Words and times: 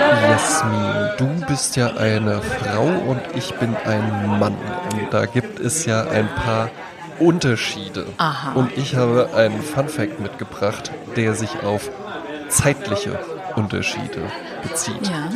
Jasmin, 0.00 1.10
du 1.18 1.46
bist 1.46 1.76
ja 1.76 1.94
eine 1.96 2.40
Frau 2.40 2.84
und 2.84 3.20
ich 3.36 3.54
bin 3.54 3.76
ein 3.76 4.38
Mann. 4.38 4.56
Und 4.92 5.12
da 5.12 5.26
gibt 5.26 5.60
es 5.60 5.86
ja 5.86 6.02
ein 6.08 6.28
paar 6.34 6.70
Unterschiede. 7.18 8.06
Aha. 8.16 8.52
Und 8.52 8.76
ich 8.76 8.96
habe 8.96 9.30
einen 9.34 9.62
Fun 9.62 9.88
Fact 9.88 10.20
mitgebracht, 10.20 10.90
der 11.16 11.34
sich 11.34 11.62
auf 11.62 11.90
zeitliche 12.48 13.18
Unterschiede 13.56 14.22
bezieht. 14.62 15.08
Ja. 15.08 15.30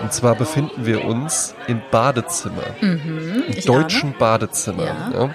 Und 0.00 0.12
zwar 0.12 0.34
befinden 0.34 0.86
wir 0.86 1.04
uns 1.04 1.54
im 1.66 1.80
Badezimmer, 1.90 2.62
im 2.80 3.44
ich 3.48 3.64
deutschen 3.64 4.14
Badezimmer. 4.18 4.84
Ja. 4.84 5.10
Ja. 5.12 5.34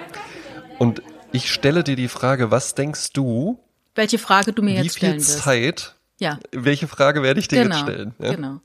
Und 0.78 1.02
ich 1.32 1.52
stelle 1.52 1.84
dir 1.84 1.96
die 1.96 2.08
Frage, 2.08 2.52
was 2.52 2.76
denkst 2.76 3.14
du, 3.14 3.60
Welche 3.96 4.18
Frage 4.18 4.54
du 4.54 4.62
mir 4.62 4.72
wie 4.72 4.84
jetzt 4.84 4.98
viel 4.98 5.10
stellen 5.10 5.18
wirst. 5.18 5.40
Zeit, 5.40 5.96
Ja. 6.22 6.38
welche 6.52 6.88
Frage 6.88 7.24
werde 7.24 7.40
ich 7.40 7.48
dir 7.48 7.64
Genau. 7.64 7.76
jetzt 7.76 7.82
stellen? 7.84 8.14
Ja? 8.20 8.36
Genau. 8.36 8.60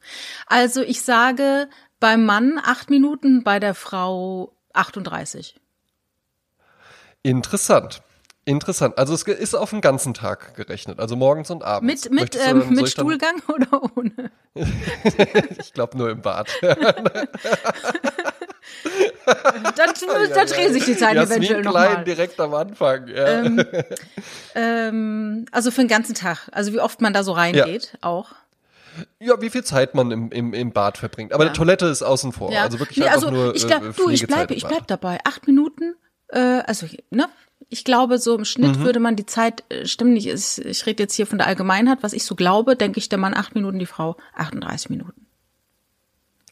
Also 0.47 0.83
ich 0.83 1.01
sage 1.01 1.71
beim 2.01 2.27
Mann 2.27 2.61
acht 2.63 2.91
Minuten, 2.91 3.45
bei 3.45 3.59
der 3.59 3.75
Frau 3.75 4.55
38. 4.75 5.59
Interessant. 7.23 8.03
Interessant. 8.49 8.97
Also 8.97 9.13
es 9.13 9.25
ist 9.25 9.55
auf 9.55 9.71
den 9.71 9.81
ganzen 9.81 10.15
Tag 10.15 10.55
gerechnet, 10.55 11.01
also 11.01 11.17
morgens 11.17 11.51
und 11.51 11.65
abends. 11.65 12.09
Mit, 12.09 12.13
mit, 12.21 12.37
ähm, 12.37 12.61
dann- 12.61 12.69
mit 12.71 12.79
dann- 12.79 12.87
Stuhlgang 12.87 13.43
oder 13.49 13.83
ohne? 13.97 14.31
Ich 15.59 15.73
glaube 15.75 15.99
nur 15.99 16.09
im 16.11 16.23
Bad. 16.23 16.49
Da, 19.27 19.87
da 20.35 20.45
drehen 20.45 20.73
sich 20.73 20.85
die 20.85 20.97
Zeiten 20.97 21.17
Jasmin 21.17 21.39
eventuell 21.39 21.63
Klein 21.63 21.89
nochmal. 21.91 22.05
direkt 22.05 22.41
am 22.41 22.55
Anfang. 22.55 23.09
Ja. 23.09 23.45
Ähm, 24.55 25.47
also 25.51 25.71
für 25.71 25.81
den 25.83 25.89
ganzen 25.89 26.15
Tag. 26.15 26.49
Also 26.53 26.73
wie 26.73 26.81
oft 26.81 27.01
man 27.01 27.13
da 27.13 27.23
so 27.25 27.33
reingeht, 27.33 27.97
auch. 28.01 28.33
ja, 29.19 29.41
wie 29.41 29.51
viel 29.51 29.65
Zeit 29.65 29.95
man 29.95 30.11
im, 30.11 30.31
im, 30.31 30.55
im 30.55 30.73
Bad 30.73 30.99
verbringt. 30.99 31.33
Aber 31.33 31.45
Ja. 31.45 31.51
die 31.51 31.57
Toilette 31.57 31.87
ist 31.87 32.03
außen 32.03 32.33
vor. 32.33 32.53
Ja. 32.53 32.63
Also 32.63 32.79
wirklich 32.79 32.99
nee, 32.99 33.05
einfach 33.05 33.16
also 33.16 33.31
nur 33.31 33.55
ich 33.55 33.65
äh, 33.65 33.66
glaub, 33.66 33.97
du, 33.97 34.09
ich 34.10 34.27
bleibe, 34.27 34.55
ich 34.55 34.65
bleib 34.66 34.87
dabei. 34.87 35.19
Acht 35.25 35.47
Minuten, 35.47 35.97
äh, 36.29 36.38
also 36.66 36.87
ne, 37.10 37.27
ich 37.69 37.85
glaube, 37.85 38.19
so 38.19 38.35
im 38.35 38.41
Mhm. 38.41 38.45
Schnitt 38.45 38.79
würde 38.81 39.01
man 39.01 39.17
die 39.17 39.27
Zeit, 39.27 39.65
äh, 39.71 39.87
stimmt 39.87 40.13
nicht, 40.13 40.27
ich, 40.29 40.65
ich 40.65 40.87
rede 40.87 41.03
jetzt 41.03 41.15
hier 41.15 41.27
von 41.27 41.39
der 41.39 41.47
Allgemeinheit, 41.47 41.99
was 42.03 42.13
ich 42.13 42.25
so 42.25 42.35
glaube, 42.35 42.77
denke 42.77 42.99
ich, 42.99 43.09
der 43.09 43.19
Mann 43.19 43.35
acht 43.35 43.55
Minuten, 43.55 43.79
die 43.79 43.87
Frau 43.87 44.17
38 44.35 44.91
Minuten. 44.91 45.27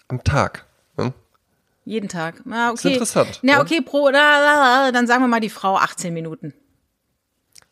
Am 0.08 0.22
Tag. 0.24 0.66
ne? 0.96 1.12
Jeden 1.84 2.08
Tag. 2.08 2.42
Na, 2.44 2.70
okay. 2.70 2.92
interessant, 2.94 3.40
Na, 3.42 3.52
ja. 3.54 3.60
okay, 3.60 3.80
pro, 3.80 4.10
da, 4.10 4.12
da, 4.12 4.84
da, 4.86 4.92
dann 4.92 5.06
sagen 5.06 5.22
wir 5.22 5.28
mal 5.28 5.40
die 5.40 5.50
Frau 5.50 5.76
18 5.76 6.12
Minuten. 6.14 6.54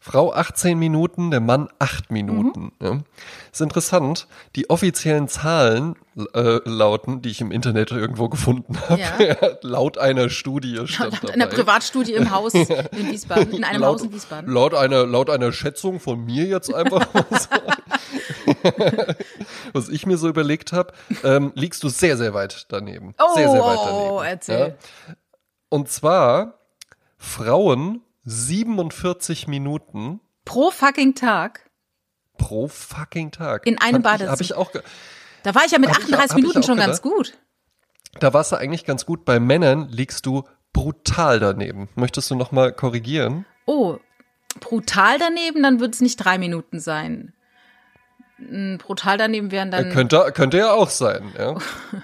Frau 0.04 0.32
18 0.32 0.76
Minuten, 0.80 1.30
der 1.30 1.38
Mann 1.38 1.68
8 1.78 2.10
Minuten. 2.10 2.72
Mhm. 2.80 2.86
Ja. 2.86 2.98
Ist 3.52 3.60
interessant. 3.60 4.26
Die 4.56 4.68
offiziellen 4.68 5.28
Zahlen 5.28 5.94
äh, 6.34 6.58
lauten, 6.68 7.22
die 7.22 7.30
ich 7.30 7.40
im 7.40 7.52
Internet 7.52 7.92
irgendwo 7.92 8.28
gefunden 8.28 8.80
habe, 8.80 9.00
Ja. 9.22 9.36
laut 9.60 9.98
einer 9.98 10.28
Studie 10.28 10.80
stand 10.88 11.12
Laut 11.12 11.22
dabei. 11.22 11.34
einer 11.34 11.46
Privatstudie 11.46 12.14
im 12.14 12.32
Haus 12.32 12.52
in 12.54 12.66
Wiesbaden, 13.12 13.52
in 13.52 13.62
einem 13.62 13.82
laut, 13.82 14.00
Haus 14.00 14.02
in 14.02 14.12
Wiesbaden. 14.12 14.52
Laut 14.52 14.74
einer, 14.74 15.06
laut 15.06 15.30
einer 15.30 15.52
Schätzung 15.52 16.00
von 16.00 16.24
mir 16.24 16.46
jetzt 16.46 16.74
einfach 16.74 17.14
mal 17.14 17.24
so. 17.30 17.48
Was 19.72 19.88
ich 19.88 20.04
mir 20.04 20.18
so 20.18 20.28
überlegt 20.28 20.72
habe, 20.72 20.92
ähm, 21.22 21.52
liegst 21.54 21.80
du 21.84 21.88
sehr, 21.88 22.16
sehr 22.16 22.34
weit 22.34 22.66
daneben. 22.70 23.14
Oh, 23.22 23.36
sehr, 23.36 23.48
sehr 23.48 23.60
weit 23.62 23.78
oh, 23.78 23.84
daneben. 23.86 24.10
oh, 24.10 24.22
erzähl. 24.22 24.76
Und 25.68 25.88
zwar 25.88 26.54
Frauen 27.16 28.00
47 28.24 29.48
Minuten 29.48 30.20
Pro 30.44 30.70
fucking 30.70 31.14
Tag. 31.14 31.70
pro 32.38 32.66
fucking 32.68 33.30
Tag. 33.30 33.66
In 33.66 33.80
einem 33.80 34.02
Badezimmer. 34.02 34.32
Hab 34.32 34.40
ich 34.40 34.54
auch, 34.54 34.70
Da 35.44 35.54
war 35.54 35.64
ich 35.64 35.72
ja 35.72 35.78
mit 35.78 35.90
Hab 35.90 35.98
ich- 35.98 36.04
38 36.04 36.30
hab 36.30 36.38
ich 36.38 36.42
Minuten 36.42 36.62
schon 36.62 36.76
ganz 36.76 37.02
gedacht. 37.02 37.16
gut. 37.16 37.38
da 38.20 38.32
warst 38.34 38.52
du 38.52 38.56
eigentlich 38.56 38.84
ganz 38.84 39.06
gut. 39.06 39.24
Bei 39.24 39.38
Männern 39.40 39.88
liegst 39.88 40.26
du 40.26 40.44
brutal 40.72 41.38
daneben. 41.40 41.88
Möchtest 41.94 42.30
du 42.30 42.34
noch 42.34 42.50
mal 42.52 42.72
korrigieren? 42.72 43.44
Oh, 43.66 43.98
brutal 44.60 45.18
daneben, 45.18 45.62
dann 45.62 45.80
wird 45.80 45.94
es 45.94 46.00
nicht 46.00 46.16
drei 46.16 46.38
Minuten 46.38 46.78
sein. 46.80 47.32
Mm, 48.38 48.76
Brutal 48.78 49.18
daneben 49.18 49.50
wären 49.52 49.70
dann, 49.70 49.90
Äh, 49.90 49.92
könnte, 49.92 50.32
könnte 50.34 50.58
ja 50.58 50.72
auch 50.72 50.90
sein. 50.90 51.32
Ja. 51.38 51.56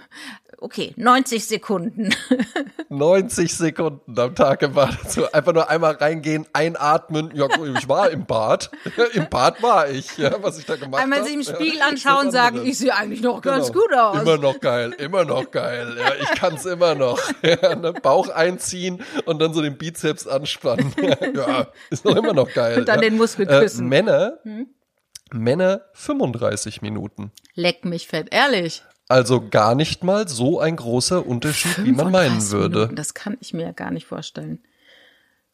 okay, 0.60 0.92
90 0.96 1.46
Sekunden. 1.46 2.10
90 2.88 3.54
Sekunden 3.54 4.18
am 4.18 4.34
Tag 4.34 4.62
im 4.62 4.72
Bad. 4.74 5.10
So 5.10 5.30
einfach 5.30 5.52
nur 5.52 5.68
einmal 5.68 5.94
reingehen, 5.94 6.46
einatmen. 6.52 7.30
Ja, 7.34 7.46
ich 7.76 7.88
war 7.88 8.10
im 8.10 8.24
Bad. 8.26 8.70
Im 9.14 9.28
Bad 9.28 9.62
war 9.62 9.88
ich, 9.88 10.16
ja, 10.18 10.42
was 10.42 10.58
ich 10.58 10.64
da 10.66 10.76
gemacht 10.76 11.02
habe. 11.02 11.02
Einmal 11.02 11.24
sich 11.24 11.34
im 11.34 11.42
Spiegel 11.42 11.78
ja, 11.78 11.86
anschauen 11.86 12.26
und 12.26 12.32
sagen, 12.32 12.64
ich 12.64 12.78
sehe 12.78 12.94
eigentlich 12.94 13.20
noch 13.20 13.40
ganz 13.42 13.72
Genau. 13.72 13.80
gut 13.80 13.94
aus. 13.94 14.22
Immer 14.22 14.38
noch 14.38 14.60
geil, 14.60 14.92
immer 14.98 15.24
noch 15.24 15.50
geil. 15.50 15.96
Ja, 15.98 16.12
ich 16.20 16.30
kann's 16.38 16.64
immer 16.66 16.94
noch. 16.94 17.18
Ja, 17.42 17.74
ne? 17.76 17.92
Bauch 17.92 18.28
einziehen 18.28 19.02
und 19.24 19.40
dann 19.40 19.52
so 19.54 19.62
den 19.62 19.78
Bizeps 19.78 20.26
anspannen. 20.26 20.92
Ja, 21.34 21.68
ist 21.90 22.04
noch 22.04 22.16
immer 22.16 22.32
noch 22.32 22.52
geil. 22.52 22.78
Und 22.78 22.88
dann 22.88 23.00
den 23.00 23.16
Muskel 23.16 23.48
Äh, 23.48 23.60
küssen. 23.60 23.82
Hm? 23.82 23.88
Männer, 23.88 24.38
Männer 25.32 25.82
35 25.94 26.82
Minuten. 26.82 27.32
Leck 27.54 27.84
mich 27.84 28.08
fett, 28.08 28.28
ehrlich. 28.32 28.82
Also 29.08 29.42
gar 29.48 29.74
nicht 29.74 30.04
mal 30.04 30.28
so 30.28 30.60
ein 30.60 30.76
großer 30.76 31.26
Unterschied, 31.26 31.78
wie 31.84 31.92
man 31.92 32.12
meinen 32.12 32.40
35 32.40 32.52
würde. 32.52 32.76
Minuten, 32.76 32.96
das 32.96 33.14
kann 33.14 33.38
ich 33.40 33.54
mir 33.54 33.62
ja 33.62 33.72
gar 33.72 33.90
nicht 33.90 34.06
vorstellen. 34.06 34.60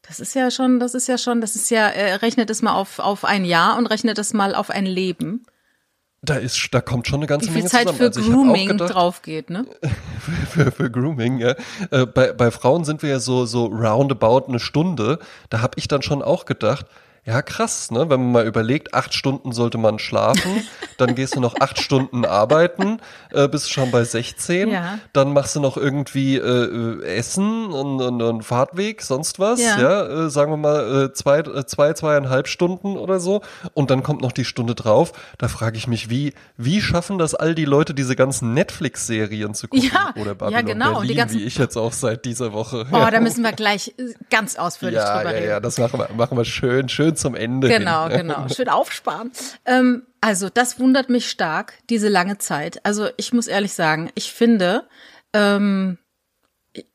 Das 0.02 0.20
ist 0.20 0.34
ja 0.34 0.50
schon, 0.50 0.80
das 0.80 0.94
ist 0.94 1.06
ja 1.06 1.16
schon, 1.16 1.40
das 1.40 1.54
ist 1.56 1.70
ja, 1.70 1.88
äh, 1.88 2.14
rechnet 2.14 2.50
es 2.50 2.62
mal 2.62 2.74
auf, 2.74 2.98
auf 2.98 3.24
ein 3.24 3.44
Jahr 3.44 3.78
und 3.78 3.86
rechnet 3.86 4.18
es 4.18 4.34
mal 4.34 4.54
auf 4.54 4.70
ein 4.70 4.86
Leben. 4.86 5.46
Da 6.20 6.36
ist, 6.36 6.68
da 6.72 6.80
kommt 6.80 7.06
schon 7.06 7.20
eine 7.20 7.26
ganze 7.26 7.46
Wie 7.46 7.52
viel 7.52 7.58
Menge 7.58 7.70
Zeit 7.70 7.88
zusammen. 7.88 7.98
für 7.98 8.18
also 8.18 8.22
Grooming 8.22 8.68
gedacht, 8.68 8.94
drauf 8.94 9.22
geht, 9.22 9.50
ne? 9.50 9.66
für, 10.50 10.72
für 10.72 10.90
Grooming, 10.90 11.38
ja. 11.38 11.54
Äh, 11.90 12.06
bei, 12.06 12.32
bei 12.32 12.50
Frauen 12.50 12.84
sind 12.84 13.02
wir 13.02 13.10
ja 13.10 13.18
so, 13.20 13.46
so 13.46 13.66
roundabout 13.66 14.48
eine 14.48 14.58
Stunde. 14.58 15.18
Da 15.50 15.60
habe 15.60 15.74
ich 15.76 15.86
dann 15.86 16.02
schon 16.02 16.22
auch 16.22 16.44
gedacht, 16.44 16.86
ja 17.26 17.40
krass, 17.42 17.90
ne? 17.90 18.00
Wenn 18.10 18.20
man 18.20 18.32
mal 18.32 18.46
überlegt, 18.46 18.92
acht 18.94 19.14
Stunden 19.14 19.52
sollte 19.52 19.78
man 19.78 19.98
schlafen, 19.98 20.62
dann 20.98 21.14
gehst 21.14 21.34
du 21.36 21.40
noch 21.40 21.54
acht 21.60 21.80
Stunden 21.80 22.24
arbeiten, 22.26 22.98
äh, 23.32 23.48
bist 23.48 23.72
schon 23.72 23.90
bei 23.90 24.04
16, 24.04 24.68
Ja. 24.70 24.98
dann 25.14 25.32
machst 25.32 25.56
du 25.56 25.60
noch 25.60 25.76
irgendwie 25.78 26.36
äh, 26.36 26.40
äh, 26.40 27.02
Essen 27.04 27.66
und, 27.72 28.02
und, 28.02 28.20
und 28.20 28.42
Fahrtweg, 28.42 29.00
sonst 29.00 29.38
was, 29.38 29.60
ja, 29.60 29.78
Ja. 29.80 30.26
äh, 30.26 30.30
sagen 30.30 30.52
wir 30.52 30.56
mal 30.58 31.04
äh, 31.06 31.12
zwei, 31.14 31.38
äh, 31.38 31.64
zwei, 31.66 31.94
zweieinhalb 31.94 32.46
Stunden 32.46 32.96
oder 32.98 33.18
so 33.20 33.40
und 33.72 33.90
dann 33.90 34.02
kommt 34.02 34.20
noch 34.20 34.32
die 34.32 34.44
Stunde 34.44 34.74
drauf. 34.74 35.12
Da 35.38 35.48
frage 35.48 35.78
ich 35.78 35.86
mich, 35.88 36.10
wie, 36.10 36.34
wie 36.58 36.80
schaffen 36.82 37.16
das 37.18 37.34
all 37.34 37.54
die 37.54 37.64
Leute, 37.64 37.94
diese 37.94 38.16
ganzen 38.16 38.52
Netflix-Serien 38.54 39.54
zu 39.54 39.68
gucken 39.68 39.90
Ja, 39.92 40.10
oder 40.16 40.32
ja, 40.32 40.34
Babylon 40.34 40.66
genau, 40.66 40.92
Berlin, 40.94 41.08
die 41.08 41.14
ganzen- 41.14 41.38
wie 41.38 41.44
ich 41.44 41.56
jetzt 41.56 41.76
auch 41.76 41.92
seit 41.94 42.24
dieser 42.26 42.52
Woche. 42.52 42.86
Oh, 42.92 43.06
da 43.10 43.20
müssen 43.20 43.42
wir 43.42 43.52
gleich 43.52 43.94
ganz 44.30 44.56
ausführlich 44.56 44.96
ja, 44.98 45.16
drüber 45.16 45.30
ja, 45.32 45.36
reden. 45.38 45.48
ja, 45.48 45.60
das 45.60 45.78
machen 45.78 45.98
wir, 45.98 46.08
machen 46.14 46.36
wir 46.36 46.44
schön, 46.44 46.88
schön 46.90 47.13
zum 47.16 47.34
Ende. 47.34 47.68
Genau, 47.68 48.08
hin. 48.08 48.18
genau. 48.18 48.48
Schön 48.54 48.68
aufsparen. 48.68 49.32
Ähm, 49.64 50.06
also, 50.20 50.48
das 50.48 50.78
wundert 50.78 51.08
mich 51.08 51.28
stark, 51.28 51.74
diese 51.90 52.08
lange 52.08 52.38
Zeit. 52.38 52.84
Also, 52.84 53.08
ich 53.16 53.32
muss 53.32 53.46
ehrlich 53.46 53.72
sagen, 53.74 54.10
ich 54.14 54.32
finde, 54.32 54.84
ähm, 55.32 55.98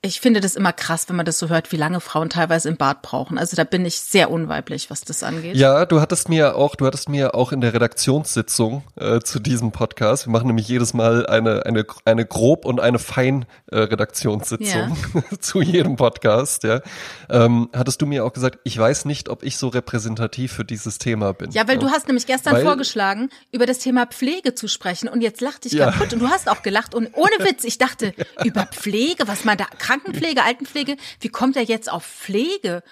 ich 0.01 0.19
finde 0.19 0.41
das 0.41 0.55
immer 0.55 0.73
krass, 0.73 1.07
wenn 1.07 1.15
man 1.15 1.25
das 1.25 1.39
so 1.39 1.47
hört, 1.49 1.71
wie 1.71 1.77
lange 1.77 1.99
Frauen 2.01 2.29
teilweise 2.29 2.67
im 2.69 2.75
Bad 2.77 3.01
brauchen. 3.01 3.37
Also, 3.37 3.55
da 3.55 3.63
bin 3.63 3.85
ich 3.85 3.99
sehr 4.01 4.29
unweiblich, 4.29 4.89
was 4.89 5.01
das 5.01 5.23
angeht. 5.23 5.55
Ja, 5.55 5.85
du 5.85 6.01
hattest 6.01 6.27
mir 6.27 6.55
auch, 6.55 6.75
du 6.75 6.85
hattest 6.85 7.07
mir 7.07 7.33
auch 7.35 7.51
in 7.51 7.61
der 7.61 7.73
Redaktionssitzung 7.73 8.83
äh, 8.95 9.19
zu 9.21 9.39
diesem 9.39 9.71
Podcast, 9.71 10.25
wir 10.27 10.31
machen 10.31 10.47
nämlich 10.47 10.67
jedes 10.67 10.93
Mal 10.93 11.25
eine 11.27 11.65
eine 11.65 11.85
eine 12.05 12.25
grob 12.25 12.65
und 12.65 12.79
eine 12.79 12.99
fein 12.99 13.45
äh, 13.71 13.77
Redaktionssitzung 13.79 14.97
zu 15.39 15.61
jedem 15.61 15.95
Podcast, 15.95 16.63
ja. 16.63 16.81
Ähm, 17.29 17.69
hattest 17.73 18.01
du 18.01 18.05
mir 18.05 18.25
auch 18.25 18.33
gesagt, 18.33 18.59
ich 18.63 18.77
weiß 18.77 19.05
nicht, 19.05 19.29
ob 19.29 19.43
ich 19.43 19.57
so 19.57 19.69
repräsentativ 19.69 20.51
für 20.51 20.65
dieses 20.65 20.97
Thema 20.97 21.33
bin. 21.33 21.51
Ja, 21.51 21.67
weil 21.67 21.77
du 21.77 21.89
hast 21.89 22.07
nämlich 22.07 22.25
gestern 22.25 22.53
Weil- 22.55 22.63
vorgeschlagen, 22.63 23.29
über 23.51 23.65
das 23.65 23.79
Thema 23.79 24.05
Pflege 24.07 24.55
zu 24.55 24.67
sprechen 24.67 25.07
und 25.07 25.21
jetzt 25.21 25.39
lachte 25.41 25.67
ich 25.67 25.73
Ja. 25.73 25.91
kaputt 25.91 26.13
und 26.13 26.19
du 26.19 26.27
hast 26.29 26.49
auch 26.49 26.63
gelacht 26.63 26.93
und 26.95 27.09
ohne 27.13 27.31
Witz, 27.39 27.63
ich 27.63 27.77
dachte, 27.77 28.13
über 28.43 28.65
Pflege, 28.65 29.27
was 29.27 29.45
man 29.45 29.57
da, 29.57 29.65
Krankenpflege, 29.77 30.43
Altenpflege, 30.43 30.97
wie 31.21 31.29
kommt 31.29 31.55
er 31.55 31.63
jetzt 31.63 31.91
auf 31.91 32.05
Pflege? 32.05 32.83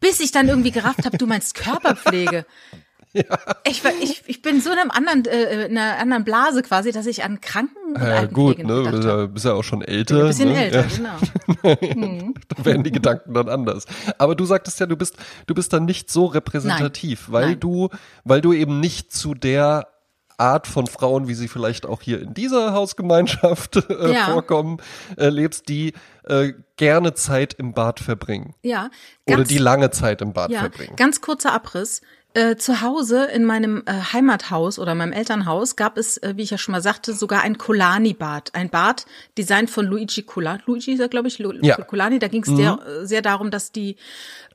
Bis 0.00 0.20
ich 0.20 0.32
dann 0.32 0.48
irgendwie 0.48 0.70
gerafft 0.72 1.04
habe, 1.06 1.16
du 1.18 1.26
meinst 1.26 1.54
Körperpflege. 1.54 2.44
Ich, 3.66 3.82
war- 3.82 3.92
ich, 4.02 4.24
ich 4.26 4.42
bin 4.42 4.60
so 4.60 4.70
in 4.70 4.78
einem 4.78 4.90
anderen, 4.90 5.24
äh, 5.24 5.64
in 5.66 5.78
einer 5.78 5.96
anderen 5.98 6.24
Blase 6.24 6.62
quasi, 6.62 6.92
dass 6.92 7.06
ich 7.06 7.24
an 7.24 7.40
Kranken- 7.40 7.94
und 7.94 8.02
Ja, 8.02 8.26
gut, 8.26 8.58
ne, 8.58 8.64
gedacht 8.64 8.90
bist 8.92 9.04
ja, 9.04 9.26
bist 9.26 9.44
ja 9.46 9.52
auch 9.54 9.62
schon 9.64 9.80
älter. 9.80 10.20
Ein 10.20 10.26
bisschen 10.26 10.52
ne? 10.52 10.64
älter, 10.66 10.84
Ja, 11.62 11.74
genau. 11.76 12.32
da 12.48 12.64
werden 12.64 12.82
die 12.84 12.92
Gedanken 12.92 13.32
dann 13.32 13.48
anders. 13.48 13.86
Aber 14.18 14.34
du 14.34 14.44
sagtest 14.44 14.80
ja, 14.80 14.86
du 14.86 14.96
bist, 14.96 15.16
du 15.46 15.54
bist 15.54 15.72
dann 15.72 15.86
nicht 15.86 16.10
so 16.10 16.26
repräsentativ, 16.26 17.28
Nein, 17.28 17.32
weil 17.32 17.46
nein. 17.50 17.60
du, 17.60 17.88
weil 18.24 18.40
du 18.42 18.52
eben 18.52 18.80
nicht 18.80 19.12
zu 19.14 19.32
der 19.32 19.88
Art 20.38 20.66
von 20.66 20.86
Frauen, 20.86 21.28
wie 21.28 21.34
sie 21.34 21.48
vielleicht 21.48 21.86
auch 21.86 22.02
hier 22.02 22.20
in 22.20 22.34
dieser 22.34 22.72
Hausgemeinschaft 22.72 23.76
äh, 23.90 24.12
Ja. 24.12 24.26
vorkommen, 24.26 24.78
äh, 25.16 25.28
lebst, 25.28 25.68
die 25.68 25.92
äh, 26.24 26.52
gerne 26.76 27.14
Zeit 27.14 27.54
im 27.54 27.72
Bad 27.72 28.00
verbringen. 28.00 28.54
Ja, 28.62 28.90
Oder 29.26 29.38
ganz- 29.38 29.48
die 29.48 29.58
lange 29.58 29.90
Zeit 29.90 30.20
im 30.22 30.32
Bad 30.32 30.50
Ja, 30.50 30.60
verbringen. 30.60 30.96
ganz 30.96 31.20
kurzer 31.20 31.52
Abriss. 31.52 32.00
äh, 32.34 32.56
zu 32.56 32.82
Hause 32.82 33.24
in 33.32 33.46
meinem 33.46 33.82
äh, 33.86 33.92
Heimathaus 34.12 34.78
oder 34.78 34.94
meinem 34.94 35.12
Elternhaus 35.14 35.74
gab 35.74 35.96
es, 35.96 36.18
äh, 36.18 36.34
wie 36.36 36.42
ich 36.42 36.50
ja 36.50 36.58
schon 36.58 36.72
mal 36.72 36.82
sagte, 36.82 37.14
sogar 37.14 37.40
ein 37.40 37.56
Colani-Bad. 37.56 38.54
Ein 38.54 38.68
Bad, 38.68 39.06
designt 39.38 39.70
von 39.70 39.86
Luigi 39.86 40.22
Colani. 40.22 40.60
Luigi 40.66 40.92
ist 40.92 41.00
er, 41.00 41.08
glaube 41.08 41.28
ich, 41.28 41.38
Lu 41.38 41.52
Ja. 41.62 41.76
Colani. 41.80 42.18
Da 42.18 42.28
ging 42.28 42.42
es 42.42 42.50
sehr, 42.54 42.78
äh, 42.86 43.06
sehr 43.06 43.22
darum, 43.22 43.50
dass 43.50 43.72
die 43.72 43.96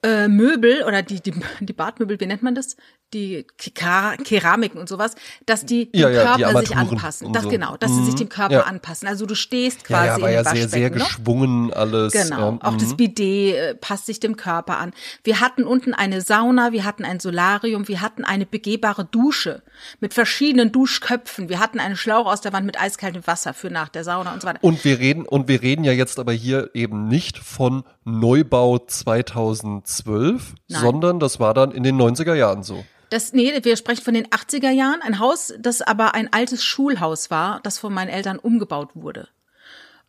äh, 0.04 0.28
Möbel 0.28 0.84
oder 0.84 1.02
die, 1.02 1.22
die, 1.22 1.34
die 1.60 1.74
Badmöbel, 1.74 2.20
wie 2.20 2.28
nennt 2.28 2.44
man 2.44 2.54
das? 2.54 2.76
Die 3.14 3.46
Kera 3.58 4.16
Keramiken 4.18 4.80
und 4.80 4.88
sowas, 4.88 5.16
dass 5.46 5.66
die 5.66 5.92
dem 5.92 6.00
Ja, 6.00 6.10
ja, 6.10 6.36
die 6.38 6.44
Körper 6.44 6.60
sich 6.62 6.72
Armaturen 6.76 6.98
anpassen. 6.98 7.34
Das 7.34 7.44
so. 7.44 7.50
genau, 7.50 7.76
dass 7.78 7.92
sie 7.96 8.06
sich 8.06 8.16
dem 8.16 8.30
Körper 8.30 8.54
Ja. 8.54 8.62
anpassen. 8.64 9.08
Also 9.08 9.26
du 9.26 9.36
stehst 9.36 9.80
Ja, 9.82 9.86
quasi 9.88 10.08
ja, 10.08 10.22
war 10.22 10.30
in 10.30 10.36
ja 10.36 10.44
sehr, 10.44 10.70
sehr 10.70 10.90
ne? 10.90 10.98
geschwungen 10.98 11.74
alles. 11.74 12.14
Genau, 12.14 12.52
ja. 12.54 12.58
auch 12.62 12.78
das 12.78 12.90
Mhm. 12.92 12.98
Bidet 12.98 13.56
äh, 13.56 13.76
passt 13.76 14.06
sich 14.06 14.20
dem 14.20 14.38
Körper 14.38 14.78
an. 14.78 14.92
Wir 15.24 15.40
hatten 15.42 15.64
unten 15.64 15.94
eine 15.94 16.22
Sauna, 16.22 16.72
wir 16.72 16.86
hatten 16.86 17.04
ein 17.04 17.20
Solarium, 17.20 17.88
wir 17.88 18.02
hatten 18.02 18.24
eine 18.24 18.46
begehbare 18.46 19.06
Dusche 19.06 19.62
mit 20.00 20.14
verschiedenen 20.14 20.72
Duschköpfen. 20.72 21.50
Wir 21.50 21.60
hatten 21.60 21.80
einen 21.80 21.98
Schlauch 21.98 22.26
aus 22.28 22.42
der 22.42 22.54
Wand 22.54 22.66
mit 22.66 22.80
eiskaltem 22.80 23.26
Wasser 23.28 23.54
für 23.54 23.70
nach 23.70 23.90
der 23.90 24.04
Sauna 24.04 24.34
und 24.34 24.42
so 24.42 24.48
weiter. 24.48 24.60
Und 24.64 24.84
wir 24.86 25.00
reden, 25.00 25.26
und 25.26 25.48
wir 25.48 25.62
reden 25.62 25.84
ja 25.84 25.92
jetzt 25.92 26.20
aber 26.20 26.32
hier 26.32 26.70
eben 26.74 27.08
nicht 27.08 27.38
von 27.38 27.84
Neubau 28.06 28.78
2012, 28.80 30.54
Nein. 30.70 30.82
sondern 30.82 31.20
das 31.20 31.40
war 31.40 31.54
dann 31.54 31.72
in 31.72 31.84
den 31.84 31.98
90er 32.02 32.34
Jahren 32.36 32.64
so. 32.64 32.84
Das, 33.12 33.34
nee, 33.34 33.54
wir 33.62 33.76
sprechen 33.78 34.04
von 34.04 34.14
den 34.14 34.28
80er 34.28 34.70
Jahren. 34.72 35.02
Ein 35.02 35.20
Haus, 35.20 35.54
das 35.60 35.82
aber 35.82 36.16
ein 36.16 36.32
altes 36.34 36.64
Schulhaus 36.64 37.30
war, 37.30 37.60
das 37.62 37.78
von 37.78 37.94
meinen 37.94 38.10
Eltern 38.10 38.40
umgebaut 38.40 38.90
wurde. 38.96 39.28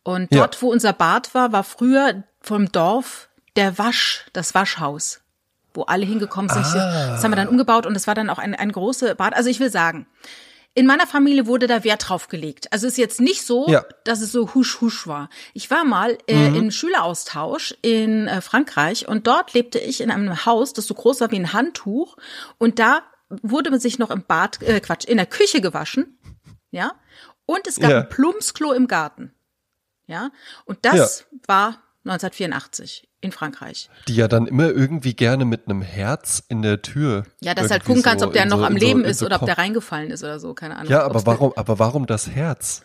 Und 0.03 0.33
Ja. 0.33 0.39
dort, 0.41 0.61
wo 0.61 0.71
unser 0.71 0.93
Bad 0.93 1.33
war, 1.35 1.51
war 1.51 1.63
früher 1.63 2.23
vom 2.41 2.71
Dorf 2.71 3.29
der 3.55 3.77
Wasch, 3.77 4.25
das 4.33 4.55
Waschhaus, 4.55 5.19
wo 5.73 5.83
alle 5.83 6.05
hingekommen 6.05 6.49
sind. 6.49 6.65
Ah. 6.65 7.09
Das 7.11 7.23
haben 7.23 7.31
wir 7.31 7.35
dann 7.35 7.49
umgebaut 7.49 7.85
und 7.85 7.95
es 7.95 8.07
war 8.07 8.15
dann 8.15 8.29
auch 8.29 8.39
ein, 8.39 8.55
ein 8.55 8.71
großes 8.71 9.15
Bad. 9.15 9.35
Also 9.35 9.49
ich 9.49 9.59
will 9.59 9.69
sagen, 9.69 10.07
in 10.75 10.87
meiner 10.87 11.05
Familie 11.05 11.45
wurde 11.45 11.67
da 11.67 11.83
Wert 11.83 12.09
drauf 12.09 12.29
gelegt. 12.29 12.71
Also 12.73 12.87
es 12.87 12.93
ist 12.93 12.97
jetzt 12.97 13.21
nicht 13.21 13.45
so, 13.45 13.67
Ja. 13.69 13.85
dass 14.05 14.21
es 14.21 14.31
so 14.31 14.53
husch 14.55 14.81
husch 14.81 15.05
war. 15.05 15.29
Ich 15.53 15.69
war 15.69 15.83
mal 15.83 16.17
äh, 16.27 16.47
im 16.57 16.71
Schüleraustausch 16.71 17.75
in 17.83 18.27
äh, 18.27 18.41
Frankreich 18.41 19.07
und 19.07 19.27
dort 19.27 19.53
lebte 19.53 19.77
ich 19.77 20.01
in 20.01 20.09
einem 20.09 20.45
Haus, 20.47 20.73
das 20.73 20.87
so 20.87 20.95
groß 20.95 21.21
war 21.21 21.29
wie 21.31 21.35
ein 21.39 21.53
Handtuch 21.53 22.17
und 22.57 22.79
da 22.79 23.03
wurde 23.29 23.69
man 23.69 23.79
sich 23.79 23.99
noch 23.99 24.09
im 24.09 24.23
Bad, 24.23 24.61
äh, 24.63 24.79
Quatsch, 24.79 25.05
in 25.05 25.17
der 25.17 25.27
Küche 25.27 25.61
gewaschen, 25.61 26.17
ja, 26.71 26.93
und 27.45 27.67
es 27.67 27.79
gab 27.79 27.91
Ja. 27.91 27.99
ein 27.99 28.09
Plumpsklo 28.09 28.71
im 28.73 28.87
Garten, 28.87 29.31
ja, 30.07 30.31
und 30.65 30.79
das 30.85 31.25
war 31.45 31.82
1984 32.05 33.07
in 33.21 33.31
Frankreich. 33.31 33.89
Die 34.07 34.15
ja 34.15 34.27
dann 34.27 34.47
immer 34.47 34.69
irgendwie 34.69 35.13
gerne 35.15 35.45
mit 35.45 35.67
einem 35.67 35.81
Herz 35.81 36.43
in 36.49 36.61
der 36.61 36.81
Tür. 36.81 37.23
Ja, 37.41 37.53
dass 37.53 37.71
halt 37.71 37.85
gucken 37.85 38.03
kannst, 38.03 38.21
so 38.21 38.27
ob 38.27 38.33
der 38.33 38.45
noch 38.45 38.57
so- 38.59 38.65
am 38.65 38.73
so- 38.77 38.85
Leben 38.85 39.03
in 39.03 39.09
ist 39.11 39.19
so 39.19 39.25
oder 39.25 39.37
ob 39.41 39.45
der 39.45 39.57
reingefallen 39.57 40.11
ist 40.11 40.23
oder 40.23 40.39
so, 40.39 40.53
keine 40.53 40.75
Ahnung. 40.75 40.91
Ja, 40.91 41.03
aber 41.03 41.25
warum, 41.25 41.53
aber 41.55 41.79
warum 41.79 42.05
das 42.05 42.29
Herz? 42.29 42.81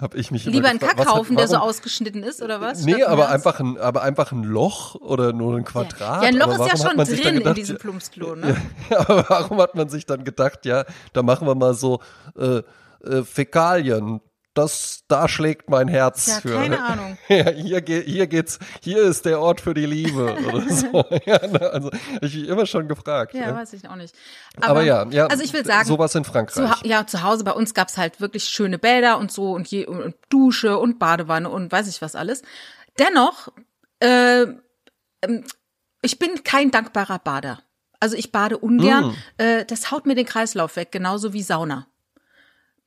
Hab 0.00 0.16
ich 0.16 0.32
mich 0.32 0.44
Lieber 0.44 0.68
hat- 0.68 0.80
Kackhaufen, 0.80 1.36
der 1.36 1.46
so 1.46 1.56
ausgeschnitten 1.56 2.24
ist, 2.24 2.42
oder 2.42 2.60
was? 2.60 2.84
Nee, 2.84 3.04
ein 3.04 3.04
aber 3.04 3.28
einfach 3.28 3.60
ein, 3.60 3.78
aber 3.78 4.02
einfach 4.02 4.32
ein 4.32 4.42
Loch 4.42 4.96
oder 4.96 5.32
nur 5.32 5.56
ein 5.56 5.64
Quadrat. 5.64 6.22
Ja, 6.22 6.28
ein 6.28 6.34
Loch 6.36 6.48
ist 6.52 6.66
ja 6.82 6.88
schon 6.88 6.96
drin 6.96 7.34
gedacht, 7.36 7.46
in 7.46 7.54
diesem 7.54 7.78
Plumpsklo, 7.78 8.34
ne? 8.34 8.56
Ja, 8.90 8.98
aber 9.00 9.24
warum 9.28 9.60
hat 9.60 9.76
man 9.76 9.88
sich 9.88 10.04
dann 10.04 10.24
gedacht, 10.24 10.66
ja, 10.66 10.84
da 11.12 11.22
machen 11.22 11.46
wir 11.46 11.54
mal 11.54 11.74
so 11.74 12.00
äh, 12.36 12.62
äh, 13.04 13.22
Fäkalien. 13.22 14.20
Das, 14.54 15.02
da 15.08 15.28
schlägt 15.28 15.68
mein 15.68 15.88
Herz 15.88 16.26
Ja, 16.28 16.40
für. 16.40 16.54
keine 16.54 16.80
Ahnung. 16.84 17.18
Ja, 17.28 17.50
hier, 17.50 17.82
hier 17.84 18.26
geht's, 18.28 18.60
hier 18.80 19.02
ist 19.02 19.24
der 19.24 19.40
Ort 19.40 19.60
für 19.60 19.74
die 19.74 19.84
Liebe 19.86 20.36
oder 20.46 20.68
so. 20.70 21.04
Ja, 21.26 21.44
ne, 21.46 21.60
also 21.72 21.90
ich 22.20 22.34
mich 22.36 22.48
immer 22.48 22.64
schon 22.66 22.86
gefragt. 22.86 23.34
Ja, 23.34 23.48
ja. 23.48 23.54
weiß 23.56 23.72
ich 23.72 23.88
auch 23.88 23.96
nicht. 23.96 24.14
Aber, 24.60 24.82
ja, 24.82 25.06
ja. 25.10 25.26
Also 25.26 25.42
ich 25.42 25.52
will 25.52 25.64
sagen, 25.64 25.86
sowas 25.88 26.14
in 26.14 26.24
zu, 26.24 26.30
Frankreich. 26.30 26.70
Ha- 26.70 26.78
ja, 26.84 27.06
zu 27.06 27.22
Hause 27.22 27.42
bei 27.44 27.50
uns 27.52 27.74
gab's 27.74 27.98
halt 27.98 28.20
wirklich 28.20 28.44
schöne 28.44 28.78
Bäder 28.78 29.18
und 29.18 29.32
so 29.32 29.52
und, 29.52 29.66
je, 29.68 29.86
und, 29.86 30.00
und 30.00 30.14
Dusche 30.28 30.78
und 30.78 30.98
Badewanne 31.00 31.48
und 31.50 31.72
weiß 31.72 31.88
ich 31.88 32.00
was 32.00 32.14
alles. 32.14 32.42
Dennoch, 32.98 33.48
äh, 34.00 34.42
ähm, 35.22 35.44
ich 36.02 36.18
bin 36.20 36.44
kein 36.44 36.70
dankbarer 36.70 37.18
Bader. 37.18 37.60
Also 37.98 38.16
ich 38.16 38.30
bade 38.30 38.58
ungern. 38.58 39.06
Mm. 39.38 39.42
Äh, 39.42 39.64
das 39.64 39.90
haut 39.90 40.04
mir 40.06 40.14
den 40.14 40.26
Kreislauf 40.26 40.76
weg, 40.76 40.92
genauso 40.92 41.32
wie 41.32 41.42
Sauna. 41.42 41.86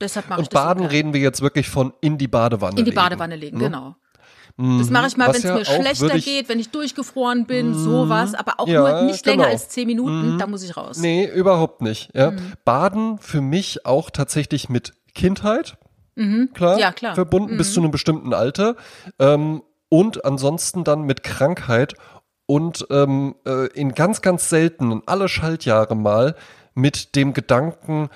Deshalb 0.01 0.29
mache 0.29 0.41
ich 0.41 0.45
Und 0.47 0.53
das 0.53 0.61
Baden 0.63 0.79
ungern. 0.81 0.91
reden 0.91 1.13
wir 1.13 1.21
jetzt 1.21 1.41
wirklich 1.41 1.69
von 1.69 1.94
in 2.01 2.17
die 2.17 2.27
Badewanne 2.27 2.71
in 2.77 2.85
die 2.85 2.91
legen. 2.91 2.95
Badewanne 2.95 3.35
legen, 3.35 3.57
ne? 3.57 3.63
genau. 3.65 3.95
Das 4.79 4.89
mache 4.89 5.05
ich 5.07 5.17
mal, 5.17 5.27
wenn 5.27 5.35
es 5.35 5.44
ja 5.44 5.53
mir 5.53 5.65
schlechter 5.65 6.15
ich- 6.15 6.25
geht, 6.25 6.49
wenn 6.49 6.59
ich 6.59 6.69
durchgefroren 6.71 7.45
bin, 7.45 7.75
sowas, 7.75 8.33
aber 8.33 8.59
auch 8.59 8.67
Ja, 8.67 8.79
nur 9.01 9.01
nicht 9.03 9.23
länger 9.27 9.44
genau. 9.44 9.53
als 9.53 9.69
zehn 9.69 9.85
Minuten, 9.85 10.39
da 10.39 10.47
muss 10.47 10.63
ich 10.63 10.75
raus. 10.75 10.97
Nee, 10.97 11.27
überhaupt 11.27 11.81
nicht. 11.83 12.09
Ja. 12.15 12.31
Mhm. 12.31 12.53
Baden 12.65 13.19
für 13.19 13.41
mich 13.41 13.85
auch 13.85 14.09
tatsächlich 14.09 14.67
mit 14.67 14.94
Kindheit. 15.13 15.77
Klar, 16.55 16.73
Mhm. 16.75 16.79
Ja, 16.79 16.91
klar. 16.91 17.11
Mhm. 17.11 17.15
verbunden 17.15 17.57
bis 17.57 17.73
zu 17.73 17.79
einem 17.81 17.91
bestimmten 17.91 18.33
Alter. 18.33 18.75
Ähm, 19.19 19.61
und 19.89 20.25
ansonsten 20.25 20.83
dann 20.83 21.03
mit 21.03 21.21
Krankheit 21.21 21.94
und 22.47 22.88
ähm, 22.89 23.35
äh, 23.45 23.67
in 23.73 23.94
ganz, 23.94 24.23
ganz 24.23 24.49
seltenen, 24.49 25.03
alle 25.05 25.27
Schaltjahre 25.29 25.95
mal, 25.95 26.35
mit 26.73 27.15
dem 27.15 27.33
Gedanken, 27.33 28.09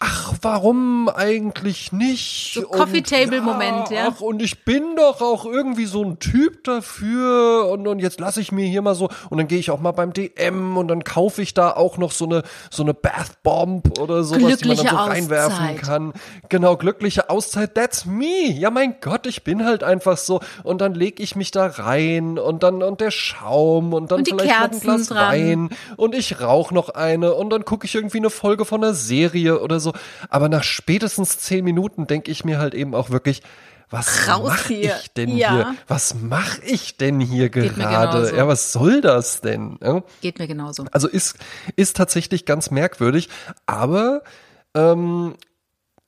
ach, 0.00 0.34
warum 0.40 1.10
eigentlich 1.10 1.92
nicht? 1.92 2.54
So 2.54 2.66
Und 2.66 2.78
Coffee-Table-Moment, 2.78 3.90
ja. 3.90 4.08
Ach, 4.10 4.20
und 4.22 4.40
ich 4.40 4.64
bin 4.64 4.96
doch 4.96 5.20
auch 5.20 5.44
irgendwie 5.44 5.84
so 5.84 6.02
ein 6.02 6.18
Typ 6.18 6.64
dafür 6.64 7.68
und, 7.70 7.86
und 7.86 7.98
jetzt 7.98 8.18
lasse 8.18 8.40
ich 8.40 8.50
mir 8.50 8.66
hier 8.66 8.80
mal 8.80 8.94
so 8.94 9.10
und 9.28 9.36
dann 9.38 9.46
gehe 9.46 9.58
ich 9.58 9.70
auch 9.70 9.78
mal 9.80 9.92
beim 9.92 10.14
DM 10.14 10.78
und 10.78 10.88
dann 10.88 11.04
kaufe 11.04 11.42
ich 11.42 11.52
da 11.52 11.72
auch 11.72 11.98
noch 11.98 12.12
so 12.12 12.24
eine 12.24 12.42
so 12.70 12.82
eine 12.82 12.94
Bath 12.94 13.42
Bomb 13.42 13.98
oder 13.98 14.24
sowas, 14.24 14.38
die 14.58 14.68
man 14.68 14.76
dann 14.76 14.76
so 14.78 14.84
Glückliche 14.84 14.96
reinwerfen 14.96 15.52
Auszeit. 15.52 15.82
kann. 15.82 16.12
Genau, 16.48 16.76
glückliche 16.76 17.28
Auszeit, 17.28 17.74
that's 17.74 18.06
me. 18.06 18.50
Ja, 18.50 18.70
mein 18.70 18.96
Gott, 19.02 19.26
ich 19.26 19.44
bin 19.44 19.66
halt 19.66 19.84
einfach 19.84 20.16
so 20.16 20.40
und 20.62 20.80
dann 20.80 20.94
leg 20.94 21.20
ich 21.20 21.36
mich 21.36 21.50
da 21.50 21.66
rein 21.66 22.38
und 22.38 22.62
dann 22.62 22.82
und 22.82 23.02
der 23.02 23.10
Schaum 23.10 23.92
und 23.92 24.10
dann 24.10 24.20
Und 24.20 24.28
die 24.28 24.30
vielleicht 24.30 24.48
noch 24.48 24.56
ein 24.56 24.70
Kerzen 24.70 24.80
Glas 24.80 25.06
dran. 25.08 25.30
Wein 25.30 25.68
und 25.98 26.14
ich 26.14 26.40
rauch 26.40 26.70
noch 26.70 26.88
eine 26.88 27.34
und 27.34 27.50
dann 27.50 27.66
gucke 27.66 27.86
ich 27.86 27.94
irgendwie 27.94 28.18
eine 28.18 28.30
Folge 28.30 28.64
von 28.64 28.82
einer 28.82 28.94
Serie 28.94 29.60
oder 29.60 29.78
so. 29.78 29.89
Aber 30.28 30.48
nach 30.48 30.62
spätestens 30.62 31.38
zehn 31.38 31.64
Minuten 31.64 32.06
denke 32.06 32.30
ich 32.30 32.44
mir 32.44 32.58
halt 32.58 32.74
eben 32.74 32.94
auch 32.94 33.10
wirklich, 33.10 33.42
was 33.90 34.28
Raus 34.28 34.48
mach 34.48 34.66
hier. 34.66 34.96
ich 35.02 35.12
denn 35.14 35.36
Ja. 35.36 35.50
hier? 35.52 35.74
Was 35.88 36.14
mach 36.14 36.58
ich 36.62 36.96
denn 36.96 37.18
hier 37.18 37.48
Geht 37.48 37.74
gerade? 37.74 38.34
Ja, 38.36 38.46
was 38.46 38.72
soll 38.72 39.00
das 39.00 39.40
denn? 39.40 39.78
Ja? 39.82 40.02
Geht 40.20 40.38
mir 40.38 40.46
genauso. 40.46 40.84
Also 40.92 41.08
ist, 41.08 41.36
ist 41.74 41.96
tatsächlich 41.96 42.46
ganz 42.46 42.70
merkwürdig, 42.70 43.28
aber 43.66 44.22
ähm, 44.74 45.34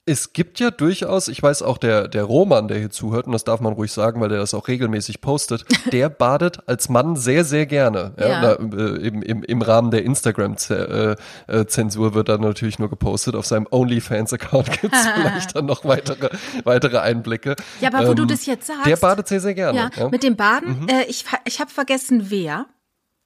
es 0.05 0.33
gibt 0.33 0.59
ja 0.59 0.73
durchaus, 0.73 1.29
ich 1.29 1.41
weiß 1.41 1.63
auch, 1.63 1.79
der, 1.79 2.09
der 2.09 2.25
Roman, 2.25 2.67
der 2.67 2.77
hier 2.79 2.91
zuhört, 2.91 3.27
und 3.27 3.33
das 3.33 3.45
darf 3.45 3.61
man 3.61 3.73
ruhig 3.75 3.93
sagen, 3.93 4.21
weil 4.21 4.31
der 4.31 4.39
das 4.39 4.53
auch 4.53 4.67
regelmäßig 4.67 5.21
postet, 5.21 5.65
der 5.93 6.09
badet 6.09 6.59
als 6.69 6.89
Mann 6.89 7.15
sehr, 7.15 7.45
sehr 7.45 7.67
gerne. 7.67 8.13
Ja, 8.19 8.29
Ja. 8.29 8.59
Na, 8.61 8.77
äh, 8.77 8.97
im, 9.07 9.23
im, 9.23 9.45
Im 9.45 9.63
Rahmen 9.63 9.93
der 9.93 10.03
Instagram-Zensur 10.05 12.15
wird 12.15 12.29
dann 12.29 12.41
natürlich 12.41 12.79
nur 12.79 12.89
gepostet. 12.91 13.35
Auf 13.37 13.47
seinem 13.47 13.67
OnlyFans-Account 13.71 14.71
gibt 14.81 14.95
es 14.95 15.07
vielleicht 15.15 15.57
dann 15.57 15.67
noch 15.67 15.85
weitere, 15.85 16.31
weitere 16.65 16.99
Einblicke. 16.99 17.57
Ja, 17.81 17.93
aber 17.93 18.09
wo 18.09 18.15
du 18.15 18.23
Ähm, 18.23 18.29
das 18.29 18.47
jetzt 18.47 18.67
sagst. 18.67 18.87
Der 18.87 18.97
badet 18.97 19.29
sehr, 19.29 19.41
sehr 19.41 19.55
gerne. 19.55 19.91
Ja, 19.97 20.09
mit 20.09 20.23
dem 20.23 20.37
Baden, 20.37 20.81
Mhm. 20.83 20.89
äh, 20.89 21.05
ich, 21.05 21.25
ich 21.45 21.61
habe 21.61 21.71
vergessen, 21.71 22.27
wer. 22.31 22.67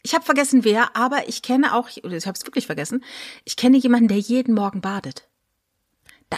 Ich 0.02 0.14
habe 0.14 0.24
vergessen, 0.24 0.64
wer, 0.64 0.96
aber 0.96 1.28
ich 1.28 1.42
kenne 1.42 1.74
auch, 1.74 1.88
ich 1.88 2.02
habe 2.04 2.16
es 2.38 2.46
wirklich 2.46 2.66
vergessen, 2.66 3.02
ich 3.44 3.56
kenne 3.56 3.76
jemanden, 3.76 4.08
der 4.08 4.18
jeden 4.18 4.54
Morgen 4.54 4.80
badet. 4.80 5.28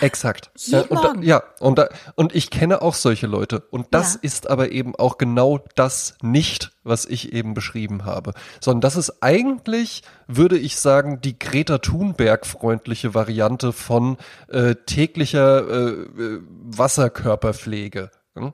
Exakt. 0.01 0.51
Ja, 0.67 0.83
und 0.83 1.03
da, 1.03 1.15
ja, 1.23 1.43
und, 1.61 1.79
da, 1.79 1.89
und 2.15 2.35
ich 2.35 2.51
kenne 2.51 2.83
auch 2.83 2.95
solche 2.95 3.27
Leute. 3.27 3.61
Und 3.71 3.87
das 3.93 4.15
Ja. 4.15 4.21
ist 4.23 4.51
aber 4.51 4.71
eben 4.71 4.95
auch 4.95 5.17
genau 5.19 5.61
das 5.77 6.15
nicht, 6.21 6.73
was 6.85 7.07
ich 7.07 7.33
eben 7.33 7.55
beschrieben 7.55 8.05
habe. 8.05 8.35
Sondern 8.61 8.83
das 8.83 8.97
ist 8.97 9.23
eigentlich, 9.23 10.03
würde 10.27 10.59
ich 10.59 10.77
sagen, 10.77 11.21
die 11.23 11.39
Greta 11.39 11.79
Thunberg-freundliche 11.79 13.15
Variante 13.15 13.73
von 13.73 14.19
äh, 14.49 14.75
täglicher 14.87 15.67
äh, 15.67 15.91
äh, 16.23 16.41
Wasserkörperpflege. 16.65 18.11
hm? 18.35 18.53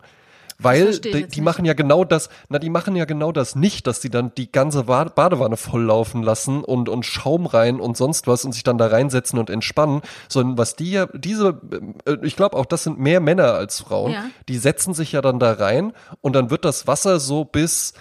Weil 0.58 0.98
die, 1.00 1.26
die 1.26 1.40
machen 1.40 1.64
ja 1.64 1.74
genau 1.74 2.04
das, 2.04 2.28
na, 2.48 2.58
die 2.58 2.70
machen 2.70 2.94
ja 2.96 3.04
genau 3.04 3.32
das 3.32 3.56
nicht, 3.56 3.86
dass 3.86 4.00
die 4.00 4.08
dann 4.10 4.32
die 4.36 4.50
ganze 4.52 4.86
Wa- 4.86 5.04
Badewanne 5.04 5.56
volllaufen 5.56 6.22
lassen 6.22 6.62
und, 6.62 6.88
und 6.88 7.04
Schaum 7.04 7.46
rein 7.46 7.80
und 7.80 7.96
sonst 7.96 8.26
was 8.26 8.44
und 8.44 8.52
sich 8.52 8.62
dann 8.62 8.78
da 8.78 8.86
reinsetzen 8.86 9.38
und 9.38 9.50
entspannen, 9.50 10.00
sondern 10.28 10.56
was 10.56 10.76
die 10.76 10.92
ja, 10.92 11.06
diese, 11.12 11.60
äh, 12.06 12.16
ich 12.22 12.36
glaube 12.36 12.56
auch, 12.56 12.66
das 12.66 12.84
sind 12.84 12.98
mehr 12.98 13.20
Männer 13.20 13.54
als 13.54 13.80
Frauen, 13.80 14.12
Ja. 14.12 14.24
die 14.48 14.58
setzen 14.58 14.94
sich 14.94 15.12
ja 15.12 15.20
dann 15.22 15.38
da 15.40 15.52
rein 15.52 15.92
und 16.20 16.34
dann 16.34 16.50
wird 16.50 16.64
das 16.64 16.86
Wasser 16.86 17.18
so 17.20 17.44
bis 17.44 17.92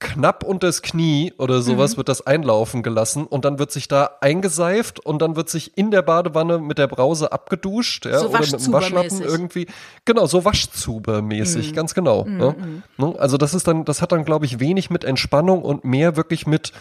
knapp 0.00 0.42
unters 0.44 0.82
Knie 0.82 1.32
oder 1.38 1.62
sowas 1.62 1.92
Mhm. 1.92 1.96
wird 1.98 2.08
das 2.08 2.26
einlaufen 2.26 2.82
gelassen 2.82 3.24
und 3.26 3.44
dann 3.44 3.58
wird 3.58 3.72
sich 3.72 3.88
da 3.88 4.10
eingeseift 4.20 5.00
und 5.00 5.22
dann 5.22 5.36
wird 5.36 5.48
sich 5.48 5.78
in 5.78 5.90
der 5.90 6.02
Badewanne 6.02 6.58
mit 6.58 6.78
der 6.78 6.88
Brause 6.88 7.32
abgeduscht 7.32 8.04
ja, 8.04 8.18
So 8.18 8.28
oder 8.28 8.40
mit 8.40 8.52
dem 8.52 8.72
Waschlappen 8.72 9.22
irgendwie 9.22 9.66
genau 10.04 10.26
so 10.26 10.44
Waschzubermäßig 10.44 11.70
Mhm. 11.70 11.74
ganz 11.74 11.94
genau 11.94 12.26
ja. 12.26 12.54
Ne? 12.98 13.14
also 13.18 13.36
das 13.38 13.54
ist 13.54 13.66
dann 13.66 13.84
das 13.84 14.02
hat 14.02 14.12
dann 14.12 14.24
glaube 14.24 14.44
ich 14.46 14.60
wenig 14.60 14.90
mit 14.90 15.04
Entspannung 15.04 15.62
und 15.62 15.84
mehr 15.84 16.16
wirklich 16.16 16.46
mit 16.46 16.72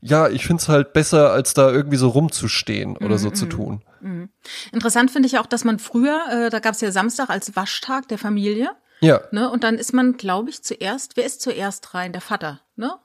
ja, 0.00 0.28
ich 0.28 0.46
find's 0.46 0.68
halt 0.68 0.92
besser, 0.92 1.32
als 1.32 1.54
da 1.54 1.72
irgendwie 1.72 1.96
so 1.96 2.10
rumzustehen 2.10 2.96
oder 2.98 3.18
so 3.18 3.30
zu 3.32 3.46
tun. 3.46 3.82
Interessant 4.70 5.10
finde 5.10 5.26
ich 5.26 5.40
auch, 5.40 5.46
dass 5.46 5.64
man 5.64 5.80
früher, 5.80 6.20
äh, 6.30 6.50
da 6.50 6.60
gab's 6.60 6.80
ja 6.80 6.92
Samstag 6.92 7.30
als 7.30 7.56
Waschtag 7.56 8.06
der 8.06 8.16
Familie. 8.18 8.70
Ja. 9.00 9.20
Ne? 9.30 9.50
Und 9.50 9.64
dann 9.64 9.76
ist 9.76 9.92
man, 9.92 10.16
glaube 10.16 10.50
ich, 10.50 10.62
zuerst, 10.62 11.16
wer 11.16 11.24
ist 11.24 11.40
zuerst 11.40 11.94
rein? 11.94 12.12
Der 12.12 12.20
Vater, 12.20 12.60
ne? 12.76 12.98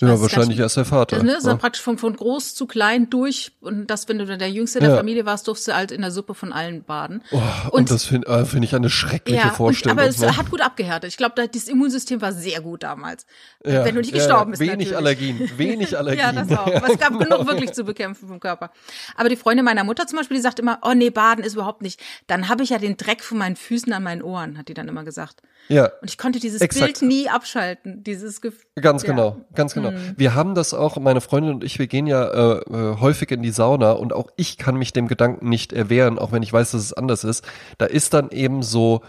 Ja, 0.00 0.08
gar 0.08 0.20
wahrscheinlich 0.20 0.58
erst 0.58 0.76
der 0.76 0.84
Vater. 0.84 1.16
Das, 1.16 1.24
ne, 1.24 1.32
ist 1.34 1.46
dann 1.46 1.52
ja. 1.52 1.58
praktisch 1.58 1.80
von, 1.80 1.98
von 1.98 2.16
groß 2.16 2.56
zu 2.56 2.66
klein 2.66 3.10
durch 3.10 3.52
und 3.60 3.86
das, 3.86 4.08
wenn 4.08 4.18
du 4.18 4.26
dann 4.26 4.40
der 4.40 4.50
Jüngste 4.50 4.80
der 4.80 4.90
Ja. 4.90 4.96
Familie 4.96 5.24
warst, 5.24 5.46
durfst 5.46 5.68
du 5.68 5.74
halt 5.74 5.92
in 5.92 6.00
der 6.00 6.10
Suppe 6.10 6.34
von 6.34 6.52
allen 6.52 6.82
baden. 6.82 7.22
Oh, 7.30 7.40
und, 7.70 7.92
das 7.92 8.04
finde 8.04 8.26
äh, 8.26 8.44
find 8.44 8.64
ich 8.64 8.74
eine 8.74 8.90
schreckliche 8.90 9.44
und, 9.44 9.54
Vorstellung. 9.54 9.96
aber 9.96 10.08
es 10.08 10.18
ne? 10.18 10.36
hat 10.36 10.50
gut 10.50 10.62
abgehärtet. 10.62 11.10
Ich 11.10 11.16
glaube, 11.16 11.46
das 11.46 11.68
Immunsystem 11.68 12.20
war 12.20 12.32
sehr 12.32 12.60
gut 12.60 12.82
damals. 12.82 13.24
Ja, 13.64 13.84
wenn 13.84 13.94
du 13.94 14.00
nicht 14.00 14.12
ja, 14.12 14.18
gestorben 14.18 14.50
bist. 14.50 14.60
Wenig 14.60 14.72
natürlich. 14.72 14.96
Allergien, 14.96 15.50
wenig 15.56 15.96
Allergien. 15.98 16.24
Ja, 16.24 16.32
das 16.32 16.58
auch. 16.58 16.66
Aber 16.74 16.90
es 16.90 16.98
gab 16.98 17.16
genug 17.16 17.46
wirklich 17.46 17.72
zu 17.72 17.84
bekämpfen 17.84 18.26
vom 18.26 18.40
Körper. 18.40 18.72
Aber 19.16 19.28
die 19.28 19.36
Freundin 19.36 19.64
meiner 19.64 19.84
Mutter 19.84 20.08
zum 20.08 20.18
Beispiel, 20.18 20.38
die 20.38 20.42
sagt 20.42 20.58
immer, 20.58 20.80
oh 20.82 20.92
nee, 20.94 21.10
baden 21.10 21.44
ist 21.44 21.54
überhaupt 21.54 21.82
nicht. 21.82 22.00
Dann 22.26 22.48
habe 22.48 22.64
ich 22.64 22.70
ja 22.70 22.78
den 22.78 22.96
Dreck 22.96 23.22
von 23.22 23.38
meinen 23.38 23.54
Füßen 23.54 23.92
an 23.92 24.02
meinen 24.02 24.22
Ohren, 24.22 24.58
hat 24.58 24.66
die 24.66 24.74
dann 24.74 24.88
immer 24.88 25.04
gesagt. 25.04 25.42
Ja, 25.68 25.90
Und 26.02 26.10
ich 26.10 26.18
konnte 26.18 26.40
dieses 26.40 26.60
Exakt. 26.60 26.98
Bild 26.98 27.02
nie 27.02 27.28
abschalten, 27.28 28.02
dieses 28.02 28.40
Gefühl. 28.40 28.64
ganz 28.80 29.02
Ja. 29.02 29.10
Genau, 29.10 29.40
ganz 29.54 29.72
genau. 29.72 29.83
Wir 30.16 30.34
haben 30.34 30.54
das 30.54 30.74
auch, 30.74 30.96
meine 30.98 31.20
Freundin 31.20 31.54
und 31.54 31.64
ich, 31.64 31.78
wir 31.78 31.86
gehen 31.86 32.06
ja 32.06 32.24
äh, 32.24 32.58
äh, 32.58 32.96
häufig 33.00 33.30
in 33.30 33.42
die 33.42 33.50
Sauna 33.50 33.92
und 33.92 34.12
auch 34.12 34.28
ich 34.36 34.58
kann 34.58 34.76
mich 34.76 34.92
dem 34.92 35.08
Gedanken 35.08 35.48
nicht 35.48 35.72
erwehren, 35.72 36.18
auch 36.18 36.32
wenn 36.32 36.42
ich 36.42 36.52
weiß, 36.52 36.72
dass 36.72 36.82
es 36.82 36.92
anders 36.92 37.24
ist. 37.24 37.44
Da 37.78 37.86
ist 37.86 38.14
dann 38.14 38.30
eben 38.30 38.62
so 38.62 39.02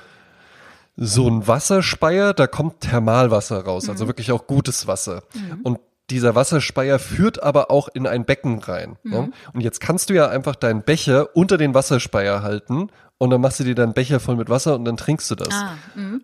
so 0.97 1.27
ein 1.29 1.45
Wasserspeier, 1.45 2.33
da 2.33 2.47
kommt 2.47 2.79
Thermalwasser 2.79 3.65
raus, 3.65 3.83
Mhm. 3.83 3.89
also 3.91 4.07
wirklich 4.07 4.31
auch 4.31 4.47
gutes 4.47 4.87
Wasser. 4.87 5.23
Und 5.63 5.79
dieser 6.09 6.35
Wasserspeier 6.35 6.99
führt 6.99 7.41
aber 7.43 7.69
auch 7.71 7.89
in 7.93 8.07
ein 8.07 8.25
Becken 8.25 8.59
rein. 8.59 8.95
Mhm. 9.03 9.13
Ja? 9.13 9.27
Und 9.53 9.61
jetzt 9.61 9.81
kannst 9.81 10.09
du 10.09 10.13
ja 10.13 10.27
einfach 10.29 10.55
deinen 10.55 10.83
Becher 10.83 11.35
unter 11.35 11.57
den 11.57 11.73
Wasserspeier 11.73 12.43
halten 12.43 12.89
und 13.17 13.29
dann 13.29 13.39
machst 13.39 13.59
du 13.59 13.63
dir 13.63 13.75
deinen 13.75 13.93
Becher 13.93 14.19
voll 14.19 14.35
mit 14.35 14.49
Wasser 14.49 14.75
und 14.75 14.83
dann 14.85 14.97
trinkst 14.97 15.31
du 15.31 15.35
das. 15.35 15.49
Ah, 15.53 15.77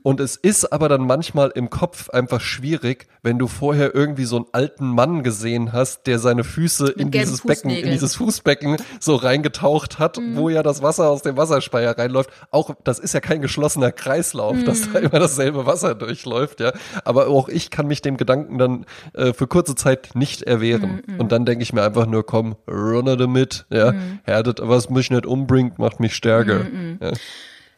Und 0.04 0.20
es 0.20 0.36
ist 0.36 0.74
aber 0.74 0.90
dann 0.90 1.02
manchmal 1.08 1.50
im 1.56 1.70
Kopf 1.70 2.10
einfach 2.10 2.42
schwierig, 2.42 3.08
wenn 3.24 3.40
du 3.40 3.48
vorher 3.48 3.96
irgendwie 3.96 4.26
so 4.26 4.36
einen 4.38 4.46
alten 4.52 4.88
Mann 4.90 5.24
gesehen 5.24 5.72
hast, 5.72 6.06
der 6.08 6.20
seine 6.20 6.44
Füße 6.44 6.88
in 6.90 7.10
dieses 7.12 7.42
Becken, 7.42 7.70
in 7.72 7.92
dieses 7.92 8.16
Fußbecken 8.16 8.78
so 9.00 9.16
reingetaucht 9.16 10.00
hat, 10.00 10.18
Mhm. 10.18 10.36
wo 10.36 10.50
ja 10.50 10.64
das 10.64 10.82
Wasser 10.82 11.10
aus 11.10 11.22
dem 11.22 11.38
Wasserspeier 11.38 11.98
reinläuft. 11.98 12.30
Auch 12.52 12.76
das 12.84 13.00
ist 13.00 13.14
ja 13.14 13.20
kein 13.22 13.42
geschlossener 13.42 13.92
Kreislauf, 13.92 14.58
dass 14.66 14.88
Mhm. 14.88 14.94
da 14.94 15.00
immer 15.00 15.20
dasselbe 15.20 15.66
Wasser 15.66 15.96
durchläuft, 15.96 16.60
ja. 16.60 16.74
Aber 17.06 17.28
auch 17.28 17.48
ich 17.48 17.70
kann 17.70 17.88
mich 17.88 18.02
dem 18.02 18.18
Gedanken 18.18 18.58
dann 18.58 18.86
äh, 19.14 19.32
für 19.34 19.48
kurze 19.48 19.76
Zeit 19.76 20.10
nicht 20.14 20.44
erwehren. 20.44 21.02
Mhm, 21.08 21.20
Und 21.22 21.32
dann 21.32 21.46
denke 21.46 21.64
ich 21.64 21.72
mir 21.74 21.84
einfach 21.84 22.06
nur, 22.06 22.26
komm, 22.26 22.56
runner 22.68 23.16
damit, 23.16 23.66
ja. 23.70 23.94
Mhm. 23.94 24.20
Härtet, 24.24 24.60
was 24.62 24.90
mich 24.90 25.10
nicht 25.10 25.26
umbringt, 25.26 25.80
macht 25.80 26.00
mich 26.02 26.16
stärker. 26.16 26.66
Ja. 27.02 27.14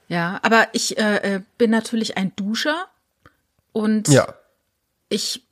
Ja, 0.10 0.40
aber 0.44 0.68
ich 0.74 0.98
äh, 0.98 1.36
äh, 1.36 1.42
bin 1.58 1.72
natürlich 1.72 2.18
ein 2.18 2.36
Duscher 2.36 2.88
und 3.72 4.10
ja. 4.10 4.34
ich 5.10 5.44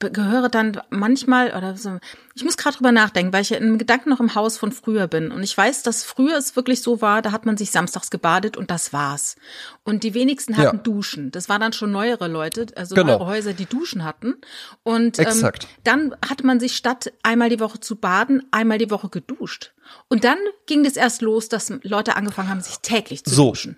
gehöre 0.00 0.48
dann 0.48 0.80
manchmal 0.90 1.54
oder 1.54 1.76
so, 1.76 1.98
ich 2.34 2.42
muss 2.42 2.56
gerade 2.56 2.76
drüber 2.78 2.90
nachdenken, 2.90 3.32
weil 3.32 3.42
ich 3.42 3.50
ja 3.50 3.58
im 3.58 3.76
Gedanken 3.76 4.08
noch 4.08 4.18
im 4.20 4.34
Haus 4.34 4.56
von 4.56 4.72
früher 4.72 5.06
bin 5.06 5.30
und 5.30 5.42
ich 5.42 5.56
weiß, 5.56 5.82
dass 5.82 6.02
früher 6.04 6.38
es 6.38 6.56
wirklich 6.56 6.80
so 6.82 7.02
war, 7.02 7.20
da 7.22 7.32
hat 7.32 7.44
man 7.44 7.56
sich 7.58 7.70
samstags 7.70 8.10
gebadet 8.10 8.56
und 8.56 8.70
das 8.70 8.92
war's. 8.94 9.36
Und 9.84 10.02
die 10.02 10.14
wenigsten 10.14 10.56
hatten 10.56 10.76
Ja. 10.78 10.82
Duschen. 10.82 11.30
Das 11.32 11.48
waren 11.50 11.60
dann 11.60 11.72
schon 11.74 11.90
neuere 11.92 12.28
Leute, 12.28 12.66
also 12.76 12.94
Genau. 12.94 13.18
neuere 13.18 13.26
Häuser, 13.26 13.52
die 13.52 13.66
Duschen 13.66 14.02
hatten. 14.04 14.34
Und 14.82 15.18
ähm, 15.18 15.26
Exakt. 15.26 15.68
dann 15.84 16.14
hatte 16.26 16.46
man 16.46 16.60
sich 16.60 16.76
statt 16.76 17.12
einmal 17.22 17.50
die 17.50 17.60
Woche 17.60 17.78
zu 17.80 17.96
baden, 17.96 18.42
einmal 18.50 18.78
die 18.78 18.90
Woche 18.90 19.10
geduscht. 19.10 19.72
Und 20.08 20.24
dann 20.24 20.38
ging 20.66 20.86
es 20.86 20.96
erst 20.96 21.20
los, 21.20 21.48
dass 21.48 21.70
Leute 21.82 22.16
angefangen 22.16 22.48
haben, 22.48 22.60
sich 22.62 22.78
täglich 22.80 23.24
zu 23.24 23.34
So. 23.34 23.48
duschen. 23.50 23.76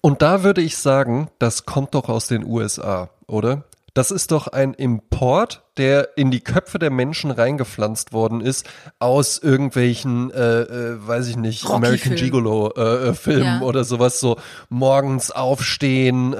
Und 0.00 0.20
da 0.22 0.42
würde 0.42 0.60
ich 0.60 0.76
sagen, 0.76 1.30
das 1.38 1.64
kommt 1.64 1.94
doch 1.94 2.08
aus 2.08 2.26
den 2.26 2.44
USA, 2.44 3.10
oder? 3.26 3.64
Das 3.94 4.10
ist 4.10 4.30
doch 4.30 4.46
ein 4.48 4.74
Import, 4.74 5.62
der 5.76 6.16
in 6.16 6.30
die 6.30 6.40
Köpfe 6.40 6.78
der 6.78 6.90
Menschen 6.90 7.30
reingepflanzt 7.30 8.12
worden 8.12 8.40
ist 8.40 8.68
aus 8.98 9.38
irgendwelchen, 9.38 10.30
äh, 10.30 10.60
äh, 10.62 11.06
weiß 11.06 11.28
ich 11.28 11.36
nicht, 11.36 11.64
Rocky-Filmen. 11.64 11.84
American 11.84 12.14
Gigolo 12.16 12.72
äh, 12.76 13.08
äh, 13.08 13.14
Filmen 13.14 13.44
Ja. 13.44 13.60
oder 13.62 13.84
sowas, 13.84 14.20
so 14.20 14.36
morgens 14.68 15.30
aufstehen, 15.30 16.34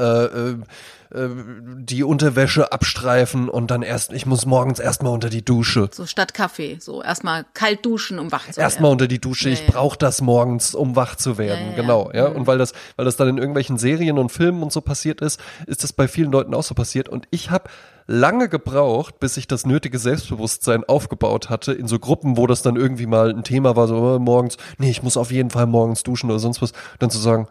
äh, 1.13 1.19
äh, 1.19 1.25
äh, 1.25 1.35
die 1.79 2.05
Unterwäsche 2.05 2.73
abstreifen 2.73 3.49
und 3.49 3.71
dann 3.71 3.83
erst, 3.83 4.13
ich 4.13 4.27
muss 4.27 4.47
morgens 4.47 4.79
erstmal 4.79 5.13
unter 5.13 5.31
die 5.31 5.45
Dusche. 5.45 5.89
So 5.93 6.07
statt 6.07 6.35
Kaffee. 6.35 6.79
So 6.81 7.03
erstmal 7.03 7.45
kalt 7.55 7.85
duschen, 7.85 8.19
um 8.19 8.33
wach 8.33 8.43
zu 8.43 8.57
werden. 8.57 8.61
Erstmal 8.63 8.93
unter 8.93 9.09
die 9.09 9.21
Dusche, 9.21 9.49
ich 9.51 9.61
Ja, 9.61 9.67
ja. 9.67 9.71
brauche 9.73 9.99
das 9.99 10.21
morgens, 10.21 10.75
um 10.75 10.97
wach 10.97 11.17
zu 11.17 11.39
werden. 11.39 11.61
Ja, 11.61 11.65
ja, 11.65 11.71
ja. 11.71 11.77
Genau, 11.77 12.11
ja. 12.13 12.27
Und 12.27 12.47
weil 12.47 12.59
das, 12.59 12.73
weil 12.97 13.05
das 13.05 13.17
dann 13.17 13.29
in 13.29 13.39
irgendwelchen 13.39 13.79
Serien 13.79 14.19
und 14.19 14.31
Filmen 14.31 14.63
und 14.63 14.73
so 14.73 14.81
passiert 14.81 15.21
ist, 15.21 15.41
ist 15.67 15.85
das 15.85 15.93
bei 15.93 16.09
vielen 16.09 16.33
Leuten 16.33 16.55
auch 16.55 16.63
so 16.63 16.75
passiert. 16.75 17.09
Und 17.09 17.27
ich 17.31 17.51
habe 17.51 17.71
lange 18.07 18.49
gebraucht, 18.49 19.21
bis 19.21 19.37
ich 19.37 19.47
das 19.47 19.67
nötige 19.67 19.99
Selbstbewusstsein 19.99 20.83
aufgebaut 20.85 21.51
hatte, 21.51 21.73
in 21.73 21.87
so 21.87 21.99
Gruppen, 21.99 22.37
wo 22.37 22.47
das 22.47 22.63
dann 22.63 22.77
irgendwie 22.77 23.07
mal 23.07 23.31
ein 23.31 23.45
Thema 23.45 23.77
war, 23.77 23.87
so 23.87 24.17
äh, 24.17 24.19
morgens, 24.19 24.57
nee, 24.79 24.91
ich 24.91 25.03
muss 25.03 25.17
auf 25.17 25.31
jeden 25.31 25.51
Fall 25.51 25.67
morgens 25.67 26.03
duschen 26.03 26.31
oder 26.31 26.39
sonst 26.39 26.63
was, 26.63 26.73
dann 26.99 27.11
zu 27.11 27.19
sagen, 27.19 27.49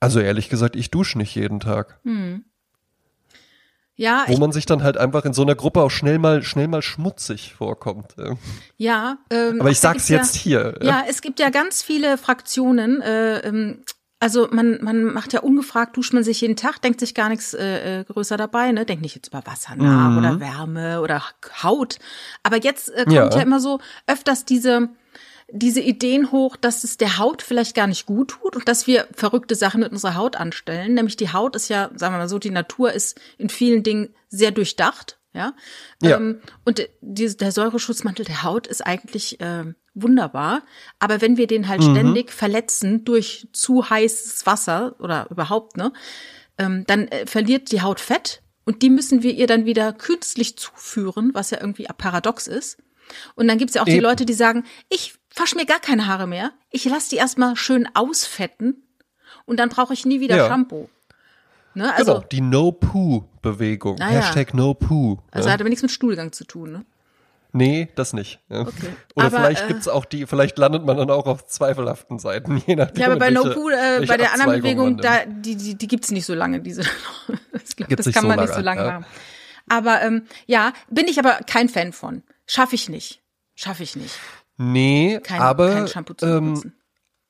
also 0.00 0.20
ehrlich 0.20 0.48
gesagt, 0.48 0.76
ich 0.76 0.90
dusche 0.90 1.18
nicht 1.18 1.34
jeden 1.34 1.58
Tag. 1.58 1.98
Ja, 4.00 4.24
Wo 4.28 4.36
man 4.36 4.52
sich 4.52 4.64
dann 4.64 4.84
halt 4.84 4.96
einfach 4.96 5.24
in 5.24 5.32
so 5.32 5.42
einer 5.42 5.56
Gruppe 5.56 5.82
auch 5.82 5.90
schnell 5.90 6.20
mal, 6.20 6.44
schnell 6.44 6.68
mal 6.68 6.82
schmutzig 6.82 7.52
vorkommt. 7.54 8.14
ja. 8.76 9.18
Ähm, 9.28 9.60
Aber 9.60 9.70
ich 9.70 9.80
sag's 9.80 10.08
jetzt 10.08 10.36
ja, 10.36 10.40
hier. 10.40 10.78
Ja, 10.82 11.02
es 11.08 11.20
gibt 11.20 11.40
ja 11.40 11.50
ganz 11.50 11.82
viele 11.82 12.16
Fraktionen. 12.16 13.02
Äh, 13.02 13.38
ähm, 13.40 13.82
also 14.20 14.46
man, 14.52 14.78
man 14.82 15.02
macht 15.02 15.32
ja 15.32 15.40
ungefragt, 15.40 15.96
duscht 15.96 16.12
man 16.12 16.22
sich 16.22 16.40
jeden 16.40 16.54
Tag, 16.54 16.80
denkt 16.80 17.00
sich 17.00 17.12
gar 17.14 17.28
nichts 17.28 17.54
äh, 17.54 18.00
äh, 18.00 18.04
größer 18.04 18.36
dabei, 18.36 18.70
ne? 18.70 18.84
Denkt 18.86 19.02
nicht 19.02 19.16
jetzt 19.16 19.28
über 19.28 19.42
Wasser 19.46 19.74
nach 19.76 20.10
Mhm. 20.10 20.18
oder 20.18 20.40
Wärme 20.40 21.00
oder 21.00 21.22
Haut. 21.64 21.98
Aber 22.44 22.56
jetzt 22.56 22.90
äh, 22.90 23.02
kommt 23.02 23.12
Ja. 23.12 23.28
ja. 23.30 23.40
immer 23.42 23.58
so 23.58 23.80
öfters 24.06 24.44
diese 24.44 24.90
diese 25.50 25.80
Ideen 25.80 26.30
hoch, 26.30 26.56
dass 26.56 26.84
es 26.84 26.98
der 26.98 27.18
Haut 27.18 27.42
vielleicht 27.42 27.74
gar 27.74 27.86
nicht 27.86 28.06
gut 28.06 28.30
tut 28.32 28.54
und 28.54 28.68
dass 28.68 28.86
wir 28.86 29.08
verrückte 29.14 29.54
Sachen 29.54 29.80
mit 29.80 29.92
unserer 29.92 30.14
Haut 30.14 30.36
anstellen. 30.36 30.94
Nämlich 30.94 31.16
die 31.16 31.32
Haut 31.32 31.56
ist 31.56 31.68
ja, 31.68 31.90
sagen 31.94 32.14
wir 32.14 32.18
mal 32.18 32.28
so, 32.28 32.38
die 32.38 32.50
Natur 32.50 32.92
ist 32.92 33.18
in 33.38 33.48
vielen 33.48 33.82
Dingen 33.82 34.14
sehr 34.28 34.50
durchdacht. 34.50 35.18
Ja. 35.32 35.54
Ja. 36.02 36.16
Ähm, 36.16 36.40
und 36.64 36.86
die, 37.00 37.36
der 37.36 37.52
Säureschutzmantel 37.52 38.24
der 38.24 38.42
Haut 38.42 38.66
ist 38.66 38.86
eigentlich 38.86 39.38
ähm, 39.40 39.74
wunderbar. 39.94 40.62
Aber 40.98 41.20
wenn 41.20 41.36
wir 41.36 41.46
den 41.46 41.68
halt 41.68 41.82
ständig 41.82 42.30
verletzen 42.32 43.04
durch 43.04 43.48
zu 43.52 43.88
heißes 43.88 44.46
Wasser 44.46 44.96
oder 44.98 45.28
überhaupt, 45.30 45.76
ne, 45.76 45.92
ähm, 46.58 46.84
dann 46.86 47.08
äh, 47.08 47.26
verliert 47.26 47.72
die 47.72 47.82
Haut 47.82 48.00
Fett 48.00 48.42
und 48.64 48.82
die 48.82 48.90
müssen 48.90 49.22
wir 49.22 49.32
ihr 49.32 49.46
dann 49.46 49.64
wieder 49.64 49.92
künstlich 49.92 50.58
zuführen, 50.58 51.30
was 51.32 51.50
ja 51.50 51.60
irgendwie 51.60 51.86
paradox 51.96 52.46
ist. 52.46 52.78
Und 53.34 53.48
dann 53.48 53.58
gibt's 53.58 53.74
ja 53.74 53.82
auch 53.82 53.86
die 53.86 53.92
Eben. 53.92 54.02
Leute, 54.02 54.26
die 54.26 54.34
sagen, 54.34 54.64
ich 54.88 55.14
wasch 55.36 55.54
mir 55.54 55.66
gar 55.66 55.80
keine 55.80 56.06
Haare 56.06 56.26
mehr. 56.26 56.52
Ich 56.70 56.84
lasse 56.84 57.10
die 57.10 57.16
erstmal 57.16 57.56
schön 57.56 57.88
ausfetten 57.94 58.82
und 59.46 59.58
dann 59.58 59.68
brauche 59.68 59.94
ich 59.94 60.04
nie 60.04 60.20
wieder 60.20 60.36
Ja. 60.36 60.48
Shampoo. 60.48 60.88
Ne? 61.74 61.94
Also, 61.94 62.14
genau, 62.14 62.26
die 62.26 62.40
No-Poo-Bewegung. 62.40 64.00
Ah, 64.00 64.10
ja. 64.10 64.20
Hashtag 64.20 64.54
No-Poo. 64.54 65.18
also 65.30 65.48
ja. 65.48 65.52
hat 65.52 65.60
aber 65.60 65.68
nichts 65.68 65.82
mit 65.82 65.92
Stuhlgang 65.92 66.32
zu 66.32 66.44
tun. 66.44 66.72
Ne? 66.72 66.84
Nee, 67.52 67.88
das 67.94 68.12
nicht. 68.12 68.40
Okay. 68.50 68.70
Oder 69.14 69.26
Aber, 69.26 69.38
vielleicht 69.38 69.64
äh, 69.64 69.68
gibt's 69.68 69.88
auch 69.88 70.04
die, 70.04 70.26
vielleicht 70.26 70.58
landet 70.58 70.84
man 70.84 70.96
dann 70.96 71.10
auch 71.10 71.26
auf 71.26 71.46
zweifelhaften 71.46 72.18
Seiten, 72.18 72.62
je 72.66 72.76
nachdem. 72.76 73.00
Ja, 73.00 73.06
aber 73.08 73.18
bei 73.18 73.30
No 73.30 73.44
Poo, 73.44 73.70
äh, 73.70 74.04
bei 74.06 74.16
der 74.16 74.32
anderen 74.32 74.60
Bewegung, 74.60 74.96
da, 74.98 75.24
die, 75.26 75.56
die, 75.56 75.76
die 75.76 75.86
gibt's 75.88 76.10
nicht 76.10 76.26
so 76.26 76.34
lange, 76.34 76.60
diese. 76.60 76.82
glaube, 77.78 77.88
Gibt's 77.88 77.96
das 77.96 78.06
nicht 78.06 78.14
kann 78.14 78.22
so 78.22 78.28
man 78.28 78.40
nicht 78.40 78.48
lange, 78.48 78.60
so 78.60 78.64
lange 78.64 78.80
ja. 78.80 79.00
machen. 79.00 79.06
Aber 79.68 80.02
ähm, 80.02 80.22
ja, 80.46 80.72
bin 80.90 81.06
ich 81.08 81.18
aber 81.18 81.40
kein 81.46 81.68
Fan 81.68 81.92
von. 81.92 82.22
Schaffe 82.48 82.74
ich 82.74 82.88
nicht. 82.88 83.22
Schaffe 83.54 83.84
ich 83.84 83.94
nicht. 83.94 84.14
Nee, 84.56 85.20
Kein, 85.22 85.40
aber 85.40 85.72
kein 85.72 85.88
Shampoo 85.88 86.14
zu 86.14 86.26
ähm, 86.26 86.72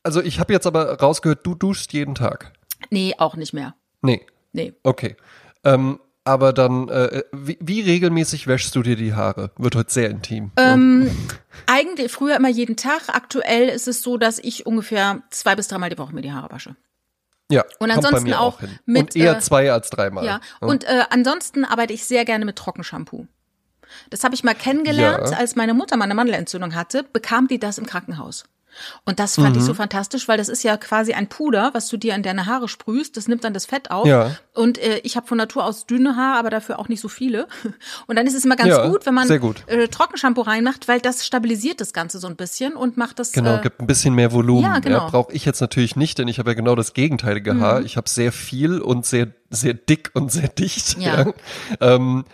also 0.03 0.23
ich 0.23 0.41
habe 0.41 0.53
jetzt 0.55 0.67
aber 0.67 0.99
rausgehört, 0.99 1.45
du 1.45 1.55
duschst 1.55 1.93
jeden 1.93 2.15
Tag. 2.15 2.53
Nee, 2.89 3.15
auch 3.19 3.37
nicht 3.37 3.53
mehr. 3.53 3.75
Nee, 4.01 4.25
Nee. 4.53 4.73
okay. 4.83 5.17
Ähm, 5.65 6.01
aber 6.25 6.53
dann, 6.53 6.89
äh, 6.89 7.23
wie, 7.33 7.59
wie 7.61 7.81
regelmäßig 7.81 8.47
wäschst 8.47 8.75
du 8.77 8.83
dir 8.83 8.97
die 8.97 9.15
Haare? 9.15 9.51
Wird 9.57 9.75
heute 9.77 9.91
sehr 9.91 10.09
intim. 10.11 10.53
Ähm, 10.57 11.11
eigentlich 11.67 12.13
früher 12.13 12.37
immer 12.37 12.49
jeden 12.49 12.77
Tag. 12.77 13.09
Aktuell 13.09 13.69
ist 13.69 13.89
es 13.89 14.03
so, 14.03 14.17
dass 14.19 14.39
ich 14.39 14.65
ungefähr 14.67 15.23
zwei 15.31 15.57
bis 15.57 15.69
dreimal 15.69 15.91
die 15.91 15.99
Woche 15.99 16.15
mir 16.15 16.21
die 16.23 16.33
Haare 16.33 16.51
wasche. 16.51 16.77
ja, 17.51 17.65
und 17.79 17.91
ansonsten 17.91 18.33
auch 18.35 18.61
hin. 18.61 18.79
mit, 18.85 19.03
Und 19.03 19.17
eher 19.17 19.37
äh, 19.37 19.41
zwei 19.41 19.73
als 19.73 19.91
dreimal. 19.91 20.25
Ja. 20.25 20.41
Und 20.61 20.85
äh, 20.85 21.05
ansonsten 21.11 21.65
arbeite 21.65 21.93
ich 21.95 22.05
sehr 22.05 22.25
gerne 22.25 22.45
mit 22.45 22.57
Trockenshampoo. 22.57 23.27
Das 24.11 24.25
habe 24.25 24.35
ich 24.35 24.45
mal 24.45 24.55
kennengelernt, 24.55 25.31
Ja. 25.31 25.37
als 25.39 25.57
meine 25.57 25.75
Mutter 25.75 25.97
mal 25.97 26.05
eine 26.05 26.15
Mandelentzündung 26.15 26.75
hatte, 26.75 27.05
bekam 27.05 27.49
die 27.49 27.59
das 27.59 27.79
im 27.79 27.87
Krankenhaus. 27.87 28.45
Und 29.05 29.19
das 29.19 29.37
fand 29.37 29.55
mhm. 29.55 29.61
ich 29.61 29.67
so 29.67 29.75
fantastisch, 29.75 30.29
weil 30.29 30.39
das 30.39 30.49
ist 30.49 30.63
ja 30.63 30.77
quasi 30.77 31.13
ein 31.13 31.29
Puder, 31.29 31.71
was 31.73 31.89
du 31.89 31.97
dir 31.97 32.15
in 32.15 32.23
deine 32.23 32.47
Haare 32.47 32.69
sprühst. 32.69 33.17
Das 33.17 33.29
nimmt 33.29 33.45
dann 33.45 33.55
das 33.55 33.67
Fett 33.67 33.91
auf. 33.91 34.07
Ja. 34.07 34.37
Und 34.55 34.79
äh, 34.79 34.99
ich 35.05 35.17
habe 35.17 35.27
von 35.27 35.39
Natur 35.39 35.65
aus 35.65 35.87
dünne 35.87 36.17
Haare, 36.17 36.39
aber 36.39 36.51
dafür 36.51 36.79
auch 36.79 36.89
nicht 36.89 37.01
so 37.01 37.09
viele. 37.09 37.47
Und 38.07 38.17
dann 38.17 38.27
ist 38.27 38.35
es 38.35 38.45
immer 38.45 38.57
ganz 38.57 38.71
ja, 38.71 38.89
gut, 38.89 39.07
wenn 39.07 39.15
man 39.15 39.29
gut. 39.41 39.65
Äh, 39.67 39.89
Trockenshampoo 39.89 40.43
reinmacht, 40.43 40.89
weil 40.89 41.01
das 41.01 41.27
stabilisiert 41.27 41.81
das 41.81 41.93
Ganze 41.93 42.19
so 42.19 42.27
ein 42.27 42.37
bisschen 42.37 42.75
und 42.75 42.97
macht 42.97 43.19
das. 43.19 43.33
Genau, 43.33 43.57
äh, 43.57 43.61
gibt 43.61 43.81
ein 43.81 43.87
bisschen 43.87 44.15
mehr 44.15 44.33
Volumen. 44.33 44.63
Ja, 44.63 44.79
genau. 44.79 44.99
Ja, 44.99 45.09
Brauche 45.09 45.33
ich 45.33 45.45
jetzt 45.45 45.61
natürlich 45.61 45.97
nicht, 45.97 46.19
denn 46.19 46.29
ich 46.29 46.39
habe 46.39 46.51
ja 46.51 46.55
genau 46.55 46.75
das 46.75 46.95
gegenteilige 46.95 47.55
mhm. 47.55 47.61
Haar. 47.61 47.83
Ich 47.83 47.97
habe 47.97 48.09
sehr 48.09 48.33
viel 48.33 48.81
und 48.81 49.07
sehr, 49.07 49.29
sehr 49.51 49.75
dick 49.75 50.11
und 50.15 50.33
sehr 50.33 50.49
dicht. 50.49 50.99
Ja. 50.99 51.21
ja. 51.21 51.33
Ähm, 51.81 52.25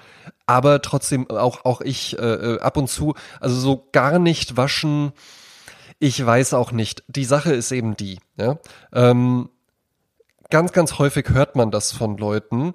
aber 0.46 0.82
trotzdem 0.82 1.30
auch 1.30 1.64
auch 1.64 1.80
ich 1.80 2.18
äh, 2.18 2.22
äh, 2.22 2.60
ab 2.60 2.76
und 2.76 2.88
zu 2.88 3.14
also 3.40 3.56
so 3.56 3.88
gar 3.92 4.18
nicht 4.18 4.56
waschen 4.56 5.12
ich 6.04 6.24
weiß 6.24 6.52
auch 6.52 6.70
nicht 6.70 7.02
die 7.08 7.24
Sache 7.24 7.54
ist 7.54 7.72
eben 7.72 7.96
die 7.96 8.18
ja 8.36 8.58
ähm, 8.92 9.48
ganz 10.50 10.72
ganz 10.72 10.98
häufig 10.98 11.30
hört 11.30 11.56
man 11.56 11.70
das 11.70 11.92
von 11.92 12.18
Leuten 12.18 12.74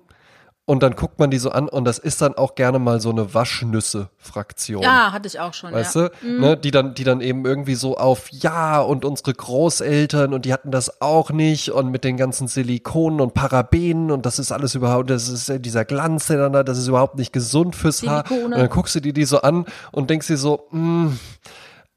und 0.66 0.84
dann 0.84 0.96
guckt 0.96 1.18
man 1.18 1.32
die 1.32 1.40
so 1.40 1.50
an 1.50 1.68
und 1.68 1.86
das 1.86 1.98
ist 1.98 2.22
dann 2.22 2.36
auch 2.36 2.54
gerne 2.54 2.78
mal 2.78 3.02
so 3.02 3.10
eine 3.10 3.34
Waschnüsse-Fraktion. 3.34 4.84
Ja, 4.84 5.12
hatte 5.12 5.28
ich 5.28 5.40
auch 5.40 5.56
schon. 5.56 5.74
Weißt 5.74 5.96
ja. 5.96 6.10
du? 6.10 6.28
Mhm. 6.28 6.40
Ne, 6.42 6.58
die 6.58 6.70
dann, 6.70 6.94
die 6.94 7.04
dann 7.04 7.22
eben 7.22 7.44
irgendwie 7.44 7.74
so 7.74 7.98
auf, 7.98 8.30
ja, 8.30 8.80
und 8.80 9.04
unsere 9.04 9.34
Großeltern 9.34 10.32
und 10.32 10.46
die 10.46 10.54
hatten 10.54 10.70
das 10.70 11.02
auch 11.02 11.32
nicht 11.32 11.72
und 11.72 11.90
mit 11.90 12.04
den 12.04 12.18
ganzen 12.18 12.48
Silikonen 12.48 13.20
und 13.20 13.34
Parabenen 13.34 14.12
und 14.12 14.28
das 14.28 14.38
ist 14.38 14.52
alles 14.52 14.76
überhaupt, 14.76 15.10
das 15.10 15.28
ist 15.28 15.52
dieser 15.66 15.86
Glanz, 15.86 16.28
der 16.28 16.38
dann 16.38 16.54
da, 16.54 16.64
das 16.64 16.78
ist 16.78 16.88
überhaupt 16.88 17.16
nicht 17.16 17.34
gesund 17.34 17.76
fürs 17.76 17.98
Silikone. 17.98 18.42
Haar. 18.42 18.46
Und 18.46 18.52
dann 18.52 18.70
guckst 18.70 18.94
du 18.94 19.00
dir 19.00 19.14
die 19.14 19.26
so 19.26 19.42
an 19.42 19.66
und 19.92 20.12
denkst 20.12 20.28
dir 20.28 20.38
so, 20.38 20.68
mh, 20.70 20.80
hm, 20.80 21.20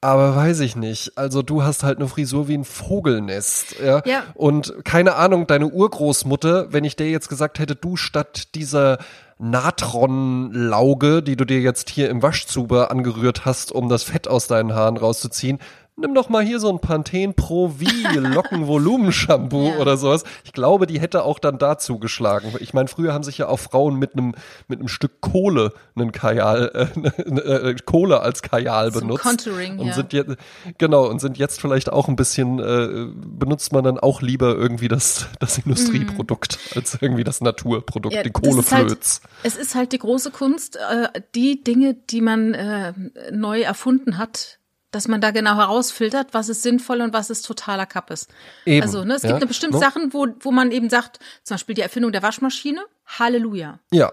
aber 0.02 0.34
weiß 0.34 0.60
ich 0.60 0.74
nicht. 0.74 1.16
Also 1.16 1.42
du 1.42 1.62
hast 1.62 1.84
halt 1.84 1.98
eine 1.98 2.08
Frisur 2.08 2.48
wie 2.48 2.54
ein 2.54 2.64
Vogelnest. 2.64 3.76
Ja? 3.80 4.02
ja. 4.04 4.24
Und 4.34 4.84
keine 4.84 5.14
Ahnung, 5.14 5.46
deine 5.46 5.68
Urgroßmutter, 5.68 6.72
wenn 6.72 6.82
ich 6.82 6.96
dir 6.96 7.08
jetzt 7.08 7.28
gesagt 7.28 7.60
hätte, 7.60 7.76
du 7.76 7.96
statt 7.96 8.54
dieser 8.56 8.98
Natronlauge, 9.38 11.22
die 11.22 11.36
du 11.36 11.44
dir 11.44 11.60
jetzt 11.60 11.88
hier 11.88 12.10
im 12.10 12.20
Waschzuber 12.20 12.90
angerührt 12.90 13.44
hast, 13.44 13.70
um 13.70 13.88
das 13.88 14.02
Fett 14.02 14.26
aus 14.26 14.48
deinen 14.48 14.74
Haaren 14.74 14.96
rauszuziehen, 14.96 15.60
nimm 15.96 16.14
doch 16.14 16.28
mal 16.28 16.42
hier 16.42 16.58
so 16.58 16.70
ein 16.70 16.80
Pantene 16.80 17.32
Pro 17.32 17.68
V 17.68 18.18
Lockenvolumenshampoo 18.18 19.68
ja. 19.68 19.76
oder 19.78 19.96
sowas. 19.96 20.24
Ich 20.44 20.52
glaube, 20.52 20.86
die 20.86 21.00
hätte 21.00 21.24
auch 21.24 21.38
dann 21.38 21.58
dazu 21.58 21.98
geschlagen. 21.98 22.52
Ich 22.60 22.72
meine, 22.72 22.88
früher 22.88 23.12
haben 23.12 23.24
sich 23.24 23.38
ja 23.38 23.48
auch 23.48 23.58
Frauen 23.58 23.96
mit 23.98 24.14
einem 24.14 24.34
mit 24.68 24.78
einem 24.78 24.88
Stück 24.88 25.20
Kohle 25.20 25.72
einen 25.94 26.12
Kajal 26.12 26.90
äh, 26.96 27.22
äh, 27.22 27.76
Kohle 27.84 28.20
als 28.20 28.42
Kajal 28.42 28.92
Zum 28.92 29.02
benutzt 29.02 29.22
Contouring, 29.22 29.78
und 29.78 29.88
ja. 29.88 29.92
sind 29.92 30.12
jetzt 30.12 30.36
genau 30.78 31.06
und 31.08 31.20
sind 31.20 31.38
jetzt 31.38 31.60
vielleicht 31.60 31.92
auch 31.92 32.08
ein 32.08 32.16
bisschen 32.16 32.58
äh, 32.58 33.06
benutzt 33.14 33.72
man 33.72 33.84
dann 33.84 33.98
auch 33.98 34.22
lieber 34.22 34.54
irgendwie 34.54 34.88
das 34.88 35.26
das 35.40 35.58
Industrieprodukt 35.58 36.58
mm. 36.74 36.78
als 36.78 36.98
irgendwie 37.00 37.24
das 37.24 37.40
Naturprodukt, 37.40 38.14
ja, 38.14 38.22
die 38.22 38.30
Kohleflöz. 38.30 38.70
Halt, 38.70 38.96
es 39.42 39.56
ist 39.56 39.74
halt 39.74 39.92
die 39.92 39.98
große 39.98 40.30
Kunst, 40.30 40.76
äh, 40.76 41.20
die 41.34 41.62
Dinge, 41.62 41.94
die 41.94 42.20
man 42.20 42.54
äh, 42.54 42.92
neu 43.30 43.60
erfunden 43.60 44.18
hat, 44.18 44.58
dass 44.92 45.08
man 45.08 45.20
da 45.20 45.32
genau 45.32 45.56
herausfiltert, 45.56 46.28
was 46.32 46.48
ist 46.48 46.62
sinnvoll 46.62 47.00
und 47.00 47.12
was 47.12 47.30
ist 47.30 47.42
totaler 47.42 47.86
Kappes. 47.86 48.28
Eben, 48.64 48.82
also 48.82 49.04
ne, 49.04 49.14
es 49.14 49.22
ja, 49.22 49.36
gibt 49.36 49.48
bestimmte 49.48 49.78
no? 49.78 49.80
Sachen, 49.80 50.12
wo, 50.12 50.28
wo 50.40 50.52
man 50.52 50.70
eben 50.70 50.88
sagt, 50.88 51.18
zum 51.42 51.54
Beispiel 51.54 51.74
die 51.74 51.80
Erfindung 51.80 52.12
der 52.12 52.22
Waschmaschine, 52.22 52.84
Halleluja. 53.06 53.80
Ja. 53.90 54.12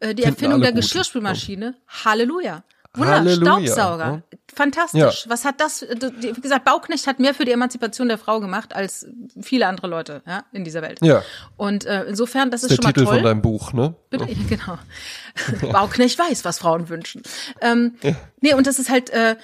Äh, 0.00 0.14
die 0.14 0.24
Erfindung 0.24 0.60
der 0.60 0.72
gut. 0.72 0.82
Geschirrspülmaschine, 0.82 1.76
Halleluja. 2.04 2.64
Wunder, 2.96 3.16
Halleluja. 3.16 3.72
Staubsauger. 3.72 4.22
Ja. 4.30 4.38
Fantastisch. 4.54 5.24
Ja. 5.24 5.30
Was 5.30 5.44
hat 5.44 5.60
das, 5.60 5.82
wie 5.82 6.40
gesagt, 6.40 6.64
Bauknecht 6.64 7.06
hat 7.06 7.20
mehr 7.20 7.34
für 7.34 7.44
die 7.44 7.52
Emanzipation 7.52 8.08
der 8.08 8.16
Frau 8.16 8.40
gemacht 8.40 8.74
als 8.74 9.06
viele 9.40 9.66
andere 9.66 9.86
Leute 9.86 10.22
ja, 10.26 10.44
in 10.52 10.64
dieser 10.64 10.82
Welt. 10.82 10.98
Ja. 11.02 11.22
Und 11.56 11.84
äh, 11.84 12.04
insofern, 12.04 12.50
das 12.50 12.62
ist 12.62 12.70
der 12.70 12.76
schon 12.76 12.84
mal 12.84 12.92
Titel 12.92 13.04
toll. 13.04 13.14
von 13.16 13.24
deinem 13.24 13.42
Buch, 13.42 13.72
ne? 13.72 13.94
Bitte, 14.08 14.26
genau. 14.48 14.78
Bauknecht 15.72 16.18
weiß, 16.18 16.44
was 16.44 16.58
Frauen 16.58 16.88
wünschen. 16.88 17.22
Ähm, 17.60 17.96
ja. 18.02 18.14
Nee, 18.42 18.52
und 18.52 18.66
das 18.66 18.78
ist 18.78 18.90
halt, 18.90 19.08
äh, 19.10 19.36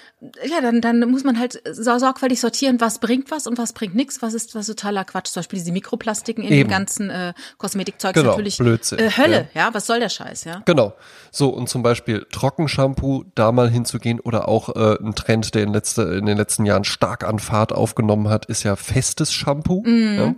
ja, 0.44 0.60
dann, 0.60 0.82
dann 0.82 1.00
muss 1.10 1.24
man 1.24 1.38
halt 1.38 1.62
so 1.70 1.98
sorgfältig 1.98 2.40
sortieren, 2.40 2.80
was 2.80 2.98
bringt 2.98 3.30
was 3.30 3.46
und 3.46 3.56
was 3.56 3.72
bringt 3.72 3.94
nichts, 3.94 4.20
was 4.20 4.34
ist 4.34 4.54
was 4.54 4.66
totaler 4.66 5.04
Quatsch. 5.04 5.28
Zum 5.28 5.40
Beispiel 5.40 5.58
diese 5.58 5.72
Mikroplastiken 5.72 6.44
in 6.44 6.52
Eben. 6.52 6.68
dem 6.68 6.70
ganzen 6.70 7.08
äh, 7.08 7.32
Kosmetikzeug 7.56 8.14
genau, 8.14 8.30
natürlich 8.30 8.58
Blödsinn. 8.58 8.98
Äh, 8.98 9.10
Hölle, 9.16 9.48
ja. 9.54 9.68
ja. 9.68 9.74
was 9.74 9.86
soll 9.86 10.00
der 10.00 10.10
Scheiß, 10.10 10.44
ja? 10.44 10.60
Genau. 10.66 10.92
So, 11.30 11.48
und 11.48 11.70
zum 11.70 11.82
Beispiel 11.82 12.26
Trockenshampoo, 12.30 13.24
da 13.34 13.50
mal 13.50 13.70
hinzugehen 13.70 14.20
oder 14.20 14.48
auch 14.48 14.68
äh, 14.76 14.98
ein 15.02 15.14
Trend, 15.14 15.54
der 15.54 15.62
in, 15.62 15.72
letzte, 15.72 16.02
in 16.02 16.26
den 16.26 16.36
letzten 16.36 16.66
Jahren 16.66 16.84
stark 16.84 17.24
an 17.24 17.38
Fahrt 17.38 17.72
aufgenommen 17.72 18.28
hat, 18.28 18.44
ist 18.46 18.62
ja 18.62 18.76
festes 18.76 19.32
Shampoo. 19.32 19.82
Mhm. 19.86 20.16
Ja? 20.18 20.34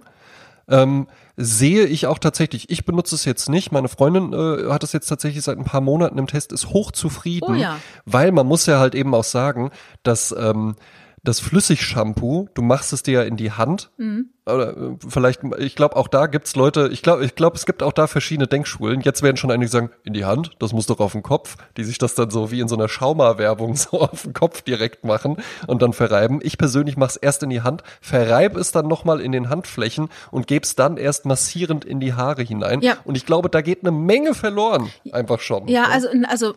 Ähm, 0.69 1.09
sehe 1.37 1.85
ich 1.87 2.07
auch 2.07 2.19
tatsächlich. 2.19 2.71
Ich 2.71 2.85
benutze 2.85 3.15
es 3.15 3.25
jetzt 3.25 3.49
nicht. 3.49 3.73
Meine 3.73 3.89
Freundin 3.89 4.33
äh, 4.33 4.71
hat 4.71 4.85
es 4.85 4.93
jetzt 4.93 5.07
tatsächlich 5.09 5.43
seit 5.45 5.59
ein 5.59 5.65
paar 5.65 5.81
Monaten 5.81 6.19
im 6.19 6.27
Test, 6.27 6.53
ist 6.53 6.71
hochzufrieden, 6.71 7.49
Oh 7.51 7.55
ja. 7.55 7.79
weil 8.07 8.33
man 8.33 8.47
muss 8.47 8.67
ja 8.67 8.79
halt 8.79 8.95
eben 8.95 9.15
auch 9.15 9.25
sagen, 9.25 9.71
dass 10.03 10.35
ähm, 10.39 10.77
das 11.25 11.41
Flüssigshampoo, 11.41 12.49
du 12.53 12.63
machst 12.63 12.93
es 12.93 13.03
dir 13.03 13.15
ja 13.15 13.23
in 13.23 13.37
die 13.37 13.51
Hand. 13.51 13.91
Mhm. 13.97 14.29
Oder 14.47 14.77
äh, 14.77 14.97
vielleicht, 15.09 15.41
ich 15.59 15.75
glaube, 15.75 15.97
auch 15.97 16.07
da 16.07 16.27
gibt's 16.27 16.55
Leute, 16.55 16.91
ich 16.93 17.03
glaube, 17.03 17.25
ich 17.25 17.35
glaube, 17.35 17.57
es 17.57 17.65
gibt 17.65 17.83
auch 17.83 17.95
da 17.95 18.07
verschiedene 18.07 18.47
Denkschulen. 18.47 19.01
Jetzt 19.01 19.23
werden 19.23 19.39
schon 19.39 19.51
einige 19.51 19.71
sagen, 19.71 19.91
in 20.05 20.13
die 20.13 20.27
Hand, 20.27 20.51
das 20.59 20.75
muss 20.75 20.87
doch 20.87 21.01
auf 21.01 21.13
den 21.13 21.23
Kopf, 21.23 21.57
die 21.79 21.85
sich 21.85 21.97
das 21.97 22.15
dann 22.15 22.31
so 22.31 22.51
wie 22.51 22.61
in 22.61 22.69
so 22.69 22.77
einer 22.77 22.89
Schauma-Werbung 22.89 23.75
so 23.77 24.03
auf 24.03 24.23
den 24.23 24.35
Kopf 24.35 24.61
direkt 24.61 25.05
machen 25.05 25.39
und 25.67 25.81
dann 25.81 25.95
verreiben. 25.95 26.41
Ich 26.43 26.59
persönlich 26.59 26.99
mache 26.99 27.11
es 27.11 27.17
erst 27.17 27.43
in 27.43 27.49
die 27.49 27.63
Hand, 27.63 27.83
verreibe 28.03 28.61
es 28.61 28.71
dann 28.71 28.87
nochmal 28.87 29.21
in 29.23 29.33
den 29.33 29.49
Handflächen 29.49 30.11
und 30.31 30.47
gebe 30.47 30.65
es 30.65 30.77
dann 30.77 30.99
erst 30.99 31.25
massierend 31.25 31.87
in 31.87 32.01
die 32.01 32.13
Haare 32.13 32.43
hinein. 32.43 32.83
Ja. 32.83 32.99
Und 33.05 33.17
ich 33.17 33.25
glaube, 33.25 33.49
da 33.49 33.63
geht 33.63 33.81
eine 33.81 33.93
Menge 33.93 34.35
verloren, 34.35 34.91
einfach 35.11 35.41
schon. 35.41 35.69
Ja, 35.69 35.85
also, 35.85 36.09
also 36.29 36.55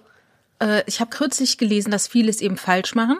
äh, 0.59 0.83
ich 0.87 0.99
habe 0.99 1.09
kürzlich 1.09 1.57
gelesen, 1.57 1.91
dass 1.91 2.07
viele 2.07 2.29
es 2.29 2.41
eben 2.41 2.57
falsch 2.57 2.95
machen. 2.95 3.19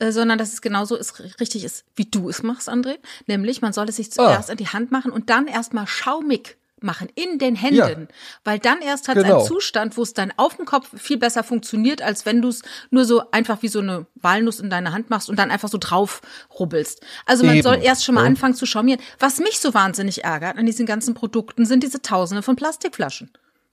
Äh, 0.00 0.12
sondern 0.12 0.38
dass 0.38 0.52
es 0.52 0.62
genauso 0.62 0.96
ist, 0.96 1.20
richtig 1.40 1.62
ist, 1.62 1.84
wie 1.94 2.06
du 2.06 2.28
es 2.30 2.42
machst, 2.42 2.68
André. 2.70 2.96
Nämlich, 3.26 3.60
man 3.62 3.72
soll 3.74 3.88
es 3.88 3.96
sich 3.96 4.10
zuerst 4.10 4.48
Ah. 4.48 4.52
in 4.52 4.56
die 4.58 4.66
Hand 4.68 4.90
machen 4.90 5.12
und 5.12 5.28
dann 5.30 5.46
erstmal 5.46 5.86
schaumig 5.86 6.56
machen 6.82 7.08
in 7.14 7.38
den 7.38 7.54
Händen, 7.54 8.08
weil 8.42 8.58
dann 8.58 8.80
erst 8.80 9.08
hat 9.08 9.18
es 9.18 9.24
Genau. 9.24 9.40
einen 9.40 9.46
Zustand, 9.46 9.98
wo 9.98 10.02
es 10.02 10.14
dann 10.14 10.32
auf 10.38 10.56
dem 10.56 10.64
Kopf 10.64 10.88
viel 10.98 11.18
besser 11.18 11.44
funktioniert, 11.44 12.00
als 12.00 12.24
wenn 12.24 12.40
du 12.40 12.48
es 12.48 12.62
nur 12.88 13.04
so 13.04 13.30
einfach 13.32 13.60
wie 13.60 13.68
so 13.68 13.80
eine 13.80 14.06
Walnuss 14.14 14.58
in 14.60 14.70
deine 14.70 14.92
Hand 14.92 15.10
machst 15.10 15.28
und 15.28 15.38
dann 15.38 15.50
einfach 15.50 15.68
so 15.68 15.76
drauf 15.76 16.22
rubbelst. 16.58 17.02
Also 17.26 17.44
man 17.44 17.56
Eben, 17.56 17.62
soll 17.62 17.80
erst 17.82 18.02
schon 18.06 18.14
mal 18.14 18.22
ja. 18.22 18.26
anfangen 18.28 18.54
zu 18.54 18.64
schaumieren. 18.64 19.02
Was 19.18 19.36
mich 19.40 19.58
so 19.60 19.74
wahnsinnig 19.74 20.24
ärgert 20.24 20.56
an 20.56 20.64
diesen 20.64 20.86
ganzen 20.86 21.12
Produkten 21.12 21.66
sind 21.66 21.82
diese 21.82 22.00
Tausende 22.00 22.42
von 22.42 22.56
Plastikflaschen. 22.56 23.30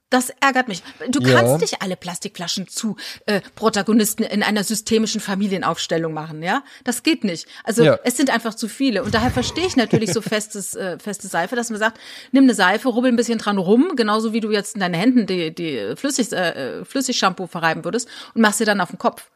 Das 0.10 0.30
ärgert 0.40 0.70
mich. 0.70 0.84
Du 1.10 1.20
Ja. 1.22 1.36
kannst 1.36 1.60
nicht 1.60 1.82
alle 1.82 1.98
Plastikflaschen 1.98 2.68
zu 2.70 2.96
äh, 3.26 3.42
Protagonisten 3.56 4.24
in 4.24 4.42
einer 4.42 4.64
systemischen 4.64 5.20
Familienaufstellung 5.20 6.14
machen, 6.14 6.42
ja? 6.42 6.64
Das 6.86 7.04
geht 7.04 7.26
nicht. 7.26 7.46
Also 7.66 7.84
Ja. 7.84 8.00
es 8.06 8.16
sind 8.16 8.30
einfach 8.30 8.54
zu 8.56 8.70
viele. 8.70 9.04
Und 9.04 9.14
daher 9.14 9.32
verstehe 9.32 9.66
ich 9.66 9.76
natürlich 9.76 10.14
so 10.14 10.22
festes, 10.22 10.76
äh, 10.76 10.98
feste 10.98 11.28
Seife, 11.28 11.58
dass 11.58 11.70
man 11.70 11.80
sagt, 11.80 12.00
nimm 12.32 12.46
eine 12.46 12.54
Seife, 12.54 12.88
rubbel 12.88 13.12
ein 13.12 13.18
bisschen 13.18 13.38
dran 13.38 13.58
rum, 13.58 13.94
genauso 13.98 14.32
wie 14.32 14.40
du 14.40 14.50
jetzt 14.52 14.76
in 14.76 14.80
deine 14.82 14.96
Händen 14.98 15.26
die, 15.26 15.54
die 15.54 15.94
Flüssig, 15.98 16.32
äh, 16.32 16.86
Flüssigshampoo 16.86 17.48
verreiben 17.48 17.84
würdest 17.84 18.08
und 18.34 18.42
machst 18.42 18.62
dir 18.62 18.66
dann 18.66 18.80
auf 18.80 18.90
den 18.92 19.00
Kopf. 19.00 19.30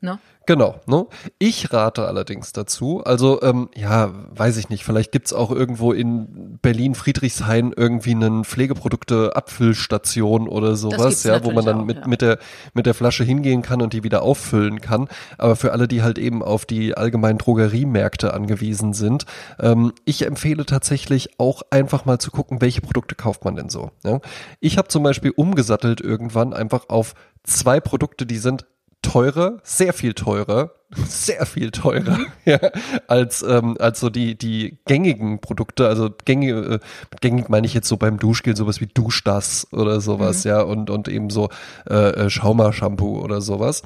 Ne? 0.00 0.20
Genau, 0.46 0.76
ne? 0.86 1.06
Ich 1.38 1.72
rate 1.72 2.06
allerdings 2.06 2.52
dazu, 2.52 3.02
also 3.04 3.42
ähm, 3.42 3.68
ja, 3.74 4.12
weiß 4.30 4.56
ich 4.56 4.68
nicht, 4.68 4.84
vielleicht 4.84 5.10
gibt's 5.10 5.32
auch 5.32 5.50
irgendwo 5.50 5.92
in 5.92 6.60
Berlin 6.62 6.94
Friedrichshain 6.94 7.74
irgendwie 7.76 8.12
einen 8.12 8.44
Pflegeprodukte-Abfüllstation 8.44 10.46
oder 10.48 10.76
sowas, 10.76 11.24
ja, 11.24 11.42
wo 11.44 11.50
man 11.50 11.64
dann 11.64 11.80
auch, 11.80 11.84
mit, 11.84 11.96
ja. 11.98 12.06
mit, 12.06 12.22
der, 12.22 12.38
mit 12.74 12.86
der 12.86 12.94
Flasche 12.94 13.24
hingehen 13.24 13.62
kann 13.62 13.82
und 13.82 13.92
die 13.92 14.04
wieder 14.04 14.22
auffüllen 14.22 14.80
kann. 14.80 15.08
Aber 15.36 15.56
für 15.56 15.72
alle, 15.72 15.88
die 15.88 16.02
halt 16.02 16.16
eben 16.16 16.44
auf 16.44 16.64
die 16.64 16.96
allgemeinen 16.96 17.38
Drogeriemärkte 17.38 18.32
angewiesen 18.32 18.92
sind, 18.94 19.26
ähm, 19.58 19.92
ich 20.04 20.24
empfehle 20.24 20.64
tatsächlich 20.64 21.40
auch 21.40 21.62
einfach 21.70 22.04
mal 22.04 22.20
zu 22.20 22.30
gucken, 22.30 22.60
welche 22.60 22.82
Produkte 22.82 23.16
kauft 23.16 23.44
man 23.44 23.56
denn 23.56 23.68
so. 23.68 23.90
Ja? 24.04 24.20
Ich 24.60 24.78
habe 24.78 24.86
zum 24.88 25.02
Beispiel 25.02 25.32
umgesattelt 25.32 26.00
irgendwann 26.00 26.54
einfach 26.54 26.88
auf 26.88 27.14
zwei 27.42 27.80
Produkte, 27.80 28.24
die 28.24 28.38
sind 28.38 28.64
teurer, 29.02 29.58
sehr 29.62 29.92
viel 29.92 30.14
teurer, 30.14 30.72
sehr 31.06 31.46
viel 31.46 31.70
teurer, 31.70 32.18
ja, 32.44 32.58
als 33.06 33.42
ähm, 33.42 33.76
als 33.78 34.00
so 34.00 34.10
die 34.10 34.36
die 34.36 34.78
gängigen 34.86 35.40
Produkte, 35.40 35.86
also 35.88 36.10
gängige, 36.24 36.74
äh, 36.74 36.78
gängig 37.20 37.48
meine 37.48 37.66
ich 37.66 37.74
jetzt 37.74 37.88
so 37.88 37.96
beim 37.96 38.18
Duschgel 38.18 38.56
sowas 38.56 38.80
wie 38.80 38.86
Duschdas 38.86 39.66
oder 39.72 40.00
sowas, 40.00 40.44
ja, 40.44 40.60
und 40.62 40.90
und 40.90 41.08
eben 41.08 41.30
so 41.30 41.48
äh, 41.88 41.94
äh, 41.94 42.30
Schauma-Shampoo 42.30 43.20
oder 43.20 43.40
sowas. 43.40 43.82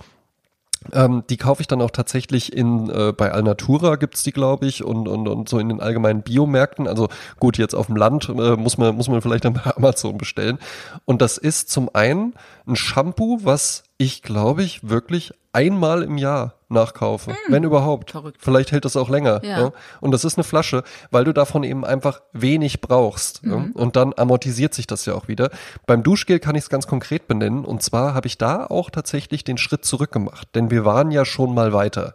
Ähm, 0.93 1.25
die 1.29 1.37
kaufe 1.37 1.61
ich 1.61 1.69
dann 1.69 1.83
auch 1.83 1.91
tatsächlich 1.91 2.53
in 2.53 2.91
äh, 2.91 3.13
bei 3.13 3.33
Alnatura 3.33 3.97
gibt's 3.97 4.23
die, 4.23 4.33
glaube 4.33 4.67
ich, 4.67 4.85
und, 4.85 5.09
und, 5.09 5.29
und 5.29 5.49
so 5.49 5.59
in 5.59 5.69
den 5.69 5.81
allgemeinen 5.81 6.23
Biomärkten. 6.23 6.89
Also 6.89 7.09
gut, 7.39 7.59
jetzt 7.59 7.75
auf 7.75 7.87
dem 7.87 7.97
Land 7.97 8.29
äh, 8.29 8.57
muss 8.57 8.79
man 8.79 8.95
muss 8.95 9.09
man 9.09 9.23
vielleicht 9.23 9.45
dann 9.45 9.55
bei 9.55 9.65
Amazon 9.77 10.19
bestellen. 10.19 10.59
Und 11.05 11.23
das 11.23 11.39
ist 11.39 11.71
zum 11.71 11.95
einen 11.95 12.35
ein 12.67 12.77
Shampoo, 12.77 13.41
was 13.43 13.85
ich 13.99 14.23
glaube 14.23 14.63
ich 14.63 14.89
wirklich 14.89 15.33
einmal 15.53 16.03
im 16.03 16.19
Jahr 16.19 16.55
nachkaufe, 16.69 17.37
wenn 17.49 17.65
überhaupt. 17.65 18.13
Verrückt. 18.13 18.39
Vielleicht 18.41 18.73
hält 18.73 18.85
das 18.85 18.97
auch 18.97 19.11
länger. 19.11 19.45
Ja. 19.45 19.61
Ja. 19.61 19.73
Und 20.01 20.13
das 20.13 20.25
ist 20.25 20.39
eine 20.39 20.45
Flasche, 20.45 20.83
weil 21.11 21.25
du 21.25 21.33
davon 21.33 21.65
eben 21.65 21.85
einfach 21.85 22.23
wenig 22.33 22.81
brauchst. 22.81 23.43
Ja. 23.45 23.67
Und 23.75 23.97
dann 23.97 24.15
amortisiert 24.17 24.73
sich 24.73 24.87
das 24.87 25.05
ja 25.05 25.15
auch 25.15 25.29
wieder. 25.29 25.51
Beim 25.87 26.03
Duschgel 26.03 26.39
kann 26.39 26.55
ich 26.55 26.63
es 26.63 26.71
ganz 26.71 26.87
konkret 26.87 27.29
benennen. 27.29 27.65
Und 27.65 27.83
zwar 27.83 28.15
habe 28.15 28.27
ich 28.27 28.39
da 28.39 28.67
auch 28.67 28.91
tatsächlich 28.91 29.45
den 29.45 29.59
Schritt 29.59 29.85
zurück 29.85 30.13
gemacht. 30.13 30.49
Denn 30.55 30.71
wir 30.71 30.85
waren 30.85 31.11
ja 31.11 31.25
schon 31.25 31.55
mal 31.55 31.73
weiter. 31.73 32.15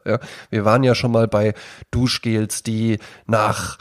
Wir 0.49 0.65
waren 0.65 0.83
ja 0.83 0.95
schon 0.95 1.11
mal 1.11 1.27
bei 1.27 1.53
Duschgels, 1.91 2.63
die 2.63 2.97
nach 3.27 3.77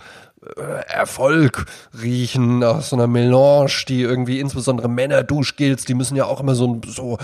Erfolg 0.88 1.66
riechen, 2.00 2.62
aus 2.64 2.90
so 2.90 2.96
einer 2.96 3.06
Melange, 3.06 3.70
die 3.88 4.02
irgendwie 4.02 4.40
insbesondere 4.40 4.88
Männer-Duschgels, 4.88 5.84
die 5.84 5.94
müssen 5.94 6.16
ja 6.16 6.24
auch 6.26 6.40
immer 6.40 6.54
so, 6.54 6.80
so 6.86 7.18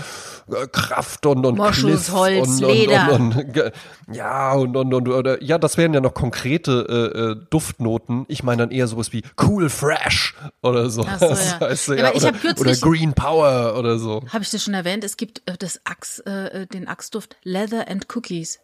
äh, 0.51 0.67
Kraft 0.67 1.25
und, 1.25 1.45
und 1.45 1.57
Moschusholz, 1.57 2.57
Cliff 2.59 2.69
und, 2.69 2.75
Leder. 2.75 3.11
Und, 3.13 3.35
und, 3.35 3.35
und, 3.45 3.53
ge- 3.53 3.71
ja, 4.11 4.53
und, 4.53 4.75
und, 4.75 4.93
und 4.93 5.07
oder, 5.07 5.41
ja, 5.43 5.57
das 5.57 5.77
wären 5.77 5.93
ja 5.93 6.01
noch 6.01 6.13
konkrete 6.13 6.85
äh, 7.15 7.19
äh, 7.19 7.35
Duftnoten. 7.49 8.25
Ich 8.27 8.43
meine 8.43 8.63
dann 8.63 8.71
eher 8.71 8.87
sowas 8.87 9.13
wie 9.13 9.23
Cool 9.41 9.69
Fresh 9.69 10.35
oder 10.61 10.89
so. 10.89 11.05
Ach 11.07 11.19
so, 11.19 11.25
ja. 11.27 11.61
Weißt 11.61 11.87
du, 11.87 11.93
Ja, 11.93 12.11
ich 12.13 12.23
oder, 12.23 12.33
oder 12.59 12.75
Green 12.75 13.13
Power 13.13 13.75
oder 13.77 13.97
so. 13.97 14.21
Habe 14.29 14.43
ich 14.43 14.49
das 14.51 14.63
schon 14.63 14.73
erwähnt? 14.73 15.03
Es 15.03 15.17
gibt 15.17 15.41
äh, 15.45 15.57
das 15.57 15.79
Axe, 15.85 16.25
äh, 16.25 16.67
den 16.67 16.87
Axtduft 16.87 17.37
Leather 17.43 17.87
and 17.89 18.07
Cookies. 18.15 18.59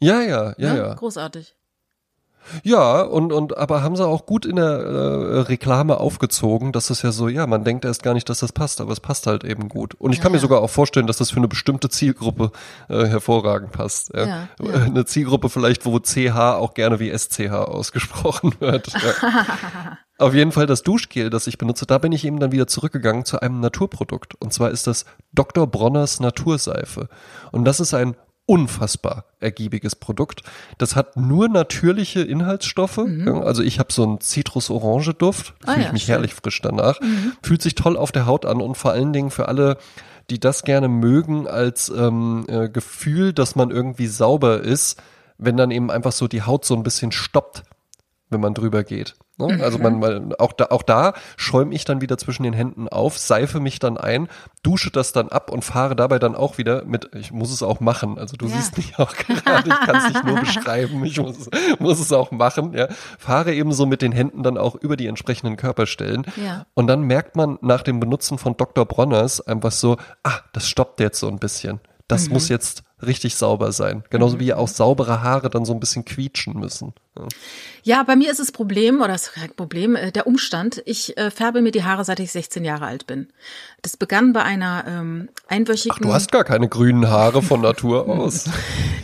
Ja, 0.00 0.20
ja, 0.22 0.54
ja, 0.56 0.72
Ne? 0.72 0.78
ja. 0.78 0.94
Großartig. 0.94 1.54
Ja, 2.62 3.02
und, 3.02 3.32
und 3.32 3.56
aber 3.56 3.82
haben 3.82 3.96
sie 3.96 4.06
auch 4.06 4.26
gut 4.26 4.44
in 4.46 4.56
der 4.56 4.64
äh, 4.66 5.38
Reklame 5.40 5.98
aufgezogen, 5.98 6.72
dass 6.72 6.90
es 6.90 7.02
ja 7.02 7.12
so, 7.12 7.28
ja, 7.28 7.46
man 7.46 7.64
denkt 7.64 7.84
erst 7.84 8.02
gar 8.02 8.14
nicht, 8.14 8.28
dass 8.28 8.40
das 8.40 8.52
passt, 8.52 8.80
aber 8.80 8.92
es 8.92 9.00
passt 9.00 9.26
halt 9.26 9.44
eben 9.44 9.68
gut. 9.68 9.94
Und 9.94 10.12
ich 10.12 10.20
kann 10.20 10.32
mir 10.32 10.38
Ja. 10.38 10.42
sogar 10.42 10.60
auch 10.60 10.70
vorstellen, 10.70 11.06
dass 11.06 11.16
das 11.18 11.30
für 11.30 11.36
eine 11.38 11.48
bestimmte 11.48 11.88
Zielgruppe 11.88 12.52
äh, 12.88 13.06
hervorragend 13.06 13.72
passt. 13.72 14.12
Ja. 14.14 14.26
Ja, 14.26 14.48
ja. 14.62 14.70
Äh, 14.72 14.80
Eine 14.86 15.04
Zielgruppe 15.04 15.48
vielleicht, 15.48 15.84
wo 15.86 15.98
CH 15.98 16.36
auch 16.56 16.74
gerne 16.74 17.00
wie 17.00 17.10
SCH 17.16 17.50
ausgesprochen 17.52 18.54
wird. 18.60 18.88
Ja. 18.92 19.98
Auf 20.18 20.34
jeden 20.34 20.52
Fall 20.52 20.66
das 20.66 20.82
Duschgel, 20.82 21.30
das 21.30 21.46
ich 21.46 21.56
benutze, 21.56 21.86
da 21.86 21.96
bin 21.96 22.12
ich 22.12 22.26
eben 22.26 22.40
dann 22.40 22.52
wieder 22.52 22.66
zurückgegangen 22.66 23.24
zu 23.24 23.40
einem 23.40 23.60
Naturprodukt. 23.60 24.34
Und 24.38 24.52
zwar 24.52 24.70
ist 24.70 24.86
das 24.86 25.06
Dr. 25.32 25.66
Bronners 25.66 26.20
Naturseife. 26.20 27.08
Und 27.52 27.64
das 27.64 27.80
ist 27.80 27.94
ein 27.94 28.14
unfassbar 28.50 29.26
ergiebiges 29.38 29.94
Produkt. 29.94 30.42
Das 30.76 30.96
hat 30.96 31.16
nur 31.16 31.48
natürliche 31.48 32.20
Inhaltsstoffe. 32.20 33.00
Ja, 33.24 33.42
also 33.42 33.62
ich 33.62 33.78
habe 33.78 33.92
so 33.92 34.02
einen 34.02 34.20
Zitrus-Orange-Duft. 34.20 35.54
Mhm. 35.60 35.68
Ah 35.68 35.72
Fühle 35.72 35.82
ja, 35.82 35.86
ich 35.86 35.92
mich 35.92 36.02
schön. 36.02 36.10
Mhm. 36.10 36.14
herrlich 36.14 36.34
frisch 36.34 36.60
danach. 36.60 36.98
Fühlt 37.44 37.62
sich 37.62 37.76
toll 37.76 37.96
auf 37.96 38.10
der 38.10 38.26
Haut 38.26 38.46
an 38.46 38.60
und 38.60 38.74
vor 38.74 38.90
allen 38.90 39.12
Dingen 39.12 39.30
für 39.30 39.46
alle, 39.46 39.76
die 40.30 40.40
das 40.40 40.64
gerne 40.64 40.88
mögen 40.88 41.46
als 41.46 41.90
ähm, 41.90 42.44
äh, 42.48 42.68
Gefühl, 42.68 43.32
dass 43.32 43.54
man 43.54 43.70
irgendwie 43.70 44.08
sauber 44.08 44.60
ist, 44.60 45.00
wenn 45.38 45.56
dann 45.56 45.70
eben 45.70 45.88
einfach 45.88 46.12
so 46.12 46.26
die 46.26 46.42
Haut 46.42 46.64
so 46.64 46.74
ein 46.74 46.82
bisschen 46.82 47.12
stoppt, 47.12 47.62
wenn 48.30 48.40
man 48.40 48.54
drüber 48.54 48.84
geht. 48.84 49.16
Ne? 49.38 49.58
Also 49.62 49.78
man, 49.78 49.98
man 49.98 50.34
auch 50.34 50.52
da, 50.52 50.66
auch 50.70 50.82
da 50.82 51.14
schäume 51.36 51.74
ich 51.74 51.84
dann 51.84 52.00
wieder 52.00 52.16
zwischen 52.18 52.42
den 52.44 52.52
Händen 52.52 52.88
auf, 52.88 53.18
seife 53.18 53.58
mich 53.60 53.78
dann 53.78 53.96
ein, 53.98 54.28
dusche 54.62 54.90
das 54.90 55.12
dann 55.12 55.28
ab 55.30 55.50
und 55.50 55.62
fahre 55.64 55.96
dabei 55.96 56.18
dann 56.18 56.34
auch 56.36 56.58
wieder 56.58 56.84
mit. 56.84 57.10
Ich 57.14 57.32
muss 57.32 57.50
es 57.50 57.62
auch 57.62 57.80
machen. 57.80 58.18
Also 58.18 58.36
du 58.36 58.46
Ja. 58.46 58.56
siehst 58.56 58.76
mich 58.76 58.98
auch 58.98 59.12
gerade. 59.16 59.68
Ich 59.68 59.80
kann 59.80 59.96
es 59.96 60.08
nicht 60.08 60.24
nur 60.24 60.38
beschreiben. 60.40 61.04
Ich 61.04 61.18
muss, 61.20 61.50
muss 61.78 62.00
es 62.00 62.12
auch 62.12 62.30
machen. 62.30 62.72
Ja, 62.74 62.88
fahre 63.18 63.52
eben 63.54 63.72
so 63.72 63.86
mit 63.86 64.02
den 64.02 64.12
Händen 64.12 64.42
dann 64.42 64.58
auch 64.58 64.74
über 64.76 64.96
die 64.96 65.06
entsprechenden 65.06 65.56
Körperstellen. 65.56 66.24
Ja. 66.36 66.66
Und 66.74 66.86
dann 66.86 67.02
merkt 67.02 67.34
man 67.36 67.58
nach 67.62 67.82
dem 67.82 67.98
Benutzen 68.00 68.38
von 68.38 68.56
Dr. 68.56 68.86
Bronners 68.86 69.40
einfach 69.40 69.72
so, 69.72 69.96
ah, 70.22 70.38
das 70.52 70.68
stoppt 70.68 71.00
jetzt 71.00 71.18
so 71.18 71.28
ein 71.28 71.38
bisschen. 71.38 71.80
Das 72.10 72.26
Mhm. 72.26 72.34
muss 72.34 72.48
jetzt 72.48 72.82
richtig 73.02 73.34
sauber 73.36 73.72
sein. 73.72 74.04
Genauso 74.10 74.38
wie 74.40 74.52
auch 74.52 74.68
saubere 74.68 75.22
Haare 75.22 75.48
dann 75.48 75.64
so 75.64 75.72
ein 75.72 75.80
bisschen 75.80 76.04
quietschen 76.04 76.58
müssen. 76.58 76.92
Ja. 77.16 77.26
Ja, 77.82 78.02
bei 78.02 78.14
mir 78.14 78.30
ist 78.30 78.40
das 78.40 78.52
Problem, 78.52 78.98
oder 79.00 79.08
das 79.08 79.28
ist 79.28 79.32
kein 79.32 79.50
Problem, 79.54 79.96
äh, 79.96 80.12
der 80.12 80.26
Umstand. 80.26 80.82
Ich 80.84 81.16
äh, 81.16 81.30
färbe 81.30 81.62
mir 81.62 81.70
die 81.72 81.82
Haare, 81.82 82.04
seit 82.04 82.20
ich 82.20 82.30
16 82.30 82.62
Jahre 82.62 82.84
alt 82.84 83.06
bin. 83.06 83.28
Das 83.80 83.96
begann 83.96 84.34
bei 84.34 84.42
einer 84.42 84.84
ähm, 84.86 85.30
einwöchigen. 85.48 85.96
Ach, 85.98 86.02
du 86.02 86.12
hast 86.12 86.30
gar 86.30 86.44
keine 86.44 86.68
grünen 86.68 87.08
Haare 87.08 87.40
von 87.40 87.62
Natur 87.62 88.06
aus. 88.08 88.44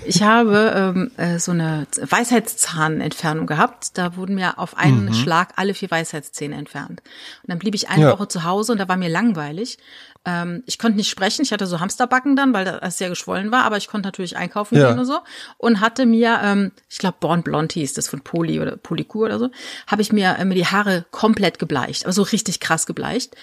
Ich 0.04 0.22
habe 0.22 0.74
ähm, 0.94 1.10
äh, 1.16 1.38
so 1.38 1.52
eine 1.52 1.86
Weisheitszahnentfernung 1.98 3.46
gehabt. 3.46 3.96
Da 3.98 4.16
wurden 4.16 4.34
mir 4.34 4.58
auf 4.58 4.76
einen 4.76 5.14
Schlag 5.14 5.54
alle 5.56 5.74
vier 5.74 5.90
Weisheitszähne 5.90 6.54
entfernt. 6.56 7.00
Und 7.42 7.48
dann 7.50 7.58
blieb 7.58 7.74
ich 7.74 7.88
eine 7.88 8.02
Ja. 8.04 8.12
Woche 8.12 8.28
zu 8.28 8.44
Hause 8.44 8.72
und 8.72 8.78
da 8.78 8.88
war 8.88 8.96
mir 8.96 9.08
langweilig. 9.08 9.78
Ähm, 10.26 10.64
ich 10.66 10.78
konnte 10.78 10.96
nicht 10.96 11.08
sprechen. 11.08 11.42
Ich 11.42 11.52
hatte 11.52 11.66
so 11.66 11.78
Hamsterbacken 11.80 12.34
dann, 12.36 12.52
weil 12.52 12.64
das 12.64 12.98
sehr 12.98 13.08
geschwollen 13.08 13.52
war, 13.52 13.62
aber 13.64 13.76
ich 13.76 13.86
konnte 13.86 14.08
natürlich 14.08 14.36
einkaufen 14.36 14.76
Ja. 14.76 14.88
gehen 14.88 14.98
und 14.98 15.04
so. 15.06 15.20
Und 15.56 15.80
hatte 15.80 16.04
mir, 16.04 16.40
ähm, 16.42 16.72
ich 16.90 16.98
glaube, 16.98 17.16
Born 17.20 17.42
Blond 17.42 17.72
hieß 17.72 17.94
das 17.94 18.08
von 18.08 18.20
Poly 18.20 18.60
oder 18.60 18.76
Polycur 18.76 19.26
oder 19.26 19.38
so, 19.38 19.50
habe 19.86 20.02
ich 20.02 20.12
mir, 20.12 20.36
äh, 20.38 20.44
mir 20.44 20.54
die 20.56 20.66
Haare 20.66 21.04
komplett 21.12 21.58
gebleicht, 21.60 22.04
aber 22.04 22.12
so 22.12 22.22
richtig 22.22 22.58
krass 22.60 22.86
gebleicht. 22.86 23.36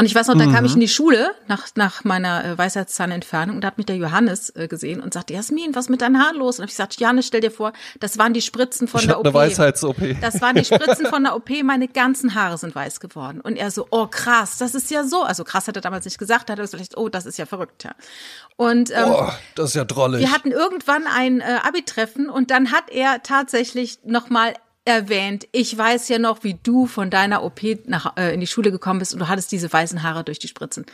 Und 0.00 0.06
ich 0.06 0.14
weiß 0.14 0.28
noch, 0.28 0.38
dann 0.38 0.50
kam 0.50 0.64
ich 0.64 0.72
in 0.72 0.80
die 0.80 0.88
Schule 0.88 1.34
nach, 1.46 1.66
nach 1.74 2.04
meiner 2.04 2.42
äh, 2.42 2.56
Weisheitszahnentfernung 2.56 3.56
und 3.56 3.60
da 3.60 3.66
hat 3.66 3.76
mich 3.76 3.84
der 3.84 3.96
Johannes 3.96 4.48
äh, 4.56 4.66
gesehen 4.66 4.98
und 4.98 5.12
sagte, 5.12 5.34
Jasmin, 5.34 5.74
was 5.74 5.84
ist 5.84 5.90
mit 5.90 6.00
deinen 6.00 6.18
Haaren 6.18 6.38
los? 6.38 6.58
Und 6.58 6.62
hab 6.62 6.70
ich 6.70 6.74
gesagt, 6.74 6.98
Johannes, 6.98 7.26
stell 7.26 7.42
dir 7.42 7.50
vor, 7.50 7.74
das 8.00 8.16
waren 8.16 8.32
die 8.32 8.40
Spritzen 8.40 8.88
von 8.88 9.00
Ich 9.02 9.08
der 9.08 9.18
OP. 9.20 9.26
eine 9.26 9.34
Weisheits-OP. 9.34 9.98
Das 10.22 10.40
waren 10.40 10.56
die 10.56 10.64
Spritzen 10.64 11.04
von 11.04 11.24
der 11.24 11.36
OP, 11.36 11.50
meine 11.62 11.86
ganzen 11.86 12.34
Haare 12.34 12.56
sind 12.56 12.74
weiß 12.74 13.00
geworden. 13.00 13.42
Und 13.42 13.56
er 13.56 13.70
so, 13.70 13.88
oh 13.90 14.06
krass, 14.06 14.56
das 14.56 14.74
ist 14.74 14.90
ja 14.90 15.04
so. 15.04 15.22
Also 15.22 15.44
krass 15.44 15.68
hat 15.68 15.76
er 15.76 15.82
damals 15.82 16.06
nicht 16.06 16.16
gesagt, 16.16 16.48
da 16.48 16.52
hat 16.54 16.58
er 16.60 16.64
gesagt, 16.64 16.96
oh, 16.96 17.10
das 17.10 17.26
ist 17.26 17.36
ja 17.36 17.44
verrückt, 17.44 17.84
ja. 17.84 17.90
Und 18.56 18.90
ähm, 18.92 19.04
Oh, 19.06 19.28
das 19.54 19.68
ist 19.68 19.74
ja 19.74 19.84
drollig. 19.84 20.20
wir 20.20 20.32
hatten 20.32 20.50
irgendwann 20.50 21.06
ein 21.14 21.42
äh, 21.42 21.58
Abi-Treffen 21.62 22.30
und 22.30 22.50
dann 22.50 22.72
hat 22.72 22.88
er 22.90 23.22
tatsächlich 23.22 23.98
nochmal 24.06 24.54
erwähnt, 24.86 25.46
ich 25.52 25.76
weiß 25.76 26.08
ja 26.08 26.18
noch, 26.18 26.42
wie 26.42 26.58
du 26.62 26.86
von 26.86 27.10
deiner 27.10 27.42
OP 27.44 27.60
nach, 27.86 28.16
äh, 28.16 28.32
in 28.32 28.40
die 28.40 28.46
Schule 28.46 28.70
gekommen 28.70 28.98
bist 28.98 29.12
und 29.12 29.20
du 29.20 29.28
hattest 29.28 29.52
diese 29.52 29.70
weißen 29.70 30.02
Haare 30.02 30.24
durch 30.24 30.38
die 30.38 30.48
Spritzen. 30.48 30.86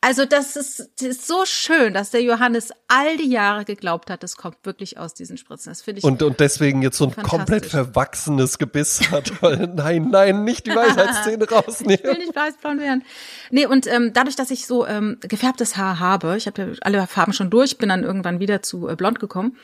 Also 0.00 0.24
das 0.24 0.54
ist, 0.54 0.90
das 0.98 1.08
ist 1.08 1.26
so 1.26 1.44
schön, 1.44 1.92
dass 1.92 2.10
der 2.10 2.22
Johannes 2.22 2.70
all 2.86 3.16
die 3.16 3.28
Jahre 3.28 3.64
geglaubt 3.64 4.10
hat, 4.10 4.22
das 4.22 4.36
kommt 4.36 4.58
wirklich 4.62 4.96
aus 4.96 5.14
diesen 5.14 5.36
Spritzen. 5.36 5.70
Das 5.70 5.82
finde 5.82 5.98
ich 5.98 6.04
und, 6.04 6.22
und 6.22 6.38
deswegen 6.38 6.82
jetzt 6.82 6.98
so 6.98 7.06
ein 7.06 7.22
komplett 7.22 7.66
verwachsenes 7.66 8.58
Gebiss 8.58 9.10
hat. 9.10 9.32
Nein, 9.42 10.08
nein, 10.10 10.44
nicht 10.44 10.66
die 10.66 10.74
Weisheitszähne 10.74 11.44
Ich 11.44 11.50
will 11.50 11.58
rausnehmen. 11.58 12.18
nicht 12.18 12.36
weißblond 12.36 12.80
werden. 12.80 13.04
Nee, 13.50 13.66
und 13.66 13.86
ähm, 13.86 14.12
dadurch, 14.12 14.36
dass 14.36 14.50
ich 14.50 14.66
so 14.66 14.86
ähm, 14.86 15.18
gefärbtes 15.20 15.76
Haar 15.76 15.98
habe, 15.98 16.36
ich 16.36 16.46
habe 16.46 16.62
ja 16.62 16.68
alle 16.82 17.06
Farben 17.06 17.32
schon 17.32 17.50
durch, 17.50 17.78
bin 17.78 17.88
dann 17.88 18.04
irgendwann 18.04 18.38
wieder 18.40 18.62
zu 18.62 18.88
äh, 18.88 18.96
blond 18.96 19.18
gekommen, 19.18 19.56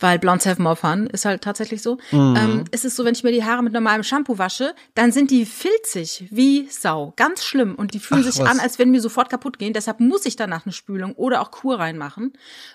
weil 0.00 0.18
Blondes 0.18 0.46
have 0.46 0.60
more 0.60 0.76
fun, 0.76 1.06
ist 1.06 1.24
halt 1.24 1.42
tatsächlich 1.42 1.82
so. 1.82 1.98
Mhm. 2.10 2.36
Ähm, 2.36 2.64
ist 2.72 2.84
es 2.84 2.96
so, 2.96 3.04
wenn 3.04 3.14
ich 3.14 3.22
mir 3.22 3.32
die 3.32 3.44
Haare 3.44 3.62
mit 3.62 3.72
normalem 3.72 4.02
Shampoo 4.02 4.38
wasche, 4.38 4.74
dann 4.94 5.12
sind 5.12 5.30
die 5.30 5.44
filzig 5.46 6.26
wie 6.30 6.68
Sau. 6.70 7.12
Ganz 7.16 7.44
schlimm. 7.44 7.74
Und 7.74 7.94
die 7.94 8.00
fühlen 8.00 8.22
Ach, 8.26 8.32
sich 8.32 8.40
was. 8.42 8.48
an, 8.50 8.60
als 8.60 8.78
wenn 8.78 8.90
mir 8.90 9.00
sofort 9.00 9.30
kaputt 9.30 9.58
gehen. 9.58 9.72
Deshalb 9.72 10.00
muss 10.00 10.26
ich 10.26 10.36
danach 10.36 10.66
eine 10.66 10.72
Spülung 10.72 11.12
oder 11.14 11.40
auch 11.40 11.50
Kur 11.50 11.78
reinmachen, 11.78 12.32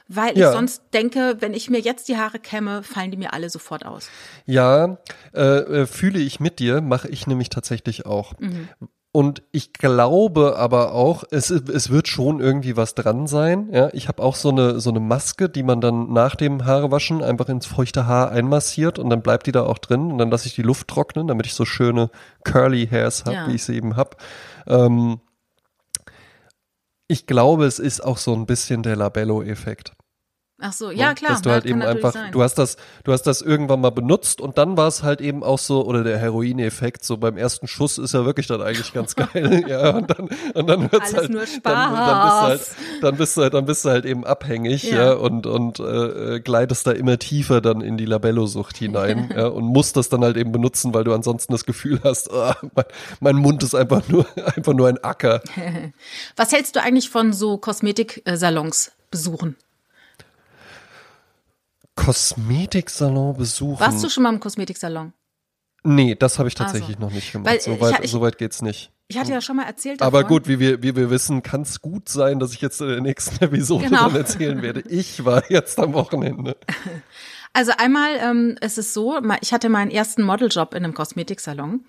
weil 0.07 0.37
Ja. 0.37 0.49
ich 0.49 0.55
sonst 0.55 0.81
denke, 0.93 1.37
wenn 1.39 1.53
ich 1.53 1.69
mir 1.69 1.79
jetzt 1.79 2.07
die 2.07 2.17
Haare 2.17 2.39
kämme, 2.39 2.83
fallen 2.83 3.11
die 3.11 3.17
mir 3.17 3.33
alle 3.33 3.49
sofort 3.49 3.85
aus. 3.85 4.09
Ja, 4.45 4.97
äh, 5.33 5.41
äh, 5.41 5.85
fühle 5.85 6.19
ich 6.19 6.39
mit 6.39 6.59
dir, 6.59 6.81
mache 6.81 7.07
ich 7.09 7.27
nämlich 7.27 7.49
tatsächlich 7.49 8.05
auch. 8.05 8.33
Mhm. 8.39 8.69
Und 9.15 9.43
ich 9.53 9.71
glaube 9.71 10.57
aber 10.57 10.91
auch, 10.91 11.23
es, 11.31 11.49
es 11.49 11.89
wird 11.89 12.09
schon 12.09 12.41
irgendwie 12.41 12.75
was 12.75 12.95
dran 12.95 13.27
sein. 13.27 13.69
Ja, 13.71 13.87
ich 13.93 14.09
habe 14.09 14.21
auch 14.21 14.35
so 14.35 14.49
eine 14.49 14.81
so 14.81 14.89
eine 14.89 14.99
Maske, 14.99 15.47
die 15.47 15.63
man 15.63 15.79
dann 15.79 16.11
nach 16.11 16.35
dem 16.35 16.65
Haarewaschen 16.65 17.23
einfach 17.23 17.47
ins 17.47 17.65
feuchte 17.65 18.07
Haar 18.07 18.31
einmassiert 18.31 18.99
und 18.99 19.09
dann 19.09 19.21
bleibt 19.21 19.47
die 19.47 19.53
da 19.53 19.63
auch 19.63 19.77
drin 19.77 20.11
und 20.11 20.17
dann 20.17 20.29
lasse 20.31 20.47
ich 20.47 20.55
die 20.55 20.63
Luft 20.63 20.89
trocknen, 20.89 21.27
damit 21.29 21.45
ich 21.45 21.53
so 21.53 21.63
schöne 21.63 22.09
curly 22.43 22.87
Hairs 22.91 23.23
habe, 23.23 23.35
Ja. 23.37 23.47
wie 23.47 23.55
ich 23.55 23.63
sie 23.63 23.77
eben 23.77 23.95
habe. 23.95 24.17
Ähm, 24.67 25.21
ich 27.07 27.25
glaube, 27.25 27.67
es 27.67 27.79
ist 27.79 28.03
auch 28.03 28.17
so 28.17 28.33
ein 28.33 28.45
bisschen 28.45 28.83
der 28.83 28.97
Labello-Effekt. 28.97 29.93
Ach 30.61 30.71
so, 30.71 30.89
ja 30.89 31.13
klar. 31.13 31.31
Dass 31.31 31.41
du 31.41 31.49
ja, 31.49 31.55
halt 31.55 31.63
kann 31.65 31.71
eben 31.71 31.79
natürlich 31.79 32.05
einfach, 32.05 32.13
sein. 32.13 32.31
du 32.31 32.41
hast 32.41 32.55
das, 32.55 32.77
du 33.03 33.11
hast 33.11 33.23
das 33.23 33.41
irgendwann 33.41 33.81
mal 33.81 33.89
benutzt 33.89 34.39
und 34.39 34.57
dann 34.57 34.77
war 34.77 34.87
es 34.87 35.03
halt 35.03 35.19
eben 35.19 35.43
auch 35.43 35.59
so, 35.59 35.85
oder 35.85 36.03
der 36.05 36.17
Heroin-Effekt, 36.17 37.03
so 37.03 37.17
beim 37.17 37.35
ersten 37.35 37.67
Schuss 37.67 37.97
ist 37.97 38.13
ja 38.13 38.23
wirklich 38.25 38.47
dann 38.47 38.61
eigentlich 38.61 38.93
ganz 38.93 39.15
geil. 39.17 39.65
ja, 39.67 39.89
und 39.89 40.09
dann, 40.09 40.29
und 40.53 40.67
dann 40.67 40.83
wird's 40.91 41.13
Alles 41.13 41.15
halt, 41.15 41.29
nur 41.29 41.41
Dann, 41.61 41.93
dann 41.93 42.21
bist 42.23 42.37
du 42.37 42.41
halt, 42.41 42.61
Spaß. 42.61 42.75
dann 43.01 43.17
bist 43.17 43.37
du 43.37 43.41
halt, 43.41 43.53
dann 43.53 43.65
bist 43.65 43.85
du 43.85 43.89
halt 43.89 44.05
eben 44.05 44.25
abhängig, 44.25 44.83
ja, 44.83 44.95
Ja. 45.07 45.13
und, 45.15 45.45
und 45.45 45.79
äh, 45.79 46.35
äh, 46.35 46.39
gleitest 46.39 46.87
da 46.87 46.91
immer 46.91 47.19
tiefer 47.19 47.59
dann 47.59 47.81
in 47.81 47.97
die 47.97 48.05
Labello-Sucht 48.05 48.77
hinein, 48.77 49.29
ja, 49.35 49.47
und 49.47 49.65
musst 49.65 49.97
das 49.97 50.07
dann 50.07 50.23
halt 50.23 50.37
eben 50.37 50.53
benutzen, 50.53 50.93
weil 50.93 51.03
du 51.03 51.13
ansonsten 51.13 51.51
das 51.51 51.65
Gefühl 51.65 51.99
hast, 52.03 52.31
ah, 52.31 52.55
mein, 52.73 52.85
mein 53.19 53.35
Mund 53.35 53.61
ist 53.61 53.75
einfach 53.75 54.07
nur, 54.07 54.25
einfach 54.55 54.73
nur 54.73 54.87
ein 54.87 55.03
Acker. 55.03 55.41
Was 56.37 56.53
hältst 56.53 56.77
du 56.77 56.81
eigentlich 56.81 57.09
von 57.09 57.33
so 57.33 57.57
Kosmetiksalons 57.57 58.93
besuchen? 59.11 59.57
Kosmetiksalon 61.95 63.35
besuchen. 63.37 63.79
Warst 63.79 64.03
du 64.03 64.09
schon 64.09 64.23
mal 64.23 64.33
im 64.33 64.39
Kosmetiksalon? 64.39 65.13
Nee, 65.83 66.15
das 66.15 66.39
habe 66.39 66.49
ich 66.49 66.59
Also, 66.59 66.65
tatsächlich 66.73 66.97
noch 66.99 67.11
nicht 67.11 67.31
gemacht. 67.31 67.47
weil, 67.51 67.61
so 67.61 67.79
weit, 67.79 68.03
ich- 68.03 68.11
so 68.11 68.21
weit 68.21 68.37
geht's 68.37 68.61
nicht. 68.61 68.91
Ich 69.07 69.19
hatte 69.19 69.31
ja 69.31 69.39
schon 69.39 69.55
mal 69.57 69.65
erzählt 69.65 70.01
davon. 70.01 70.15
Aber 70.15 70.27
gut, 70.27 70.47
wie 70.47 70.57
wir, 70.59 70.81
wie 70.81 70.95
wir 70.95 71.11
wissen, 71.11 71.43
kann 71.43 71.61
es 71.61 71.79
gut 71.79 72.09
sein, 72.09 72.39
dass 72.39 72.53
ich 72.53 72.61
jetzt 72.61 72.81
in 72.81 72.87
der 72.87 73.01
nächsten 73.01 73.35
Episode 73.43 73.85
Genau. 73.85 74.07
dann 74.07 74.15
erzählen 74.15 74.61
werde. 74.63 74.81
Ich 74.81 75.23
war 75.25 75.43
jetzt 75.51 75.77
am 75.79 75.93
Wochenende. 75.93 76.57
Also 77.55 77.71
einmal 77.77 78.17
ähm, 78.21 78.57
es 78.59 78.77
ist 78.77 78.93
so, 78.93 79.17
ich 79.39 79.53
hatte 79.53 79.69
meinen 79.69 79.89
ersten 79.89 80.23
Modeljob 80.23 80.73
in 80.73 80.83
einem 80.83 80.93
Kosmetiksalon. 80.93 81.85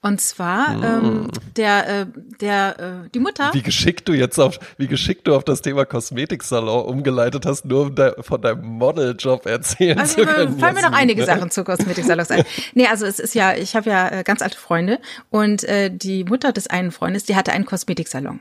Und 0.00 0.18
zwar 0.18 0.82
ähm, 0.82 1.28
der, 1.56 1.88
äh, 1.88 2.06
der, 2.40 3.04
äh, 3.04 3.10
die 3.10 3.18
Mutter. 3.18 3.50
Wie 3.52 3.60
geschickt 3.60 4.08
du 4.08 4.14
jetzt 4.14 4.38
auf, 4.38 4.58
wie 4.78 4.86
geschickt 4.86 5.26
du 5.26 5.34
auf 5.34 5.44
das 5.44 5.60
Thema 5.60 5.84
Kosmetiksalon 5.84 6.86
umgeleitet 6.86 7.44
hast, 7.44 7.66
nur 7.66 7.82
um 7.82 7.94
de, 7.94 8.14
von 8.22 8.40
deinem 8.40 8.64
Modeljob 8.64 9.44
erzählen 9.44 9.98
Also, 9.98 10.14
zu 10.14 10.22
äh, 10.22 10.24
können. 10.24 10.58
fallen 10.58 10.74
mir 10.74 10.82
noch 10.82 10.92
einige? 10.92 11.26
Sachen 11.26 11.50
zu 11.50 11.64
Kosmetiksalons 11.64 12.30
ein. 12.30 12.44
Nee, 12.74 12.86
also 12.86 13.04
es 13.04 13.18
ist 13.18 13.34
ja, 13.34 13.54
ich 13.54 13.76
habe 13.76 13.90
ja 13.90 14.08
äh, 14.08 14.22
ganz 14.24 14.40
alte 14.40 14.56
Freunde 14.56 15.00
und 15.28 15.64
äh, 15.64 15.90
die 15.90 16.24
Mutter 16.24 16.50
des 16.52 16.66
einen 16.68 16.92
Freundes, 16.92 17.24
die 17.24 17.36
hatte 17.36 17.52
einen 17.52 17.66
Kosmetiksalon. 17.66 18.40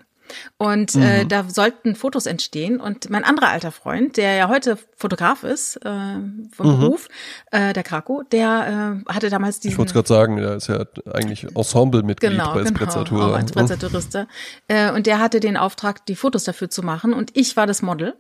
Und 0.57 0.95
äh, 0.95 1.25
da 1.25 1.45
sollten 1.47 1.95
Fotos 1.95 2.25
entstehen. 2.25 2.79
Und 2.79 3.09
mein 3.09 3.23
anderer 3.23 3.49
alter 3.49 3.71
Freund, 3.71 4.17
der 4.17 4.35
ja 4.35 4.49
heute 4.49 4.77
Fotograf 4.95 5.43
ist, 5.43 5.77
äh, 5.77 6.15
vom 6.51 6.79
Beruf, 6.79 7.07
äh, 7.51 7.73
der 7.73 7.83
Krako, 7.83 8.23
der 8.31 9.03
äh, 9.07 9.11
hatte 9.11 9.29
damals 9.29 9.59
diesen 9.59 9.73
Ich 9.73 9.77
wollte 9.77 9.93
gerade 9.93 10.07
sagen, 10.07 10.37
der 10.37 10.55
ist 10.55 10.67
ja 10.67 10.85
eigentlich 11.13 11.45
Ensemblemitglied 11.55 12.31
Genau, 12.31 12.53
bei 12.53 12.63
genau, 12.63 12.75
Sprezzatura. 12.75 13.29
auch 13.29 13.35
als 13.35 13.49
Sprezzaturista. 13.51 14.27
Äh, 14.67 14.91
und 14.91 15.05
der 15.07 15.19
hatte 15.19 15.39
den 15.39 15.57
Auftrag, 15.57 16.05
die 16.05 16.15
Fotos 16.15 16.43
dafür 16.43 16.69
zu 16.69 16.83
machen 16.83 17.13
und 17.13 17.31
ich 17.35 17.55
war 17.57 17.67
das 17.67 17.81
Model. 17.81 18.15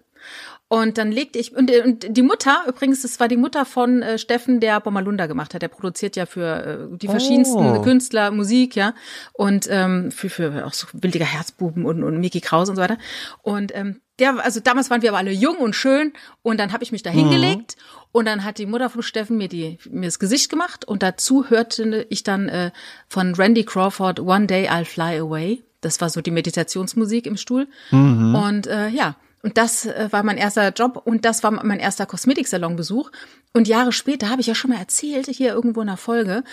Und 0.69 0.99
dann 0.99 1.11
legte 1.11 1.39
ich, 1.39 1.55
und, 1.55 1.71
und 1.83 2.05
die 2.15 2.21
Mutter, 2.21 2.63
übrigens, 2.67 3.01
das 3.01 3.19
war 3.19 3.27
die 3.27 3.37
Mutter 3.37 3.65
von 3.65 4.03
äh, 4.03 4.19
Steffen, 4.19 4.59
der 4.59 4.79
Bommalunda 4.79 5.25
gemacht 5.25 5.55
hat. 5.55 5.63
Der 5.63 5.67
produziert 5.67 6.15
ja 6.15 6.27
für 6.27 6.89
äh, 6.93 6.97
die 6.97 7.07
verschiedensten 7.07 7.57
Oh. 7.57 7.81
Künstler 7.81 8.29
Musik, 8.29 8.75
ja. 8.75 8.93
Und 9.33 9.67
ähm, 9.71 10.11
für, 10.11 10.29
für 10.29 10.67
auch 10.67 10.73
so 10.73 10.85
Wildiger 10.93 11.25
Herzbuben 11.25 11.85
und, 11.85 12.03
und 12.03 12.19
Mickey 12.19 12.39
Kraus 12.39 12.69
und 12.69 12.75
so 12.75 12.83
weiter. 12.83 12.99
Und 13.41 13.75
ähm, 13.75 13.99
der, 14.19 14.43
also 14.45 14.59
damals 14.59 14.91
waren 14.91 15.01
wir 15.01 15.09
aber 15.09 15.17
alle 15.17 15.31
jung 15.31 15.57
und 15.57 15.73
schön 15.75 16.13
und 16.43 16.59
dann 16.59 16.71
habe 16.71 16.83
ich 16.83 16.91
mich 16.91 17.01
da 17.01 17.09
hingelegt 17.09 17.75
und 18.11 18.25
dann 18.25 18.43
hat 18.43 18.57
die 18.59 18.65
Mutter 18.65 18.89
von 18.89 19.01
Steffen 19.01 19.37
mir 19.37 19.47
die 19.47 19.79
mir 19.89 20.05
das 20.05 20.19
Gesicht 20.19 20.49
gemacht 20.49 20.85
und 20.85 21.01
dazu 21.01 21.49
hörte 21.49 22.05
ich 22.09 22.23
dann 22.23 22.49
äh, 22.49 22.71
von 23.07 23.33
Randy 23.33 23.63
Crawford 23.63 24.19
One 24.19 24.45
Day 24.45 24.69
I'll 24.69 24.85
Fly 24.85 25.19
Away. 25.19 25.63
Das 25.81 26.01
war 26.01 26.09
so 26.09 26.21
die 26.21 26.31
Meditationsmusik 26.31 27.25
im 27.25 27.37
Stuhl 27.37 27.67
und 27.91 28.67
äh, 28.67 28.89
ja 28.89 29.15
und 29.41 29.57
das 29.57 29.85
äh, 29.85 30.07
war 30.11 30.23
mein 30.23 30.37
erster 30.37 30.69
Job 30.73 31.01
und 31.05 31.23
das 31.25 31.43
war 31.43 31.51
mein 31.51 31.79
erster 31.79 32.05
Kosmetiksalonbesuch. 32.05 33.11
Und 33.53 33.67
Jahre 33.67 33.91
später, 33.91 34.29
habe 34.29 34.41
ich 34.41 34.47
ja 34.47 34.55
schon 34.55 34.71
mal 34.71 34.79
erzählt, 34.79 35.27
hier 35.27 35.53
irgendwo 35.53 35.81
in 35.81 35.87
der 35.87 35.97
Folge, 35.97 36.43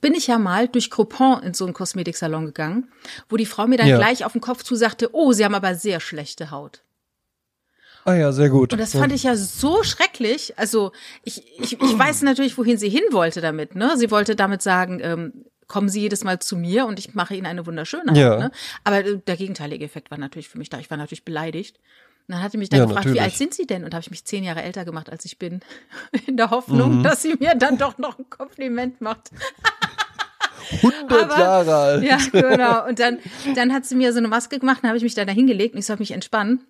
bin 0.00 0.14
ich 0.14 0.26
ja 0.26 0.38
mal 0.38 0.68
durch 0.68 0.90
Coupon 0.90 1.42
in 1.42 1.54
so 1.54 1.64
einen 1.64 1.74
Kosmetiksalon 1.74 2.46
gegangen, 2.46 2.88
wo 3.28 3.36
die 3.36 3.46
Frau 3.46 3.66
mir 3.66 3.78
dann 3.78 3.88
Ja. 3.88 3.96
gleich 3.96 4.24
auf 4.24 4.32
den 4.32 4.40
Kopf 4.40 4.62
zusagte, 4.62 5.10
oh, 5.14 5.32
Sie 5.32 5.44
haben 5.44 5.54
aber 5.54 5.74
sehr 5.74 6.00
schlechte 6.00 6.50
Haut. 6.50 6.82
Ah 8.04 8.14
ja, 8.14 8.32
sehr 8.32 8.50
gut. 8.50 8.72
Und 8.74 8.78
das 8.78 8.92
fand 8.92 9.12
ich 9.14 9.22
ja 9.22 9.34
so 9.34 9.82
schrecklich. 9.82 10.58
Also 10.58 10.92
ich, 11.22 11.42
ich, 11.58 11.80
ich 11.80 11.98
weiß 11.98 12.20
natürlich, 12.20 12.58
wohin 12.58 12.76
sie 12.76 12.90
hin 12.90 13.02
wollte 13.12 13.40
damit. 13.40 13.74
Ne? 13.74 13.96
Sie 13.96 14.10
wollte 14.10 14.36
damit 14.36 14.60
sagen, 14.60 15.00
ähm, 15.02 15.32
kommen 15.66 15.88
Sie 15.88 16.02
jedes 16.02 16.22
Mal 16.22 16.38
zu 16.38 16.56
mir 16.56 16.84
und 16.84 16.98
ich 16.98 17.14
mache 17.14 17.34
Ihnen 17.34 17.46
eine 17.46 17.66
wunderschöne 17.66 18.10
Haut. 18.10 18.16
Ja. 18.18 18.36
Ne? 18.38 18.50
Aber 18.84 19.04
äh, 19.04 19.18
der 19.26 19.36
gegenteilige 19.36 19.86
Effekt 19.86 20.10
war 20.10 20.18
natürlich 20.18 20.50
für 20.50 20.58
mich 20.58 20.68
da. 20.68 20.78
Ich 20.78 20.90
war 20.90 20.98
natürlich 20.98 21.24
beleidigt. 21.24 21.80
Und 22.26 22.34
dann 22.34 22.42
hat 22.42 22.52
sie 22.52 22.58
mich 22.58 22.70
dann 22.70 22.80
Ja, 22.80 22.86
gefragt, 22.86 23.04
wie 23.04 23.08
natürlich. 23.10 23.22
alt 23.22 23.34
sind 23.36 23.52
Sie 23.54 23.66
denn? 23.66 23.84
Und 23.84 23.92
habe 23.92 24.00
ich 24.00 24.10
mich 24.10 24.24
zehn 24.24 24.44
Jahre 24.44 24.62
älter 24.62 24.84
gemacht, 24.86 25.10
als 25.10 25.24
ich 25.26 25.38
bin. 25.38 25.60
In 26.26 26.36
der 26.38 26.50
Hoffnung, 26.50 27.02
dass 27.02 27.20
sie 27.22 27.34
mir 27.38 27.54
dann 27.54 27.76
doch 27.76 27.98
noch 27.98 28.18
ein 28.18 28.30
Kompliment 28.30 29.00
macht. 29.02 29.30
100 30.82 31.12
aber- 31.12 31.38
Jahre 31.38 31.74
alt. 31.76 32.02
Ja, 32.04 32.16
genau. 32.32 32.86
Und 32.88 32.98
dann, 32.98 33.18
dann 33.54 33.72
hat 33.72 33.84
sie 33.84 33.94
mir 33.94 34.12
so 34.12 34.18
eine 34.18 34.28
Maske 34.28 34.58
gemacht, 34.58 34.78
dann 34.82 34.88
habe 34.88 34.96
ich 34.96 35.04
mich 35.04 35.14
da 35.14 35.22
hingelegt 35.24 35.74
und 35.74 35.80
ich 35.80 35.86
soll 35.86 35.96
mich 35.98 36.12
entspannen. 36.12 36.64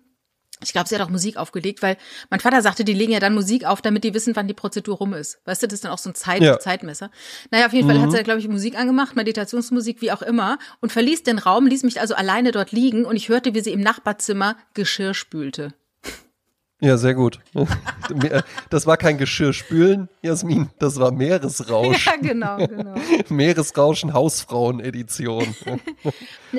Ich 0.63 0.71
glaube, 0.71 0.87
sie 0.87 0.95
hat 0.95 1.01
auch 1.01 1.09
Musik 1.09 1.37
aufgelegt, 1.37 1.81
weil 1.81 1.97
mein 2.29 2.39
Vater 2.39 2.61
sagte, 2.61 2.85
die 2.85 2.93
legen 2.93 3.11
ja 3.11 3.19
dann 3.19 3.33
Musik 3.33 3.65
auf, 3.65 3.81
damit 3.81 4.03
die 4.03 4.13
wissen, 4.13 4.35
wann 4.35 4.47
die 4.47 4.53
Prozedur 4.53 4.97
rum 4.97 5.13
ist. 5.13 5.39
Weißt 5.45 5.61
du, 5.61 5.67
das 5.67 5.75
ist 5.75 5.83
dann 5.83 5.91
auch 5.91 5.97
so 5.97 6.09
ein 6.09 6.15
Zeit 6.15 6.41
Ja. 6.41 6.59
Zeitmesser. 6.59 7.11
Naja, 7.51 7.65
auf 7.65 7.73
jeden 7.73 7.87
Fall 7.87 8.01
hat 8.01 8.11
sie, 8.11 8.23
glaube 8.23 8.39
ich, 8.39 8.47
Musik 8.47 8.77
angemacht, 8.79 9.15
Meditationsmusik, 9.15 10.01
wie 10.01 10.11
auch 10.11 10.21
immer, 10.21 10.57
und 10.79 10.91
verließ 10.91 11.23
den 11.23 11.39
Raum, 11.39 11.67
ließ 11.67 11.83
mich 11.83 11.99
also 11.99 12.15
alleine 12.15 12.51
dort 12.51 12.71
liegen 12.71 13.05
und 13.05 13.17
ich 13.17 13.27
hörte, 13.29 13.53
wie 13.53 13.59
sie 13.59 13.71
im 13.71 13.81
Nachbarzimmer 13.81 14.55
Geschirr 14.73 15.13
spülte. 15.13 15.73
Ja, 16.81 16.97
sehr 16.97 17.13
gut. 17.13 17.39
Das 18.69 18.85
war 18.85 18.97
kein 18.97 19.17
Geschirrspülen, 19.17 20.09
Jasmin, 20.21 20.69
das 20.77 20.99
war 20.99 21.11
Meeresrausch. 21.11 22.05
Ja, 22.05 22.13
genau, 22.21 22.57
genau. 22.57 22.93
Meeresrauschen 23.29 24.13
Hausfrauen-Edition. 24.13 25.55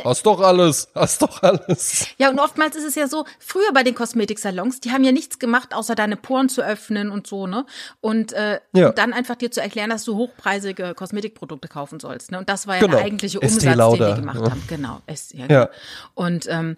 hast 0.03 0.27
doch 0.27 0.41
alles, 0.41 0.89
hast 0.95 1.23
doch 1.23 1.43
alles. 1.43 2.09
Ja, 2.19 2.31
und 2.31 2.41
oftmals 2.41 2.75
ist 2.75 2.85
es 2.85 2.95
ja 2.97 3.07
so, 3.07 3.25
früher 3.39 3.73
bei 3.73 3.83
den 3.85 3.95
Kosmetiksalons, 3.95 4.81
die 4.81 4.91
haben 4.91 5.05
ja 5.05 5.13
nichts 5.13 5.39
gemacht, 5.39 5.75
außer 5.75 5.95
deine 5.95 6.17
Poren 6.17 6.49
zu 6.49 6.63
öffnen 6.63 7.11
und 7.11 7.27
so, 7.29 7.47
ne? 7.47 7.65
Und, 8.01 8.33
äh, 8.33 8.59
Ja. 8.73 8.89
und 8.89 8.99
dann 8.99 9.13
einfach 9.13 9.37
dir 9.37 9.51
zu 9.53 9.61
erklären, 9.61 9.91
dass 9.91 10.05
du 10.05 10.17
hochpreisige 10.17 10.95
Kosmetikprodukte 10.95 11.69
kaufen 11.69 12.01
sollst. 12.01 12.33
Ne? 12.33 12.39
Und 12.39 12.49
das 12.49 12.67
war 12.67 12.75
ja 12.77 12.81
Genau. 12.81 12.97
der 12.97 13.05
eigentliche 13.05 13.39
Umsatz, 13.41 13.63
den 13.63 13.73
die 14.09 14.15
gemacht 14.21 14.41
ja. 14.41 14.51
haben. 14.51 14.63
Genau. 14.69 15.01
Es, 15.07 15.33
Ja. 15.33 15.47
genau. 15.47 15.67
Und 16.15 16.47
ähm, 16.49 16.77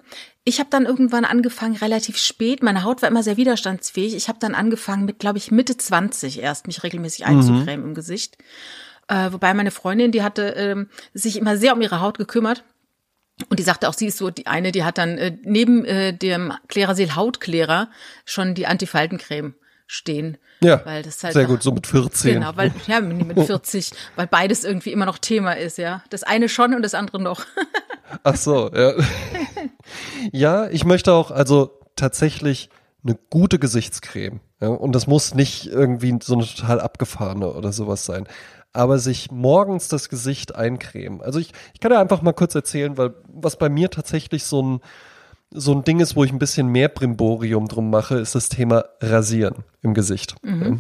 ich 0.49 0.61
habe 0.61 0.71
dann 0.71 0.87
irgendwann 0.87 1.25
angefangen, 1.25 1.77
relativ 1.77 2.17
spät, 2.17 2.63
meine 2.63 2.83
Haut 2.83 3.03
war 3.03 3.09
immer 3.09 3.23
sehr 3.23 3.37
widerstandsfähig. 3.37 4.15
Ich 4.17 4.29
habe 4.29 4.39
dann 4.41 4.55
angefangen 4.55 5.05
mit, 5.05 5.19
glaube 5.19 5.39
ich, 5.39 5.51
Mitte 5.51 5.77
20 5.77 6.41
erst, 6.41 6.67
mich 6.67 6.83
regelmäßig 6.83 7.21
Mhm. 7.27 7.31
einzucremen 7.31 7.87
im 7.89 7.95
Gesicht. 7.95 8.39
Äh, 9.09 9.33
wobei 9.33 9.53
meine 9.55 9.71
Freundin, 9.71 10.11
die 10.11 10.23
hatte 10.23 10.43
ähm, 10.57 10.89
sich 11.15 11.37
immer 11.37 11.57
sehr 11.57 11.75
um 11.75 11.81
ihre 11.83 12.01
Haut 12.01 12.19
gekümmert. 12.19 12.65
Und 13.49 13.59
die 13.59 13.63
sagte 13.63 13.89
auch, 13.89 13.95
sie 13.95 14.07
ist 14.07 14.19
so 14.19 14.31
die 14.31 14.47
eine, 14.47 14.73
die 14.73 14.85
hat 14.85 14.99
dann 14.99 15.17
äh, 15.19 15.37
neben 15.43 15.85
äh, 15.85 16.13
dem 16.13 16.53
Klerasil 16.67 17.15
Hautklärer 17.15 17.89
schon 18.25 18.55
die 18.55 18.67
Antifaltencreme 18.67 19.55
stehen. 19.89 20.37
Ja, 20.63 20.85
weil 20.85 21.03
das 21.03 21.25
halt 21.25 21.33
sehr 21.33 21.47
gut, 21.47 21.63
so 21.63 21.73
mit 21.73 21.87
14. 21.87 22.35
Genau, 22.35 22.53
weil 22.55 22.73
ja 22.87 23.01
mit 23.01 23.41
40, 23.47 23.91
weil 24.15 24.29
beides 24.29 24.63
irgendwie 24.63 24.93
immer 24.93 25.07
noch 25.07 25.19
Thema 25.19 25.55
ist, 25.55 25.79
ja. 25.79 26.05
Das 26.11 26.23
eine 26.23 26.49
schon 26.49 26.75
und 26.75 26.83
das 26.83 26.95
andere 26.95 27.21
noch. 27.21 27.45
Ach 28.23 28.37
so, 28.37 28.71
ja. 28.73 28.95
ja, 30.31 30.69
ich 30.69 30.85
möchte 30.85 31.13
auch, 31.13 31.31
also 31.31 31.81
tatsächlich 31.97 32.71
eine 33.03 33.19
gute 33.31 33.59
Gesichtscreme. 33.59 34.41
Ja, 34.61 34.69
und 34.69 34.95
das 34.95 35.07
muss 35.07 35.35
nicht 35.35 35.67
irgendwie 35.67 36.19
so 36.23 36.35
eine 36.35 36.47
total 36.47 36.81
abgefahrene 36.81 37.53
oder 37.53 37.73
sowas 37.73 38.05
sein. 38.05 38.27
Aber 38.73 38.99
sich 38.99 39.31
morgens 39.31 39.89
das 39.89 40.09
Gesicht 40.09 40.55
eincremen. 40.55 41.23
Also 41.23 41.39
ich, 41.39 41.53
ich 41.73 41.81
kann 41.81 41.93
ja 41.93 42.01
einfach 42.01 42.23
mal 42.23 42.33
kurz 42.33 42.55
erzählen, 42.55 42.99
weil 42.99 43.15
was 43.27 43.57
bei 43.57 43.69
mir 43.69 43.91
tatsächlich 43.91 44.45
so 44.45 44.63
ein, 44.63 44.81
so 45.51 45.73
ein 45.73 45.85
Ding 45.85 46.01
ist, 46.01 46.17
wo 46.17 46.25
ich 46.25 46.33
ein 46.33 46.39
bisschen 46.39 46.69
mehr 46.69 46.89
Brimborium 46.89 47.69
drum 47.69 47.91
mache, 47.91 48.17
ist 48.17 48.35
das 48.35 48.49
Thema 48.49 48.85
Rasieren 49.01 49.65
im 49.83 49.95
Gesicht. 49.95 50.35
Ja. 50.45 50.77